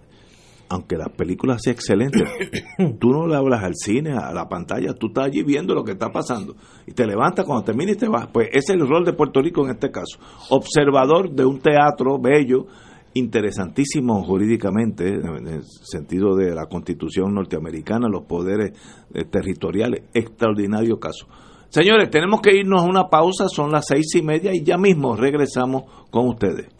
aunque 0.68 0.96
las 0.96 1.08
películas 1.10 1.60
sean 1.62 1.74
excelentes, 1.74 2.22
tú 3.00 3.10
no 3.10 3.26
le 3.26 3.34
hablas 3.34 3.64
al 3.64 3.74
cine, 3.74 4.12
a 4.12 4.32
la 4.32 4.48
pantalla, 4.48 4.94
tú 4.94 5.08
estás 5.08 5.26
allí 5.26 5.42
viendo 5.42 5.74
lo 5.74 5.82
que 5.82 5.92
está 5.92 6.10
pasando 6.10 6.54
y 6.86 6.92
te 6.92 7.06
levantas 7.06 7.44
cuando 7.44 7.64
termina 7.64 7.92
y 7.92 7.96
te 7.96 8.08
vas. 8.08 8.28
Pues 8.32 8.48
ese 8.52 8.74
es 8.74 8.80
el 8.80 8.88
rol 8.88 9.04
de 9.04 9.12
Puerto 9.12 9.42
Rico 9.42 9.64
en 9.64 9.72
este 9.72 9.90
caso. 9.90 10.18
Observador 10.50 11.30
de 11.30 11.44
un 11.44 11.58
teatro 11.58 12.20
bello, 12.20 12.66
interesantísimo 13.14 14.22
jurídicamente, 14.22 15.08
en 15.08 15.48
el 15.48 15.62
sentido 15.64 16.36
de 16.36 16.54
la 16.54 16.66
constitución 16.66 17.34
norteamericana, 17.34 18.08
los 18.08 18.22
poderes 18.26 18.70
eh, 19.12 19.24
territoriales, 19.24 20.04
extraordinario 20.14 21.00
caso. 21.00 21.26
Señores, 21.68 22.10
tenemos 22.10 22.40
que 22.40 22.56
irnos 22.56 22.82
a 22.82 22.84
una 22.84 23.08
pausa, 23.08 23.48
son 23.48 23.72
las 23.72 23.86
seis 23.86 24.14
y 24.14 24.22
media 24.22 24.54
y 24.54 24.62
ya 24.62 24.76
mismo 24.76 25.16
regresamos 25.16 25.84
con 26.10 26.28
ustedes. 26.28 26.79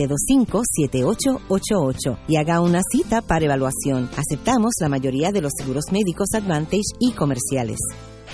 725-7888 0.07 2.17
y 2.27 2.37
haga 2.37 2.61
una 2.61 2.81
cita 2.91 3.21
para 3.21 3.45
evaluación. 3.45 4.09
Aceptamos 4.17 4.71
la 4.79 4.89
mayoría 4.89 5.31
de 5.31 5.41
los 5.41 5.51
seguros 5.57 5.85
médicos 5.91 6.29
Advantage 6.33 6.95
y 6.99 7.11
comerciales. 7.13 7.77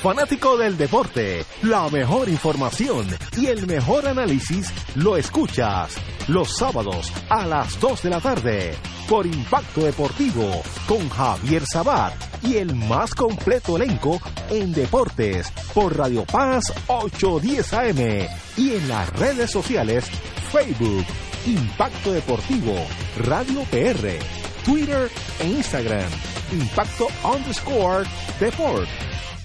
Fanático 0.01 0.57
del 0.57 0.77
deporte, 0.77 1.43
la 1.63 1.89
mejor 1.89 2.29
información 2.29 3.07
y 3.35 3.47
el 3.47 3.65
mejor 3.65 4.07
análisis 4.07 4.71
lo 4.95 5.17
escuchas 5.17 5.95
los 6.27 6.55
sábados 6.55 7.11
a 7.29 7.47
las 7.47 7.79
2 7.79 8.03
de 8.03 8.09
la 8.09 8.21
tarde 8.21 8.75
por 9.09 9.25
Impacto 9.25 9.81
Deportivo 9.81 10.61
con 10.87 11.09
Javier 11.09 11.63
Sabat 11.65 12.13
y 12.43 12.57
el 12.57 12.75
más 12.75 13.15
completo 13.15 13.77
elenco 13.77 14.19
en 14.49 14.71
deportes 14.71 15.51
por 15.73 15.97
Radio 15.97 16.25
Paz 16.25 16.63
810 16.87 17.73
AM 17.73 18.27
y 18.57 18.75
en 18.75 18.87
las 18.87 19.09
redes 19.17 19.49
sociales 19.49 20.05
Facebook 20.51 21.05
Impacto 21.47 22.11
Deportivo, 22.11 22.75
Radio 23.19 23.61
PR, 23.71 24.19
Twitter 24.65 25.09
e 25.39 25.45
Instagram. 25.47 26.09
Impacto 26.51 27.07
underscore 27.23 28.03
Deport. 28.37 28.89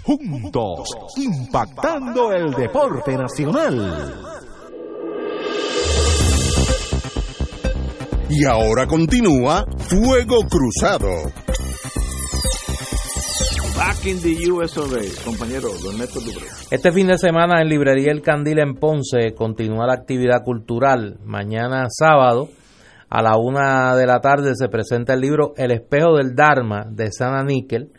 Juntos, 0.02 0.88
impactando 1.16 2.32
el 2.32 2.50
deporte 2.54 3.16
nacional. 3.16 4.32
Y 8.28 8.44
ahora 8.46 8.88
continúa 8.88 9.64
Fuego 9.78 10.40
Cruzado. 10.50 11.08
Back 13.76 14.06
in 14.06 14.20
the 14.20 14.50
US 14.52 14.76
of 14.76 14.92
A, 14.92 15.24
compañero 15.24 15.68
Don 15.82 15.98
Néstor 15.98 16.22
Dubré. 16.22 16.46
Este 16.70 16.92
fin 16.92 17.06
de 17.06 17.18
semana 17.18 17.60
en 17.60 17.68
Librería 17.68 18.12
El 18.12 18.22
Candil 18.22 18.58
en 18.58 18.74
Ponce 18.74 19.34
continúa 19.34 19.86
la 19.86 19.94
actividad 19.94 20.42
cultural. 20.44 21.18
Mañana 21.24 21.86
sábado 21.88 22.48
a 23.08 23.22
la 23.22 23.36
una 23.36 23.96
de 23.96 24.06
la 24.06 24.20
tarde 24.20 24.54
se 24.54 24.68
presenta 24.68 25.14
el 25.14 25.20
libro 25.20 25.54
El 25.56 25.70
espejo 25.70 26.16
del 26.16 26.34
Dharma 26.34 26.86
de 26.90 27.12
Sana 27.12 27.42
Níquel, 27.42 27.92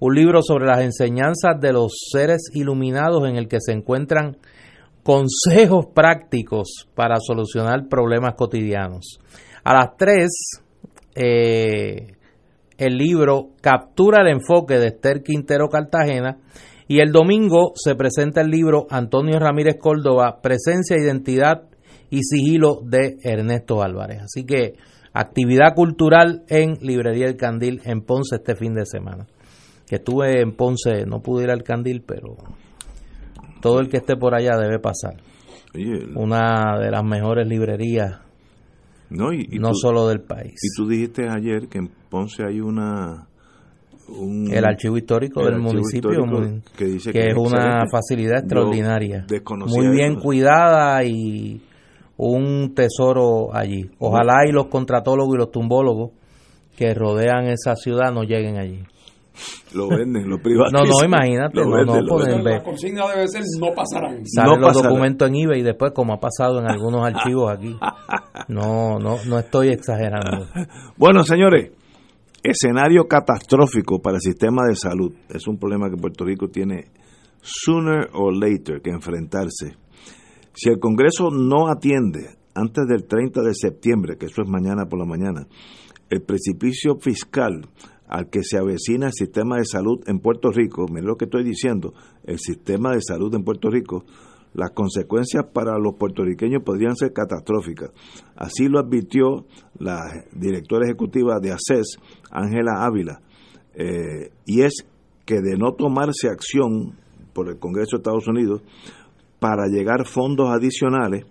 un 0.00 0.14
libro 0.14 0.42
sobre 0.42 0.66
las 0.66 0.80
enseñanzas 0.80 1.60
de 1.60 1.72
los 1.72 1.92
seres 2.10 2.50
iluminados 2.54 3.28
en 3.28 3.36
el 3.36 3.48
que 3.48 3.60
se 3.60 3.72
encuentran 3.72 4.36
consejos 5.02 5.86
prácticos 5.94 6.88
para 6.94 7.16
solucionar 7.20 7.88
problemas 7.88 8.34
cotidianos. 8.34 9.18
A 9.64 9.74
las 9.74 9.96
tres 9.96 10.30
eh, 11.14 12.14
el 12.82 12.98
libro 12.98 13.50
Captura 13.60 14.22
el 14.22 14.28
enfoque 14.28 14.78
de 14.78 14.88
Esther 14.88 15.22
Quintero 15.22 15.68
Cartagena 15.68 16.38
y 16.88 16.98
el 16.98 17.12
domingo 17.12 17.72
se 17.76 17.94
presenta 17.94 18.40
el 18.40 18.48
libro 18.48 18.88
Antonio 18.90 19.38
Ramírez 19.38 19.76
Córdoba, 19.78 20.40
Presencia, 20.42 20.96
Identidad 20.96 21.62
y 22.10 22.22
Sigilo 22.24 22.80
de 22.82 23.18
Ernesto 23.22 23.82
Álvarez. 23.82 24.22
Así 24.22 24.44
que 24.44 24.74
actividad 25.12 25.74
cultural 25.76 26.42
en 26.48 26.74
Librería 26.80 27.26
El 27.26 27.36
Candil 27.36 27.80
en 27.84 28.02
Ponce 28.02 28.36
este 28.36 28.56
fin 28.56 28.74
de 28.74 28.84
semana. 28.84 29.28
Que 29.86 29.96
estuve 29.96 30.40
en 30.40 30.56
Ponce, 30.56 31.06
no 31.06 31.22
pude 31.22 31.44
ir 31.44 31.50
al 31.50 31.62
Candil, 31.62 32.02
pero 32.04 32.36
todo 33.60 33.78
el 33.78 33.88
que 33.88 33.98
esté 33.98 34.16
por 34.16 34.34
allá 34.34 34.56
debe 34.56 34.80
pasar. 34.80 35.14
Una 36.16 36.80
de 36.80 36.90
las 36.90 37.04
mejores 37.04 37.46
librerías 37.46 38.18
no, 39.12 39.32
y, 39.32 39.48
y 39.52 39.58
no 39.58 39.68
tú- 39.70 39.74
solo 39.76 40.08
del 40.08 40.20
país. 40.20 40.54
Y 40.62 40.76
tú 40.76 40.88
dijiste 40.88 41.28
ayer 41.28 41.68
que 41.68 41.78
en 41.78 41.88
Ponce 42.10 42.44
hay 42.46 42.60
una... 42.60 43.26
un- 44.08 44.52
el 44.52 44.64
archivo 44.64 44.96
histórico 44.96 45.40
el 45.40 45.46
del 45.46 45.54
archivo 45.56 45.72
municipio 45.72 46.10
histórico 46.12 46.62
que, 46.76 46.84
dice 46.86 47.12
que 47.12 47.28
es 47.28 47.36
una 47.36 47.84
facilidad 47.90 48.38
extraordinaria. 48.40 49.24
muy 49.66 49.88
bien 49.88 50.16
cuidada 50.16 51.02
y 51.04 51.62
un 52.16 52.74
tesoro 52.74 53.54
allí. 53.54 53.90
Ojalá 53.98 54.46
y 54.48 54.52
los 54.52 54.66
contratólogos 54.66 55.34
y 55.34 55.38
los 55.38 55.50
tumbólogos 55.50 56.10
que 56.76 56.94
rodean 56.94 57.46
esa 57.46 57.74
ciudad 57.76 58.12
no 58.12 58.22
lleguen 58.22 58.58
allí 58.58 58.82
Lo 59.74 59.88
venden, 59.88 60.28
lo 60.28 60.38
privatizan. 60.38 60.84
no 60.84 60.90
no 61.00 61.04
imagínate 61.04 61.56
Lo 61.58 61.64
no 61.66 61.76
venden, 61.76 61.94
no 61.96 62.00
lo 62.02 62.08
pueden 62.08 62.28
venden. 62.36 62.44
ver 62.44 62.54
La 62.58 62.62
consigna 62.62 63.08
debe 63.08 63.28
ser 63.28 63.42
no 63.60 63.68
pasarán. 63.74 64.26
salen 64.26 64.50
No 64.52 64.56
los 64.58 64.68
pasará. 64.68 64.88
documentos 64.88 65.28
en 65.28 65.34
eBay 65.36 65.60
y 65.60 65.62
después 65.62 65.92
como 65.94 66.12
ha 66.14 66.20
pasado 66.20 66.58
en 66.60 66.70
algunos 66.70 67.02
archivos 67.06 67.50
aquí 67.50 67.76
no 68.48 68.98
no 68.98 69.16
no 69.26 69.38
estoy 69.38 69.68
exagerando 69.68 70.46
Bueno, 70.96 71.24
señores, 71.24 71.70
escenario 72.42 73.04
catastrófico 73.06 74.00
para 74.00 74.16
el 74.16 74.20
sistema 74.20 74.62
de 74.68 74.74
salud. 74.76 75.12
Es 75.28 75.46
un 75.46 75.58
problema 75.58 75.88
que 75.90 75.96
Puerto 75.96 76.24
Rico 76.24 76.48
tiene 76.48 76.86
sooner 77.40 78.08
or 78.14 78.34
later 78.36 78.80
que 78.82 78.90
enfrentarse. 78.90 79.76
Si 80.54 80.68
el 80.68 80.78
Congreso 80.78 81.30
no 81.30 81.68
atiende 81.68 82.36
antes 82.54 82.84
del 82.86 83.04
30 83.06 83.40
de 83.42 83.54
septiembre, 83.54 84.16
que 84.18 84.26
eso 84.26 84.42
es 84.42 84.48
mañana 84.48 84.84
por 84.86 84.98
la 84.98 85.06
mañana, 85.06 85.46
el 86.10 86.22
precipicio 86.22 86.96
fiscal 86.96 87.62
al 88.12 88.28
que 88.28 88.42
se 88.42 88.58
avecina 88.58 89.06
el 89.06 89.14
sistema 89.14 89.56
de 89.56 89.64
salud 89.64 90.00
en 90.06 90.18
Puerto 90.18 90.50
Rico, 90.50 90.84
miren 90.86 91.06
lo 91.06 91.16
que 91.16 91.24
estoy 91.24 91.44
diciendo, 91.44 91.94
el 92.24 92.38
sistema 92.38 92.92
de 92.92 93.00
salud 93.00 93.34
en 93.34 93.42
Puerto 93.42 93.70
Rico, 93.70 94.04
las 94.52 94.72
consecuencias 94.72 95.46
para 95.50 95.78
los 95.78 95.94
puertorriqueños 95.94 96.62
podrían 96.62 96.94
ser 96.94 97.14
catastróficas. 97.14 97.90
Así 98.36 98.68
lo 98.68 98.80
advirtió 98.80 99.46
la 99.78 100.26
directora 100.30 100.84
ejecutiva 100.84 101.40
de 101.40 101.52
ACES, 101.52 101.96
Ángela 102.30 102.84
Ávila, 102.84 103.22
eh, 103.72 104.28
y 104.44 104.60
es 104.60 104.86
que 105.24 105.40
de 105.40 105.56
no 105.56 105.72
tomarse 105.72 106.28
acción 106.28 106.98
por 107.32 107.48
el 107.48 107.58
Congreso 107.58 107.96
de 107.96 108.00
Estados 108.00 108.28
Unidos 108.28 108.60
para 109.38 109.68
llegar 109.68 110.06
fondos 110.06 110.50
adicionales, 110.50 111.24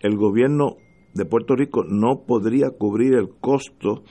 el 0.00 0.16
gobierno 0.16 0.76
de 1.12 1.26
Puerto 1.26 1.54
Rico 1.56 1.84
no 1.86 2.22
podría 2.26 2.70
cubrir 2.70 3.12
el 3.16 3.28
costo 3.38 4.02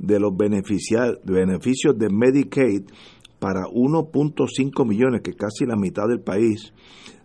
de 0.00 0.18
los 0.18 0.34
beneficios 0.36 1.18
de 1.24 2.08
Medicaid 2.10 2.84
para 3.38 3.62
1.5 3.72 4.86
millones, 4.86 5.20
que 5.22 5.30
es 5.30 5.36
casi 5.36 5.66
la 5.66 5.76
mitad 5.76 6.08
del 6.08 6.20
país, 6.20 6.72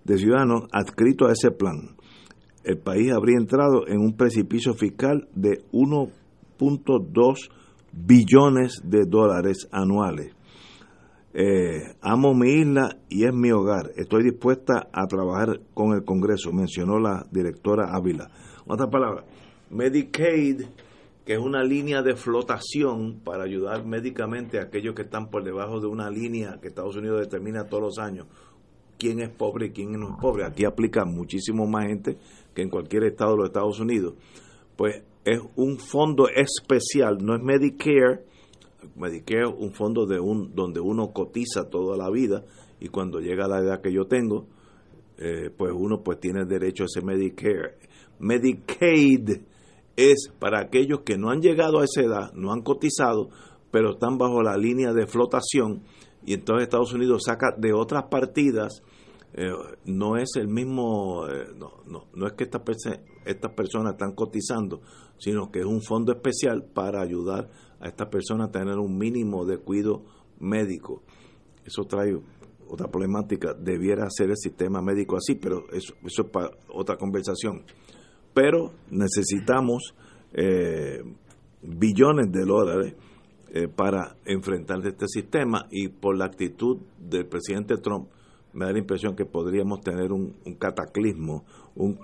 de 0.04 0.18
ciudadanos 0.18 0.64
adscritos 0.72 1.30
a 1.30 1.34
ese 1.34 1.52
plan. 1.52 1.96
El 2.64 2.78
país 2.78 3.12
habría 3.12 3.38
entrado 3.38 3.88
en 3.88 4.00
un 4.00 4.16
precipicio 4.16 4.74
fiscal 4.74 5.28
de 5.36 5.64
1.2 5.72 7.50
billones 7.92 8.82
de 8.84 9.06
dólares 9.06 9.68
anuales. 9.72 10.34
Eh, 11.34 11.96
amo 12.02 12.34
mi 12.34 12.50
isla 12.50 12.98
y 13.10 13.26
es 13.26 13.34
mi 13.34 13.52
hogar. 13.52 13.92
Estoy 13.98 14.24
dispuesta 14.24 14.88
a 14.92 15.06
trabajar 15.06 15.60
con 15.74 15.94
el 15.94 16.04
Congreso, 16.06 16.52
mencionó 16.54 16.98
la 16.98 17.26
directora 17.30 17.94
Ávila. 17.94 18.30
Otra 18.68 18.88
palabra, 18.88 19.26
Medicaid, 19.70 20.62
que 21.26 21.34
es 21.34 21.40
una 21.40 21.64
línea 21.64 22.04
de 22.04 22.16
flotación 22.16 23.20
para 23.24 23.44
ayudar 23.44 23.86
médicamente 23.86 24.60
a 24.60 24.64
aquellos 24.64 24.94
que 24.94 25.02
están 25.02 25.30
por 25.30 25.44
debajo 25.44 25.80
de 25.80 25.88
una 25.88 26.10
línea 26.10 26.60
que 26.62 26.68
Estados 26.68 26.96
Unidos 26.96 27.22
determina 27.22 27.66
todos 27.66 27.84
los 27.84 28.00
años 28.00 28.28
quién 28.98 29.20
es 29.20 29.30
pobre 29.30 29.68
y 29.68 29.70
quién 29.72 29.92
no 29.94 30.10
es 30.10 30.22
pobre. 30.22 30.46
Aquí 30.46 30.66
aplica 30.66 31.04
muchísimo 31.04 31.66
más 31.66 31.88
gente 31.88 32.18
que 32.54 32.62
en 32.62 32.70
cualquier 32.70 33.04
estado 33.06 33.32
de 33.32 33.38
los 33.38 33.48
Estados 33.48 33.80
Unidos. 33.80 34.14
Pues 34.76 35.04
es 35.24 35.40
un 35.56 35.80
fondo 35.80 36.28
especial, 36.30 37.18
no 37.22 37.36
es 37.36 37.42
Medicare, 37.42 38.24
Medicare 38.96 39.48
un 39.48 39.74
fondo 39.74 40.06
de 40.06 40.20
un 40.20 40.54
donde 40.54 40.80
uno 40.80 41.12
cotiza 41.12 41.70
toda 41.70 41.98
la 41.98 42.10
vida 42.12 42.44
y 42.80 42.90
cuando 42.90 43.20
llega 43.20 43.48
la 43.48 43.60
edad 43.60 43.82
que 43.82 43.92
yo 43.92 44.06
tengo, 44.06 44.46
eh, 45.18 45.50
pues 45.58 45.74
uno 45.76 46.04
pues 46.04 46.20
tiene 46.20 46.46
derecho 46.46 46.84
a 46.84 46.86
ese 46.86 47.04
Medicare. 47.04 47.78
Medicaid 48.20 49.42
es 49.96 50.32
para 50.40 50.60
aquellos 50.60 51.02
que 51.02 51.18
no 51.18 51.30
han 51.30 51.42
llegado 51.42 51.80
a 51.80 51.86
esa 51.86 52.02
edad, 52.02 52.34
no 52.34 52.52
han 52.52 52.62
cotizado, 52.62 53.30
pero 53.72 53.92
están 53.92 54.18
bajo 54.18 54.42
la 54.42 54.58
línea 54.58 54.94
de 54.94 55.08
flotación 55.08 55.84
y 56.26 56.34
entonces 56.34 56.64
Estados 56.64 56.94
Unidos 56.94 57.24
saca 57.26 57.54
de 57.58 57.74
otras 57.74 58.06
partidas 58.10 58.82
eh, 59.38 59.52
no 59.86 60.16
es 60.16 60.30
el 60.38 60.48
mismo, 60.48 61.28
eh, 61.28 61.48
no, 61.58 61.82
no, 61.86 62.06
no 62.14 62.28
es 62.28 62.34
que 62.34 62.46
estas 62.46 62.62
estas 63.26 63.52
personas 63.52 63.94
están 63.94 64.14
cotizando, 64.14 64.82
sino 65.18 65.52
que 65.52 65.60
es 65.60 65.66
un 65.66 65.82
fondo 65.82 66.14
especial 66.14 66.64
para 66.64 67.02
ayudar 67.02 67.50
a 67.82 67.88
estas 67.90 68.08
personas 68.08 68.48
a 68.48 68.52
tener 68.52 68.78
un 68.78 68.98
mínimo 68.98 69.46
de 69.46 69.58
cuidado 69.58 70.04
médico. 70.40 71.04
Eso 71.66 71.84
trae 71.84 72.18
otra 72.70 72.88
problemática, 72.88 73.54
debiera 73.54 74.08
ser 74.10 74.30
el 74.30 74.38
sistema 74.38 74.82
médico 74.82 75.18
así, 75.18 75.36
pero 75.36 75.70
eso, 75.72 75.96
eso 76.06 76.22
es 76.22 76.30
para 76.30 76.52
otra 76.70 76.96
conversación. 76.96 77.66
Pero 78.36 78.74
necesitamos 78.92 79.96
eh, 80.34 81.02
billones 81.64 82.32
de 82.32 82.46
dólares 82.46 82.94
eh, 83.52 83.68
para 83.68 84.18
enfrentar 84.26 84.86
este 84.86 85.08
sistema 85.08 85.66
y 85.72 85.88
por 85.88 86.18
la 86.18 86.26
actitud 86.26 86.78
del 87.00 87.26
presidente 87.26 87.78
Trump 87.78 88.10
me 88.54 88.66
da 88.66 88.74
la 88.74 88.80
impresión 88.80 89.16
que 89.16 89.26
podríamos 89.26 89.82
tener 89.82 90.12
un, 90.12 90.36
cataclismo, 90.60 91.46
un, 91.76 91.98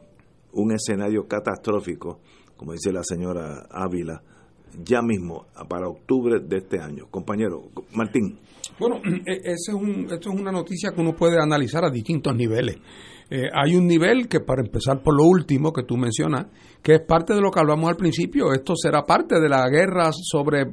un 0.54 0.72
escenario 0.72 1.28
catastrófico, 1.28 2.20
como 2.58 2.74
dice 2.74 2.92
la 2.92 3.04
señora 3.04 3.68
Ávila, 3.70 4.22
ya 4.84 5.02
mismo 5.02 5.48
para 5.68 5.88
octubre 5.88 6.40
de 6.40 6.58
este 6.58 6.80
año. 6.80 7.08
Compañero, 7.10 7.70
Martín. 7.94 8.40
Bueno, 8.80 8.98
e, 9.26 9.34
ese 9.44 9.72
es 9.72 9.74
un, 9.74 10.08
esto 10.12 10.32
es 10.32 10.40
una 10.40 10.52
noticia 10.52 10.92
que 10.92 11.02
uno 11.02 11.16
puede 11.16 11.38
analizar 11.42 11.84
a 11.84 11.90
distintos 11.90 12.36
niveles. 12.36 12.78
Eh, 13.34 13.50
hay 13.54 13.76
un 13.76 13.88
nivel 13.88 14.28
que, 14.28 14.42
para 14.42 14.62
empezar 14.62 15.02
por 15.02 15.16
lo 15.16 15.24
último 15.24 15.72
que 15.72 15.84
tú 15.84 15.96
mencionas, 15.96 16.48
que 16.84 16.96
es 16.96 17.02
parte 17.08 17.34
de 17.34 17.40
lo 17.40 17.50
que 17.50 17.62
hablamos 17.62 17.90
al 17.90 17.96
principio, 17.96 18.52
esto 18.52 18.74
será 18.76 19.04
parte 19.04 19.40
de 19.40 19.48
la 19.48 19.70
guerra 19.70 20.10
sobre 20.12 20.64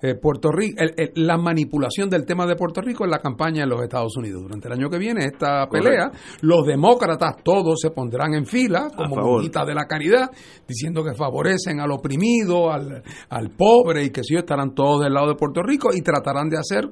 eh, 0.00 0.14
Puerto 0.14 0.50
Rico, 0.50 0.82
la 1.16 1.36
manipulación 1.36 2.08
del 2.08 2.24
tema 2.24 2.46
de 2.46 2.56
Puerto 2.56 2.80
Rico 2.80 3.04
en 3.04 3.10
la 3.10 3.18
campaña 3.18 3.64
en 3.64 3.68
los 3.68 3.82
Estados 3.82 4.16
Unidos. 4.16 4.40
Durante 4.40 4.66
el 4.66 4.72
año 4.72 4.88
que 4.88 4.96
viene, 4.96 5.26
esta 5.26 5.68
pelea, 5.68 6.10
los 6.40 6.66
demócratas 6.66 7.36
todos 7.44 7.80
se 7.82 7.90
pondrán 7.90 8.32
en 8.32 8.46
fila 8.46 8.88
como 8.96 9.16
monita 9.16 9.66
de 9.66 9.74
la 9.74 9.84
caridad, 9.84 10.30
diciendo 10.66 11.04
que 11.04 11.12
favorecen 11.12 11.80
al 11.80 11.90
oprimido, 11.90 12.72
al, 12.72 13.02
al 13.28 13.50
pobre 13.50 14.04
y 14.04 14.10
que 14.10 14.22
si 14.22 14.36
estarán 14.36 14.74
todos 14.74 15.02
del 15.02 15.12
lado 15.12 15.28
de 15.28 15.34
Puerto 15.34 15.62
Rico 15.62 15.90
y 15.92 16.00
tratarán 16.00 16.48
de 16.48 16.56
hacer 16.56 16.88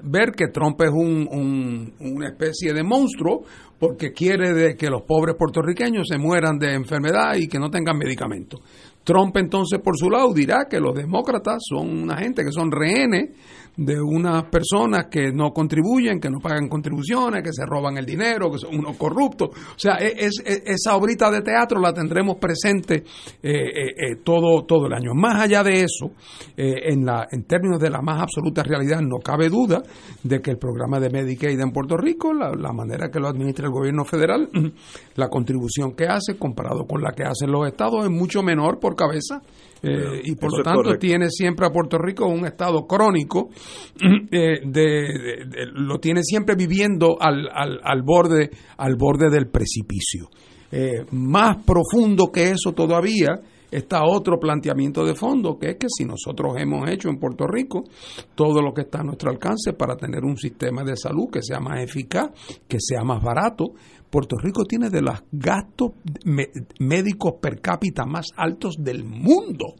ver 0.00 0.32
que 0.32 0.48
Trump 0.48 0.80
es 0.82 0.90
un, 0.90 1.92
una 2.00 2.28
especie 2.28 2.72
de 2.72 2.82
monstruo 2.82 3.42
porque 3.78 4.12
quiere 4.12 4.52
de 4.52 4.76
que 4.76 4.88
los 4.88 5.02
pobres 5.02 5.36
puertorriqueños 5.36 6.06
se 6.08 6.18
mueran 6.18 6.58
de 6.58 6.74
enfermedad 6.74 7.34
y 7.36 7.48
que 7.48 7.58
no 7.58 7.70
tengan 7.70 7.98
medicamentos. 7.98 8.60
Trump 9.02 9.36
entonces 9.36 9.80
por 9.80 9.96
su 9.98 10.08
lado 10.08 10.32
dirá 10.32 10.66
que 10.68 10.80
los 10.80 10.94
demócratas 10.94 11.62
son 11.68 11.90
una 12.04 12.16
gente 12.16 12.42
que 12.42 12.52
son 12.52 12.70
rehenes 12.70 13.30
de 13.76 14.00
unas 14.00 14.44
personas 14.44 15.06
que 15.10 15.32
no 15.32 15.52
contribuyen, 15.52 16.20
que 16.20 16.30
no 16.30 16.38
pagan 16.38 16.68
contribuciones, 16.68 17.42
que 17.42 17.52
se 17.52 17.66
roban 17.66 17.96
el 17.96 18.06
dinero, 18.06 18.50
que 18.50 18.58
son 18.58 18.78
unos 18.78 18.96
corruptos. 18.96 19.50
O 19.50 19.78
sea, 19.78 19.96
e, 19.96 20.14
es, 20.16 20.42
esa 20.44 20.96
obrita 20.96 21.30
de 21.30 21.42
teatro 21.42 21.80
la 21.80 21.92
tendremos 21.92 22.36
presente 22.36 23.04
eh, 23.42 23.50
eh, 23.50 23.86
eh, 23.96 24.16
todo, 24.22 24.64
todo 24.64 24.86
el 24.86 24.92
año. 24.92 25.14
Más 25.14 25.40
allá 25.40 25.62
de 25.62 25.80
eso, 25.80 26.12
en, 26.56 27.04
la, 27.04 27.26
en 27.30 27.44
términos 27.44 27.80
de 27.80 27.90
la 27.90 28.00
más 28.00 28.22
absoluta 28.22 28.62
realidad, 28.62 29.00
no 29.00 29.18
cabe 29.18 29.48
duda 29.48 29.82
de 30.22 30.40
que 30.40 30.50
el 30.50 30.58
programa 30.58 31.00
de 31.00 31.10
Medicaid 31.10 31.58
en 31.58 31.72
Puerto 31.72 31.96
Rico, 31.96 32.32
la, 32.32 32.50
la 32.50 32.72
manera 32.72 33.10
que 33.10 33.18
lo 33.18 33.28
administra 33.28 33.66
el 33.66 33.72
gobierno 33.72 34.04
federal, 34.04 34.50
la 35.16 35.28
contribución 35.28 35.94
que 35.94 36.06
hace 36.06 36.36
comparado 36.38 36.84
con 36.86 37.02
la 37.02 37.12
que 37.12 37.24
hacen 37.24 37.50
los 37.50 37.66
estados 37.66 38.04
es 38.04 38.10
mucho 38.10 38.42
menor 38.42 38.78
por 38.78 38.94
cabeza 38.94 39.42
eh, 39.84 40.22
y 40.24 40.34
por 40.36 40.56
lo 40.56 40.62
tanto 40.62 40.96
tiene 40.98 41.28
siempre 41.28 41.66
a 41.66 41.70
Puerto 41.70 41.98
Rico 41.98 42.26
un 42.26 42.46
estado 42.46 42.86
crónico, 42.86 43.50
eh, 44.30 44.60
de, 44.64 45.44
lo 45.74 45.98
tiene 45.98 46.22
siempre 46.22 46.54
viviendo 46.54 47.16
al, 47.20 47.48
al, 47.52 47.80
al, 47.82 48.02
borde, 48.02 48.50
al 48.78 48.96
borde 48.96 49.28
del 49.30 49.48
precipicio. 49.48 50.30
Eh, 50.72 51.04
más 51.12 51.62
profundo 51.64 52.32
que 52.32 52.50
eso 52.50 52.72
todavía 52.72 53.40
está 53.70 54.02
otro 54.04 54.38
planteamiento 54.38 55.04
de 55.04 55.14
fondo, 55.14 55.58
que 55.58 55.70
es 55.70 55.76
que 55.76 55.88
si 55.88 56.04
nosotros 56.04 56.54
hemos 56.58 56.88
hecho 56.88 57.08
en 57.08 57.18
Puerto 57.18 57.46
Rico 57.46 57.84
todo 58.34 58.62
lo 58.62 58.72
que 58.72 58.82
está 58.82 59.00
a 59.00 59.04
nuestro 59.04 59.30
alcance 59.30 59.72
para 59.72 59.96
tener 59.96 60.24
un 60.24 60.36
sistema 60.36 60.82
de 60.84 60.96
salud 60.96 61.28
que 61.30 61.42
sea 61.42 61.60
más 61.60 61.82
eficaz, 61.82 62.30
que 62.68 62.78
sea 62.80 63.02
más 63.02 63.22
barato, 63.22 63.72
Puerto 64.14 64.36
Rico 64.36 64.64
tiene 64.64 64.90
de 64.90 65.02
los 65.02 65.24
gastos 65.32 65.90
médicos 66.78 67.32
per 67.42 67.60
cápita 67.60 68.04
más 68.06 68.28
altos 68.36 68.76
del 68.78 69.02
mundo. 69.02 69.74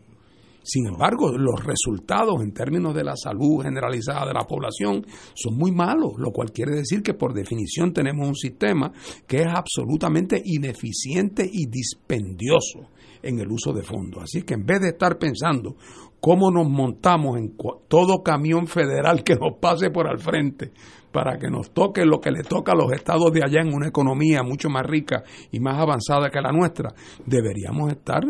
Sin 0.61 0.89
embargo, 0.89 1.39
los 1.39 1.65
resultados 1.65 2.43
en 2.43 2.53
términos 2.53 2.97
de 2.97 3.05
la 3.05 3.15
salud 3.15 3.63
generalizada 3.63 4.27
de 4.27 4.35
la 4.35 4.45
población 4.45 5.07
son 5.35 5.57
muy 5.57 5.71
malos, 5.71 6.15
lo 6.19 6.33
cual 6.33 6.51
quiere 6.51 6.75
decir 6.75 7.01
que 7.01 7.15
por 7.15 7.33
definición 7.33 7.93
tenemos 7.93 8.27
un 8.27 8.35
sistema 8.35 8.91
que 9.25 9.43
es 9.43 9.47
absolutamente 9.55 10.43
ineficiente 10.45 11.49
y 11.49 11.67
dispendioso 11.67 12.89
en 13.23 13.39
el 13.39 13.49
uso 13.53 13.73
de 13.73 13.85
fondos. 13.85 14.25
Así 14.25 14.43
que 14.43 14.55
en 14.55 14.67
vez 14.67 14.81
de 14.81 14.89
estar 14.89 15.17
pensando 15.17 15.77
cómo 16.19 16.51
nos 16.51 16.69
montamos 16.69 17.39
en 17.39 17.57
todo 17.87 18.25
camión 18.25 18.67
federal 18.67 19.23
que 19.23 19.37
nos 19.37 19.59
pase 19.61 19.91
por 19.91 20.09
al 20.09 20.19
frente 20.19 20.73
para 21.15 21.39
que 21.39 21.49
nos 21.49 21.71
toque 21.71 22.05
lo 22.05 22.21
que 22.21 22.33
le 22.33 22.43
toca 22.43 22.73
a 22.73 22.75
los 22.75 22.93
estados 22.93 23.33
de 23.33 23.41
allá 23.45 23.61
en 23.61 23.73
una 23.73 23.87
economía 23.87 24.43
mucho 24.43 24.69
más 24.69 24.85
rica 24.85 25.23
y 25.53 25.61
más 25.61 25.79
avanzada 25.79 26.29
que 26.29 26.41
la 26.41 26.51
nuestra, 26.51 26.93
deberíamos 27.25 27.93
estar 27.93 28.25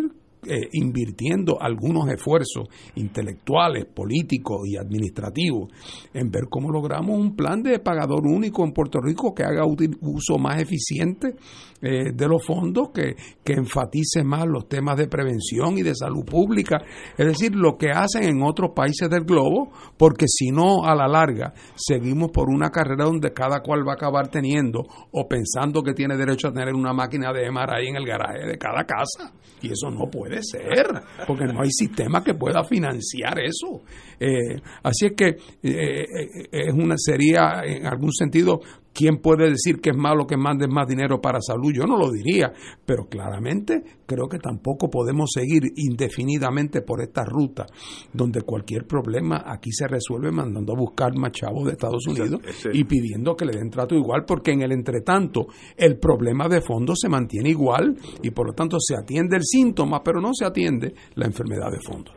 eh, 0.46 0.68
invirtiendo 0.72 1.56
algunos 1.58 2.06
esfuerzos 2.10 2.68
intelectuales, 2.96 3.86
políticos 3.86 4.68
y 4.68 4.76
administrativos 4.76 5.70
en 6.12 6.30
ver 6.30 6.44
cómo 6.50 6.70
logramos 6.70 7.18
un 7.18 7.34
plan 7.34 7.62
de 7.62 7.78
pagador 7.78 8.26
único 8.26 8.62
en 8.62 8.72
Puerto 8.72 9.00
Rico 9.00 9.34
que 9.34 9.44
haga 9.44 9.64
uso 9.64 10.36
más 10.36 10.60
eficiente 10.60 11.36
eh, 11.84 12.12
de 12.12 12.28
los 12.28 12.44
fondos, 12.44 12.90
que, 12.92 13.14
que 13.44 13.52
enfatice 13.52 14.24
más 14.24 14.46
los 14.46 14.68
temas 14.68 14.96
de 14.96 15.06
prevención 15.06 15.78
y 15.78 15.82
de 15.82 15.94
salud 15.94 16.24
pública, 16.24 16.78
es 17.16 17.26
decir, 17.26 17.54
lo 17.54 17.76
que 17.76 17.90
hacen 17.90 18.24
en 18.24 18.42
otros 18.42 18.70
países 18.74 19.08
del 19.10 19.24
globo, 19.24 19.70
porque 19.96 20.26
si 20.26 20.50
no, 20.50 20.84
a 20.84 20.94
la 20.94 21.06
larga, 21.06 21.52
seguimos 21.76 22.30
por 22.30 22.48
una 22.48 22.70
carrera 22.70 23.04
donde 23.04 23.32
cada 23.32 23.60
cual 23.60 23.86
va 23.86 23.92
a 23.92 23.96
acabar 23.96 24.28
teniendo 24.28 24.80
o 25.12 25.28
pensando 25.28 25.82
que 25.82 25.94
tiene 25.94 26.16
derecho 26.16 26.48
a 26.48 26.52
tener 26.52 26.74
una 26.74 26.92
máquina 26.92 27.32
de 27.32 27.48
ahí 27.68 27.88
en 27.88 27.96
el 27.96 28.06
garaje 28.06 28.46
de 28.46 28.58
cada 28.58 28.84
casa. 28.84 29.32
Y 29.62 29.72
eso 29.72 29.90
no 29.90 30.10
puede 30.10 30.42
ser, 30.42 30.86
porque 31.26 31.44
no 31.44 31.62
hay 31.62 31.70
sistema 31.70 32.22
que 32.22 32.34
pueda 32.34 32.64
financiar 32.64 33.38
eso. 33.38 33.82
Eh, 34.20 34.60
así 34.82 35.06
es 35.06 35.12
que 35.12 35.28
eh, 35.28 35.36
eh, 35.62 36.48
es 36.50 36.74
una 36.74 36.96
sería 36.98 37.62
en 37.64 37.86
algún 37.86 38.12
sentido 38.12 38.60
¿Quién 38.94 39.16
puede 39.16 39.50
decir 39.50 39.80
que 39.80 39.90
es 39.90 39.96
malo 39.96 40.24
que 40.24 40.36
mandes 40.36 40.68
más 40.68 40.86
dinero 40.86 41.20
para 41.20 41.40
salud? 41.40 41.72
Yo 41.74 41.84
no 41.84 41.98
lo 41.98 42.12
diría, 42.12 42.52
pero 42.86 43.06
claramente 43.08 43.82
creo 44.06 44.28
que 44.28 44.38
tampoco 44.38 44.88
podemos 44.88 45.32
seguir 45.34 45.64
indefinidamente 45.74 46.80
por 46.80 47.02
esta 47.02 47.24
ruta, 47.24 47.66
donde 48.12 48.42
cualquier 48.42 48.86
problema 48.86 49.42
aquí 49.46 49.72
se 49.72 49.88
resuelve 49.88 50.30
mandando 50.30 50.74
a 50.74 50.78
buscar 50.78 51.12
más 51.16 51.32
chavos 51.32 51.64
de 51.64 51.72
Estados 51.72 52.06
Unidos 52.06 52.40
y 52.72 52.84
pidiendo 52.84 53.34
que 53.34 53.44
le 53.44 53.58
den 53.58 53.68
trato 53.68 53.96
igual, 53.96 54.24
porque 54.24 54.52
en 54.52 54.62
el 54.62 54.70
entretanto 54.70 55.48
el 55.76 55.98
problema 55.98 56.48
de 56.48 56.60
fondo 56.60 56.94
se 56.94 57.08
mantiene 57.08 57.50
igual 57.50 57.96
y 58.22 58.30
por 58.30 58.46
lo 58.46 58.52
tanto 58.52 58.76
se 58.78 58.94
atiende 58.94 59.36
el 59.36 59.42
síntoma, 59.42 60.04
pero 60.04 60.20
no 60.20 60.30
se 60.32 60.44
atiende 60.44 60.94
la 61.16 61.26
enfermedad 61.26 61.72
de 61.72 61.80
fondo. 61.80 62.12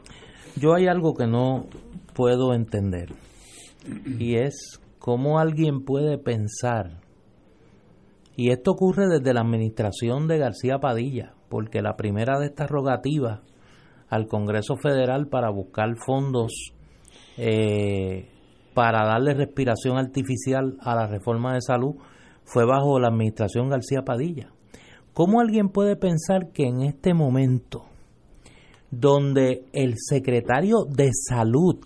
Yo 0.56 0.76
hay 0.76 0.86
algo 0.86 1.16
que 1.16 1.26
no 1.26 1.66
puedo 2.14 2.54
entender 2.54 3.14
y 4.20 4.36
es 4.36 4.80
cómo 5.08 5.40
alguien 5.40 5.86
puede 5.86 6.18
pensar, 6.18 7.00
y 8.36 8.52
esto 8.52 8.72
ocurre 8.72 9.08
desde 9.08 9.34
la 9.34 9.40
administración 9.40 10.28
de 10.28 10.38
García 10.38 10.80
Padilla, 10.80 11.34
porque 11.48 11.82
la 11.82 11.96
primera 11.96 12.38
de 12.38 12.48
estas 12.48 12.70
rogativas 12.70 13.40
al 14.10 14.28
Congreso 14.28 14.76
Federal 14.76 15.28
para 15.30 15.50
buscar 15.50 15.96
fondos 16.06 16.74
eh, 17.38 18.28
para 18.74 19.08
darle 19.08 19.34
respiración 19.34 19.98
artificial 19.98 20.76
a 20.82 20.94
la 20.94 21.08
reforma 21.08 21.54
de 21.54 21.62
salud 21.62 21.96
fue 22.44 22.66
bajo 22.66 23.00
la 23.00 23.08
administración 23.08 23.70
García 23.70 24.02
Padilla. 24.02 24.50
¿Cómo 25.14 25.40
alguien 25.40 25.70
puede 25.70 25.96
pensar 25.96 26.52
que 26.52 26.64
en 26.64 26.82
este 26.82 27.14
momento, 27.14 27.86
donde 28.92 29.68
el 29.72 29.94
secretario 29.96 30.80
de 30.84 31.12
salud 31.14 31.80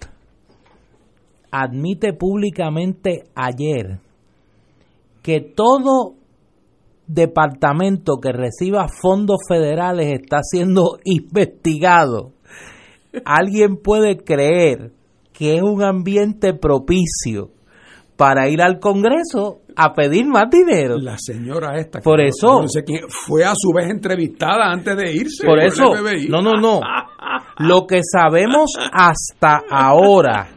admite 1.52 2.14
públicamente 2.14 3.26
ayer 3.36 4.00
que 5.22 5.42
todo 5.42 6.16
departamento 7.08 8.20
que 8.22 8.32
reciba 8.32 8.88
fondos 8.88 9.40
federales 9.48 10.08
está 10.14 10.40
siendo 10.44 10.98
investigado, 11.04 12.32
alguien 13.26 13.78
puede 13.78 14.18
creer 14.18 14.92
que 15.34 15.56
es 15.58 15.62
un 15.62 15.84
ambiente 15.84 16.54
propicio 16.54 17.50
para 18.16 18.48
ir 18.50 18.62
al 18.62 18.80
Congreso 18.80 19.62
a 19.76 19.94
pedir 19.94 20.28
más 20.28 20.44
dinero. 20.52 20.98
La 21.00 21.18
señora 21.18 21.80
esta. 21.80 22.02
Por 22.02 22.22
eso. 22.22 22.64
fue 23.10 23.44
a 23.44 23.54
su 23.56 23.74
vez 23.74 23.90
entrevistada 23.90 24.72
antes 24.72 24.96
de 24.96 25.12
irse. 25.12 25.46
Por 25.46 25.60
eso. 25.60 25.86
No, 26.30 26.42
no, 26.42 26.54
no. 26.54 26.82
Lo 27.62 27.86
que 27.86 28.02
sabemos 28.04 28.72
hasta 28.92 29.62
ahora 29.70 30.48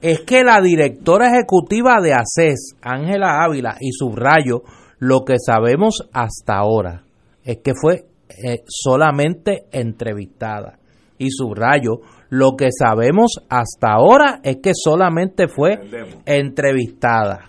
es 0.00 0.20
que 0.20 0.44
la 0.44 0.60
directora 0.60 1.30
ejecutiva 1.30 2.00
de 2.02 2.12
ACES, 2.12 2.76
Ángela 2.82 3.42
Ávila, 3.42 3.76
y 3.80 3.92
subrayo, 3.92 4.62
lo 4.98 5.24
que 5.24 5.36
sabemos 5.38 6.08
hasta 6.12 6.56
ahora 6.56 7.04
es 7.44 7.58
que 7.64 7.72
fue 7.74 8.04
eh, 8.28 8.62
solamente 8.66 9.64
entrevistada. 9.72 10.78
Y 11.16 11.30
subrayo, 11.30 12.00
lo 12.28 12.56
que 12.56 12.68
sabemos 12.76 13.40
hasta 13.48 13.92
ahora 13.92 14.40
es 14.42 14.58
que 14.62 14.72
solamente 14.74 15.48
fue 15.48 15.80
entrevistada. 16.26 17.48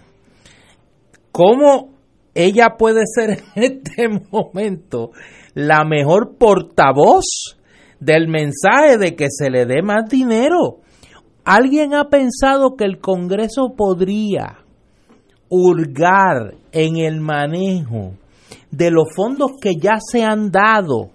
¿Cómo 1.31 1.95
ella 2.34 2.76
puede 2.77 3.01
ser 3.06 3.41
en 3.56 3.64
este 3.64 4.07
momento 4.31 5.11
la 5.53 5.84
mejor 5.84 6.38
portavoz 6.38 7.59
del 7.99 8.27
mensaje 8.27 8.97
de 8.97 9.15
que 9.15 9.27
se 9.30 9.49
le 9.49 9.65
dé 9.65 9.81
más 9.81 10.09
dinero? 10.09 10.77
¿Alguien 11.45 11.93
ha 11.93 12.09
pensado 12.09 12.76
que 12.76 12.85
el 12.85 12.99
Congreso 12.99 13.73
podría 13.76 14.59
hurgar 15.49 16.55
en 16.71 16.97
el 16.97 17.21
manejo 17.21 18.13
de 18.71 18.91
los 18.91 19.13
fondos 19.15 19.53
que 19.59 19.76
ya 19.76 19.97
se 19.99 20.23
han 20.23 20.51
dado 20.51 21.09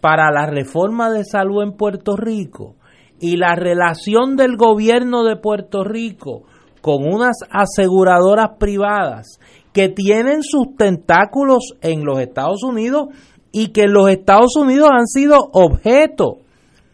para 0.00 0.30
la 0.32 0.46
reforma 0.46 1.10
de 1.10 1.24
salud 1.24 1.62
en 1.62 1.72
Puerto 1.72 2.16
Rico 2.16 2.74
y 3.20 3.36
la 3.36 3.54
relación 3.54 4.36
del 4.36 4.56
gobierno 4.56 5.24
de 5.24 5.36
Puerto 5.36 5.84
Rico 5.84 6.42
con 6.80 7.04
unas 7.04 7.36
aseguradoras 7.50 8.50
privadas 8.58 9.38
que 9.72 9.88
tienen 9.88 10.42
sus 10.42 10.76
tentáculos 10.76 11.74
en 11.82 12.04
los 12.04 12.20
Estados 12.20 12.62
Unidos 12.62 13.08
y 13.52 13.68
que 13.68 13.86
los 13.86 14.08
Estados 14.08 14.56
Unidos 14.56 14.88
han 14.92 15.06
sido 15.06 15.38
objeto 15.52 16.38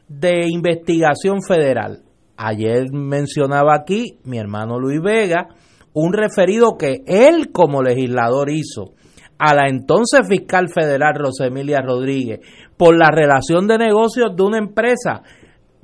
de 0.09 0.47
investigación 0.49 1.43
federal. 1.47 2.03
Ayer 2.37 2.93
mencionaba 2.93 3.75
aquí 3.75 4.19
mi 4.25 4.39
hermano 4.39 4.79
Luis 4.79 5.01
Vega, 5.03 5.49
un 5.93 6.13
referido 6.13 6.77
que 6.77 7.03
él 7.07 7.53
como 7.53 7.83
legislador 7.83 8.51
hizo 8.51 8.93
a 9.39 9.55
la 9.55 9.69
entonces 9.69 10.27
fiscal 10.29 10.69
federal 10.69 11.15
Rosemilia 11.17 11.81
Rodríguez 11.81 12.41
por 12.77 12.97
la 12.97 13.11
relación 13.11 13.67
de 13.67 13.79
negocios 13.79 14.35
de 14.37 14.43
una 14.43 14.59
empresa 14.59 15.23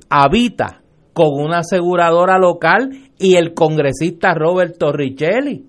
habita 0.09 0.81
con 1.13 1.27
una 1.33 1.59
aseguradora 1.59 2.37
local 2.37 2.89
y 3.17 3.35
el 3.35 3.53
congresista 3.53 4.33
Robert 4.33 4.77
Torricelli, 4.77 5.67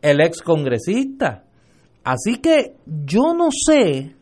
el 0.00 0.20
ex 0.20 0.42
congresista. 0.42 1.44
Así 2.02 2.36
que 2.36 2.76
yo 2.86 3.34
no 3.36 3.48
sé 3.50 4.14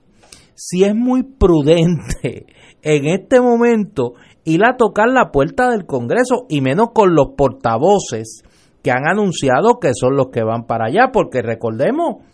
si 0.55 0.85
es 0.85 0.95
muy 0.95 1.23
prudente 1.23 2.47
en 2.83 3.07
este 3.07 3.41
momento 3.41 4.15
ir 4.45 4.63
a 4.65 4.77
tocar 4.77 5.09
la 5.09 5.31
puerta 5.31 5.71
del 5.71 5.87
Congreso 5.87 6.47
y 6.49 6.61
menos 6.61 6.91
con 6.93 7.15
los 7.15 7.35
portavoces 7.37 8.43
que 8.83 8.91
han 8.91 9.07
anunciado 9.07 9.79
que 9.81 9.93
son 9.95 10.17
los 10.17 10.29
que 10.29 10.43
van 10.43 10.67
para 10.67 10.87
allá, 10.87 11.11
porque 11.13 11.41
recordemos, 11.41 12.25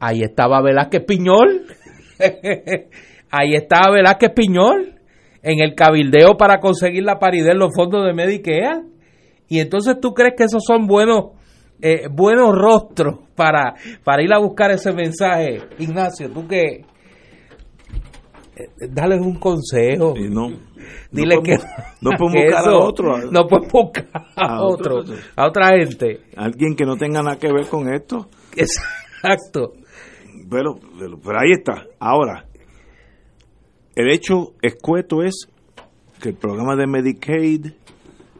ahí 0.00 0.22
estaba 0.22 0.60
Velázquez 0.60 1.04
Piñol, 1.04 1.66
ahí 3.30 3.54
estaba 3.54 3.94
Velázquez 3.94 4.32
Piñol 4.34 4.94
en 5.42 5.60
el 5.60 5.74
cabildeo 5.74 6.36
para 6.36 6.58
conseguir 6.58 7.04
la 7.04 7.18
paridad 7.18 7.52
en 7.52 7.58
los 7.58 7.70
fondos 7.74 8.04
de 8.04 8.12
Medicare. 8.12 8.82
Y 9.48 9.60
entonces 9.60 10.00
tú 10.00 10.12
crees 10.12 10.34
que 10.36 10.44
esos 10.44 10.64
son 10.66 10.88
buenos 10.88 11.36
eh, 11.80 12.08
buenos 12.10 12.54
rostros 12.54 13.18
para, 13.34 13.74
para 14.02 14.22
ir 14.22 14.32
a 14.32 14.38
buscar 14.38 14.70
ese 14.70 14.92
mensaje. 14.92 15.60
Ignacio, 15.78 16.30
tú 16.30 16.48
que 16.48 16.84
dale 18.90 19.16
un 19.16 19.36
consejo. 19.36 20.14
No. 20.30 20.48
Dile 21.10 21.40
que 21.42 21.56
no 22.00 22.10
podemos 22.18 22.44
buscar 22.44 22.68
a 22.68 22.78
otro. 22.78 23.18
No 23.30 23.46
puedes 23.46 23.72
buscar 23.72 24.06
a, 24.36 24.62
otro, 24.62 25.04
a 25.36 25.46
otra 25.46 25.78
gente. 25.78 26.20
Alguien 26.36 26.74
que 26.74 26.84
no 26.84 26.96
tenga 26.96 27.22
nada 27.22 27.38
que 27.38 27.52
ver 27.52 27.66
con 27.66 27.92
esto. 27.92 28.28
Exacto. 28.56 29.72
Pero, 30.48 30.76
pero, 30.98 31.18
pero 31.18 31.38
ahí 31.40 31.52
está. 31.52 31.86
Ahora, 31.98 32.46
el 33.94 34.10
hecho 34.10 34.52
escueto 34.62 35.22
es 35.22 35.48
que 36.20 36.30
el 36.30 36.36
programa 36.36 36.76
de 36.76 36.86
Medicaid 36.86 37.66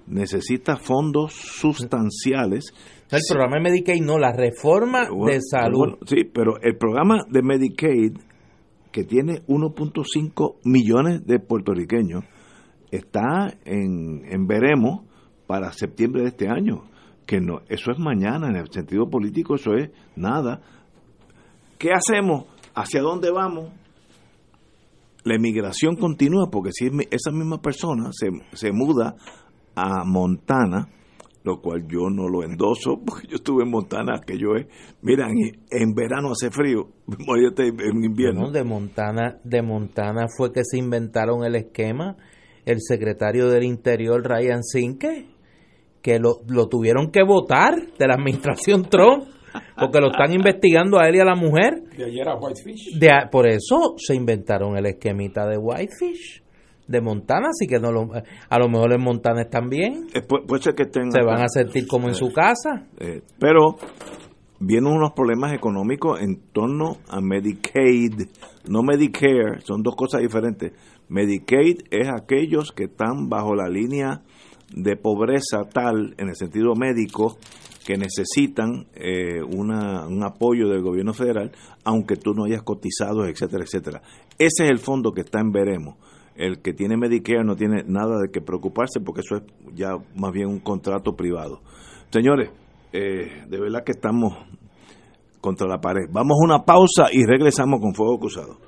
necesita 0.07 0.77
fondos 0.77 1.33
sustanciales. 1.33 2.73
El 3.11 3.21
programa 3.29 3.57
de 3.57 3.63
Medicaid 3.63 4.03
no, 4.03 4.19
la 4.19 4.33
reforma 4.33 5.09
de 5.09 5.41
salud. 5.41 5.97
sí, 6.07 6.25
pero 6.25 6.61
el 6.61 6.77
programa 6.77 7.25
de 7.29 7.43
Medicaid, 7.43 8.13
que 8.97 9.05
tiene 9.05 9.45
1.5 9.47 10.55
millones 10.65 11.27
de 11.27 11.39
puertorriqueños, 11.39 12.25
está 12.91 13.53
en, 13.67 14.25
en 14.25 14.47
veremos 14.47 15.03
para 15.47 15.71
septiembre 15.75 16.23
de 16.23 16.29
este 16.29 16.49
año. 16.49 16.85
Que 17.27 17.39
no, 17.39 17.61
eso 17.69 17.91
es 17.91 17.99
mañana, 17.99 18.49
en 18.49 18.57
el 18.57 18.73
sentido 18.73 19.11
político, 19.11 19.57
eso 19.57 19.75
es 19.75 19.91
nada. 20.17 20.63
¿Qué 21.77 21.91
hacemos? 21.93 22.47
¿Hacia 22.75 23.03
dónde 23.03 23.31
vamos? 23.31 23.71
La 25.25 25.35
emigración 25.35 25.97
continúa 25.97 26.49
porque 26.51 26.71
si 26.73 26.87
esa 27.11 27.31
misma 27.33 27.61
persona 27.61 28.09
se, 28.13 28.29
se 28.57 28.73
muda 28.73 29.15
a 29.75 30.07
Montana, 30.07 30.89
lo 31.47 31.63
cual 31.63 31.87
yo 31.89 32.11
no 32.11 32.29
lo 32.29 32.43
endoso, 32.43 33.01
porque 33.07 33.29
yo 33.29 33.37
estuve 33.37 33.63
en 33.63 33.71
Montana, 33.71 34.21
que 34.27 34.37
yo 34.37 34.57
es, 34.57 34.67
mira, 35.01 35.29
en, 35.71 35.95
verano 35.95 36.33
hace 36.33 36.51
frío, 36.51 36.89
en 37.09 38.05
invierno. 38.05 38.51
de 38.51 38.65
Montana, 38.65 39.39
de 39.45 39.63
Montana 39.63 40.27
fue 40.37 40.53
que 40.53 40.63
se 40.65 40.77
inventaron 40.77 41.45
el 41.45 41.55
esquema 41.55 42.17
el 42.67 42.81
secretario 42.81 43.49
del 43.49 43.63
Interior, 43.63 44.21
Ryan 44.23 44.65
Sinke, 44.65 45.29
que 46.03 46.19
lo, 46.19 46.41
lo 46.49 46.69
tuvieron 46.69 47.13
que 47.13 47.23
votar 47.23 47.75
de 47.97 48.07
la 48.09 48.15
administración 48.15 48.83
Trump, 48.91 49.29
porque 49.79 50.01
lo 50.01 50.11
están 50.11 50.33
investigando 50.33 50.99
a 50.99 51.09
él 51.09 51.15
y 51.15 51.21
a 51.21 51.25
la 51.25 51.37
mujer. 51.37 51.81
De 51.97 52.07
ayer 52.07 52.29
a 52.29 52.37
Whitefish. 52.37 52.99
De, 52.99 53.09
por 53.31 53.47
eso 53.47 53.95
se 53.97 54.17
inventaron 54.17 54.77
el 54.77 54.87
esquemita 54.87 55.47
de 55.47 55.57
Whitefish 55.59 56.43
de 56.87 57.01
Montana, 57.01 57.49
así 57.49 57.67
que 57.67 57.81
no 57.81 57.91
lo, 57.91 58.09
a 58.13 58.59
lo 58.59 58.69
mejor 58.69 58.93
en 58.93 59.03
Montana 59.03 59.43
están 59.43 59.69
bien. 59.69 60.07
Eh, 60.15 60.23
puede, 60.23 60.63
ser 60.63 60.75
que 60.75 60.85
estén 60.85 61.11
se 61.11 61.23
van 61.23 61.43
a 61.43 61.49
sentir 61.49 61.87
como 61.87 62.09
en 62.09 62.15
su 62.15 62.33
casa. 62.33 62.87
Eh, 62.99 63.23
pero 63.39 63.77
vienen 64.61 64.93
unos 64.93 65.13
problemas 65.13 65.53
económicos 65.53 66.21
en 66.21 66.41
torno 66.53 66.99
a 67.09 67.21
Medicaid, 67.21 68.29
no 68.69 68.83
Medicare, 68.83 69.61
son 69.65 69.83
dos 69.83 69.97
cosas 69.97 70.21
diferentes. 70.21 70.73
Medicaid 71.09 71.83
es 71.91 72.09
aquellos 72.09 72.73
que 72.73 72.85
están 72.85 73.29
bajo 73.29 73.55
la 73.55 73.69
línea 73.69 74.23
de 74.75 74.97
pobreza 74.97 75.65
tal, 75.73 76.15
en 76.19 76.29
el 76.29 76.37
sentido 76.37 76.75
médico, 76.75 77.37
que 77.87 77.97
necesitan 77.97 78.87
eh, 78.95 79.41
una, 79.43 80.09
un 80.09 80.25
apoyo 80.25 80.69
del 80.69 80.83
gobierno 80.83 81.13
federal, 81.15 81.53
aunque 81.85 82.17
tú 82.17 82.35
no 82.35 82.45
hayas 82.45 82.63
cotizado, 82.63 83.27
etcétera, 83.27 83.63
etcétera. 83.63 84.03
Ese 84.39 84.65
es 84.65 84.71
el 84.71 84.79
fondo 84.79 85.13
que 85.13 85.21
está 85.21 85.41
en 85.41 85.53
Veremos. 85.53 85.95
El 86.37 86.61
que 86.61 86.73
tiene 86.73 86.97
Medicare 86.97 87.45
no 87.45 87.57
tiene 87.57 87.83
nada 87.87 88.21
de 88.21 88.31
que 88.31 88.41
preocuparse 88.41 89.01
porque 89.01 89.21
eso 89.21 89.37
es 89.37 89.43
ya 89.75 89.97
más 90.15 90.33
bien 90.33 90.49
un 90.49 90.61
contrato 90.61 91.17
privado. 91.17 91.61
Señores, 92.11 92.51
eh, 92.93 93.45
de 93.49 93.61
verdad 93.61 93.85
que 93.85 93.93
estamos 93.93 94.35
contra 95.41 95.67
la 95.67 95.81
pared. 95.81 96.09
Vamos 96.11 96.37
a 96.41 96.45
una 96.45 96.65
pausa 96.65 97.09
y 97.13 97.25
regresamos 97.25 97.81
con 97.81 97.95
Fuego 97.95 98.19
Cruzado. 98.19 98.59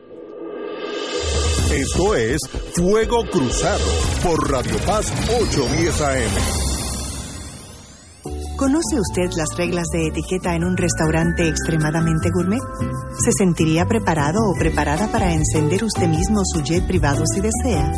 Esto 1.72 2.14
es 2.14 2.40
Fuego 2.74 3.24
Cruzado 3.30 3.84
por 4.22 4.50
Radio 4.50 4.76
Paz 4.86 5.12
810 5.28 6.00
AM. 6.00 6.67
¿Conoce 8.59 8.98
usted 8.98 9.30
las 9.36 9.56
reglas 9.56 9.86
de 9.93 10.09
etiqueta 10.09 10.56
en 10.56 10.64
un 10.64 10.76
restaurante 10.76 11.47
extremadamente 11.47 12.28
gourmet? 12.35 12.59
¿Se 13.24 13.30
sentiría 13.30 13.86
preparado 13.86 14.40
o 14.40 14.52
preparada 14.59 15.06
para 15.12 15.32
encender 15.32 15.85
usted 15.85 16.09
mismo 16.09 16.40
su 16.44 16.60
jet 16.64 16.85
privado 16.85 17.22
si 17.24 17.40
desea? 17.40 17.93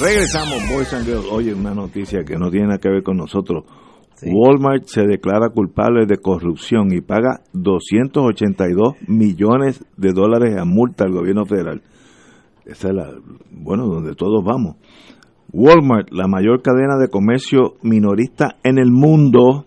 Regresamos, 0.00 0.58
Boys 0.68 0.92
and 0.92 1.06
Girls. 1.06 1.26
Oye, 1.30 1.54
una 1.54 1.74
noticia 1.74 2.22
que 2.22 2.36
no 2.36 2.50
tiene 2.50 2.66
nada 2.66 2.78
que 2.78 2.90
ver 2.90 3.02
con 3.02 3.16
nosotros. 3.16 3.64
Walmart 4.22 4.84
se 4.86 5.06
declara 5.06 5.48
culpable 5.48 6.06
de 6.06 6.18
corrupción 6.18 6.92
y 6.92 7.00
paga 7.00 7.40
282 7.54 8.94
millones 9.08 9.84
de 9.96 10.12
dólares 10.12 10.56
a 10.58 10.64
multa 10.64 11.04
al 11.04 11.12
gobierno 11.12 11.46
federal. 11.46 11.82
Esa 12.66 12.88
es 12.88 12.94
la, 12.94 13.10
bueno, 13.50 13.86
donde 13.86 14.14
todos 14.14 14.44
vamos. 14.44 14.76
Walmart, 15.52 16.10
la 16.10 16.26
mayor 16.28 16.60
cadena 16.60 16.98
de 16.98 17.08
comercio 17.08 17.74
minorista 17.82 18.56
en 18.64 18.78
el 18.78 18.90
mundo, 18.90 19.64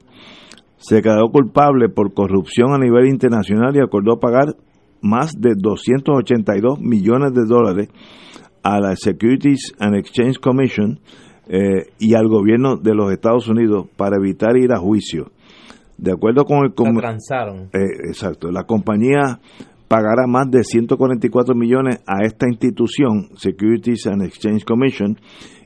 se 0.77 1.01
quedó 1.01 1.30
culpable 1.31 1.89
por 1.89 2.14
corrupción 2.14 2.73
a 2.73 2.77
nivel 2.77 3.07
internacional 3.07 3.76
y 3.76 3.80
acordó 3.80 4.19
pagar 4.19 4.56
más 5.01 5.39
de 5.39 5.53
282 5.56 6.80
millones 6.80 7.34
de 7.34 7.45
dólares 7.45 7.89
a 8.64 8.80
la 8.80 8.95
Securities 8.95 9.73
and 9.80 9.95
Exchange 9.95 10.40
Commission 10.40 10.99
eh, 11.48 11.88
y 11.98 12.14
al 12.14 12.27
gobierno 12.27 12.77
de 12.77 12.94
los 12.94 13.11
Estados 13.11 13.48
Unidos 13.48 13.88
para 13.98 14.18
evitar 14.18 14.57
ir 14.57 14.72
a 14.72 14.77
juicio. 14.77 15.31
De 15.98 16.11
acuerdo 16.11 16.45
con 16.45 16.65
el... 16.65 16.73
Transaron. 16.73 17.69
Eh, 17.73 18.07
exacto. 18.07 18.52
La 18.52 18.64
compañía 18.64 19.40
pagará 19.88 20.27
más 20.27 20.49
de 20.49 20.64
144 20.64 21.56
millones 21.56 21.99
a 22.07 22.23
esta 22.23 22.48
institución, 22.48 23.30
Securities 23.36 24.07
and 24.07 24.23
Exchange 24.23 24.64
Commission, 24.64 25.18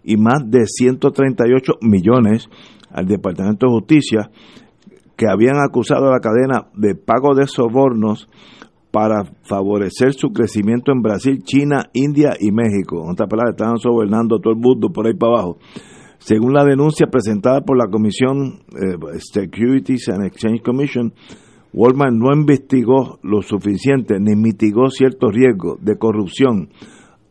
y 0.03 0.17
más 0.17 0.49
de 0.49 0.65
138 0.65 1.73
millones 1.81 2.49
al 2.89 3.05
Departamento 3.05 3.67
de 3.67 3.73
Justicia, 3.73 4.31
que 5.17 5.27
habían 5.27 5.57
acusado 5.57 6.07
a 6.07 6.13
la 6.13 6.19
cadena 6.19 6.67
de 6.73 6.95
pago 6.95 7.35
de 7.35 7.47
sobornos 7.47 8.29
para 8.93 9.25
favorecer 9.41 10.13
su 10.13 10.29
crecimiento 10.29 10.91
en 10.91 11.01
Brasil, 11.01 11.41
China, 11.43 11.89
India 11.93 12.35
y 12.39 12.51
México. 12.51 13.01
En 13.03 13.13
otras 13.13 13.27
palabras, 13.27 13.55
estaban 13.55 13.79
sobornando 13.79 14.35
a 14.35 14.39
todo 14.39 14.53
el 14.53 14.59
mundo 14.59 14.89
por 14.89 15.07
ahí 15.07 15.15
para 15.15 15.33
abajo. 15.33 15.57
Según 16.19 16.53
la 16.53 16.63
denuncia 16.63 17.07
presentada 17.07 17.61
por 17.61 17.75
la 17.75 17.89
Comisión 17.89 18.61
eh, 18.69 19.17
Securities 19.17 20.09
and 20.09 20.27
Exchange 20.27 20.61
Commission, 20.61 21.11
Walmart 21.73 22.13
no 22.13 22.31
investigó 22.35 23.17
lo 23.23 23.41
suficiente 23.41 24.19
ni 24.19 24.35
mitigó 24.35 24.91
ciertos 24.91 25.33
riesgos 25.33 25.83
de 25.83 25.97
corrupción 25.97 26.69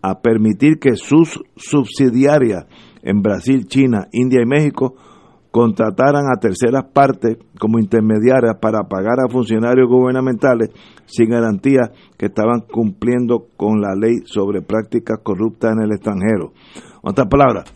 a 0.03 0.21
permitir 0.21 0.81
que 0.81 0.97
sus 0.97 1.45
subsidiarias 1.55 2.67
en 3.05 3.23
Brasil, 3.23 3.69
China, 3.69 4.09
India 4.11 4.41
y 4.43 4.47
México 4.47 4.97
contrataran 5.53 6.25
a 6.35 6.41
terceras 6.41 6.85
partes 6.93 7.37
como 7.61 7.79
intermediarias 7.79 8.57
para 8.59 8.89
pagar 8.89 9.21
a 9.21 9.31
funcionarios 9.31 9.87
gubernamentales 9.87 10.71
sin 11.05 11.29
garantía 11.29 11.93
que 12.17 12.27
estaban 12.27 12.61
cumpliendo 12.61 13.47
con 13.59 13.83
la 13.83 13.95
ley 13.95 14.23
sobre 14.25 14.63
prácticas 14.63 15.19
corruptas 15.23 15.73
en 15.73 15.85
el 15.85 15.93
extranjero. 15.93 16.53
En 16.75 17.11
otras 17.11 17.29
palabras, 17.29 17.71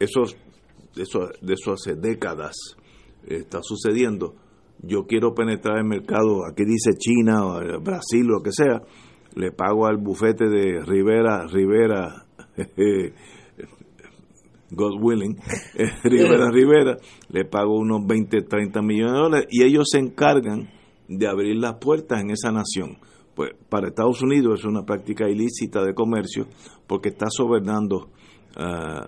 eso, 0.00 0.22
eso, 0.96 1.28
de 1.42 1.52
eso 1.52 1.72
hace 1.74 1.94
décadas 1.96 2.56
está 3.26 3.60
sucediendo. 3.62 4.34
Yo 4.80 5.04
quiero 5.06 5.34
penetrar 5.34 5.78
el 5.78 5.84
mercado, 5.84 6.46
aquí 6.50 6.64
dice 6.64 6.92
China, 6.98 7.44
o 7.44 7.80
Brasil, 7.80 8.26
lo 8.26 8.42
que 8.42 8.52
sea, 8.52 8.80
le 9.36 9.52
pago 9.52 9.86
al 9.86 9.98
bufete 9.98 10.48
de 10.48 10.82
Rivera, 10.82 11.46
Rivera, 11.46 12.24
God 14.72 15.00
willing, 15.00 15.36
eh, 15.74 15.90
Rivera 16.02 16.50
Rivera, 16.50 16.96
le 17.28 17.44
pago 17.44 17.76
unos 17.76 18.06
20, 18.06 18.42
30 18.42 18.82
millones 18.82 19.12
de 19.12 19.18
dólares 19.18 19.46
y 19.50 19.62
ellos 19.62 19.88
se 19.90 19.98
encargan 19.98 20.70
de 21.08 21.28
abrir 21.28 21.56
las 21.56 21.74
puertas 21.74 22.20
en 22.20 22.30
esa 22.30 22.50
nación. 22.50 22.96
Pues 23.34 23.52
para 23.68 23.88
Estados 23.88 24.22
Unidos 24.22 24.60
es 24.60 24.66
una 24.66 24.84
práctica 24.84 25.28
ilícita 25.28 25.84
de 25.84 25.94
comercio 25.94 26.46
porque 26.86 27.10
está 27.10 27.26
sobornando 27.30 28.10
a, 28.56 29.06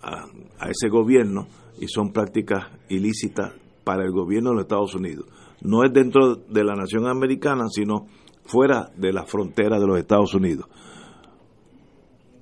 a 0.00 0.68
ese 0.70 0.88
gobierno 0.88 1.46
y 1.78 1.88
son 1.88 2.12
prácticas 2.12 2.66
ilícitas 2.88 3.52
para 3.84 4.04
el 4.04 4.12
gobierno 4.12 4.50
de 4.50 4.56
los 4.56 4.64
Estados 4.64 4.94
Unidos. 4.94 5.26
No 5.62 5.84
es 5.84 5.92
dentro 5.92 6.36
de 6.36 6.64
la 6.64 6.74
nación 6.74 7.06
americana, 7.06 7.66
sino 7.68 8.06
fuera 8.44 8.90
de 8.96 9.12
la 9.12 9.24
frontera 9.24 9.78
de 9.78 9.86
los 9.86 9.98
Estados 9.98 10.34
Unidos 10.34 10.66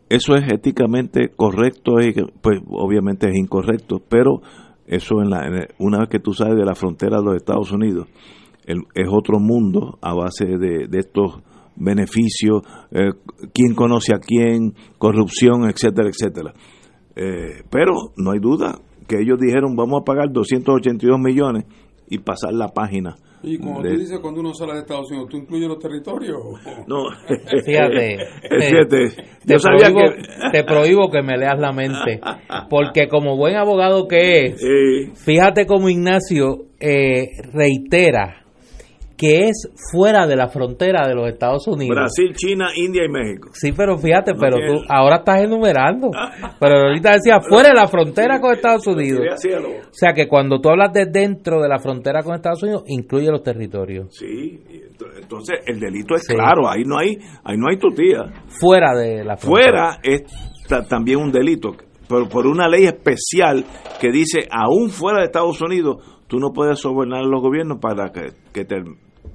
eso 0.08 0.34
es 0.34 0.52
éticamente 0.52 1.30
correcto, 1.34 1.96
pues 2.40 2.60
obviamente 2.68 3.28
es 3.28 3.36
incorrecto, 3.36 4.00
pero 4.08 4.40
eso 4.86 5.20
en 5.22 5.30
la, 5.30 5.68
una 5.78 5.98
vez 6.00 6.08
que 6.08 6.18
tú 6.18 6.32
sales 6.32 6.56
de 6.56 6.64
la 6.64 6.74
frontera 6.74 7.18
de 7.18 7.24
los 7.24 7.36
Estados 7.36 7.72
Unidos, 7.72 8.08
es 8.66 9.08
otro 9.10 9.38
mundo 9.38 9.98
a 10.02 10.14
base 10.14 10.46
de, 10.46 10.88
estos 10.92 11.40
beneficio, 11.76 12.62
eh, 12.90 13.12
quién 13.54 13.74
conoce 13.74 14.14
a 14.14 14.18
quién, 14.18 14.74
corrupción, 14.98 15.68
etcétera, 15.70 16.08
etcétera. 16.08 16.52
Eh, 17.14 17.62
pero 17.70 17.92
no 18.16 18.32
hay 18.32 18.40
duda 18.40 18.80
que 19.06 19.20
ellos 19.20 19.38
dijeron 19.40 19.74
vamos 19.74 20.02
a 20.02 20.04
pagar 20.04 20.30
282 20.30 21.18
millones 21.18 21.64
y 22.10 22.18
pasar 22.18 22.52
la 22.52 22.68
página. 22.68 23.16
Y 23.40 23.56
cuando 23.58 23.82
de- 23.82 23.94
tú 23.94 24.00
dices 24.00 24.18
cuando 24.20 24.40
uno 24.40 24.52
sale 24.52 24.72
de 24.74 24.80
Estados 24.80 25.10
Unidos, 25.12 25.28
¿tú 25.30 25.36
incluyes 25.36 25.68
los 25.68 25.78
territorios? 25.78 26.38
No, 26.88 27.04
Fíjate, 27.64 28.18
Fíjate, 28.50 29.10
te, 29.44 29.52
yo 29.54 29.58
sabía 29.60 29.90
prohíbo, 29.92 30.00
que- 30.12 30.50
te 30.50 30.64
prohíbo 30.64 31.10
que 31.10 31.22
me 31.22 31.36
leas 31.38 31.58
la 31.58 31.70
mente, 31.72 32.20
porque 32.68 33.06
como 33.06 33.36
buen 33.36 33.54
abogado 33.56 34.08
que 34.08 34.46
es, 34.46 34.60
Sí. 34.60 35.12
fíjate 35.24 35.66
como 35.66 35.88
Ignacio 35.88 36.64
eh, 36.80 37.28
reitera 37.52 38.42
que 39.18 39.48
es 39.48 39.68
fuera 39.90 40.26
de 40.28 40.36
la 40.36 40.48
frontera 40.48 41.06
de 41.08 41.14
los 41.14 41.28
Estados 41.28 41.66
Unidos. 41.66 41.94
Brasil, 41.94 42.32
China, 42.36 42.68
India 42.76 43.02
y 43.04 43.08
México. 43.10 43.48
Sí, 43.52 43.72
pero 43.72 43.98
fíjate, 43.98 44.32
No 44.32 44.38
pero 44.38 44.56
tiene- 44.58 44.72
tú 44.74 44.84
ahora 44.88 45.16
estás 45.16 45.42
enumerando. 45.42 46.10
Pero 46.60 46.74
ahorita 46.86 47.14
decía 47.14 47.40
fuera 47.40 47.70
de 47.70 47.74
la 47.74 47.88
frontera 47.88 48.40
con 48.40 48.52
Estados 48.54 48.86
Unidos. 48.86 49.20
O 49.44 49.88
sea 49.92 50.12
que 50.12 50.28
cuando 50.28 50.60
tú 50.60 50.68
hablas 50.70 50.92
de 50.92 51.06
dentro 51.06 51.60
de 51.60 51.68
la 51.68 51.80
frontera 51.80 52.22
con 52.22 52.36
Estados 52.36 52.62
Unidos, 52.62 52.84
incluye 52.86 53.28
los 53.30 53.42
territorios. 53.42 54.06
Sí, 54.16 54.60
entonces 55.20 55.58
el 55.66 55.80
delito 55.80 56.14
es 56.14 56.26
claro, 56.28 56.68
ahí 56.68 56.84
no 56.84 56.96
hay, 56.98 57.18
ahí 57.44 57.56
no 57.56 57.68
hay 57.70 57.76
tutía. 57.78 58.24
Fuera 58.60 58.94
de 58.94 59.24
la 59.24 59.36
frontera. 59.36 59.98
Fuera 59.98 59.98
es 60.02 60.22
ta- 60.68 60.86
también 60.86 61.18
un 61.18 61.32
delito, 61.32 61.74
pero 62.08 62.28
por 62.28 62.46
una 62.46 62.68
ley 62.68 62.84
especial 62.84 63.64
que 64.00 64.12
dice, 64.12 64.40
aún 64.50 64.90
fuera 64.90 65.18
de 65.18 65.24
Estados 65.26 65.60
Unidos, 65.60 65.96
tú 66.28 66.38
no 66.38 66.52
puedes 66.52 66.78
sobornar 66.78 67.20
a 67.20 67.26
los 67.26 67.40
gobiernos 67.42 67.78
para 67.80 68.10
que, 68.12 68.32
que 68.52 68.64
te, 68.64 68.76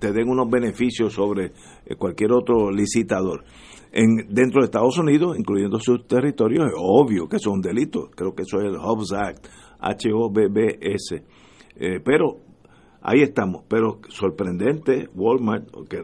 te 0.04 0.12
den 0.12 0.28
unos 0.28 0.50
beneficios 0.50 1.14
sobre 1.14 1.54
eh, 1.86 1.96
cualquier 1.98 2.34
otro 2.34 2.70
licitador. 2.70 3.46
En, 3.94 4.28
dentro 4.28 4.60
de 4.60 4.66
Estados 4.66 4.98
Unidos, 4.98 5.38
incluyendo 5.40 5.80
sus 5.80 6.06
territorios, 6.06 6.66
es 6.66 6.74
obvio 6.76 7.30
que 7.30 7.38
eso 7.38 7.52
es 7.52 7.56
un 7.56 7.62
delito. 7.62 8.10
Creo 8.14 8.36
que 8.36 8.42
eso 8.42 8.60
es 8.60 8.66
el 8.66 8.76
Hobbs 8.76 9.14
Act, 9.14 9.48
H-O-B-B-S. 9.80 11.24
Eh, 11.78 12.02
pero 12.04 12.40
ahí 13.02 13.22
estamos. 13.22 13.64
Pero 13.70 14.02
sorprendente, 14.10 15.08
Walmart, 15.16 15.70
que 15.88 16.02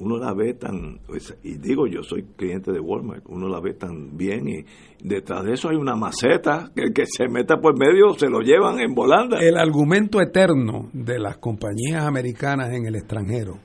uno 0.00 0.16
la 0.16 0.32
ve 0.32 0.54
tan, 0.54 0.98
pues, 1.06 1.36
y 1.42 1.58
digo 1.58 1.86
yo 1.86 2.02
soy 2.02 2.24
cliente 2.36 2.72
de 2.72 2.80
Walmart, 2.80 3.24
uno 3.28 3.48
la 3.48 3.60
ve 3.60 3.74
tan 3.74 4.16
bien 4.16 4.48
y 4.48 4.64
detrás 5.02 5.44
de 5.44 5.52
eso 5.52 5.68
hay 5.68 5.76
una 5.76 5.94
maceta 5.94 6.70
que 6.74 6.82
el 6.84 6.92
que 6.92 7.04
se 7.06 7.28
meta 7.28 7.60
por 7.60 7.78
medio 7.78 8.14
se 8.14 8.28
lo 8.28 8.40
llevan 8.40 8.80
en 8.80 8.94
volanda. 8.94 9.38
El 9.40 9.58
argumento 9.58 10.20
eterno 10.20 10.88
de 10.92 11.18
las 11.18 11.36
compañías 11.36 12.04
americanas 12.04 12.70
en 12.72 12.86
el 12.86 12.96
extranjero, 12.96 13.58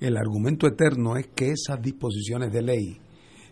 el 0.00 0.16
argumento 0.16 0.66
eterno 0.66 1.16
es 1.16 1.28
que 1.28 1.50
esas 1.50 1.80
disposiciones 1.80 2.52
de 2.52 2.62
ley 2.62 2.98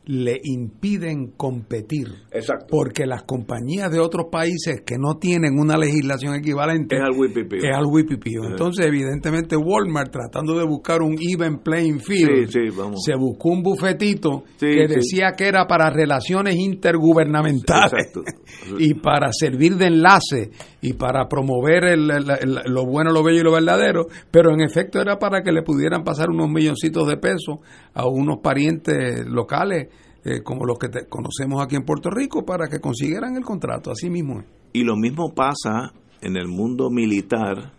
le 0.06 0.38
impiden 0.44 1.28
competir. 1.36 2.08
Exacto. 2.30 2.66
Porque 2.68 3.06
las 3.06 3.22
compañías 3.22 3.90
de 3.90 4.00
otros 4.00 4.26
países 4.30 4.82
que 4.84 4.96
no 4.98 5.16
tienen 5.18 5.58
una 5.58 5.76
legislación 5.78 6.34
equivalente 6.34 6.96
Es 6.96 7.02
al 7.02 7.12
whipipío. 7.18 7.60
es 7.62 7.74
al. 7.76 7.84
Eh. 7.86 8.48
Entonces, 8.50 8.86
evidentemente, 8.86 9.56
Walmart, 9.56 10.12
tratando 10.12 10.58
de 10.58 10.64
buscar 10.66 11.00
un 11.02 11.16
even 11.20 11.58
playing 11.60 12.00
field, 12.00 12.48
Sí, 12.50 12.52
sí, 12.70 12.76
vamos. 12.76 13.02
se 13.04 13.14
buscó 13.16 13.48
un 13.50 13.62
bufetito 13.62 14.44
Sí, 14.58 14.66
que 14.66 14.86
decía 14.88 15.32
que 15.36 15.46
era 15.48 15.66
para 15.66 15.88
relaciones 15.90 16.56
intergubernamentales 16.56 18.06
Exacto. 18.08 18.22
y 18.78 18.94
para 18.94 19.32
servir 19.32 19.76
de 19.76 19.86
enlace 19.86 20.50
y 20.80 20.92
para 20.94 21.28
promover 21.28 21.84
el- 21.84 22.10
el- 22.10 22.30
el- 22.30 22.72
lo 22.72 22.84
bueno, 22.86 23.10
lo 23.10 23.22
bello 23.22 23.40
y 23.40 23.44
lo 23.44 23.52
verdadero, 23.52 24.06
pero 24.30 24.52
en 24.52 24.60
efecto 24.60 25.00
era 25.00 25.18
para 25.18 25.42
que 25.42 25.52
le 25.52 25.62
pudieran 25.62 26.04
pasar 26.04 26.28
unos 26.30 26.50
milloncitos 26.50 27.08
de 27.08 27.16
pesos 27.16 27.58
a 27.94 28.06
unos 28.06 28.38
parientes 28.42 29.24
locales 29.26 29.88
eh, 30.24 30.42
como 30.42 30.64
los 30.64 30.78
que 30.78 30.88
te- 30.88 31.06
conocemos 31.06 31.62
aquí 31.62 31.76
en 31.76 31.84
Puerto 31.84 32.10
Rico 32.10 32.44
para 32.44 32.68
que 32.68 32.80
consiguieran 32.80 33.36
el 33.36 33.44
contrato, 33.44 33.90
así 33.90 34.08
mismo. 34.10 34.42
Y 34.72 34.82
lo 34.84 34.96
mismo 34.96 35.34
pasa 35.34 35.92
en 36.20 36.36
el 36.36 36.48
mundo 36.48 36.90
militar. 36.90 37.72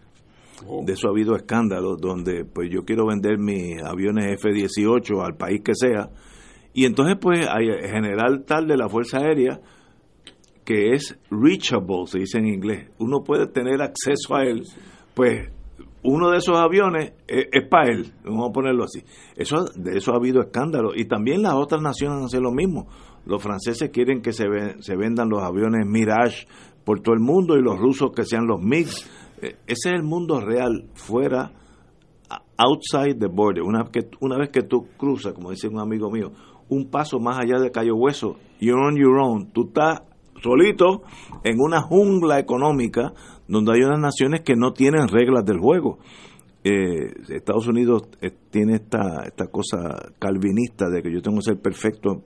De 0.86 0.94
eso 0.94 1.08
ha 1.08 1.12
habido 1.12 1.36
escándalos 1.36 2.00
donde 2.00 2.46
pues 2.46 2.70
yo 2.72 2.86
quiero 2.86 3.06
vender 3.08 3.38
mis 3.38 3.82
aviones 3.84 4.34
F-18 4.42 5.22
al 5.24 5.36
país 5.36 5.62
que 5.64 5.74
sea. 5.76 6.10
Y 6.74 6.86
entonces 6.86 7.18
pues 7.20 7.48
hay 7.48 7.68
el 7.68 7.90
general 7.90 8.44
tal 8.46 8.66
de 8.68 8.78
la 8.78 8.88
Fuerza 8.90 9.18
Aérea 9.20 9.60
que 10.64 10.92
es 10.94 11.18
reachable, 11.30 12.08
se 12.08 12.20
dice 12.20 12.38
en 12.40 12.48
inglés. 12.48 12.90
Uno 13.00 13.22
puede 13.24 13.48
tener 13.48 13.82
acceso 13.82 14.34
a 14.36 14.44
él. 14.44 14.64
Pues 15.14 15.50
uno 16.06 16.30
de 16.32 16.38
esos 16.38 16.58
aviones 16.58 17.14
es, 17.28 17.68
para 17.70 17.90
él, 17.90 18.14
vamos 18.24 18.50
a 18.50 18.54
ponerlo 18.54 18.84
así. 18.84 19.04
Eso, 19.36 19.66
de 19.76 19.98
eso 19.98 20.14
ha 20.14 20.18
habido 20.18 20.42
escándalo. 20.42 20.92
Y 20.96 21.06
también 21.06 21.42
las 21.42 21.54
otras 21.54 21.82
naciones 21.82 22.24
hacen 22.24 22.44
lo 22.44 22.52
mismo. 22.52 22.88
Los 23.26 23.42
franceses 23.42 23.90
quieren 23.90 24.22
que 24.22 24.32
se, 24.32 24.46
se 24.80 24.96
vendan 24.96 25.30
los 25.30 25.42
aviones 25.42 25.86
Mirage 25.86 26.48
por 26.84 27.02
todo 27.02 27.16
el 27.16 27.22
mundo 27.22 27.58
y 27.58 27.62
los 27.62 27.78
rusos 27.80 28.12
que 28.16 28.24
sean 28.24 28.46
los 28.48 28.62
MiG. 28.62 28.88
Eh, 29.42 29.56
Ese 29.66 29.90
es 29.90 29.96
el 29.96 30.04
mundo 30.04 30.40
real, 30.40 30.90
fuera, 30.94 31.52
outside 32.58 33.20
the 33.20 33.28
border. 33.28 33.64
Una, 33.64 33.84
vez 33.84 33.92
que, 33.92 34.10
una 34.22 34.38
vez 34.38 34.50
que 34.50 34.62
tú 34.62 34.88
cruzas, 34.98 35.34
como 35.34 35.52
dice 35.52 35.68
un 35.68 35.80
amigo 35.80 36.10
mío, 36.12 36.32
un 36.70 36.90
paso 36.90 37.20
más 37.20 37.40
allá 37.40 37.60
de 37.60 37.72
Cayo 37.72 37.96
Hueso, 37.96 38.38
you're 38.60 38.82
on 38.82 38.96
your 38.96 39.20
own. 39.20 39.52
Tú 39.52 39.68
estás 39.68 40.02
solito 40.46 41.02
en 41.44 41.60
una 41.60 41.82
jungla 41.82 42.40
económica 42.40 43.14
donde 43.48 43.74
hay 43.74 43.82
unas 43.82 44.00
naciones 44.00 44.42
que 44.42 44.56
no 44.56 44.74
tienen 44.74 45.08
reglas 45.08 45.44
del 45.46 45.60
juego. 45.60 45.98
Eh, 46.64 47.14
Estados 47.30 47.68
Unidos 47.68 48.04
eh, 48.22 48.32
tiene 48.50 48.76
esta, 48.76 49.24
esta 49.26 49.48
cosa 49.48 50.12
calvinista 50.18 50.90
de 50.90 51.02
que 51.02 51.12
yo 51.12 51.22
tengo 51.22 51.38
que 51.38 51.52
ser 51.52 51.62
perfecto. 51.62 52.24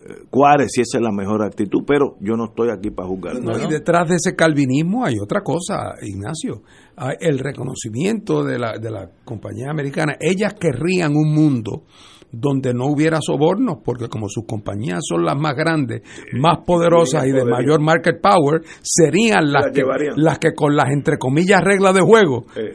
Eh, 0.00 0.26
Juárez, 0.30 0.68
si 0.72 0.80
esa 0.80 0.98
es 0.98 1.02
la 1.04 1.12
mejor 1.12 1.44
actitud, 1.44 1.84
pero 1.86 2.16
yo 2.20 2.36
no 2.36 2.46
estoy 2.46 2.70
aquí 2.70 2.90
para 2.90 3.08
juzgar. 3.08 3.40
No, 3.40 3.56
y 3.56 3.70
detrás 3.70 4.08
de 4.08 4.16
ese 4.16 4.34
calvinismo 4.34 5.04
hay 5.04 5.14
otra 5.22 5.42
cosa, 5.42 5.94
Ignacio. 6.02 6.62
Hay 6.96 7.16
el 7.20 7.38
reconocimiento 7.38 8.42
de 8.42 8.58
la, 8.58 8.78
de 8.78 8.90
la 8.90 9.10
compañía 9.24 9.70
americana. 9.70 10.16
Ellas 10.20 10.54
querrían 10.54 11.14
un 11.14 11.32
mundo 11.32 11.84
donde 12.32 12.74
no 12.74 12.86
hubiera 12.86 13.18
sobornos, 13.20 13.78
porque 13.84 14.08
como 14.08 14.28
sus 14.28 14.44
compañías 14.44 15.00
son 15.08 15.24
las 15.24 15.36
más 15.36 15.54
grandes, 15.54 16.02
más 16.32 16.58
poderosas 16.66 17.26
y 17.26 17.32
de 17.32 17.44
mayor 17.44 17.80
market 17.80 18.20
power, 18.20 18.62
serían 18.82 19.52
las 19.52 19.66
que, 19.66 19.80
llevarían. 19.80 20.14
las 20.16 20.38
que 20.38 20.52
con 20.54 20.76
las 20.76 20.90
entre 20.90 21.18
comillas 21.18 21.62
reglas 21.62 21.94
de 21.94 22.00
juego 22.00 22.46
Eh, 22.56 22.74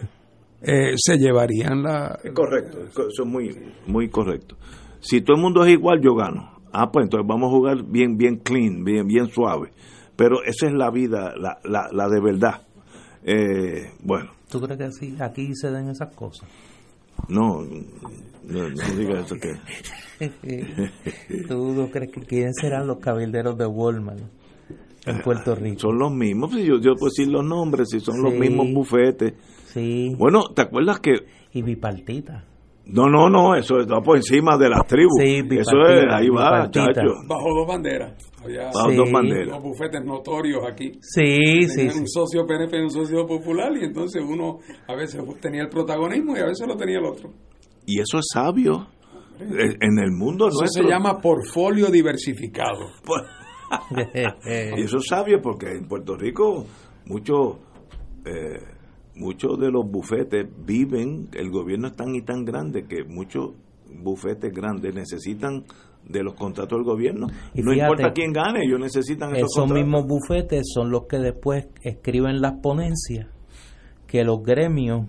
eh, 0.64 0.94
se 0.96 1.18
llevarían 1.18 1.82
la... 1.82 2.20
Es 2.24 2.34
correcto, 2.34 2.80
eso 2.88 3.24
es 3.24 3.26
muy, 3.26 3.50
muy 3.88 4.10
correcto. 4.10 4.56
Si 5.00 5.22
todo 5.22 5.38
el 5.38 5.42
mundo 5.42 5.66
es 5.66 5.72
igual, 5.72 6.00
yo 6.02 6.14
gano. 6.16 6.52
Ah, 6.72 6.92
pues 6.92 7.06
entonces 7.06 7.28
vamos 7.28 7.48
a 7.48 7.56
jugar 7.56 7.84
bien, 7.84 8.16
bien 8.16 8.38
clean, 8.38 8.84
bien, 8.84 9.08
bien 9.08 9.28
suave. 9.28 9.72
Pero 10.16 10.44
esa 10.44 10.68
es 10.68 10.74
la 10.74 10.92
vida, 10.92 11.34
la, 11.36 11.58
la, 11.64 11.90
la 11.92 12.08
de 12.08 12.22
verdad. 12.22 12.62
Eh, 13.24 13.92
bueno, 14.04 14.32
¿Tú 14.50 14.60
crees 14.60 15.00
que 15.00 15.24
aquí 15.24 15.56
se 15.56 15.72
den 15.72 15.90
esas 15.90 16.14
cosas? 16.16 16.48
no, 17.28 17.64
no, 18.46 18.70
no 18.70 18.96
diga 18.98 19.22
eso 19.22 19.36
que... 19.36 19.54
¿Tú 21.48 21.74
no 21.74 21.90
crees 21.90 22.12
que 22.12 22.22
quiénes 22.22 22.56
serán 22.60 22.88
los 22.88 23.00
cabilderos 23.00 23.58
de 23.58 23.66
Walmart 23.66 24.20
en 25.06 25.20
Puerto 25.22 25.56
Rico? 25.56 25.80
Son 25.80 25.98
los 25.98 26.12
mismos, 26.12 26.52
si 26.54 26.64
yo, 26.66 26.76
yo 26.80 26.94
puedo 26.96 27.10
decir 27.16 27.28
los 27.28 27.44
nombres, 27.46 27.90
si 27.90 28.00
son 28.00 28.22
los 28.22 28.34
Sí. 28.34 28.40
mismos 28.40 28.68
bufetes. 28.74 29.34
Sí. 29.68 30.14
Bueno, 30.18 30.44
¿te 30.56 30.62
acuerdas 30.64 31.00
que 31.00 31.14
Y 31.54 31.62
bipartita. 31.62 32.46
No, 32.84 33.08
no, 33.08 33.30
no, 33.30 33.56
eso 33.56 33.80
está 33.80 34.02
por 34.02 34.18
encima 34.18 34.58
de 34.58 34.68
las 34.70 34.86
tribus. 34.88 35.14
Sí, 35.22 35.38
eso 35.52 35.82
es, 35.88 36.04
ahí 36.12 36.28
va, 36.30 36.70
chacho. 36.72 37.02
Bajo 37.28 37.48
dos 37.60 37.68
banderas. 37.68 38.14
Había 38.44 38.66
Bajo 38.74 38.92
dos 38.92 39.12
banderas. 39.12 39.48
Los 39.50 39.64
bufetes 39.64 40.04
notorios 40.04 40.62
aquí. 40.68 40.92
Sí, 41.00 41.62
sí, 41.68 41.76
Tenían 41.76 41.94
sí. 41.94 42.00
un 42.00 42.08
socio 42.08 42.46
PNP 42.46 42.78
y 42.78 42.82
un 42.82 42.90
socio 42.92 43.26
popular 43.28 43.72
y 43.80 43.86
entonces 43.86 44.22
uno 44.28 44.58
a 44.88 44.96
veces 44.96 45.22
tenía 45.40 45.62
el 45.62 45.70
protagonismo 45.70 46.36
y 46.36 46.40
a 46.40 46.46
veces 46.48 46.68
lo 46.68 46.76
tenía 46.76 46.98
el 47.00 47.06
otro. 47.06 47.30
Y 47.86 48.00
eso 48.00 48.20
es 48.20 48.26
sabio. 48.34 48.88
Eh, 49.40 49.78
En 49.82 49.98
el 50.00 50.12
mundo 50.12 50.48
Eso 50.48 50.60
nuestro. 50.60 50.84
se 50.84 50.90
llama 50.90 51.20
portfolio 51.20 51.88
diversificado. 51.88 52.88
Y 54.78 54.82
eso 54.84 54.98
es 54.98 55.06
sabio 55.10 55.42
porque 55.42 55.72
en 55.72 55.88
Puerto 55.88 56.16
Rico 56.18 56.66
muchos 57.06 57.58
eh, 58.26 58.60
muchos 59.16 59.58
de 59.60 59.72
los 59.72 59.86
bufetes 59.90 60.46
viven, 60.66 61.30
el 61.34 61.50
gobierno 61.50 61.88
es 61.88 61.96
tan 61.96 62.14
y 62.16 62.22
tan 62.22 62.44
grande 62.46 62.86
que 62.86 63.04
muchos 63.04 63.52
bufetes 63.90 64.52
grandes 64.54 64.94
necesitan 64.94 65.64
de 66.08 66.24
los 66.24 66.34
contratos 66.34 66.78
del 66.78 66.86
gobierno. 66.86 67.28
Y 67.54 67.62
no 67.62 67.72
fíjate, 67.72 67.92
importa 67.92 68.14
quién 68.14 68.32
gane, 68.34 68.62
ellos 68.66 68.80
necesitan 68.80 69.30
esos, 69.36 69.50
Esos 69.52 69.56
contratos. 69.64 69.84
mismos 69.84 70.06
bufetes 70.08 70.64
son 70.74 70.92
los 70.92 71.06
que 71.08 71.18
después 71.18 71.68
escriben 71.84 72.42
las 72.42 72.54
ponencias 72.62 73.28
que 74.08 74.24
los 74.24 74.42
gremios 74.44 75.08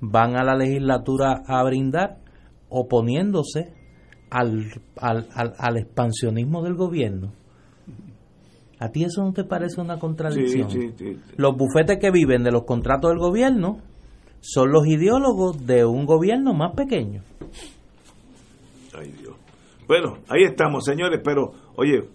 van 0.00 0.36
a 0.36 0.44
la 0.44 0.56
legislatura 0.56 1.42
a 1.46 1.62
brindar 1.64 2.18
oponiéndose 2.68 3.74
al, 4.30 4.66
al, 4.96 5.28
al, 5.34 5.54
al 5.58 5.76
expansionismo 5.76 6.62
del 6.62 6.74
gobierno. 6.74 7.32
¿A 8.78 8.88
ti 8.90 9.04
eso 9.04 9.22
no 9.22 9.32
te 9.32 9.44
parece 9.44 9.80
una 9.80 9.98
contradicción? 9.98 10.70
Sí, 10.70 10.92
sí, 10.96 11.12
sí. 11.14 11.16
Los 11.36 11.54
bufetes 11.54 11.98
que 12.00 12.10
viven 12.10 12.42
de 12.42 12.50
los 12.50 12.64
contratos 12.64 13.10
del 13.10 13.18
gobierno 13.18 13.78
son 14.40 14.70
los 14.72 14.86
ideólogos 14.86 15.66
de 15.66 15.84
un 15.84 16.06
gobierno 16.06 16.54
más 16.54 16.74
pequeño. 16.74 17.22
Ay, 18.98 19.12
Dios. 19.20 19.36
Bueno, 19.86 20.18
ahí 20.28 20.44
estamos, 20.44 20.84
señores, 20.84 21.20
pero, 21.22 21.52
oye. 21.76 22.08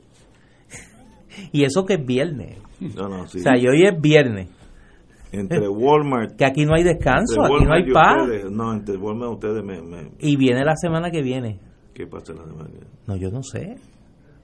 Y 1.51 1.65
eso 1.65 1.85
que 1.85 1.95
es 1.95 2.05
viernes. 2.05 2.57
No, 2.79 3.09
no, 3.09 3.27
sí. 3.27 3.39
O 3.39 3.41
sea, 3.41 3.57
y 3.57 3.67
hoy 3.67 3.83
es 3.83 4.01
viernes. 4.01 4.49
Entre 5.39 5.67
Walmart. 5.69 6.35
Que 6.35 6.45
aquí 6.45 6.65
no 6.65 6.73
hay 6.75 6.83
descanso, 6.83 7.41
aquí 7.43 7.65
no 7.65 7.73
hay 7.73 7.91
paz. 7.91 8.23
ustedes, 8.23 8.51
no, 8.51 8.73
entre 8.73 8.97
Walmart 8.97 9.31
y 9.31 9.33
ustedes 9.35 9.63
me, 9.63 9.81
me- 9.81 10.11
Y 10.19 10.35
viene 10.37 10.63
la 10.63 10.75
semana 10.75 11.09
que 11.11 11.21
viene. 11.21 11.59
¿Qué 11.93 12.07
pasa 12.07 12.33
la 12.33 12.43
semana 12.45 12.65
que 12.69 12.77
viene? 12.77 12.87
No, 13.07 13.15
yo 13.15 13.29
no 13.31 13.41
sé. 13.43 13.75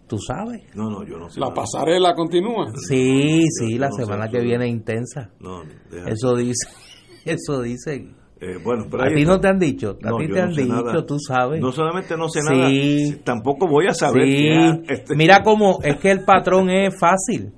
Tú 0.08 0.18
sabes. 0.20 0.62
No, 0.76 0.90
no, 0.90 1.04
yo 1.06 1.18
no 1.18 1.30
sé. 1.30 1.40
La 1.40 1.48
nada. 1.48 1.56
pasarela 1.62 2.14
continúa. 2.16 2.68
Sí, 2.88 3.44
sí, 3.50 3.78
la 3.78 3.88
no 3.90 3.96
sé 3.96 4.04
semana 4.06 4.28
que 4.30 4.42
viene 4.42 4.66
es 4.66 4.72
intensa. 4.72 5.30
No, 5.40 5.62
deja- 5.90 6.10
Eso 6.10 6.36
dice. 6.36 6.68
Eso 7.26 7.62
dice. 7.62 8.08
Eh, 8.44 8.58
bueno, 8.64 8.86
pero 8.90 9.04
a 9.04 9.08
ti 9.08 9.24
no 9.24 9.40
te 9.40 9.48
han 9.48 9.60
dicho. 9.60 9.98
A 10.04 10.10
No, 10.10 10.18
ti 10.18 10.26
te 10.28 10.34
no 10.34 10.42
han 10.42 10.54
sé 10.56 10.62
dicho, 10.64 10.74
nada. 10.74 11.06
tú 11.06 11.18
sabes. 11.20 11.62
No 11.62 11.72
solamente 11.72 12.18
no 12.18 12.28
sé 12.28 12.42
Sí. 12.42 13.12
nada, 13.12 13.22
tampoco 13.24 13.68
voy 13.68 13.86
a 13.88 13.94
saber. 13.94 14.24
Sí. 14.26 14.48
este- 14.90 15.16
Mira 15.16 15.44
cómo 15.44 15.78
es 15.84 15.98
que 15.98 16.10
el 16.12 16.26
patrón 16.26 16.70
es 16.72 16.94
fácil. 17.00 17.54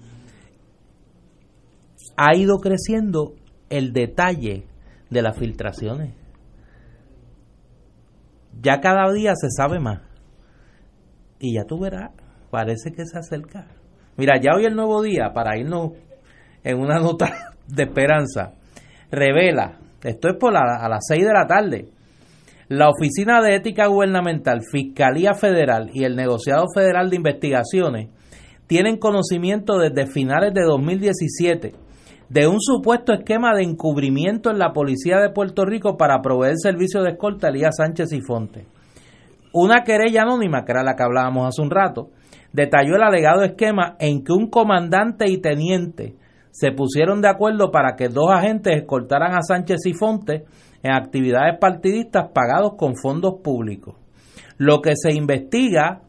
Ha 2.16 2.36
ido 2.36 2.58
creciendo 2.60 3.34
el 3.70 3.94
detalle 3.94 4.66
de 5.10 5.22
las 5.22 5.38
filtraciones. 5.38 6.14
Ya 8.62 8.80
cada 8.82 9.12
día 9.12 9.34
se 9.36 9.50
sabe 9.50 9.80
más. 9.80 10.02
Y 11.40 11.56
ya 11.56 11.64
tú 11.66 11.80
verás, 11.80 12.12
parece 12.52 12.92
que 12.92 13.06
se 13.06 13.18
acerca. 13.18 13.68
Mira, 14.16 14.40
ya 14.40 14.54
hoy 14.56 14.66
el 14.66 14.76
nuevo 14.76 15.02
día, 15.02 15.32
para 15.34 15.58
irnos 15.58 15.92
en 16.64 16.80
una 16.80 17.00
nota 17.00 17.54
de 17.68 17.84
esperanza, 17.84 18.54
revela, 19.12 19.80
esto 20.04 20.30
es 20.30 20.36
por 20.40 20.54
la- 20.54 20.78
a 20.82 20.88
las 20.88 21.06
6 21.08 21.26
de 21.26 21.34
la 21.34 21.48
tarde, 21.48 21.88
la 22.70 22.90
Oficina 22.90 23.42
de 23.42 23.56
Ética 23.56 23.88
Gubernamental, 23.88 24.62
Fiscalía 24.72 25.34
Federal 25.34 25.90
y 25.94 26.06
el 26.06 26.16
Negociado 26.16 26.66
Federal 26.74 27.10
de 27.10 27.18
Investigaciones 27.18 28.10
tienen 28.68 28.98
conocimiento 28.98 29.78
desde 29.78 30.08
finales 30.08 30.54
de 30.54 30.62
2017 30.64 31.74
de 32.30 32.48
un 32.48 32.60
supuesto 32.60 33.14
esquema 33.14 33.54
de 33.56 33.64
encubrimiento 33.64 34.50
en 34.50 34.60
la 34.60 34.74
Policía 34.74 35.20
de 35.20 35.30
Puerto 35.30 35.66
Rico 35.66 35.98
para 35.98 36.22
proveer 36.22 36.56
servicio 36.58 37.02
de 37.02 37.12
escolta 37.12 37.48
a 37.48 37.50
Elías 37.50 37.76
Sánchez 37.78 38.12
y 38.14 38.22
Fonte. 38.22 38.66
Una 39.54 39.84
querella 39.84 40.24
anónima, 40.24 40.66
que 40.66 40.72
era 40.72 40.84
la 40.84 40.96
que 40.96 41.04
hablábamos 41.04 41.48
hace 41.48 41.62
un 41.62 41.70
rato, 41.70 42.10
detalló 42.54 42.96
el 42.96 43.04
alegado 43.04 43.44
esquema 43.44 43.96
en 44.00 44.24
que 44.24 44.32
un 44.32 44.50
comandante 44.50 45.30
y 45.30 45.40
teniente 45.40 46.16
se 46.54 46.72
pusieron 46.72 47.20
de 47.22 47.30
acuerdo 47.30 47.72
para 47.72 47.96
que 47.96 48.10
dos 48.10 48.30
agentes 48.32 48.78
escoltaran 48.78 49.34
a 49.34 49.42
Sánchez 49.42 49.80
y 49.86 49.94
Fonte 49.94 50.46
en 50.84 50.92
actividades 50.92 51.58
partidistas 51.60 52.30
pagados 52.32 52.74
con 52.78 52.96
fondos 52.96 53.42
públicos. 53.44 53.96
Lo 54.58 54.82
que 54.82 54.94
se 54.96 55.12
investiga, 55.12 56.03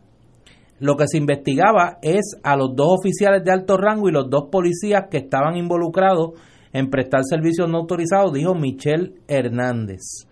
lo 0.84 0.96
que 0.96 1.08
se 1.08 1.16
investigaba 1.16 1.98
es 2.02 2.36
a 2.42 2.56
los 2.56 2.76
dos 2.76 2.98
oficiales 2.98 3.42
de 3.42 3.50
alto 3.50 3.78
rango 3.78 4.08
y 4.08 4.12
los 4.12 4.28
dos 4.28 4.48
policías 4.52 5.04
que 5.10 5.16
estaban 5.16 5.56
involucrados 5.56 6.32
en 6.74 6.90
prestar 6.90 7.22
servicios 7.24 7.70
no 7.70 7.78
autorizados, 7.78 8.34
dijo 8.34 8.54
Michelle 8.54 9.14
Hernández 9.26 10.26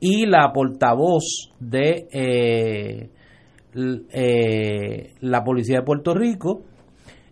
y 0.00 0.26
la 0.26 0.52
portavoz 0.52 1.52
de 1.58 2.06
eh, 2.12 3.08
eh, 4.12 5.14
la 5.20 5.42
Policía 5.42 5.78
de 5.78 5.84
Puerto 5.84 6.14
Rico, 6.14 6.62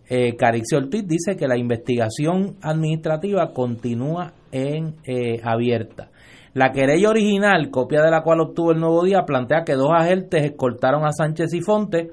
eh, 0.09 0.35
Ortiz, 0.74 1.07
dice 1.07 1.37
que 1.37 1.49
la 1.49 1.59
investigación 1.59 2.57
administrativa 2.62 3.53
continúa 3.53 4.33
en 4.51 4.95
eh, 5.05 5.41
abierta. 5.43 6.11
La 6.55 6.73
querella 6.73 7.11
original, 7.11 7.70
copia 7.70 8.01
de 8.01 8.11
la 8.11 8.23
cual 8.23 8.41
obtuvo 8.41 8.73
el 8.73 8.81
Nuevo 8.81 9.05
Día, 9.05 9.24
plantea 9.27 9.65
que 9.65 9.74
dos 9.74 9.91
agentes 9.93 10.43
escoltaron 10.43 11.05
a 11.05 11.12
Sánchez 11.12 11.53
y 11.53 11.61
Fonte 11.61 12.12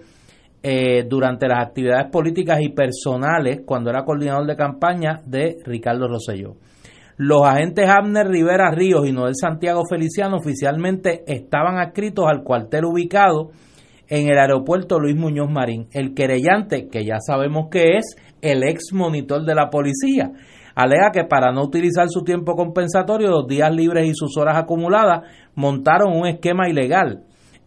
eh, 0.64 1.04
durante 1.04 1.48
las 1.48 1.60
actividades 1.60 2.10
políticas 2.10 2.62
y 2.62 2.70
personales 2.70 3.64
cuando 3.66 3.90
era 3.90 4.06
coordinador 4.06 4.48
de 4.48 4.56
campaña 4.56 5.22
de 5.26 5.58
Ricardo 5.66 6.08
Rosselló. 6.08 6.56
Los 7.18 7.46
agentes 7.46 7.88
Abner 7.90 8.28
Rivera 8.28 8.72
Ríos 8.72 9.06
y 9.08 9.12
Noel 9.12 9.36
Santiago 9.36 9.84
Feliciano 9.88 10.38
oficialmente 10.38 11.24
estaban 11.28 11.78
adscritos 11.78 12.26
al 12.28 12.44
cuartel 12.44 12.86
ubicado 12.86 13.52
en 14.08 14.30
el 14.30 14.38
aeropuerto 14.38 15.00
Luis 15.00 15.16
Muñoz 15.16 15.50
Marín. 15.50 15.88
El 15.92 16.14
querellante, 16.14 16.88
que 16.88 17.06
ya 17.06 17.18
sabemos 17.20 17.68
que 17.70 17.98
es 17.98 18.16
el 18.42 18.64
ex 18.64 18.94
monitor 18.94 19.46
de 19.46 19.56
la 19.56 19.70
policía, 19.70 20.32
alega 20.76 21.12
que 21.12 21.26
para 21.26 21.52
no 21.52 21.64
utilizar 21.64 22.08
su 22.10 22.24
tiempo 22.24 22.56
compensatorio, 22.56 23.30
los 23.30 23.48
días 23.48 23.74
libres 23.74 24.08
y 24.08 24.14
sus 24.16 24.38
horas 24.38 24.58
acumuladas, 24.58 25.22
montaron 25.56 26.16
un 26.16 26.26
esquema 26.26 26.70
ilegal. 26.70 27.24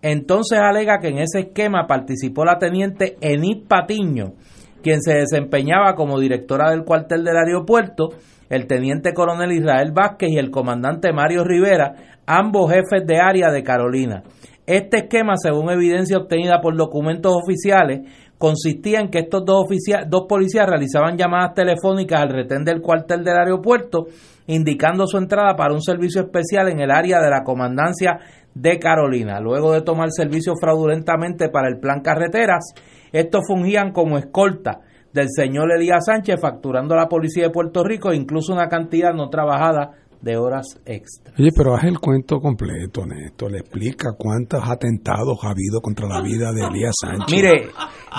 Entonces 0.08 0.60
alega 0.60 1.00
que 1.00 1.08
en 1.08 1.18
ese 1.18 1.40
esquema 1.40 1.88
participó 1.88 2.44
la 2.44 2.58
teniente 2.58 3.16
Enid 3.20 3.66
Patiño, 3.66 4.34
quien 4.80 5.02
se 5.02 5.14
desempeñaba 5.14 5.96
como 5.96 6.20
directora 6.20 6.70
del 6.70 6.84
cuartel 6.84 7.24
del 7.24 7.36
aeropuerto, 7.36 8.10
el 8.48 8.68
teniente 8.68 9.12
coronel 9.12 9.50
Israel 9.50 9.90
Vázquez 9.92 10.30
y 10.30 10.38
el 10.38 10.52
comandante 10.52 11.12
Mario 11.12 11.42
Rivera, 11.42 12.20
ambos 12.24 12.70
jefes 12.70 13.04
de 13.04 13.18
área 13.18 13.50
de 13.50 13.64
Carolina. 13.64 14.22
Este 14.64 14.98
esquema, 14.98 15.34
según 15.38 15.70
evidencia 15.70 16.18
obtenida 16.18 16.60
por 16.60 16.76
documentos 16.76 17.32
oficiales, 17.34 18.02
consistía 18.38 19.00
en 19.00 19.10
que 19.10 19.18
estos 19.18 19.44
dos, 19.44 19.66
dos 20.06 20.26
policías 20.28 20.68
realizaban 20.68 21.16
llamadas 21.16 21.54
telefónicas 21.54 22.20
al 22.20 22.28
retén 22.28 22.62
del 22.62 22.80
cuartel 22.80 23.24
del 23.24 23.38
aeropuerto, 23.38 24.06
indicando 24.46 25.08
su 25.08 25.18
entrada 25.18 25.56
para 25.56 25.74
un 25.74 25.82
servicio 25.82 26.22
especial 26.22 26.68
en 26.68 26.78
el 26.78 26.92
área 26.92 27.20
de 27.20 27.30
la 27.30 27.42
comandancia 27.42 28.20
de 28.56 28.78
Carolina. 28.78 29.38
Luego 29.38 29.72
de 29.72 29.82
tomar 29.82 30.08
servicio 30.10 30.54
fraudulentamente 30.58 31.50
para 31.50 31.68
el 31.68 31.78
plan 31.78 32.00
carreteras, 32.00 32.72
estos 33.12 33.42
fungían 33.46 33.92
como 33.92 34.16
escolta 34.16 34.80
del 35.12 35.28
señor 35.30 35.70
Elías 35.72 36.06
Sánchez, 36.06 36.40
facturando 36.40 36.94
a 36.94 36.98
la 36.98 37.08
policía 37.08 37.44
de 37.44 37.50
Puerto 37.50 37.84
Rico 37.84 38.12
incluso 38.12 38.52
una 38.52 38.68
cantidad 38.68 39.12
no 39.12 39.28
trabajada 39.28 39.92
de 40.22 40.36
horas 40.38 40.80
extra. 40.86 41.34
Oye, 41.38 41.50
pero 41.54 41.74
haz 41.74 41.84
el 41.84 41.98
cuento 41.98 42.40
completo, 42.40 43.04
Néstor. 43.06 43.52
Le 43.52 43.58
explica 43.58 44.12
cuántos 44.16 44.62
atentados 44.66 45.38
ha 45.42 45.50
habido 45.50 45.80
contra 45.82 46.08
la 46.08 46.22
vida 46.22 46.50
de 46.52 46.66
Elías 46.66 46.94
Sánchez. 46.98 47.26
Mire, 47.30 47.68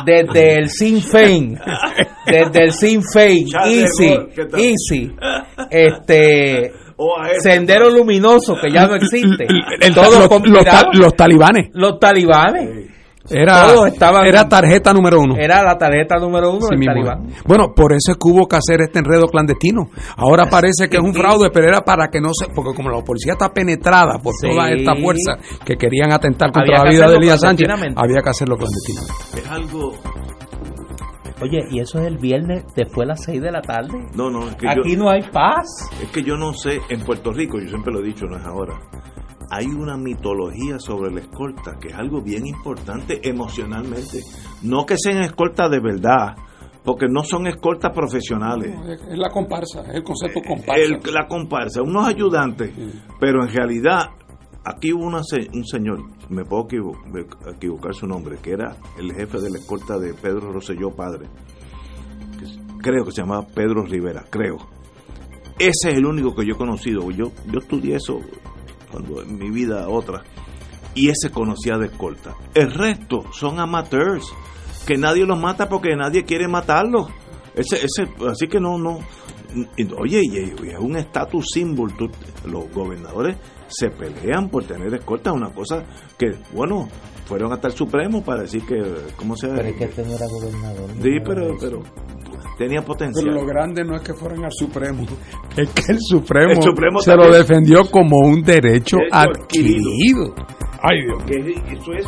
desde 0.05 0.59
el 0.59 0.69
Sinn 0.69 1.01
Féin, 1.01 1.57
desde 2.25 2.63
el 2.63 2.71
Sinn 2.71 3.01
Féin, 3.01 3.47
Ya 3.47 3.67
Easy, 3.67 5.11
llegó, 5.71 6.86
este. 7.27 7.51
Sendero 7.51 7.89
Luminoso, 7.89 8.55
que 8.61 8.71
ya 8.73 8.87
no 8.87 8.95
existe, 8.95 9.45
El- 9.81 9.93
todos 9.93 10.19
los, 10.29 10.49
los 10.49 10.65
ta- 10.65 10.89
los 10.93 11.13
talibanes. 11.15 11.69
los 11.73 11.99
talibanes, 11.99 12.87
Era, 13.29 13.67
todos 13.67 13.87
estaban- 13.89 14.25
era 14.25 14.47
tarjeta 14.47 14.93
número 14.93 15.19
uno. 15.19 15.35
era 15.37 15.61
la 15.61 15.77
tarjeta 15.77 16.15
número 16.17 16.49
uno 16.51 16.61
Sí 16.61 16.75
del 16.75 16.85
talibán. 16.85 17.27
Bueno, 17.45 17.73
por 17.75 17.91
eso 17.91 18.11
es 18.13 18.17
que 18.17 18.27
hubo 18.31 18.47
que 18.47 18.55
hacer 18.55 18.81
este 18.81 18.99
enredo 18.99 19.27
clandestino. 19.27 19.89
Ahora 20.15 20.45
parece 20.49 20.87
que 20.89 20.95
es 20.97 21.03
un 21.03 21.13
fraude, 21.13 21.49
pero 21.53 21.67
era 21.67 21.81
para 21.81 22.07
que 22.07 22.19
no 22.21 22.29
se... 22.33 22.47
Porque 22.55 22.73
como 22.73 22.89
la 22.89 23.03
policía 23.03 23.33
está 23.33 23.49
penetrada 23.53 24.17
por 24.23 24.33
Sí. 24.41 24.47
toda 24.49 24.71
esta 24.71 24.95
fuerza 24.95 25.33
que 25.65 25.75
querían 25.75 26.11
atentar 26.13 26.51
contra 26.53 26.79
Había 26.79 26.83
la 26.85 26.89
vida 26.91 27.09
de 27.09 27.17
Elías 27.17 27.41
Sánchez, 27.41 27.67
había 27.95 28.21
que 28.21 28.29
hacerlo 28.29 28.55
clandestinamente. 28.57 29.13
Es 29.35 29.47
algo. 29.49 29.93
Oye, 31.41 31.59
y 31.69 31.79
eso 31.79 31.99
es 31.99 32.07
el 32.07 32.17
viernes 32.17 32.63
después 32.75 33.05
de 33.05 33.13
las 33.13 33.23
6 33.23 33.41
de 33.41 33.51
la 33.51 33.61
tarde. 33.61 34.07
No, 34.15 34.29
no, 34.29 34.49
es 34.49 34.55
que 34.55 34.67
Aquí 34.69 34.93
yo, 34.95 34.97
no 35.03 35.09
hay 35.09 35.21
paz. 35.23 35.65
es 36.01 36.09
que 36.09 36.23
yo 36.23 36.35
no 36.35 36.53
sé, 36.53 36.79
en 36.89 37.01
Puerto 37.01 37.31
Rico, 37.31 37.59
yo 37.59 37.67
siempre 37.69 37.93
lo 37.93 37.99
he 37.99 38.03
dicho, 38.05 38.25
no 38.25 38.37
es 38.37 38.45
ahora, 38.45 38.73
hay 39.51 39.67
una 39.67 39.97
mitología 39.97 40.79
sobre 40.79 41.11
la 41.13 41.21
escolta 41.21 41.77
que 41.79 41.89
es 41.89 41.93
algo 41.95 42.21
bien 42.21 42.45
importante 42.47 43.19
emocionalmente. 43.27 44.19
No 44.63 44.85
que 44.85 44.95
sean 44.97 45.21
escoltas 45.21 45.69
de 45.69 45.79
verdad, 45.79 46.35
porque 46.83 47.05
no 47.09 47.23
son 47.23 47.47
escoltas 47.47 47.91
profesionales. 47.93 48.73
Es 49.09 49.17
la 49.17 49.29
comparsa, 49.29 49.81
es 49.81 49.95
el 49.95 50.03
concepto 50.03 50.41
comparsa. 50.45 50.81
El- 50.81 50.99
la 51.13 51.27
comparsa, 51.27 51.81
unos 51.81 52.07
ayudantes, 52.07 52.71
pero 53.19 53.43
en 53.43 53.53
realidad 53.53 54.09
aquí 54.69 54.93
hubo 54.93 55.05
un 55.05 55.65
señor, 55.65 55.99
me 56.29 56.43
puedo 56.45 56.67
equivocar 57.53 57.93
su 57.93 58.05
nombre, 58.07 58.37
que 58.41 58.51
era 58.51 58.75
el 58.99 59.13
jefe 59.13 59.39
de 59.39 59.49
la 59.49 59.57
escolta 59.59 59.97
de 59.97 60.13
Pedro 60.13 60.51
Rosselló 60.51 60.91
padre, 60.91 61.27
creo 62.81 63.05
que 63.05 63.11
se 63.11 63.21
llamaba 63.21 63.45
Pedro 63.47 63.83
Rivera, 63.83 64.23
creo. 64.29 64.57
Ese 65.59 65.89
es 65.89 65.95
el 65.97 66.05
único 66.05 66.35
que 66.35 66.45
yo 66.45 66.53
he 66.53 66.57
conocido, 66.57 67.09
yo, 67.11 67.31
yo 67.51 67.59
estudié 67.59 67.95
eso 67.95 68.19
cuando 68.91 69.21
en 69.23 69.37
mi 69.37 69.49
vida 69.49 69.87
otra, 69.89 70.23
y 70.93 71.09
ese 71.09 71.29
conocía 71.31 71.77
de 71.77 71.87
escolta. 71.87 72.35
El 72.53 72.71
resto 72.71 73.31
son 73.33 73.59
amateurs, 73.59 74.31
que 74.85 74.97
nadie 74.97 75.25
los 75.25 75.39
mata 75.39 75.67
porque 75.67 75.95
nadie 75.95 76.23
quiere 76.23 76.47
matarlos. 76.47 77.09
Ese, 77.55 77.77
ese, 77.85 78.07
así 78.29 78.47
que 78.47 78.59
no, 78.59 78.77
no. 78.77 78.99
Oye, 79.99 80.21
y, 80.23 80.37
es 80.69 80.79
un 80.79 80.95
status 80.97 81.45
symbol. 81.53 81.91
tú- 81.97 82.09
los 82.45 82.71
gobernadores 82.71 83.35
se 83.67 83.89
pelean 83.89 84.49
por 84.49 84.65
tener 84.65 84.93
escolta, 84.93 85.31
una 85.31 85.51
cosa 85.51 85.83
que, 86.17 86.31
bueno, 86.53 86.87
fueron 87.25 87.51
hasta 87.51 87.67
el 87.67 87.73
Supremo 87.73 88.23
para 88.23 88.41
decir 88.41 88.63
que, 88.65 88.81
¿cómo 89.15 89.35
se 89.35 89.47
Pero 89.47 89.67
es 89.67 89.75
que 89.75 89.83
este 89.85 90.03
no 90.03 90.13
era 90.13 90.25
gobernador. 90.27 90.89
no 90.95 91.01
Sí, 91.01 91.09
era 91.09 91.23
pero, 91.25 91.57
pero 91.59 91.83
tenía 92.57 92.81
potencial. 92.81 93.25
Pero 93.25 93.41
lo 93.41 93.45
grande 93.45 93.83
no 93.83 93.95
es 93.95 94.01
que 94.01 94.13
fueran 94.13 94.43
al 94.43 94.51
Supremo, 94.51 95.03
es 95.57 95.69
que 95.69 95.91
el 95.91 95.99
Supremo, 95.99 96.51
El 96.53 96.61
Supremo 96.61 96.99
se 97.01 97.15
lo 97.15 97.29
defendió 97.31 97.83
como 97.91 98.17
un 98.17 98.41
derecho 98.41 98.97
Derecho 98.97 99.15
adquirido. 99.15 100.35
Ay, 100.81 101.01
Dios. 101.03 101.23
Que 101.23 101.73
eso 101.73 101.93
es 101.93 102.05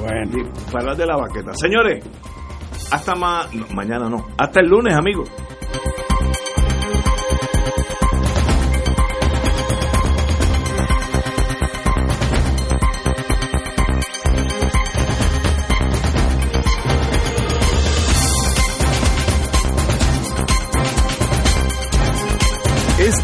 bueno. 0.00 0.50
parar 0.72 0.96
de 0.96 1.06
la 1.06 1.16
baqueta. 1.16 1.52
Señores, 1.54 2.04
hasta 2.90 3.14
más, 3.14 3.48
mañana 3.72 4.08
no, 4.08 4.26
hasta 4.36 4.60
el 4.60 4.68
lunes, 4.68 4.94
amigos. 4.94 5.30